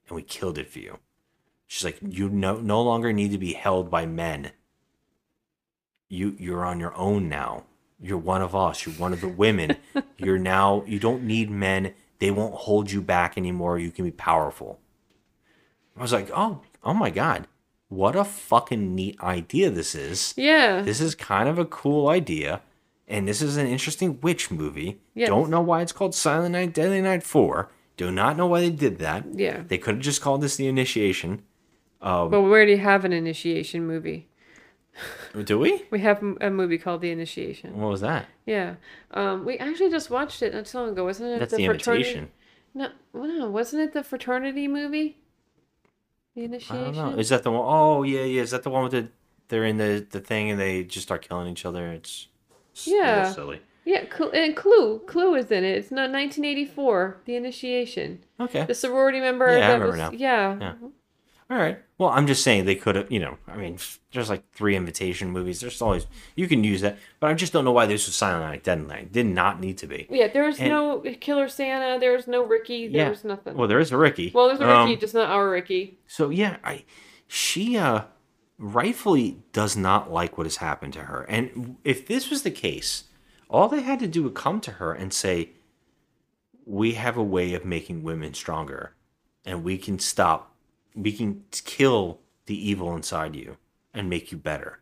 and 0.08 0.14
we 0.14 0.22
killed 0.22 0.56
it 0.56 0.70
for 0.70 0.78
you. 0.78 0.98
She's 1.66 1.84
like, 1.84 1.98
you 2.00 2.28
no, 2.28 2.60
no 2.60 2.80
longer 2.80 3.12
need 3.12 3.32
to 3.32 3.38
be 3.38 3.54
held 3.54 3.90
by 3.90 4.06
men. 4.06 4.52
You 6.08 6.36
you're 6.38 6.64
on 6.64 6.78
your 6.78 6.94
own 6.94 7.28
now. 7.28 7.64
You're 8.00 8.18
one 8.18 8.42
of 8.42 8.54
us. 8.54 8.86
You're 8.86 8.94
one 8.94 9.12
of 9.12 9.20
the 9.20 9.28
women. 9.28 9.76
you're 10.16 10.38
now 10.38 10.84
you 10.86 11.00
don't 11.00 11.24
need 11.24 11.50
men. 11.50 11.92
They 12.20 12.30
won't 12.30 12.54
hold 12.54 12.92
you 12.92 13.02
back 13.02 13.36
anymore. 13.36 13.80
You 13.80 13.90
can 13.90 14.04
be 14.04 14.12
powerful. 14.12 14.78
I 15.96 16.02
was 16.02 16.12
like, 16.12 16.30
oh, 16.32 16.60
oh 16.84 16.94
my 16.94 17.10
god, 17.10 17.48
what 17.88 18.16
a 18.16 18.24
fucking 18.24 18.94
neat 18.94 19.20
idea 19.20 19.70
this 19.70 19.94
is. 19.94 20.34
Yeah. 20.36 20.82
This 20.82 21.00
is 21.00 21.14
kind 21.14 21.48
of 21.48 21.58
a 21.58 21.64
cool 21.64 22.08
idea, 22.08 22.62
and 23.08 23.28
this 23.28 23.40
is 23.42 23.56
an 23.56 23.66
interesting 23.66 24.18
witch 24.20 24.50
movie. 24.50 25.00
Yes. 25.14 25.28
Don't 25.28 25.50
know 25.50 25.60
why 25.60 25.82
it's 25.82 25.92
called 25.92 26.14
Silent 26.14 26.52
Night, 26.52 26.74
Deadly 26.74 27.00
Night 27.02 27.22
Four. 27.22 27.70
Do 27.96 28.10
not 28.10 28.36
know 28.36 28.46
why 28.46 28.60
they 28.60 28.70
did 28.70 28.98
that. 28.98 29.24
Yeah. 29.32 29.62
They 29.68 29.78
could 29.78 29.96
have 29.96 30.04
just 30.04 30.20
called 30.20 30.40
this 30.40 30.56
the 30.56 30.66
initiation. 30.66 31.42
Um, 32.02 32.30
But 32.30 32.42
we 32.42 32.50
already 32.50 32.76
have 32.76 33.04
an 33.04 33.12
initiation 33.12 33.86
movie. 33.86 34.28
do 35.44 35.58
we? 35.58 35.84
We 35.90 36.00
have 36.00 36.22
a 36.40 36.50
movie 36.50 36.78
called 36.78 37.00
The 37.00 37.10
Initiation. 37.10 37.78
What 37.80 37.90
was 37.90 38.00
that? 38.00 38.26
Yeah. 38.46 38.74
Um, 39.12 39.44
we 39.44 39.58
actually 39.58 39.90
just 39.90 40.10
watched 40.10 40.42
it 40.42 40.54
not 40.54 40.66
too 40.66 40.78
long 40.78 40.90
ago, 40.90 41.04
wasn't 41.04 41.30
it? 41.32 41.38
That's 41.40 41.54
The 41.54 41.64
fraternity- 41.66 42.08
Invitation. 42.10 42.30
No, 42.74 42.88
no, 43.14 43.48
wasn't 43.50 43.82
it 43.82 43.92
the 43.92 44.02
fraternity 44.02 44.66
movie? 44.68 45.18
The 46.34 46.44
I 46.70 46.74
don't 46.76 46.96
know. 46.96 47.10
Is 47.10 47.28
that 47.28 47.42
the 47.42 47.50
one 47.52 47.64
oh 47.64 48.02
yeah, 48.02 48.22
yeah. 48.22 48.42
Is 48.42 48.50
that 48.50 48.62
the 48.64 48.70
one 48.70 48.82
with 48.84 48.92
the 48.92 49.08
they're 49.48 49.64
in 49.64 49.76
the 49.76 50.04
the 50.10 50.20
thing 50.20 50.50
and 50.50 50.60
they 50.60 50.82
just 50.84 51.06
start 51.06 51.26
killing 51.26 51.48
each 51.48 51.64
other? 51.64 51.92
It's, 51.92 52.28
it's 52.72 52.86
Yeah. 52.86 53.30
silly. 53.30 53.60
Yeah, 53.84 54.04
and 54.32 54.56
Clu. 54.56 55.00
Clu 55.06 55.34
is 55.34 55.50
in 55.50 55.62
it. 55.62 55.76
It's 55.76 55.90
not 55.90 56.10
1984. 56.10 57.18
The 57.26 57.36
Initiation. 57.36 58.24
Okay. 58.40 58.64
The 58.64 58.74
sorority 58.74 59.20
member. 59.20 59.46
Yeah, 59.46 59.68
I 59.68 59.72
remember 59.74 59.88
was, 59.88 59.96
now. 59.98 60.10
Yeah. 60.10 60.56
Yeah. 60.58 60.74
All 61.50 61.58
right. 61.58 61.78
Well, 61.98 62.08
I'm 62.08 62.26
just 62.26 62.42
saying 62.42 62.64
they 62.64 62.74
could 62.74 62.96
have, 62.96 63.12
you 63.12 63.20
know, 63.20 63.36
I 63.46 63.56
mean, 63.56 63.78
there's 64.12 64.30
like 64.30 64.50
three 64.52 64.74
invitation 64.76 65.30
movies. 65.30 65.60
There's 65.60 65.82
always 65.82 66.06
you 66.34 66.48
can 66.48 66.64
use 66.64 66.80
that, 66.80 66.98
but 67.20 67.30
I 67.30 67.34
just 67.34 67.52
don't 67.52 67.64
know 67.66 67.72
why 67.72 67.84
this 67.86 68.06
was 68.06 68.16
Silent 68.16 68.44
Night, 68.44 68.64
Dead 68.64 68.86
Night. 68.86 69.12
Did 69.12 69.26
not 69.26 69.60
need 69.60 69.76
to 69.78 69.86
be. 69.86 70.06
Yeah, 70.10 70.28
there's 70.28 70.58
And- 70.58 70.70
no 70.70 71.00
Killer 71.20 71.48
Santa. 71.48 72.00
There's 72.00 72.26
no 72.26 72.42
Ricky. 72.44 72.88
Yeah. 72.90 73.04
There's 73.06 73.24
nothing. 73.24 73.56
Well, 73.56 73.68
there 73.68 73.78
is 73.78 73.92
a 73.92 73.96
Ricky. 73.98 74.32
Well, 74.34 74.48
there's 74.48 74.60
a 74.60 74.66
Ricky, 74.66 74.94
Um, 74.94 74.98
just 74.98 75.14
not 75.14 75.28
our 75.28 75.50
Ricky. 75.50 75.98
So 76.06 76.30
yeah, 76.30 76.56
I 76.64 76.84
she 77.28 77.76
uh 77.76 78.02
rightfully 78.58 79.42
does 79.52 79.76
not 79.76 80.10
like 80.12 80.38
what 80.38 80.46
has 80.46 80.56
happened 80.56 80.92
to 80.94 81.00
her. 81.04 81.24
And 81.28 81.76
if 81.84 82.06
this 82.06 82.30
was 82.30 82.42
the 82.42 82.50
case, 82.50 83.04
all 83.50 83.68
they 83.68 83.82
had 83.82 83.98
to 84.00 84.06
do 84.06 84.22
would 84.22 84.34
come 84.34 84.60
to 84.62 84.72
her 84.72 84.92
and 84.92 85.12
say, 85.12 85.50
"We 86.64 86.94
have 86.94 87.16
a 87.16 87.22
way 87.22 87.52
of 87.54 87.64
making 87.64 88.02
women 88.02 88.32
stronger, 88.34 88.94
and 89.44 89.62
we 89.64 89.76
can 89.76 89.98
stop, 89.98 90.53
we 90.94 91.12
can 91.12 91.44
kill 91.64 92.20
the 92.46 92.70
evil 92.70 92.94
inside 92.94 93.34
you 93.34 93.56
and 93.92 94.08
make 94.08 94.32
you 94.32 94.38
better." 94.38 94.80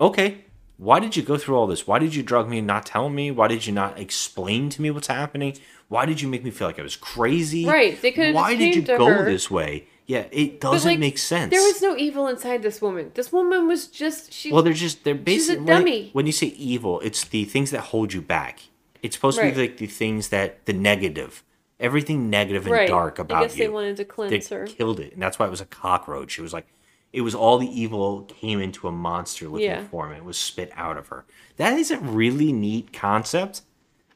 Okay, 0.00 0.44
why 0.78 1.00
did 1.00 1.16
you 1.16 1.24
go 1.24 1.36
through 1.36 1.56
all 1.56 1.66
this? 1.66 1.86
Why 1.86 1.98
did 1.98 2.14
you 2.14 2.22
drug 2.22 2.48
me 2.48 2.58
and 2.58 2.66
not 2.66 2.86
tell 2.86 3.08
me? 3.08 3.32
Why 3.32 3.48
did 3.48 3.66
you 3.66 3.72
not 3.72 3.98
explain 3.98 4.70
to 4.70 4.80
me 4.80 4.92
what's 4.92 5.08
happening? 5.08 5.58
Why 5.88 6.06
did 6.06 6.20
you 6.20 6.28
make 6.28 6.44
me 6.44 6.50
feel 6.50 6.68
like 6.68 6.78
I 6.78 6.82
was 6.82 6.96
crazy? 6.96 7.66
Right, 7.66 8.00
they 8.00 8.12
could've 8.12 8.34
Why 8.34 8.54
did 8.54 8.76
you 8.76 8.82
go 8.82 9.06
her. 9.06 9.24
this 9.24 9.50
way? 9.50 9.88
Yeah, 10.06 10.24
it 10.30 10.60
doesn't 10.60 10.88
like, 10.88 10.98
make 10.98 11.18
sense. 11.18 11.50
There 11.50 11.60
was 11.60 11.82
no 11.82 11.96
evil 11.96 12.28
inside 12.28 12.62
this 12.62 12.80
woman. 12.80 13.10
This 13.14 13.32
woman 13.32 13.66
was 13.66 13.88
just 13.88 14.32
she. 14.32 14.52
well, 14.52 14.62
they're 14.62 14.72
just 14.72 15.04
they're 15.04 15.14
she's 15.14 15.50
a 15.50 15.52
basically 15.54 15.66
dummy. 15.66 16.10
when 16.12 16.26
you 16.26 16.32
say 16.32 16.46
evil, 16.46 17.00
it's 17.00 17.24
the 17.24 17.44
things 17.44 17.72
that 17.72 17.80
hold 17.80 18.12
you 18.12 18.22
back. 18.22 18.60
It's 19.02 19.16
supposed 19.16 19.38
to 19.38 19.52
be 19.52 19.60
like 19.60 19.76
the 19.78 19.86
things 19.86 20.28
that 20.28 20.64
the 20.64 20.72
negative, 20.72 21.42
everything 21.80 22.28
negative 22.30 22.64
and 22.64 22.72
Right. 22.72 22.88
dark 22.88 23.18
about 23.18 23.34
you. 23.36 23.40
I 23.40 23.46
guess 23.46 23.56
you. 23.56 23.64
they 23.64 23.68
wanted 23.68 23.96
to 23.98 24.04
cleanse 24.04 24.48
they 24.48 24.54
her. 24.56 24.66
killed 24.66 25.00
it, 25.00 25.12
and 25.12 25.22
that's 25.22 25.38
why 25.38 25.46
it 25.46 25.50
was 25.50 25.60
a 25.60 25.66
cockroach. 25.66 26.38
It 26.38 26.42
was 26.42 26.52
like 26.52 26.66
it 27.12 27.22
was 27.22 27.34
all 27.34 27.56
the 27.58 27.66
evil 27.80 28.22
came 28.24 28.60
into 28.60 28.86
a 28.86 28.92
monster 28.92 29.48
looking 29.48 29.66
Yeah. 29.66 29.86
form 29.86 30.12
it 30.12 30.24
was 30.24 30.36
spit 30.36 30.70
out 30.76 30.98
of 30.98 31.08
her. 31.08 31.24
That 31.56 31.72
is 31.78 31.90
a 31.90 31.98
really 31.98 32.52
neat 32.52 32.92
concept, 32.92 33.62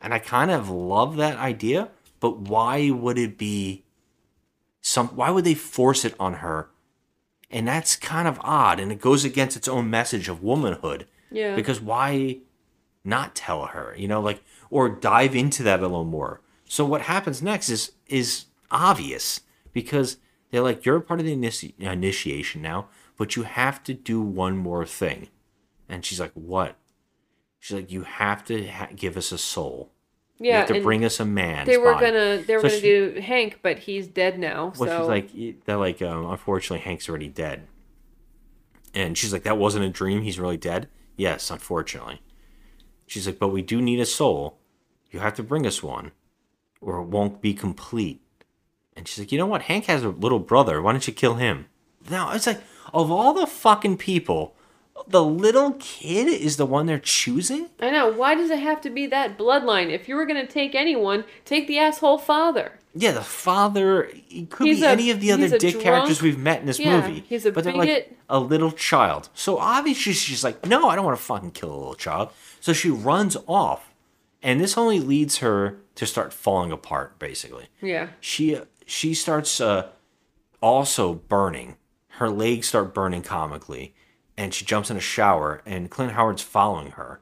and 0.01 0.13
I 0.13 0.19
kind 0.19 0.51
of 0.51 0.69
love 0.69 1.17
that 1.17 1.39
idea. 1.39 1.89
But 2.21 2.39
why 2.39 2.91
would 2.91 3.17
it 3.19 3.39
be 3.39 3.83
some? 4.81 5.09
Why 5.09 5.31
would 5.31 5.45
they 5.45 5.55
force 5.55 6.05
it 6.05 6.15
on 6.21 6.35
her? 6.35 6.69
And 7.51 7.67
that's 7.69 7.97
kind 7.97 8.29
of 8.29 8.39
odd, 8.43 8.79
and 8.81 8.93
it 8.93 9.01
goes 9.01 9.25
against 9.25 9.57
its 9.57 9.69
own 9.69 9.89
message 9.91 10.29
of 10.29 10.43
womanhood. 10.43 11.07
Yeah. 11.31 11.55
Because 11.57 11.81
why 11.81 12.39
not 13.05 13.35
tell 13.35 13.67
her? 13.67 13.95
You 13.97 14.07
know, 14.09 14.21
like 14.21 14.43
or 14.71 14.89
dive 14.91 15.35
into 15.35 15.63
that 15.63 15.81
a 15.81 15.83
little 15.83 16.05
more. 16.05 16.42
So 16.73 16.87
what 16.87 17.03
happens 17.03 17.43
next 17.43 17.69
is 17.69 17.93
is 18.07 18.47
obvious 18.71 19.43
because 19.75 20.17
they're 20.51 20.63
like 20.63 20.87
you're 20.87 21.01
part 21.01 21.21
of 21.21 21.27
the 21.27 21.37
initi- 21.37 21.79
initiation 21.79 22.63
now, 22.63 22.89
but 23.19 23.37
you 23.37 23.43
have 23.43 23.85
to 23.85 23.93
do 23.93 24.23
one 24.23 24.57
more 24.57 24.87
thing. 24.87 25.29
And 25.87 26.03
she's 26.03 26.19
like, 26.19 26.33
"What?" 26.33 26.77
She's 27.59 27.77
like, 27.77 27.93
"You 27.93 28.05
have 28.05 28.43
to 28.47 28.67
ha- 28.69 28.89
give 28.97 29.19
us 29.19 29.33
a 29.33 29.37
soul. 29.37 29.91
Yeah, 30.39 30.47
you 30.53 30.59
have 30.61 30.69
to 30.69 30.81
bring 30.83 31.05
us 31.05 31.21
a 31.21 31.27
man." 31.27 31.67
They 31.67 31.77
were 31.77 31.93
gonna 31.93 32.43
they 32.47 32.55
were 32.57 32.63
So 32.63 32.69
gonna 32.69 32.81
she- 32.81 33.17
do 33.17 33.21
Hank, 33.21 33.59
but 33.61 33.81
he's 33.81 34.09
dead 34.09 34.39
now. 34.39 34.73
well, 34.79 34.89
so 34.89 34.99
she's 35.01 35.09
like, 35.09 35.65
they're 35.67 35.77
like, 35.77 36.01
um, 36.01 36.25
unfortunately, 36.25 36.83
Hank's 36.85 37.07
already 37.07 37.29
dead. 37.29 37.69
And 38.95 39.19
she's 39.19 39.31
like, 39.35 39.43
that 39.43 39.59
wasn't 39.59 39.85
a 39.85 39.91
dream. 39.91 40.23
He's 40.23 40.39
really 40.41 40.57
dead. 40.57 40.89
Yes, 41.17 41.51
unfortunately. 41.51 42.23
She's 43.07 43.27
like, 43.27 43.39
but 43.39 43.49
we 43.49 43.61
do 43.61 43.83
need 43.83 44.01
a 44.01 44.07
soul. 44.07 44.59
You 45.11 45.21
have 45.21 45.35
to 45.35 45.43
bring 45.43 45.67
us 45.67 45.83
one, 45.83 46.13
or 46.83 46.99
it 47.01 47.05
won't 47.07 47.41
be 47.41 47.55
complete. 47.55 48.21
And 48.97 49.09
she's 49.09 49.19
like, 49.21 49.33
you 49.33 49.39
know 49.39 49.47
what? 49.47 49.63
Hank 49.63 49.87
has 49.87 50.03
a 50.05 50.11
little 50.11 50.39
brother. 50.39 50.83
Why 50.83 50.93
don't 50.93 51.07
you 51.07 51.15
kill 51.15 51.35
him? 51.37 51.67
Now 52.11 52.33
it's 52.33 52.47
like, 52.47 52.61
of 52.93 53.11
all 53.11 53.33
the 53.33 53.47
fucking 53.47 53.97
people, 53.97 54.55
the 55.09 55.25
little 55.25 55.73
kid 55.79 56.29
is 56.29 56.57
the 56.59 56.67
one 56.67 56.85
they're 56.87 56.99
choosing. 56.99 57.69
I 57.81 57.91
know. 57.91 58.13
Why 58.13 58.35
does 58.35 58.51
it 58.51 58.59
have 58.59 58.81
to 58.83 58.91
be 58.91 59.07
that 59.07 59.39
bloodline? 59.39 59.91
If 59.91 60.09
you 60.09 60.17
were 60.17 60.27
gonna 60.27 60.47
take 60.47 60.75
anyone, 60.75 61.25
take 61.47 61.67
the 61.69 61.79
asshole 61.79 62.19
father. 62.19 62.79
Yeah, 62.95 63.13
the 63.13 63.23
father. 63.23 64.11
It 64.31 64.51
could 64.51 64.67
He's 64.67 64.81
be 64.81 64.85
a- 64.87 64.91
any 64.91 65.11
of 65.11 65.21
the 65.21 65.33
other 65.33 65.57
dick 65.57 65.81
characters 65.81 66.21
we've 66.21 66.39
met 66.39 66.61
in 66.61 66.67
this 66.67 66.79
Yeah, 66.79 67.01
movie. 67.01 67.25
he's 67.27 67.47
a 67.47 67.53
but 67.53 67.65
they're 67.65 67.73
like 67.73 67.89
bigot. 67.89 68.17
a 68.29 68.39
little 68.39 68.71
child. 68.71 69.31
So 69.33 69.57
obviously 69.59 70.13
she's 70.13 70.45
like, 70.45 70.67
no, 70.67 70.91
I 70.91 70.95
don't 70.97 71.05
want 71.07 71.17
to 71.19 71.25
fucking 71.25 71.53
kill 71.53 71.71
a 71.73 71.79
little 71.79 71.95
child. 71.95 72.29
So 72.61 72.75
she 72.75 72.91
runs 72.91 73.37
off, 73.47 73.91
and 74.43 74.61
this 74.61 74.77
only 74.77 75.01
leads 75.01 75.39
her 75.39 75.79
to 75.95 76.07
start 76.07 76.33
falling 76.33 76.73
apart. 76.73 77.19
Basically, 77.19 77.67
Yeah. 77.81 78.09
she 78.21 78.59
she 78.87 79.15
starts 79.15 79.61
uh, 79.61 79.89
also 80.61 81.15
burning. 81.15 81.77
Her 82.17 82.29
legs 82.31 82.69
start 82.69 82.95
burning 82.95 83.23
comically, 83.23 83.95
and 84.37 84.53
she 84.53 84.65
jumps 84.65 84.91
in 84.91 84.97
a 84.97 85.01
shower. 85.01 85.63
And 85.65 85.91
Clint 85.91 86.13
Howard's 86.13 86.43
following 86.43 86.93
her, 86.93 87.21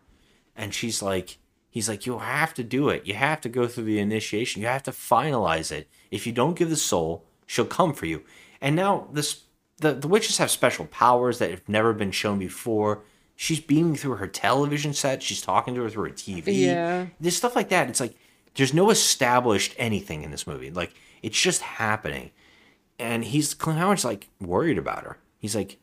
and 0.56 0.74
she's 0.74 1.00
like, 1.02 1.38
he's 1.70 1.88
like, 1.88 2.06
you 2.06 2.18
have 2.18 2.54
to 2.54 2.64
do 2.64 2.88
it. 2.88 3.06
You 3.06 3.14
have 3.14 3.40
to 3.42 3.48
go 3.48 3.66
through 3.68 3.84
the 3.84 3.98
initiation. 4.00 4.62
You 4.62 4.68
have 4.68 4.82
to 4.84 4.90
finalize 4.90 5.70
it. 5.72 5.88
If 6.10 6.26
you 6.26 6.32
don't 6.32 6.58
give 6.58 6.70
the 6.70 6.76
soul, 6.76 7.24
she'll 7.46 7.64
come 7.66 7.92
for 7.94 8.06
you. 8.06 8.22
And 8.60 8.74
now 8.76 9.08
this 9.12 9.44
the 9.78 9.94
the 9.94 10.08
witches 10.08 10.38
have 10.38 10.50
special 10.50 10.86
powers 10.86 11.38
that 11.38 11.50
have 11.50 11.68
never 11.68 11.92
been 11.92 12.10
shown 12.10 12.38
before. 12.38 13.02
She's 13.36 13.60
beaming 13.60 13.96
through 13.96 14.16
her 14.16 14.26
television 14.26 14.92
set. 14.92 15.22
She's 15.22 15.40
talking 15.40 15.74
to 15.74 15.82
her 15.82 15.88
through 15.88 16.04
her 16.04 16.10
TV. 16.14 16.44
Yeah. 16.66 17.06
There's 17.18 17.36
stuff 17.38 17.56
like 17.56 17.70
that. 17.70 17.88
It's 17.88 18.00
like 18.00 18.14
there's 18.54 18.74
no 18.74 18.90
established 18.90 19.74
anything 19.78 20.22
in 20.22 20.30
this 20.30 20.46
movie. 20.46 20.70
Like 20.70 20.92
it's 21.22 21.40
just 21.40 21.62
happening. 21.62 22.30
And 22.98 23.24
he's 23.24 23.54
Clint 23.54 23.78
Howard's 23.78 24.04
like 24.04 24.28
worried 24.40 24.78
about 24.78 25.04
her. 25.04 25.18
He's 25.38 25.54
like, 25.56 25.78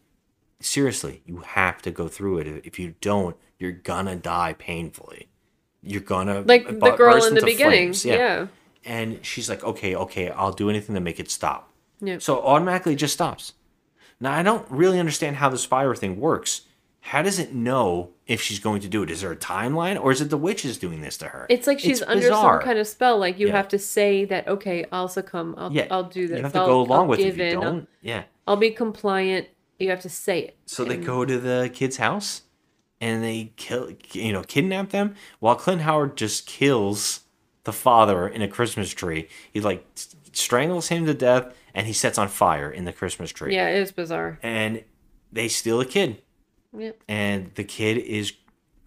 seriously, 0.60 1.22
you 1.26 1.38
have 1.38 1.82
to 1.84 1.92
go 1.92 2.08
through 2.08 2.40
it. 2.40 2.62
If 2.66 2.78
you 2.80 2.96
don't, 3.02 3.36
you're 3.58 3.72
gonna 3.72 4.16
die 4.16 4.54
painfully. 4.58 5.28
You're 5.82 6.02
gonna 6.02 6.42
Like 6.42 6.68
the 6.68 6.92
girl 6.92 7.24
in 7.24 7.34
the 7.36 7.42
beginning, 7.42 7.94
flames. 7.94 8.06
yeah. 8.06 8.48
And 8.86 9.26
she's 9.26 9.50
like, 9.50 9.64
okay, 9.64 9.96
okay, 9.96 10.30
I'll 10.30 10.54
do 10.54 10.70
anything 10.70 10.96
to 10.96 11.02
make 11.02 11.20
it 11.20 11.30
stop. 11.32 11.72
Yeah. 12.00 12.20
So 12.20 12.42
automatically 12.42 12.94
it 12.94 12.98
just 12.98 13.14
stops. 13.16 13.54
Now 14.20 14.34
I 14.34 14.44
don't 14.44 14.66
really 14.70 15.00
understand 15.00 15.38
how 15.38 15.50
the 15.50 15.58
spire 15.58 15.96
thing 15.96 16.20
works. 16.20 16.62
How 17.02 17.22
does 17.22 17.40
it 17.40 17.54
know 17.54 18.10
if 18.26 18.42
she's 18.42 18.60
going 18.60 18.82
to 18.82 18.90
do 18.90 19.02
it? 19.02 19.10
Is 19.10 19.22
there 19.22 19.32
a 19.32 19.36
timeline, 19.38 19.98
or 20.02 20.12
is 20.12 20.20
it 20.20 20.30
the 20.30 20.38
witches 20.38 20.78
doing 20.78 21.00
this 21.02 21.18
to 21.20 21.28
her? 21.28 21.46
It's 21.50 21.66
like 21.66 21.80
she's 21.80 22.02
under 22.02 22.22
bizarre. 22.28 22.60
some 22.60 22.66
kind 22.66 22.80
of 22.80 22.88
spell. 22.88 23.18
Like 23.18 23.40
you 23.40 23.48
Yeah. 23.48 23.54
have 23.56 23.68
to 23.70 23.80
say 23.80 24.26
that. 24.26 24.48
Okay, 24.48 24.86
I'll 24.92 25.08
succumb. 25.08 25.56
I'll 25.58 25.72
Yeah, 25.72 25.88
I'll 25.90 26.04
do 26.04 26.28
this. 26.28 26.38
you 26.38 26.44
have 26.44 26.54
to 26.54 26.60
I'll, 26.60 26.66
go 26.68 26.82
along 26.82 27.00
I'll 27.04 27.08
with 27.08 27.20
it. 27.20 27.28
If 27.28 27.36
give 27.38 27.54
you 27.54 27.62
in. 27.62 27.64
I'll- 27.68 27.88
yeah. 28.02 28.24
I'll 28.46 28.58
be 28.58 28.72
compliant. 28.72 29.48
You 29.80 29.90
have 29.90 30.02
to 30.02 30.10
say 30.10 30.40
it. 30.40 30.58
So 30.66 30.84
they 30.84 30.98
go 30.98 31.24
to 31.24 31.38
the 31.40 31.70
kid's 31.74 31.98
house 31.98 32.42
and 33.00 33.24
they 33.24 33.54
kill, 33.58 33.92
you 34.12 34.34
know, 34.34 34.42
kidnap 34.42 34.90
them 34.90 35.16
while 35.40 35.56
Clint 35.56 35.82
Howard 35.82 36.18
just 36.18 36.48
kills 36.48 37.22
the 37.64 37.72
father 37.74 38.28
in 38.28 38.42
a 38.42 38.48
Christmas 38.48 38.92
tree. 38.94 39.28
He 39.54 39.62
like 39.62 39.86
strangles 40.34 40.88
him 40.88 41.06
to 41.06 41.14
death 41.14 41.54
and 41.76 41.86
he 41.88 41.94
sets 41.94 42.18
on 42.18 42.28
fire 42.28 42.70
in 42.72 42.86
the 42.86 42.94
Christmas 42.94 43.32
tree. 43.32 43.54
Yeah, 43.56 43.70
it 43.70 43.80
is 43.82 43.92
bizarre. 43.92 44.40
And 44.42 44.84
they 45.32 45.48
steal 45.48 45.80
a 45.80 45.86
kid 45.86 46.22
Yep. 46.76 47.04
and 47.08 47.52
the 47.56 47.64
kid 47.64 47.98
is 47.98 48.34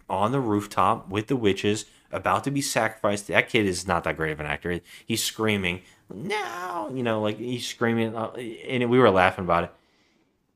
on 0.09 0.31
the 0.31 0.39
rooftop 0.39 1.09
with 1.09 1.27
the 1.27 1.35
witches, 1.35 1.85
about 2.11 2.43
to 2.43 2.51
be 2.51 2.61
sacrificed. 2.61 3.27
That 3.27 3.49
kid 3.49 3.65
is 3.65 3.87
not 3.87 4.03
that 4.03 4.17
great 4.17 4.31
of 4.31 4.39
an 4.39 4.45
actor. 4.45 4.81
He's 5.05 5.23
screaming, 5.23 5.81
"No!" 6.13 6.91
You 6.93 7.01
know, 7.01 7.21
like 7.21 7.37
he's 7.37 7.65
screaming, 7.65 8.15
uh, 8.15 8.31
and 8.31 8.89
we 8.89 8.99
were 8.99 9.09
laughing 9.09 9.45
about 9.45 9.63
it. 9.63 9.71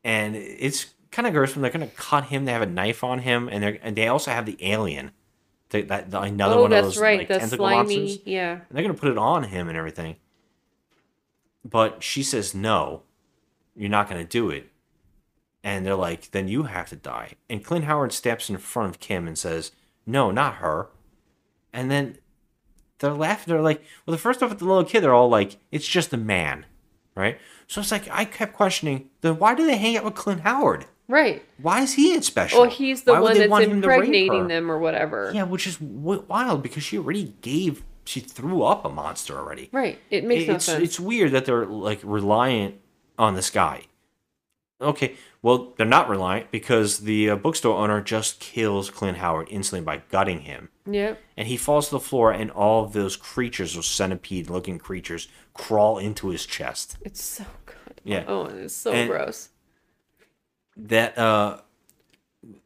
And 0.04 0.36
it's 0.36 0.94
kind 1.12 1.28
of 1.28 1.34
gross 1.34 1.56
when 1.56 1.62
they're 1.62 1.72
going 1.72 1.88
to 1.88 1.96
cut 1.96 2.26
him. 2.26 2.46
They 2.46 2.52
have 2.52 2.62
a 2.62 2.68
knife 2.68 3.04
on 3.04 3.20
him, 3.20 3.48
and 3.50 3.64
they 3.64 3.80
and 3.82 3.96
they 3.96 4.08
also 4.08 4.32
have 4.32 4.46
the 4.46 4.58
alien. 4.60 5.12
The, 5.70 5.82
that 5.84 6.12
the, 6.12 6.22
another 6.22 6.56
oh, 6.56 6.62
one 6.64 6.74
of 6.74 6.84
those 6.84 7.00
right. 7.00 7.20
like 7.20 7.28
the 7.28 7.40
tentacle 7.40 7.66
slimy. 7.66 7.98
monsters. 7.98 8.20
Yeah. 8.26 8.52
And 8.52 8.64
they're 8.72 8.84
gonna 8.84 8.94
put 8.94 9.10
it 9.10 9.18
on 9.18 9.46
him 9.46 9.68
and 9.68 9.78
everything. 9.78 10.18
But 11.64 12.04
she 12.04 12.22
says 12.22 12.54
no, 12.54 13.04
you're 13.76 13.90
not 13.90 14.08
gonna 14.08 14.26
do 14.26 14.50
it. 14.50 14.70
And 15.66 15.84
they're 15.84 15.96
like, 15.96 16.30
then 16.30 16.48
you 16.48 16.64
have 16.64 16.90
to 16.90 16.96
die. 16.96 17.34
And 17.50 17.66
Clint 17.66 17.86
Howard 17.86 18.14
steps 18.14 18.52
in 18.52 18.58
front 18.60 18.92
of 18.92 19.00
Kim 19.00 19.28
and 19.28 19.36
says, 19.36 19.72
no, 20.06 20.30
not 20.30 20.58
her. 20.58 20.90
And 21.74 21.90
then 21.90 22.20
they're 23.00 23.16
laughing. 23.16 23.52
They're 23.52 23.64
like, 23.64 23.84
well, 24.06 24.12
the 24.12 24.22
first 24.22 24.44
off 24.44 24.52
with 24.52 24.60
the 24.60 24.66
little 24.66 24.84
kid, 24.86 25.02
they're 25.02 25.16
all 25.16 25.28
like, 25.28 25.58
it's 25.72 25.88
just 25.88 26.14
a 26.14 26.18
man, 26.18 26.68
right? 27.16 27.40
So 27.66 27.82
it's 27.82 27.92
like 27.92 28.08
I 28.12 28.26
kept 28.26 28.54
questioning, 28.54 29.10
then 29.22 29.40
why 29.40 29.56
do 29.56 29.66
they 29.66 29.78
hang 29.78 29.98
out 29.98 30.06
with 30.06 30.14
Clint 30.14 30.42
Howard? 30.42 30.86
Right. 31.08 31.44
Why 31.60 31.82
is 31.82 31.94
he 31.94 32.14
in 32.14 32.22
special? 32.22 32.62
Well, 32.62 32.70
he's 32.70 33.02
the 33.02 33.14
Why 33.14 33.22
one 33.22 33.38
that's 33.40 33.50
want 33.50 33.66
him 33.66 33.82
to 33.82 33.88
rape 33.88 34.04
impregnating 34.04 34.48
them 34.48 34.70
or 34.70 34.78
whatever. 34.78 35.32
Yeah, 35.34 35.44
which 35.44 35.66
is 35.66 35.82
wild 35.82 36.62
because 36.62 36.84
she 36.84 37.00
already 37.00 37.34
gave, 37.42 37.84
she 38.06 38.20
threw 38.20 38.62
up 38.62 38.86
a 38.86 38.90
monster 38.90 39.36
already. 39.36 39.70
Right. 39.72 39.98
It 40.12 40.26
makes 40.26 40.48
no 40.48 40.56
it's, 40.56 40.66
sense. 40.66 40.84
It's 40.84 41.00
weird 41.00 41.32
that 41.32 41.46
they're 41.46 41.66
like 41.66 42.02
reliant 42.04 42.76
on 43.18 43.34
this 43.34 43.50
guy. 43.50 43.86
Okay, 44.82 45.16
well, 45.42 45.74
they're 45.78 45.86
not 45.86 46.10
reliant 46.10 46.52
because 46.52 47.00
the 47.00 47.30
uh, 47.30 47.36
bookstore 47.38 47.78
owner 47.78 48.02
just 48.02 48.40
kills 48.42 48.90
Clint 48.90 49.18
Howard 49.20 49.48
instantly 49.50 49.86
by 49.86 50.02
gutting 50.10 50.42
him. 50.42 50.70
Yep. 50.86 51.20
And 51.38 51.48
he 51.48 51.56
falls 51.58 51.86
to 51.88 51.92
the 51.96 52.00
floor, 52.00 52.32
and 52.32 52.52
all 52.52 52.84
of 52.84 52.92
those 52.94 53.16
creatures, 53.16 53.76
those 53.76 53.88
centipede 53.88 54.50
looking 54.50 54.78
creatures, 54.78 55.30
crawl 55.54 55.98
into 55.98 56.28
his 56.30 56.46
chest. 56.46 56.98
It's 57.02 57.24
so 57.24 57.46
good. 57.66 58.02
Yeah. 58.04 58.26
Oh, 58.28 58.46
it's 58.46 58.74
so 58.76 58.92
And- 58.92 59.10
gross. 59.10 59.50
that 60.78 61.18
uh 61.18 61.62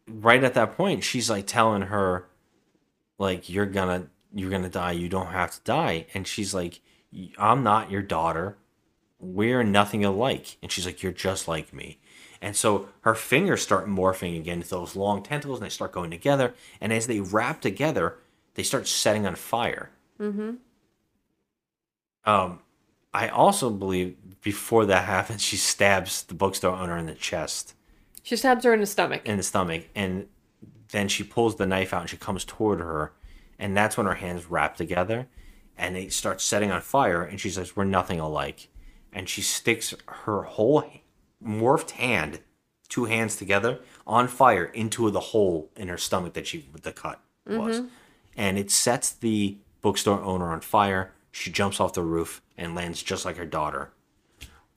right 0.08 0.44
at 0.44 0.56
that 0.56 0.76
point 0.76 1.04
she's 1.04 1.30
like 1.30 1.46
telling 1.46 1.84
her 1.84 2.28
like 3.20 3.48
you're 3.50 3.68
gonna 3.68 4.08
you're 4.34 4.50
gonna 4.50 4.68
die 4.70 4.92
you 4.94 5.08
don't 5.08 5.28
have 5.28 5.52
to 5.54 5.60
die 5.64 6.08
and 6.16 6.26
she's 6.28 6.52
like 6.54 6.82
i'm 7.38 7.62
not 7.64 7.92
your 7.92 8.02
daughter 8.02 8.58
we're 9.20 9.64
nothing 9.64 10.04
alike. 10.06 10.58
And 10.62 10.72
she's 10.72 10.86
like 10.86 11.04
you're 11.04 11.12
just 11.12 11.48
like 11.48 11.74
me. 11.74 12.00
And 12.42 12.56
so 12.56 12.88
her 13.02 13.16
fingers 13.16 13.62
start 13.62 13.88
morphing 13.88 14.38
again 14.38 14.60
into 14.60 14.70
those 14.70 14.96
long 14.96 15.22
tentacles 15.22 15.60
and 15.60 15.66
they 15.66 15.70
start 15.70 15.92
going 15.92 16.10
together. 16.10 16.54
And 16.80 16.94
as 16.94 17.08
they 17.08 17.20
wrap 17.20 17.62
together 17.62 18.18
they 18.56 18.64
start 18.64 18.88
setting 18.88 19.26
on 19.26 19.36
fire. 19.36 19.92
Mm-hmm. 20.20 20.56
um 22.26 22.60
i 23.14 23.30
also 23.30 23.70
believe 23.70 24.18
before 24.42 24.86
that 24.86 25.06
happens 25.16 25.42
she 25.42 25.56
stabs 25.56 26.24
the 26.24 26.34
bookstore 26.34 26.76
owner 26.76 26.98
in 26.98 27.06
the 27.06 27.16
chest. 27.16 27.74
She 28.24 28.36
stabs 28.36 28.64
her 28.66 28.74
in 28.74 28.80
the 28.80 28.86
stomach. 28.86 29.22
in 29.26 29.38
the 29.38 29.44
stomach. 29.44 29.88
And 29.96 30.28
then 30.92 31.08
she 31.08 31.24
pulls 31.24 31.56
the 31.56 31.66
knife 31.66 31.94
out 31.94 32.02
and 32.02 32.10
she 32.10 32.18
comes 32.18 32.44
toward 32.46 32.80
her. 32.80 33.14
And 33.58 33.76
that's 33.76 33.98
when 33.98 34.06
her 34.06 34.16
hands 34.16 34.46
wrap 34.46 34.76
together 34.76 35.28
and 35.78 35.96
they 35.96 36.10
start 36.10 36.42
setting 36.42 36.72
on 36.72 36.82
fire. 36.82 37.24
And 37.24 37.40
she 37.40 37.50
says 37.50 37.76
we're 37.76 37.86
nothing 37.86 38.20
alike 38.20 38.70
and 39.14 39.28
she 39.30 39.42
sticks 39.42 39.94
her 40.08 40.44
whole 40.44 40.84
morphed 41.44 41.92
hand 41.92 42.40
two 42.90 43.06
hands 43.06 43.36
together 43.36 43.80
on 44.08 44.28
fire 44.28 44.66
into 44.66 45.10
the 45.12 45.20
hole 45.20 45.70
in 45.76 45.88
her 45.88 45.98
stomach 45.98 46.34
that 46.34 46.48
she 46.48 46.68
the 46.82 46.92
cut 46.92 47.20
was 47.46 47.82
Mhm. 47.82 47.90
and 48.36 48.58
it 48.58 48.70
sets 48.72 49.12
the 49.12 49.58
bookstore 49.82 50.22
owner 50.22 50.52
on 50.52 50.62
fire 50.62 51.14
she 51.32 51.52
jumps 51.52 51.80
off 51.80 51.94
the 51.94 52.04
roof 52.04 52.42
and 52.58 52.76
lands 52.76 53.02
just 53.04 53.26
like 53.26 53.38
her 53.38 53.46
daughter 53.46 53.92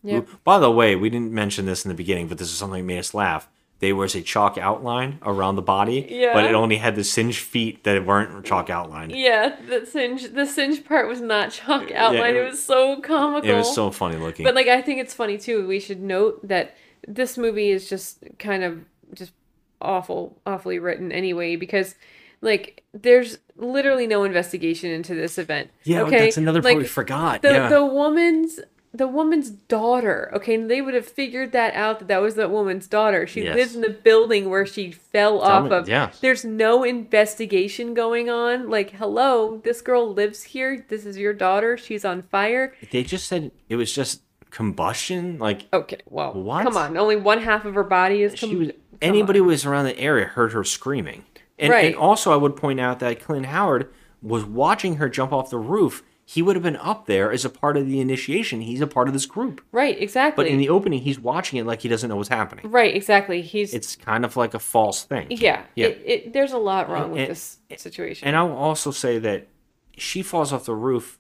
Yep. 0.05 0.29
By 0.43 0.59
the 0.59 0.69
way, 0.71 0.97
we 0.97 1.11
didn't 1.11 1.31
mention 1.31 1.65
this 1.65 1.85
in 1.85 1.89
the 1.89 1.95
beginning, 1.95 2.27
but 2.27 2.37
this 2.39 2.51
is 2.51 2.57
something 2.57 2.81
that 2.81 2.87
made 2.93 2.99
us 2.99 3.15
laugh. 3.15 3.49
There 3.83 3.97
was 3.97 4.15
a 4.15 4.23
chalk 4.23 4.59
outline 4.59 5.19
around 5.23 5.57
the 5.57 5.63
body, 5.63 6.07
Yeah. 6.09 6.35
but 6.35 6.45
it 6.45 6.55
only 6.55 6.77
had 6.77 6.95
the 6.95 7.03
singed 7.03 7.41
feet 7.41 7.83
that 7.83 8.07
weren't 8.07 8.45
chalk 8.47 8.71
outlined. 8.71 9.11
Yeah, 9.11 9.57
the 9.69 9.85
singe 9.85 10.33
the 10.33 10.47
singe 10.47 10.85
part 10.85 11.09
was 11.09 11.21
not 11.21 11.51
chalk 11.51 11.91
outline. 11.91 12.37
it 12.37 12.39
it 12.39 12.49
was 12.49 12.63
so 12.63 13.01
comical. 13.01 13.51
It 13.51 13.55
was 13.55 13.75
so 13.75 13.91
funny 13.91 14.17
looking. 14.19 14.45
But 14.45 14.55
like 14.55 14.69
I 14.69 14.81
think 14.83 15.01
it's 15.01 15.13
funny 15.13 15.37
too. 15.37 15.67
We 15.67 15.81
should 15.81 16.01
note 16.01 16.47
that 16.47 16.77
this 17.09 17.37
movie 17.37 17.71
is 17.71 17.89
just 17.89 18.23
kind 18.39 18.63
of 18.63 18.85
just 19.15 19.33
awful, 19.81 20.39
awfully 20.47 20.79
written 20.79 21.11
anyway 21.11 21.57
because 21.57 21.97
like 22.41 22.85
there's 22.95 23.39
literally 23.57 24.07
no 24.07 24.23
investigation 24.23 24.93
into 24.93 25.13
this 25.17 25.39
event. 25.39 25.71
Yeah, 25.83 26.03
okay? 26.03 26.21
that's 26.21 26.37
another 26.37 26.63
part 26.63 26.75
Like, 26.75 26.83
we 26.83 26.89
forgot. 26.89 27.43
The 27.43 27.51
yeah. 27.51 27.69
the 27.69 27.85
woman's 27.85 28.61
the 28.94 29.09
woman's 29.09 29.48
daughter. 29.51 30.31
Okay, 30.35 30.55
and 30.55 30.70
they 30.70 30.82
would 30.82 30.93
have 30.94 31.06
figured 31.06 31.52
that 31.52 31.74
out 31.74 31.98
that 31.98 32.09
that 32.09 32.20
was 32.20 32.35
that 32.35 32.51
woman's 32.51 32.86
daughter. 32.86 33.27
She 33.27 33.43
Yes. 33.44 33.55
lives 33.56 33.74
in 33.74 33.81
the 33.81 33.89
building 33.90 34.51
where 34.51 34.66
she 34.66 34.90
fell 34.90 35.40
Tell 35.40 35.51
off 35.51 35.70
me- 35.70 35.77
of. 35.77 35.89
yeah. 35.89 36.10
There's 36.20 36.44
no 36.44 36.85
investigation 36.85 37.94
going 37.94 38.28
on. 38.28 38.69
Like, 38.69 38.90
hello, 38.90 39.60
this 39.64 39.81
girl 39.81 40.12
lives 40.12 40.43
here. 40.43 40.85
This 40.89 41.06
is 41.06 41.16
your 41.16 41.32
daughter. 41.32 41.77
She's 41.78 42.05
on 42.05 42.23
fire. 42.23 42.74
they 42.90 43.02
just 43.02 43.27
said 43.28 43.51
it 43.69 43.77
was 43.77 43.93
just 43.94 44.23
combustion. 44.51 45.39
Like, 45.39 45.62
okay, 45.73 45.98
well, 46.09 46.32
what? 46.35 46.64
Come 46.64 46.77
on, 46.77 46.97
only 46.97 47.16
one 47.16 47.40
half 47.40 47.64
of 47.64 47.74
her 47.74 47.85
body 47.85 48.23
is. 48.23 48.39
Com- 48.39 48.48
She 48.51 48.56
was, 48.56 48.70
anybody 49.01 49.39
who 49.39 49.47
was 49.47 49.64
around 49.64 49.86
the 49.86 49.98
area 49.98 50.27
heard 50.27 50.52
her 50.52 50.64
screaming. 50.64 51.24
And, 51.59 51.70
Right. 51.73 51.86
and 51.86 51.94
also, 51.97 52.32
I 52.32 52.36
would 52.36 52.56
point 52.56 52.81
out 52.81 52.98
that 53.01 53.20
Clint 53.23 53.47
Howard 53.47 53.89
was 54.23 54.44
watching 54.44 54.97
her 54.97 55.09
jump 55.09 55.32
off 55.32 55.51
the 55.51 55.59
roof. 55.59 56.02
He 56.24 56.40
would 56.40 56.55
have 56.57 56.62
been 56.62 56.77
up 56.77 57.07
there 57.07 57.32
as 57.32 57.44
a 57.44 57.51
part 57.51 57.77
of 57.77 57.86
the 57.86 57.99
initiation. 58.01 58.61
He's 58.61 58.81
a 58.81 58.86
part 58.86 59.09
of 59.09 59.12
this 59.12 59.27
group. 59.27 59.61
right, 59.73 60.01
exactly. 60.01 60.44
But 60.44 60.51
in 60.51 60.59
the 60.59 60.69
opening, 60.69 61.01
he's 61.01 61.19
watching 61.19 61.59
it 61.59 61.66
like 61.66 61.82
he 61.82 61.89
doesn't 61.89 62.09
know 62.09 62.16
what's 62.16 62.28
happening. 62.28 62.70
right, 62.70 62.94
exactly. 62.94 63.43
He's. 63.43 63.74
It's 63.74 63.97
kind 63.97 64.24
of 64.24 64.36
like 64.36 64.55
a 64.55 64.59
false 64.59 65.03
thing. 65.05 65.27
yeah, 65.31 65.65
Yeah. 65.74 65.89
It, 65.89 66.03
it, 66.05 66.32
there's 66.32 66.53
a 66.53 66.59
lot 66.59 66.89
wrong 66.89 67.11
with 67.11 67.20
And- 67.23 67.31
this 67.31 67.59
situation. 67.77 68.28
And 68.28 68.36
I'll 68.36 68.53
also 68.53 68.90
say 68.93 69.19
that 69.19 69.49
she 69.99 70.23
falls 70.23 70.53
off 70.53 70.65
the 70.65 70.74
roof, 70.74 71.19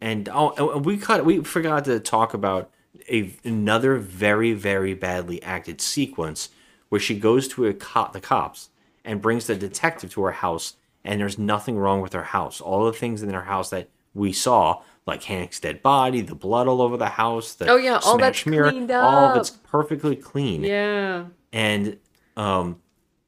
and 0.00 0.28
oh, 0.32 0.78
we 0.78 0.96
cut. 0.98 1.24
We 1.24 1.42
forgot 1.44 1.84
to 1.86 2.00
talk 2.00 2.34
about 2.34 2.70
a 3.08 3.32
another 3.44 3.96
very 3.96 4.52
very 4.52 4.94
badly 4.94 5.42
acted 5.42 5.80
sequence 5.80 6.48
where 6.88 7.00
she 7.00 7.18
goes 7.18 7.46
to 7.48 7.66
a 7.66 7.72
cop, 7.72 8.12
the 8.12 8.20
cops, 8.20 8.70
and 9.04 9.22
brings 9.22 9.46
the 9.46 9.54
detective 9.54 10.10
to 10.12 10.22
her 10.24 10.32
house, 10.32 10.74
and 11.04 11.20
there's 11.20 11.38
nothing 11.38 11.78
wrong 11.78 12.00
with 12.00 12.12
her 12.14 12.24
house. 12.24 12.60
All 12.60 12.84
the 12.84 12.92
things 12.92 13.22
in 13.22 13.30
her 13.32 13.42
house 13.44 13.70
that 13.70 13.88
we 14.14 14.32
saw, 14.32 14.82
like 15.06 15.22
Hank's 15.24 15.60
dead 15.60 15.82
body, 15.82 16.20
the 16.20 16.34
blood 16.34 16.68
all 16.68 16.82
over 16.82 16.96
the 16.96 17.06
house, 17.10 17.54
the 17.54 17.68
Oh, 17.68 17.76
yeah, 17.76 17.98
all 18.04 18.18
that's 18.18 18.44
mirror, 18.46 18.70
cleaned 18.70 18.90
all 18.90 19.30
of 19.30 19.36
it's 19.36 19.50
perfectly 19.50 20.16
clean. 20.16 20.62
yeah. 20.62 21.26
And 21.52 21.98
um, 22.36 22.80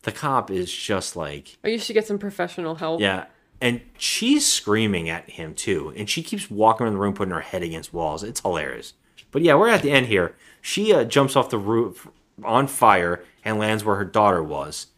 the 0.02 0.12
cop 0.12 0.50
is 0.50 0.72
just 0.72 1.16
like 1.16 1.58
Or 1.64 1.70
you 1.70 1.78
should 1.78 1.94
get 1.94 2.06
some 2.06 2.18
professional 2.18 2.76
help. 2.76 3.00
yeah. 3.00 3.26
And 3.60 3.80
she's 3.96 4.44
screaming 4.44 5.08
at 5.08 5.30
him 5.30 5.54
too. 5.54 5.92
And 5.96 6.10
she 6.10 6.22
keeps 6.22 6.50
walking 6.50 6.84
around 6.84 6.94
the 6.94 6.98
room, 7.00 7.14
putting 7.14 7.32
her 7.32 7.40
head 7.40 7.62
against 7.62 7.92
walls. 7.94 8.24
It's 8.24 8.40
hilarious. 8.40 8.94
But 9.30 9.42
yeah, 9.42 9.54
we're 9.54 9.68
at 9.68 9.82
the 9.82 9.92
end 9.92 10.06
here. 10.06 10.34
She 10.60 10.92
uh, 10.92 11.04
jumps 11.04 11.36
off 11.36 11.48
the 11.48 11.58
roof 11.58 12.08
on 12.44 12.66
fire 12.66 13.22
and 13.44 13.58
lands 13.58 13.84
where 13.84 13.94
her 13.96 14.04
daughter 14.04 14.42
was. 14.42 14.88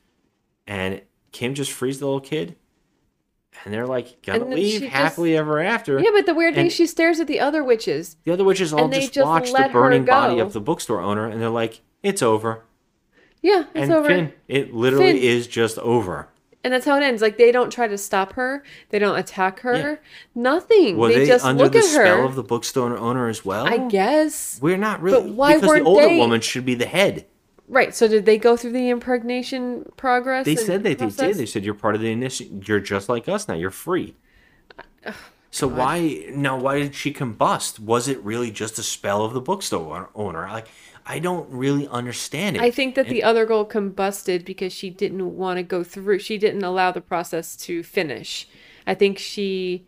And 0.66 1.02
Kim 1.30 1.52
just 1.54 1.72
frees 1.72 1.98
the 1.98 2.06
little 2.06 2.20
kid. 2.20 2.56
And 3.64 3.72
they're 3.72 3.86
like, 3.86 4.20
gonna 4.22 4.44
leave 4.46 4.82
happily 4.82 5.30
just- 5.32 5.38
ever 5.40 5.60
after. 5.60 5.98
Yeah, 6.00 6.10
but 6.12 6.26
the 6.26 6.34
weird 6.34 6.54
thing 6.54 6.62
And 6.62 6.66
is 6.68 6.74
she 6.74 6.86
stares 6.86 7.20
at 7.20 7.26
the 7.26 7.40
other 7.40 7.62
witches. 7.64 8.16
the 8.24 8.32
other 8.32 8.44
witches 8.44 8.72
all 8.72 8.88
just, 8.88 9.12
just 9.14 9.26
watch 9.26 9.52
the 9.52 9.68
burning 9.72 10.04
body 10.04 10.38
of 10.38 10.52
the 10.52 10.60
bookstore 10.60 11.00
owner. 11.00 11.26
And 11.26 11.40
they're 11.40 11.48
like, 11.48 11.80
it's 12.02 12.22
over. 12.22 12.64
Yeah, 13.42 13.64
it's 13.74 13.84
and 13.84 13.92
over. 13.92 14.08
Finn, 14.08 14.32
it 14.48 14.74
literally 14.74 15.12
Finn. 15.12 15.16
is 15.22 15.46
just 15.46 15.78
over. 15.78 16.28
And 16.62 16.72
that's 16.72 16.86
how 16.86 16.96
it 16.96 17.02
ends. 17.02 17.20
Like 17.20 17.36
they 17.36 17.52
don't 17.52 17.70
try 17.70 17.86
to 17.86 17.98
stop 17.98 18.32
her. 18.34 18.64
They 18.88 18.98
don't 18.98 19.18
attack 19.18 19.60
her. 19.60 20.00
Nothing. 20.34 20.96
Were 20.96 21.08
they, 21.08 21.20
they, 21.20 21.26
just 21.26 21.44
under 21.44 21.64
look 21.64 21.72
the 21.72 21.78
at 21.80 21.84
spell 21.84 22.24
of 22.24 22.34
the 22.36 22.42
bookstore 22.42 22.96
owner 22.96 23.28
as 23.28 23.44
well? 23.44 23.66
I 23.66 23.86
guess. 23.88 24.58
We're 24.62 24.78
not 24.78 25.02
really. 25.02 25.22
But 25.28 25.34
why 25.34 25.54
because 25.54 25.68
weren't 25.68 25.84
the 25.84 25.90
older 25.90 26.06
they- 26.08 26.18
woman 26.18 26.40
should 26.40 26.64
be 26.64 26.74
the 26.74 26.86
head. 26.86 27.26
Right. 27.74 27.92
So 27.92 28.06
did 28.06 28.24
they 28.24 28.38
go 28.38 28.56
through 28.56 28.70
the 28.70 28.88
impregnation 28.88 29.90
progress? 29.96 30.46
They 30.46 30.54
said 30.54 30.84
they, 30.84 30.94
they 30.94 31.10
did. 31.10 31.34
They 31.34 31.44
said 31.44 31.64
you're 31.64 31.74
part 31.74 31.96
of 31.96 32.00
the 32.00 32.12
initiation. 32.12 32.62
You're 32.64 32.78
just 32.78 33.08
like 33.08 33.28
us 33.28 33.48
now. 33.48 33.54
You're 33.54 33.72
free. 33.72 34.14
Uh, 35.04 35.10
so 35.50 35.66
why 35.66 36.26
now? 36.30 36.56
Why 36.56 36.78
did 36.78 36.94
she 36.94 37.12
combust? 37.12 37.80
Was 37.80 38.06
it 38.06 38.22
really 38.22 38.52
just 38.52 38.78
a 38.78 38.82
spell 38.84 39.24
of 39.24 39.34
the 39.34 39.40
bookstore 39.40 40.08
owner? 40.14 40.48
Like 40.48 40.68
I 41.04 41.18
don't 41.18 41.50
really 41.50 41.88
understand 41.88 42.54
it. 42.56 42.62
I 42.62 42.70
think 42.70 42.94
that 42.94 43.06
And- 43.06 43.14
the 43.14 43.24
other 43.24 43.44
girl 43.44 43.64
combusted 43.64 44.44
because 44.44 44.72
she 44.72 44.88
didn't 44.88 45.36
want 45.36 45.56
to 45.56 45.64
go 45.64 45.82
through. 45.82 46.20
She 46.20 46.38
didn't 46.38 46.62
allow 46.62 46.92
the 46.92 47.00
process 47.00 47.56
to 47.56 47.82
finish. 47.82 48.48
I 48.86 48.94
think 48.94 49.18
she 49.18 49.84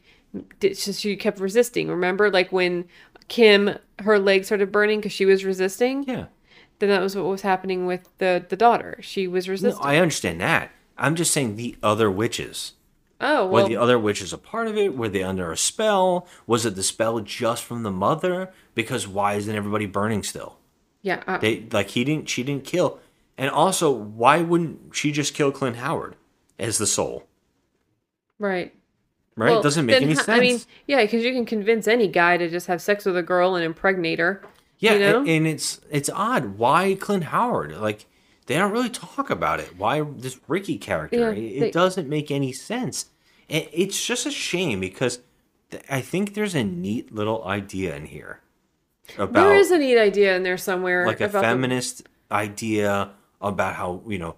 did. 0.58 0.76
She, 0.76 0.92
she 0.92 1.16
kept 1.16 1.38
resisting. 1.38 1.86
Remember, 1.86 2.32
like 2.32 2.50
when 2.50 2.86
Kim, 3.28 3.78
her 4.00 4.18
leg 4.18 4.44
started 4.44 4.72
burning 4.72 4.98
because 4.98 5.12
she 5.12 5.24
was 5.24 5.44
resisting. 5.44 6.02
Yeah. 6.02 6.26
Then 6.78 6.88
that 6.90 7.00
was 7.00 7.16
what 7.16 7.24
was 7.24 7.42
happening 7.42 7.86
with 7.86 8.08
the 8.18 8.44
the 8.48 8.56
daughter. 8.56 8.98
She 9.00 9.26
was 9.26 9.46
No, 9.46 9.52
resisting. 9.52 9.84
I 9.86 9.96
understand 9.96 10.40
that, 10.40 10.70
I'm 10.98 11.14
just 11.14 11.32
saying 11.32 11.56
the 11.56 11.76
other 11.82 12.10
witches. 12.10 12.72
Oh 13.18 13.46
Were 13.46 13.52
well, 13.52 13.68
the 13.68 13.76
other 13.76 13.98
witches 13.98 14.32
a 14.34 14.38
part 14.38 14.68
of 14.68 14.76
it? 14.76 14.94
Were 14.94 15.08
they 15.08 15.22
under 15.22 15.50
a 15.50 15.56
spell? 15.56 16.28
Was 16.46 16.66
it 16.66 16.74
the 16.74 16.82
spell 16.82 17.20
just 17.20 17.64
from 17.64 17.82
the 17.82 17.90
mother? 17.90 18.52
Because 18.74 19.08
why 19.08 19.34
isn't 19.34 19.54
everybody 19.54 19.86
burning 19.86 20.22
still? 20.22 20.58
yeah. 21.02 21.22
Uh, 21.26 21.38
They 21.38 21.66
like 21.72 21.88
he 21.90 22.04
didn't. 22.04 22.28
She 22.28 22.42
didn't 22.42 22.64
kill. 22.64 23.00
And 23.38 23.50
also, 23.50 23.90
why 23.90 24.42
wouldn't 24.42 24.94
she 24.94 25.12
just 25.12 25.32
kill 25.34 25.50
Clint 25.52 25.76
Howard 25.76 26.16
as 26.58 26.76
the 26.78 26.86
soul? 26.86 27.26
right. 28.38 28.72
Right? 29.38 29.50
Well, 29.50 29.60
it 29.60 29.62
doesn't 29.62 29.84
make 29.84 30.00
any 30.00 30.14
sense. 30.14 30.28
I 30.30 30.40
mean, 30.40 30.60
yeah, 30.86 31.02
because 31.02 31.22
you 31.22 31.30
can 31.32 31.44
convince 31.44 31.86
any 31.86 32.08
guy 32.08 32.38
to 32.38 32.48
just 32.48 32.68
have 32.68 32.80
sex 32.80 33.04
with 33.04 33.18
a 33.18 33.22
girl 33.22 33.54
and 33.54 33.62
impregnate 33.64 34.18
her. 34.18 34.42
Yeah, 34.78 34.92
you 34.94 34.98
know? 35.00 35.24
and, 35.26 35.46
it's 35.46 35.80
it's 35.90 36.10
odd. 36.12 36.58
Why 36.58 36.94
Clint 36.94 37.24
Howard? 37.24 37.76
Like 37.78 38.06
they 38.46 38.56
don't 38.56 38.72
really 38.72 38.90
talk 38.90 39.30
about 39.30 39.60
it. 39.60 39.76
Why 39.76 40.00
this 40.02 40.38
Ricky 40.48 40.78
character? 40.78 41.32
Yeah, 41.32 41.40
it, 41.40 41.62
it 41.64 41.72
doesn't 41.72 42.08
make 42.08 42.30
any 42.30 42.52
sense. 42.52 43.06
It, 43.48 43.68
it's 43.72 44.04
just 44.04 44.26
a 44.26 44.30
shame 44.30 44.80
because 44.80 45.20
th- 45.70 45.82
I 45.88 46.00
think 46.00 46.34
there's 46.34 46.54
a 46.54 46.64
neat 46.64 47.14
little 47.14 47.44
idea 47.44 47.96
in 47.96 48.06
here 48.06 48.40
about 49.18 49.32
there 49.34 49.56
is 49.56 49.70
a 49.70 49.78
neat 49.78 49.98
idea 49.98 50.36
in 50.36 50.42
there 50.42 50.58
somewhere, 50.58 51.06
like 51.06 51.20
a 51.20 51.24
about 51.24 51.42
the- 51.42 51.46
feminist 51.48 52.08
idea 52.30 53.10
about 53.40 53.74
how 53.74 54.02
you 54.08 54.18
know 54.18 54.36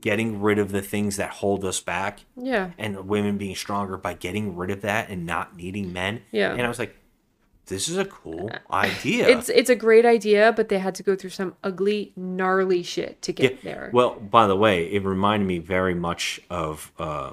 getting 0.00 0.40
rid 0.40 0.58
of 0.58 0.72
the 0.72 0.82
things 0.82 1.16
that 1.16 1.30
hold 1.30 1.64
us 1.64 1.80
back 1.80 2.20
yeah, 2.36 2.70
and 2.78 3.06
women 3.06 3.36
being 3.38 3.54
stronger 3.54 3.96
by 3.96 4.12
getting 4.14 4.56
rid 4.56 4.70
of 4.70 4.80
that 4.80 5.08
and 5.08 5.24
not 5.24 5.54
needing 5.56 5.92
men 5.92 6.22
Yeah. 6.32 6.52
and 6.52 6.62
i 6.62 6.68
was 6.68 6.78
like 6.78 6.96
this 7.66 7.88
is 7.88 7.96
a 7.96 8.04
cool 8.04 8.50
idea 8.70 9.28
it's 9.28 9.48
it's 9.48 9.70
a 9.70 9.74
great 9.76 10.04
idea, 10.04 10.52
but 10.56 10.68
they 10.68 10.78
had 10.78 10.94
to 10.96 11.02
go 11.02 11.16
through 11.16 11.30
some 11.30 11.54
ugly, 11.64 12.12
gnarly 12.16 12.82
shit 12.82 13.22
to 13.22 13.32
get 13.32 13.52
Yeah. 13.52 13.58
there. 13.62 13.90
well 13.92 14.14
by 14.20 14.46
the 14.46 14.56
way 14.56 14.84
it 14.92 15.02
reminded 15.04 15.46
me 15.46 15.58
very 15.58 15.94
much 15.94 16.40
of 16.50 16.92
uh 16.98 17.32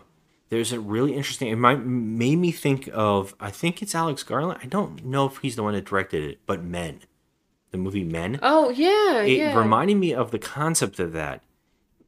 there's 0.50 0.72
a 0.74 0.80
really 0.80 1.14
interesting 1.14 1.48
it 1.50 1.56
might 1.58 1.86
made 1.86 2.36
me 2.38 2.52
think 2.52 2.90
of 2.94 3.34
i 3.40 3.50
think 3.50 3.82
it's 3.82 3.96
alex 3.96 4.22
garland 4.24 4.60
i 4.62 4.66
don't 4.68 5.06
know 5.06 5.26
if 5.26 5.38
he's 5.38 5.56
the 5.56 5.64
one 5.64 5.74
that 5.74 5.86
directed 5.86 6.24
it 6.24 6.40
but 6.46 6.64
men 6.64 7.00
the 7.72 7.78
movie 7.78 8.04
men 8.04 8.38
oh 8.42 8.70
yeah, 8.70 9.22
it 9.22 9.38
yeah. 9.38 9.58
reminded 9.58 9.96
me 9.98 10.14
of 10.14 10.32
the 10.32 10.40
concept 10.40 11.00
of 11.00 11.14
that 11.14 11.42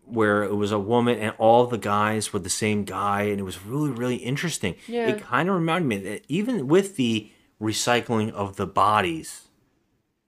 where 0.06 0.44
it 0.44 0.54
was 0.56 0.74
a 0.74 0.80
woman 0.80 1.18
and 1.18 1.34
all 1.38 1.66
the 1.66 1.78
guys 1.78 2.34
were 2.34 2.40
the 2.40 2.50
same 2.50 2.84
guy 2.84 3.22
and 3.24 3.40
it 3.40 3.44
was 3.44 3.66
really 3.66 3.91
really 3.91 4.18
interesting 4.18 4.76
Yeah. 4.88 5.08
it 5.08 5.22
kind 5.22 5.48
of 5.50 5.56
reminded 5.56 5.88
me 5.88 5.98
that 6.10 6.26
even 6.28 6.68
with 6.68 6.98
the 6.98 7.32
recycling 7.64 8.31
of 8.31 8.56
the 8.56 8.68
bodies 8.68 9.41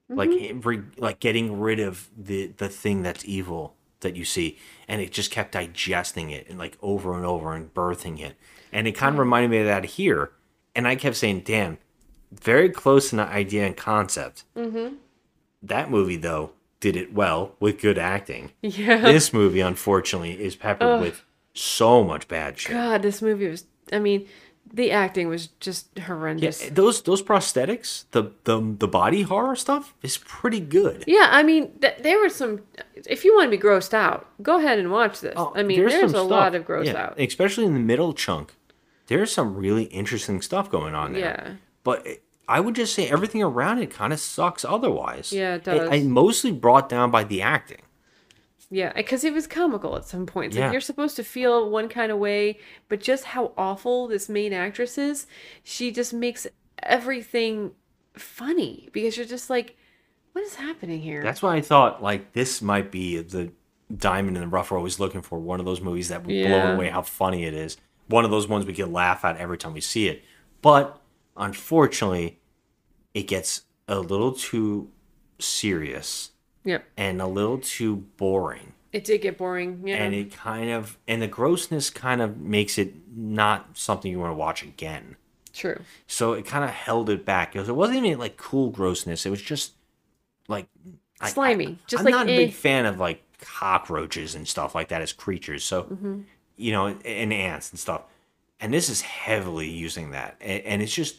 like 0.08 0.30
Mm-hmm. 0.30 0.60
re, 0.60 0.82
like 0.98 1.18
getting 1.20 1.58
rid 1.58 1.80
of 1.80 2.08
the 2.16 2.48
the 2.56 2.68
thing 2.68 3.02
that's 3.02 3.24
evil 3.24 3.74
that 4.00 4.14
you 4.14 4.24
see 4.24 4.56
and 4.86 5.00
it 5.00 5.10
just 5.10 5.30
kept 5.32 5.52
digesting 5.52 6.30
it 6.30 6.48
and 6.48 6.58
like 6.58 6.78
over 6.80 7.14
and 7.16 7.24
over 7.24 7.54
and 7.54 7.74
birthing 7.74 8.20
it 8.20 8.36
and 8.72 8.86
it 8.86 8.92
kind 8.92 9.14
of 9.14 9.18
reminded 9.18 9.50
me 9.50 9.58
of 9.58 9.66
that 9.66 9.84
here 9.84 10.30
and 10.76 10.86
i 10.86 10.94
kept 10.94 11.16
saying 11.16 11.40
damn 11.40 11.78
very 12.30 12.68
close 12.68 13.12
in 13.12 13.16
the 13.16 13.24
idea 13.24 13.66
and 13.66 13.76
concept 13.76 14.44
mm-hmm. 14.56 14.94
that 15.62 15.90
movie 15.90 16.16
though 16.16 16.52
did 16.80 16.96
it 16.96 17.12
well 17.12 17.52
with 17.58 17.80
good 17.80 17.98
acting. 17.98 18.52
Yeah. 18.62 19.00
This 19.00 19.32
movie 19.32 19.60
unfortunately 19.60 20.32
is 20.40 20.54
peppered 20.56 20.88
Ugh. 20.88 21.00
with 21.00 21.24
so 21.54 22.04
much 22.04 22.28
bad 22.28 22.58
shit. 22.58 22.72
God, 22.72 23.02
this 23.02 23.22
movie 23.22 23.48
was. 23.48 23.64
I 23.92 23.98
mean, 23.98 24.26
the 24.72 24.90
acting 24.90 25.28
was 25.28 25.48
just 25.60 25.98
horrendous. 25.98 26.62
Yeah, 26.64 26.70
those 26.72 27.02
those 27.02 27.22
prosthetics, 27.22 28.04
the 28.10 28.32
the 28.44 28.60
the 28.78 28.88
body 28.88 29.22
horror 29.22 29.56
stuff 29.56 29.94
is 30.02 30.18
pretty 30.18 30.60
good. 30.60 31.04
Yeah, 31.06 31.28
I 31.30 31.42
mean, 31.42 31.72
th- 31.80 31.98
there 32.00 32.18
were 32.18 32.28
some. 32.28 32.60
If 33.06 33.24
you 33.24 33.34
want 33.34 33.50
to 33.50 33.56
be 33.56 33.62
grossed 33.62 33.94
out, 33.94 34.26
go 34.42 34.58
ahead 34.58 34.78
and 34.78 34.90
watch 34.90 35.20
this. 35.20 35.34
Oh, 35.36 35.52
I 35.54 35.62
mean, 35.62 35.78
there's, 35.80 35.94
a 35.94 36.02
Oh, 36.04 36.08
some 36.08 36.28
lot 36.28 36.54
of 36.54 36.64
gross 36.64 36.86
yeah, 36.86 37.06
out. 37.06 37.20
especially 37.20 37.64
in 37.64 37.74
the 37.74 37.80
middle 37.80 38.12
chunk. 38.12 38.54
There's 39.06 39.32
some 39.32 39.54
really 39.56 39.84
interesting 39.84 40.42
stuff 40.42 40.70
going 40.70 40.94
on 40.94 41.12
there. 41.12 41.20
Yeah. 41.22 41.52
But 41.84 42.06
it- 42.06 42.22
I 42.48 42.60
would 42.60 42.76
just 42.76 42.94
say 42.94 43.08
everything 43.08 43.42
around 43.42 43.78
it 43.80 43.90
kind 43.90 44.12
of 44.12 44.20
sucks 44.20 44.64
otherwise. 44.64 45.32
Yeah, 45.32 45.56
it 45.56 45.66
I- 45.66 45.86
I 45.86 45.98
does. 45.98 46.04
mostly 46.04 46.52
brought 46.52 46.88
down 46.88 47.10
by 47.10 47.24
the 47.24 47.42
acting. 47.42 47.82
Yeah, 48.70 48.92
because 48.92 49.22
it 49.22 49.32
was 49.32 49.46
comical 49.46 49.96
at 49.96 50.06
some 50.06 50.26
points. 50.26 50.56
Like 50.56 50.72
you're 50.72 50.80
supposed 50.80 51.16
to 51.16 51.24
feel 51.24 51.70
one 51.70 51.88
kind 51.88 52.10
of 52.10 52.18
way, 52.18 52.58
but 52.88 53.00
just 53.00 53.24
how 53.24 53.52
awful 53.56 54.08
this 54.08 54.28
main 54.28 54.52
actress 54.52 54.98
is, 54.98 55.26
she 55.62 55.92
just 55.92 56.12
makes 56.12 56.46
everything 56.82 57.72
funny 58.14 58.88
because 58.92 59.16
you're 59.16 59.26
just 59.26 59.50
like, 59.50 59.76
what 60.32 60.44
is 60.44 60.56
happening 60.56 61.00
here? 61.00 61.22
That's 61.22 61.42
why 61.42 61.56
I 61.56 61.60
thought 61.60 62.02
like 62.02 62.32
this 62.32 62.60
might 62.60 62.90
be 62.90 63.18
the 63.20 63.52
diamond 63.96 64.36
in 64.36 64.42
the 64.42 64.48
rough 64.48 64.70
we're 64.70 64.78
always 64.78 64.98
looking 64.98 65.22
for. 65.22 65.38
One 65.38 65.60
of 65.60 65.66
those 65.66 65.80
movies 65.80 66.08
that 66.08 66.24
will 66.24 66.46
blow 66.46 66.74
away 66.74 66.88
how 66.88 67.02
funny 67.02 67.44
it 67.44 67.54
is. 67.54 67.76
One 68.08 68.24
of 68.24 68.30
those 68.30 68.48
ones 68.48 68.66
we 68.66 68.72
can 68.72 68.92
laugh 68.92 69.24
at 69.24 69.36
every 69.36 69.58
time 69.58 69.74
we 69.74 69.80
see 69.80 70.08
it. 70.08 70.24
But 70.60 71.00
unfortunately, 71.36 72.40
it 73.14 73.24
gets 73.24 73.62
a 73.86 74.00
little 74.00 74.32
too 74.32 74.90
serious 75.38 76.32
Yep. 76.66 76.84
and 76.98 77.22
a 77.22 77.26
little 77.26 77.56
too 77.58 77.96
boring. 78.18 78.74
It 78.92 79.04
did 79.04 79.22
get 79.22 79.38
boring. 79.38 79.82
Yeah. 79.84 79.96
And 79.96 80.14
it 80.14 80.32
kind 80.32 80.70
of 80.70 80.98
and 81.08 81.22
the 81.22 81.26
grossness 81.28 81.88
kind 81.90 82.20
of 82.20 82.38
makes 82.38 82.76
it 82.76 82.92
not 83.16 83.68
something 83.74 84.10
you 84.10 84.18
want 84.18 84.30
to 84.32 84.36
watch 84.36 84.62
again. 84.62 85.16
True. 85.54 85.80
So 86.06 86.34
it 86.34 86.44
kind 86.44 86.64
of 86.64 86.70
held 86.70 87.08
it 87.08 87.24
back. 87.24 87.56
It, 87.56 87.60
was, 87.60 87.68
it 87.70 87.74
wasn't 87.76 88.04
even 88.04 88.18
like 88.18 88.36
cool 88.36 88.70
grossness. 88.70 89.24
It 89.24 89.30
was 89.30 89.40
just 89.42 89.72
like 90.48 90.66
I- 91.20 91.30
Slimy. 91.30 91.78
Just 91.86 92.00
I'm 92.00 92.04
like 92.04 92.12
not 92.14 92.28
a 92.28 92.32
eh. 92.32 92.36
big 92.36 92.52
fan 92.52 92.84
of 92.84 92.98
like 92.98 93.22
cockroaches 93.40 94.34
and 94.34 94.46
stuff 94.46 94.74
like 94.74 94.88
that 94.88 95.02
as 95.02 95.12
creatures. 95.12 95.64
So 95.64 95.84
Mhm. 95.84 96.24
you 96.56 96.72
know, 96.72 96.86
and 96.86 97.32
ants 97.32 97.70
and 97.70 97.78
stuff. 97.78 98.02
And 98.60 98.72
this 98.72 98.88
is 98.88 99.02
heavily 99.02 99.68
using 99.68 100.12
that, 100.12 100.36
and, 100.40 100.62
and 100.62 100.82
it's 100.82 100.94
just 100.94 101.16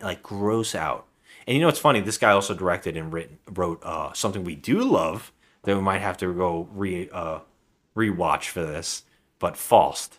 like 0.00 0.20
gross 0.22 0.74
out. 0.74 1.06
And 1.46 1.56
you 1.56 1.60
know, 1.62 1.68
it's 1.68 1.78
funny. 1.78 2.00
This 2.00 2.18
guy 2.18 2.30
also 2.30 2.54
directed 2.54 2.96
and 2.96 3.12
written, 3.12 3.38
wrote 3.50 3.82
uh, 3.84 4.12
something 4.12 4.44
we 4.44 4.54
do 4.54 4.82
love 4.82 5.32
that 5.64 5.76
we 5.76 5.82
might 5.82 6.00
have 6.00 6.16
to 6.18 6.32
go 6.32 6.68
re 6.72 7.08
uh, 7.12 7.40
rewatch 7.96 8.48
for 8.48 8.62
this, 8.62 9.04
but 9.38 9.56
Faust. 9.56 10.18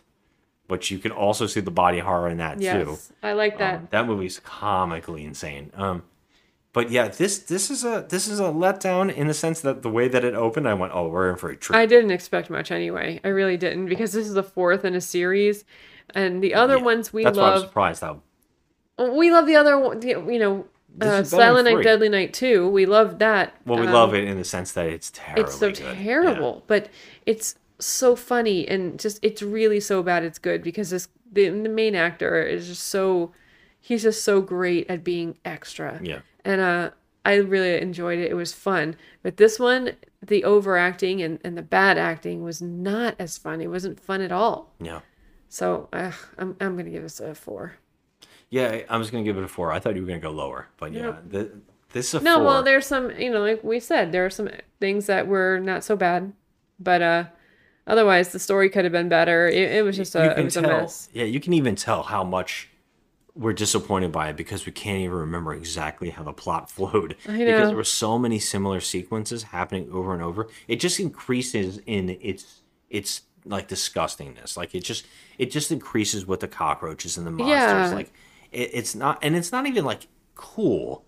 But 0.68 0.90
you 0.90 0.98
can 0.98 1.12
also 1.12 1.46
see 1.46 1.60
the 1.60 1.70
body 1.70 2.00
horror 2.00 2.28
in 2.28 2.38
that 2.38 2.58
too. 2.58 2.64
Yes, 2.64 3.12
I 3.22 3.32
like 3.34 3.58
that. 3.58 3.74
Um, 3.76 3.88
that 3.90 4.06
movie's 4.06 4.40
comically 4.40 5.24
insane. 5.24 5.70
Um, 5.74 6.02
but 6.72 6.90
yeah, 6.90 7.08
this 7.08 7.38
this 7.38 7.70
is 7.70 7.84
a 7.84 8.04
this 8.08 8.28
is 8.28 8.40
a 8.40 8.44
letdown 8.44 9.10
in 9.14 9.28
the 9.28 9.34
sense 9.34 9.60
that 9.62 9.82
the 9.82 9.88
way 9.88 10.08
that 10.08 10.24
it 10.24 10.34
opened, 10.34 10.68
I 10.68 10.74
went, 10.74 10.92
oh, 10.94 11.08
we're 11.08 11.30
in 11.30 11.36
for 11.36 11.48
a 11.50 11.56
treat. 11.56 11.76
I 11.76 11.86
didn't 11.86 12.10
expect 12.10 12.50
much 12.50 12.70
anyway. 12.70 13.20
I 13.24 13.28
really 13.28 13.56
didn't 13.56 13.86
because 13.86 14.12
this 14.12 14.26
is 14.26 14.34
the 14.34 14.42
fourth 14.42 14.84
in 14.84 14.94
a 14.94 15.00
series, 15.00 15.64
and 16.10 16.42
the 16.42 16.54
other 16.54 16.78
ones 16.78 17.12
we 17.12 17.24
That's 17.24 17.38
why 17.38 17.44
I'm 17.44 17.52
love. 17.54 17.62
surprised 17.62 18.02
how 18.02 18.22
We 18.98 19.30
love 19.30 19.46
the 19.46 19.56
other 19.56 19.78
one. 19.78 20.02
You 20.02 20.38
know, 20.38 20.66
uh, 21.00 21.22
Silent 21.24 21.68
Night. 21.68 21.82
Deadly 21.84 22.08
Night 22.08 22.32
two. 22.34 22.68
We 22.68 22.86
love 22.86 23.18
that. 23.18 23.54
well, 23.64 23.78
we 23.78 23.86
Um, 23.86 23.92
love 23.92 24.14
it 24.14 24.24
in 24.24 24.36
the 24.36 24.44
sense 24.44 24.72
that 24.72 24.86
it's 24.86 25.10
terrible. 25.14 25.44
It's 25.44 25.58
so 25.58 25.70
terrible, 25.70 26.64
but 26.66 26.88
it's 27.26 27.56
so 27.78 28.16
funny 28.16 28.66
and 28.66 28.98
just 28.98 29.18
it's 29.22 29.42
really 29.42 29.80
so 29.80 30.02
bad 30.02 30.24
it's 30.24 30.38
good 30.38 30.62
because 30.62 30.90
this 30.90 31.08
the, 31.30 31.48
the 31.50 31.68
main 31.68 31.94
actor 31.94 32.42
is 32.42 32.68
just 32.68 32.84
so 32.84 33.32
he's 33.80 34.02
just 34.02 34.24
so 34.24 34.40
great 34.40 34.88
at 34.88 35.04
being 35.04 35.36
extra. 35.44 36.00
Yeah. 36.02 36.20
And 36.44 36.60
uh 36.60 36.90
I 37.24 37.34
really 37.36 37.80
enjoyed 37.80 38.18
it. 38.20 38.30
It 38.30 38.34
was 38.34 38.52
fun. 38.52 38.94
But 39.24 39.36
this 39.36 39.58
one, 39.58 39.92
the 40.22 40.44
overacting 40.44 41.20
and, 41.20 41.40
and 41.42 41.58
the 41.58 41.62
bad 41.62 41.98
acting 41.98 42.44
was 42.44 42.62
not 42.62 43.16
as 43.18 43.36
fun. 43.36 43.60
It 43.60 43.66
wasn't 43.66 43.98
fun 43.98 44.20
at 44.20 44.30
all. 44.30 44.72
Yeah. 44.80 45.00
So 45.48 45.88
uh, 45.92 46.12
I'm 46.38 46.56
I'm 46.60 46.76
gonna 46.76 46.90
give 46.90 47.02
this 47.02 47.18
a 47.20 47.34
four. 47.34 47.74
Yeah, 48.56 48.68
I- 48.72 48.94
I 48.94 48.96
was 48.96 49.10
gonna 49.10 49.24
give 49.24 49.38
it 49.38 49.44
a 49.44 49.48
four. 49.48 49.72
I 49.72 49.78
thought 49.78 49.94
you 49.96 50.02
were 50.02 50.08
gonna 50.08 50.20
go 50.20 50.30
lower, 50.30 50.68
but 50.78 50.92
yeah, 50.92 51.02
Nope. 51.02 51.16
the, 51.28 51.50
this 51.92 52.08
is 52.14 52.20
a 52.20 52.24
No, 52.24 52.36
four. 52.36 52.44
well, 52.44 52.62
there's 52.62 52.86
some, 52.86 53.10
you 53.18 53.30
know, 53.30 53.40
like 53.40 53.62
we 53.62 53.80
said, 53.80 54.12
there 54.12 54.24
are 54.26 54.30
some 54.30 54.48
things 54.80 55.06
that 55.06 55.26
were 55.26 55.58
not 55.60 55.84
so 55.84 55.96
bad, 55.96 56.32
but 56.78 57.02
uh, 57.02 57.24
otherwise 57.86 58.30
the 58.30 58.38
story 58.38 58.68
could 58.68 58.84
have 58.84 58.92
been 58.92 59.08
better. 59.08 59.48
It, 59.48 59.72
it 59.78 59.84
was 59.84 59.96
just 59.96 60.14
a, 60.14 60.38
it 60.38 60.44
was 60.44 60.56
a 60.56 60.62
mess. 60.62 61.08
Yeah, 61.12 61.24
you 61.24 61.40
can 61.40 61.52
even 61.52 61.74
tell 61.76 62.02
how 62.04 62.24
much 62.24 62.68
we're 63.34 63.52
disappointed 63.52 64.10
by 64.12 64.30
it 64.30 64.36
because 64.36 64.64
we 64.64 64.72
can't 64.72 64.98
even 64.98 65.16
remember 65.16 65.52
exactly 65.52 66.08
how 66.10 66.22
the 66.22 66.32
plot 66.32 66.70
flowed. 66.76 67.16
I 67.28 67.36
Because 67.36 67.68
there 67.68 67.76
were 67.76 67.84
so 67.84 68.18
many 68.18 68.38
similar 68.38 68.80
sequences 68.80 69.42
happening 69.44 69.88
over 69.92 70.14
and 70.14 70.22
over. 70.22 70.48
It 70.68 70.76
just 70.80 70.98
increases 71.00 71.78
in 71.86 72.16
its 72.20 72.62
its 72.88 73.22
like 73.44 73.68
disgustingness. 73.68 74.56
Like 74.56 74.74
it 74.74 74.80
just 74.84 75.06
it 75.38 75.50
just 75.50 75.70
increases 75.70 76.26
with 76.26 76.40
the 76.40 76.48
cockroaches 76.48 77.16
and 77.18 77.26
the 77.26 77.30
monsters. 77.30 77.50
Yeah. 77.90 77.94
Like 77.94 78.12
it, 78.52 78.70
it's 78.72 78.94
not 78.94 79.18
and 79.22 79.36
it's 79.36 79.52
not 79.52 79.66
even 79.66 79.84
like 79.84 80.06
cool. 80.34 81.04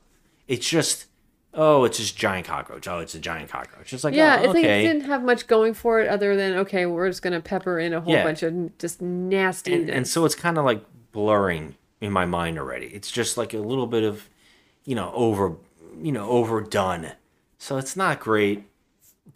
It's 0.47 0.69
just 0.69 1.07
oh, 1.55 1.85
it's 1.85 1.99
just 1.99 2.17
giant 2.17 2.47
cockroach. 2.47 2.87
Oh, 2.87 2.99
it's 3.01 3.15
a 3.15 3.19
giant 3.19 3.51
cockroach. 3.51 3.93
It's 3.93 4.05
like 4.05 4.15
yeah, 4.15 4.37
oh, 4.41 4.51
I 4.51 4.53
think 4.53 4.67
okay. 4.67 4.85
it 4.85 4.89
didn't 4.89 5.05
have 5.07 5.23
much 5.25 5.47
going 5.47 5.75
for 5.75 6.01
it 6.01 6.09
other 6.09 6.37
than 6.37 6.55
okay, 6.59 6.87
we're 6.87 7.09
just 7.09 7.23
gonna 7.23 7.41
pepper 7.41 7.79
in 7.79 7.93
a 7.93 8.01
whole 8.01 8.13
Yeah. 8.15 8.25
bunch 8.25 8.43
of 8.43 8.77
just 8.79 9.03
nasty. 9.03 9.75
and, 9.75 9.91
and 9.91 10.07
so 10.07 10.25
it's 10.25 10.35
kind 10.35 10.59
of 10.59 10.65
like 10.65 10.85
blurring 11.13 11.75
in 12.01 12.13
my 12.13 12.25
mind 12.25 12.59
already. 12.59 12.87
It's 12.87 13.11
just 13.11 13.37
like 13.37 13.55
a 13.55 13.59
little 13.59 13.87
bit 13.87 14.05
of, 14.05 14.29
you 14.85 14.95
know, 14.95 15.11
over, 15.15 15.57
you 16.01 16.13
know, 16.13 16.29
overdone. 16.29 17.13
So 17.59 17.77
it's 17.77 17.97
not 17.97 18.21
great. 18.21 18.68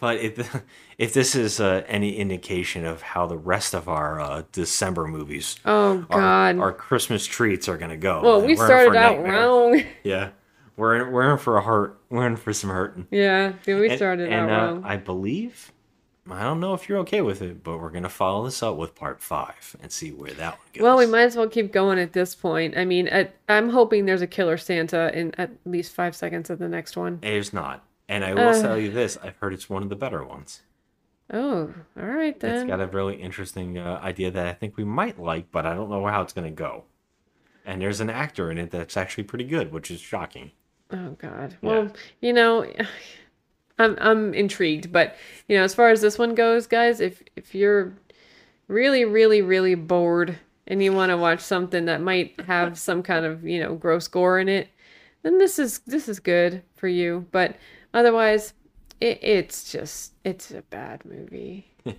But 0.02 0.16
if 0.16 0.62
if 0.98 1.14
this 1.14 1.36
is 1.36 1.60
uh, 1.60 1.84
any 1.86 2.16
indication 2.16 2.84
of 2.84 3.02
how 3.02 3.26
the 3.28 3.38
rest 3.38 3.72
of 3.72 3.88
our 3.88 4.20
uh, 4.20 4.42
December 4.50 5.06
movies, 5.06 5.54
Oh, 5.64 6.04
our, 6.10 6.20
God. 6.20 6.58
our 6.58 6.72
Christmas 6.72 7.24
treats 7.24 7.68
are 7.68 7.76
gonna 7.78 7.96
go. 7.96 8.20
Well, 8.20 8.40
we 8.40 8.48
we're 8.48 8.50
in 8.50 8.56
for 8.56 8.66
started 8.66 8.96
out 8.96 9.16
nightmare. 9.18 9.32
wrong. 9.46 9.82
Yeah, 10.02 10.30
we're 10.76 10.96
in, 10.96 11.12
we're 11.12 11.30
in 11.30 11.38
for 11.38 11.56
a 11.56 11.62
hurt. 11.62 12.00
We're 12.10 12.26
in 12.26 12.34
for 12.34 12.52
some 12.52 12.70
hurting. 12.70 13.06
Yeah, 13.12 13.52
yeah, 13.64 13.78
we 13.78 13.88
And- 13.90 13.96
started 13.96 14.32
and, 14.32 14.50
out 14.50 14.68
uh, 14.70 14.72
wrong. 14.72 14.84
I 14.84 14.96
believe, 14.96 15.70
I 16.28 16.42
don't 16.42 16.58
know 16.58 16.74
if 16.74 16.88
you're 16.88 16.98
okay 17.00 17.20
with 17.20 17.40
it, 17.40 17.62
but 17.62 17.78
we're 17.78 17.90
gonna 17.90 18.08
follow 18.08 18.44
this 18.44 18.60
up 18.60 18.76
with 18.76 18.96
part 18.96 19.22
five 19.22 19.76
and 19.80 19.92
see 19.92 20.10
where 20.10 20.32
that 20.32 20.54
one 20.58 20.66
goes. 20.74 20.82
Well, 20.82 20.96
we 20.98 21.06
might 21.06 21.22
as 21.30 21.36
well 21.36 21.48
keep 21.48 21.70
going 21.72 22.00
at 22.00 22.12
this 22.12 22.34
point. 22.34 22.76
I 22.76 22.84
mean, 22.84 23.06
at, 23.06 23.36
I'm 23.48 23.68
hoping 23.68 24.06
there's 24.06 24.20
a 24.22 24.26
killer 24.26 24.56
Santa 24.56 25.16
in 25.16 25.32
at 25.38 25.52
least 25.64 25.92
five 25.94 26.16
seconds 26.16 26.50
of 26.50 26.58
the 26.58 26.68
next 26.68 26.96
one. 26.96 27.20
There's 27.22 27.52
not, 27.52 27.84
and 28.12 28.24
I 28.24 28.34
will 28.34 28.48
Uh. 28.50 28.60
tell 28.62 28.78
you 28.78 28.90
this: 28.90 29.16
I've 29.22 29.36
heard 29.36 29.52
it's 29.54 29.70
one 29.70 29.82
of 29.82 29.88
the 29.88 29.96
better 29.96 30.22
ones. 30.24 30.62
Oh, 31.32 31.72
all 31.98 32.06
right 32.06 32.38
then. 32.38 32.54
It's 32.56 32.64
got 32.64 32.80
a 32.80 32.86
really 32.86 33.16
interesting 33.16 33.78
uh, 33.78 33.98
idea 34.02 34.30
that 34.30 34.46
I 34.46 34.52
think 34.52 34.76
we 34.76 34.84
might 34.84 35.18
like, 35.18 35.50
but 35.50 35.64
I 35.64 35.74
don't 35.74 35.88
know 35.88 36.06
how 36.06 36.20
it's 36.20 36.32
gonna 36.34 36.50
go. 36.50 36.84
And 37.64 37.80
there's 37.80 38.00
an 38.00 38.10
actor 38.10 38.50
in 38.50 38.58
it 38.58 38.70
that's 38.70 38.96
actually 38.96 39.24
pretty 39.24 39.44
good, 39.44 39.72
which 39.72 39.90
is 39.90 40.00
shocking. 40.00 40.50
Oh 40.90 41.10
God. 41.18 41.56
Well, 41.62 41.90
you 42.20 42.32
know, 42.34 42.70
I'm 43.78 43.96
I'm 43.98 44.34
intrigued, 44.34 44.92
but 44.92 45.16
you 45.48 45.56
know, 45.56 45.64
as 45.64 45.74
far 45.74 45.88
as 45.88 46.02
this 46.02 46.18
one 46.18 46.34
goes, 46.34 46.66
guys, 46.66 47.00
if 47.00 47.22
if 47.34 47.54
you're 47.54 47.94
really, 48.68 49.04
really, 49.06 49.40
really 49.40 49.74
bored 49.74 50.38
and 50.66 50.82
you 50.82 50.92
want 50.92 51.10
to 51.10 51.16
watch 51.16 51.40
something 51.40 51.86
that 51.86 52.00
might 52.02 52.38
have 52.46 52.78
some 52.78 53.02
kind 53.02 53.24
of 53.24 53.44
you 53.46 53.58
know 53.60 53.74
gross 53.74 54.06
gore 54.06 54.38
in 54.38 54.48
it, 54.50 54.68
then 55.22 55.38
this 55.38 55.58
is 55.58 55.78
this 55.80 56.08
is 56.08 56.20
good 56.20 56.62
for 56.76 56.88
you. 56.88 57.26
But 57.32 57.56
otherwise, 57.94 58.54
it, 59.00 59.18
it's 59.22 59.70
just 59.72 60.14
it's 60.24 60.50
a 60.50 60.62
bad 60.62 61.04
movie. 61.04 61.66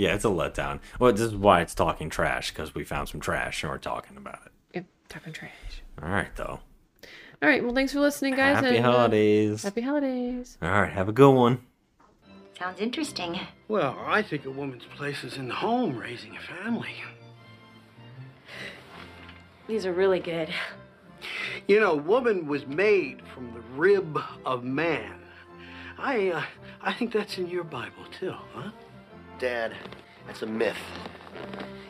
Yeah, 0.00 0.14
it's 0.14 0.24
a 0.24 0.28
letdown. 0.28 0.80
Well, 0.98 1.12
this 1.12 1.20
is 1.20 1.34
why 1.36 1.60
it's 1.60 1.74
talking 1.74 2.08
trash 2.08 2.52
because 2.52 2.74
we 2.74 2.84
found 2.84 3.10
some 3.10 3.20
trash 3.20 3.62
and 3.62 3.70
we're 3.70 3.76
talking 3.76 4.16
about 4.16 4.38
it. 4.46 4.52
Yep, 4.74 4.84
talking 5.10 5.32
trash. 5.34 5.82
All 6.02 6.08
right, 6.08 6.34
though. 6.36 6.60
All 7.42 7.48
right. 7.48 7.62
Well, 7.62 7.74
thanks 7.74 7.92
for 7.92 8.00
listening, 8.00 8.34
guys. 8.34 8.56
Happy 8.56 8.78
and, 8.78 8.86
uh, 8.86 8.92
holidays. 8.92 9.62
happy 9.62 9.82
holidays. 9.82 10.56
All 10.62 10.70
right, 10.70 10.90
have 10.90 11.10
a 11.10 11.12
good 11.12 11.32
one. 11.34 11.60
Sounds 12.58 12.80
interesting. 12.80 13.38
Well, 13.68 13.94
I 14.06 14.22
think 14.22 14.46
a 14.46 14.50
woman's 14.50 14.84
place 14.96 15.22
is 15.22 15.36
in 15.36 15.48
the 15.48 15.54
home, 15.54 15.98
raising 15.98 16.34
a 16.34 16.40
family. 16.40 16.94
These 19.66 19.84
are 19.84 19.92
really 19.92 20.20
good. 20.20 20.48
You 21.68 21.80
know, 21.80 21.94
woman 21.94 22.46
was 22.46 22.66
made 22.66 23.22
from 23.34 23.52
the 23.52 23.60
rib 23.76 24.18
of 24.44 24.64
man. 24.64 25.20
I, 25.98 26.30
uh, 26.30 26.42
I 26.80 26.92
think 26.92 27.12
that's 27.12 27.38
in 27.38 27.48
your 27.48 27.64
Bible 27.64 28.04
too, 28.18 28.34
huh? 28.54 28.70
Dad, 29.38 29.74
that's 30.26 30.42
a 30.42 30.46
myth. 30.46 30.78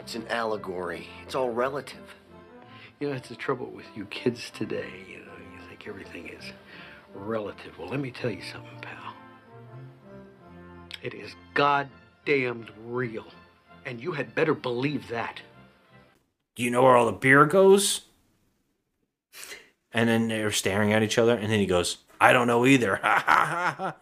It's 0.00 0.14
an 0.14 0.26
allegory. 0.28 1.08
It's 1.22 1.34
all 1.34 1.50
relative. 1.50 2.14
You 2.98 3.08
know, 3.08 3.14
that's 3.14 3.28
the 3.28 3.36
trouble 3.36 3.66
with 3.66 3.86
you 3.94 4.04
kids 4.06 4.50
today. 4.50 4.90
You 5.08 5.18
know, 5.18 5.32
you 5.54 5.68
think 5.68 5.86
everything 5.86 6.28
is 6.28 6.52
relative. 7.14 7.78
Well, 7.78 7.88
let 7.88 8.00
me 8.00 8.10
tell 8.10 8.30
you 8.30 8.42
something, 8.42 8.78
pal. 8.80 9.14
It 11.02 11.14
is 11.14 11.34
goddamned 11.54 12.70
real. 12.86 13.26
And 13.86 14.00
you 14.00 14.12
had 14.12 14.34
better 14.34 14.54
believe 14.54 15.08
that. 15.08 15.40
Do 16.56 16.62
you 16.62 16.70
know 16.70 16.82
where 16.82 16.96
all 16.96 17.06
the 17.06 17.12
beer 17.12 17.46
goes? 17.46 18.02
And 19.92 20.08
then 20.08 20.28
they're 20.28 20.52
staring 20.52 20.92
at 20.92 21.02
each 21.02 21.18
other, 21.18 21.36
and 21.36 21.50
then 21.50 21.58
he 21.58 21.66
goes, 21.66 21.98
I 22.20 22.32
don't 22.32 22.46
know 22.46 22.64
either. 22.66 23.00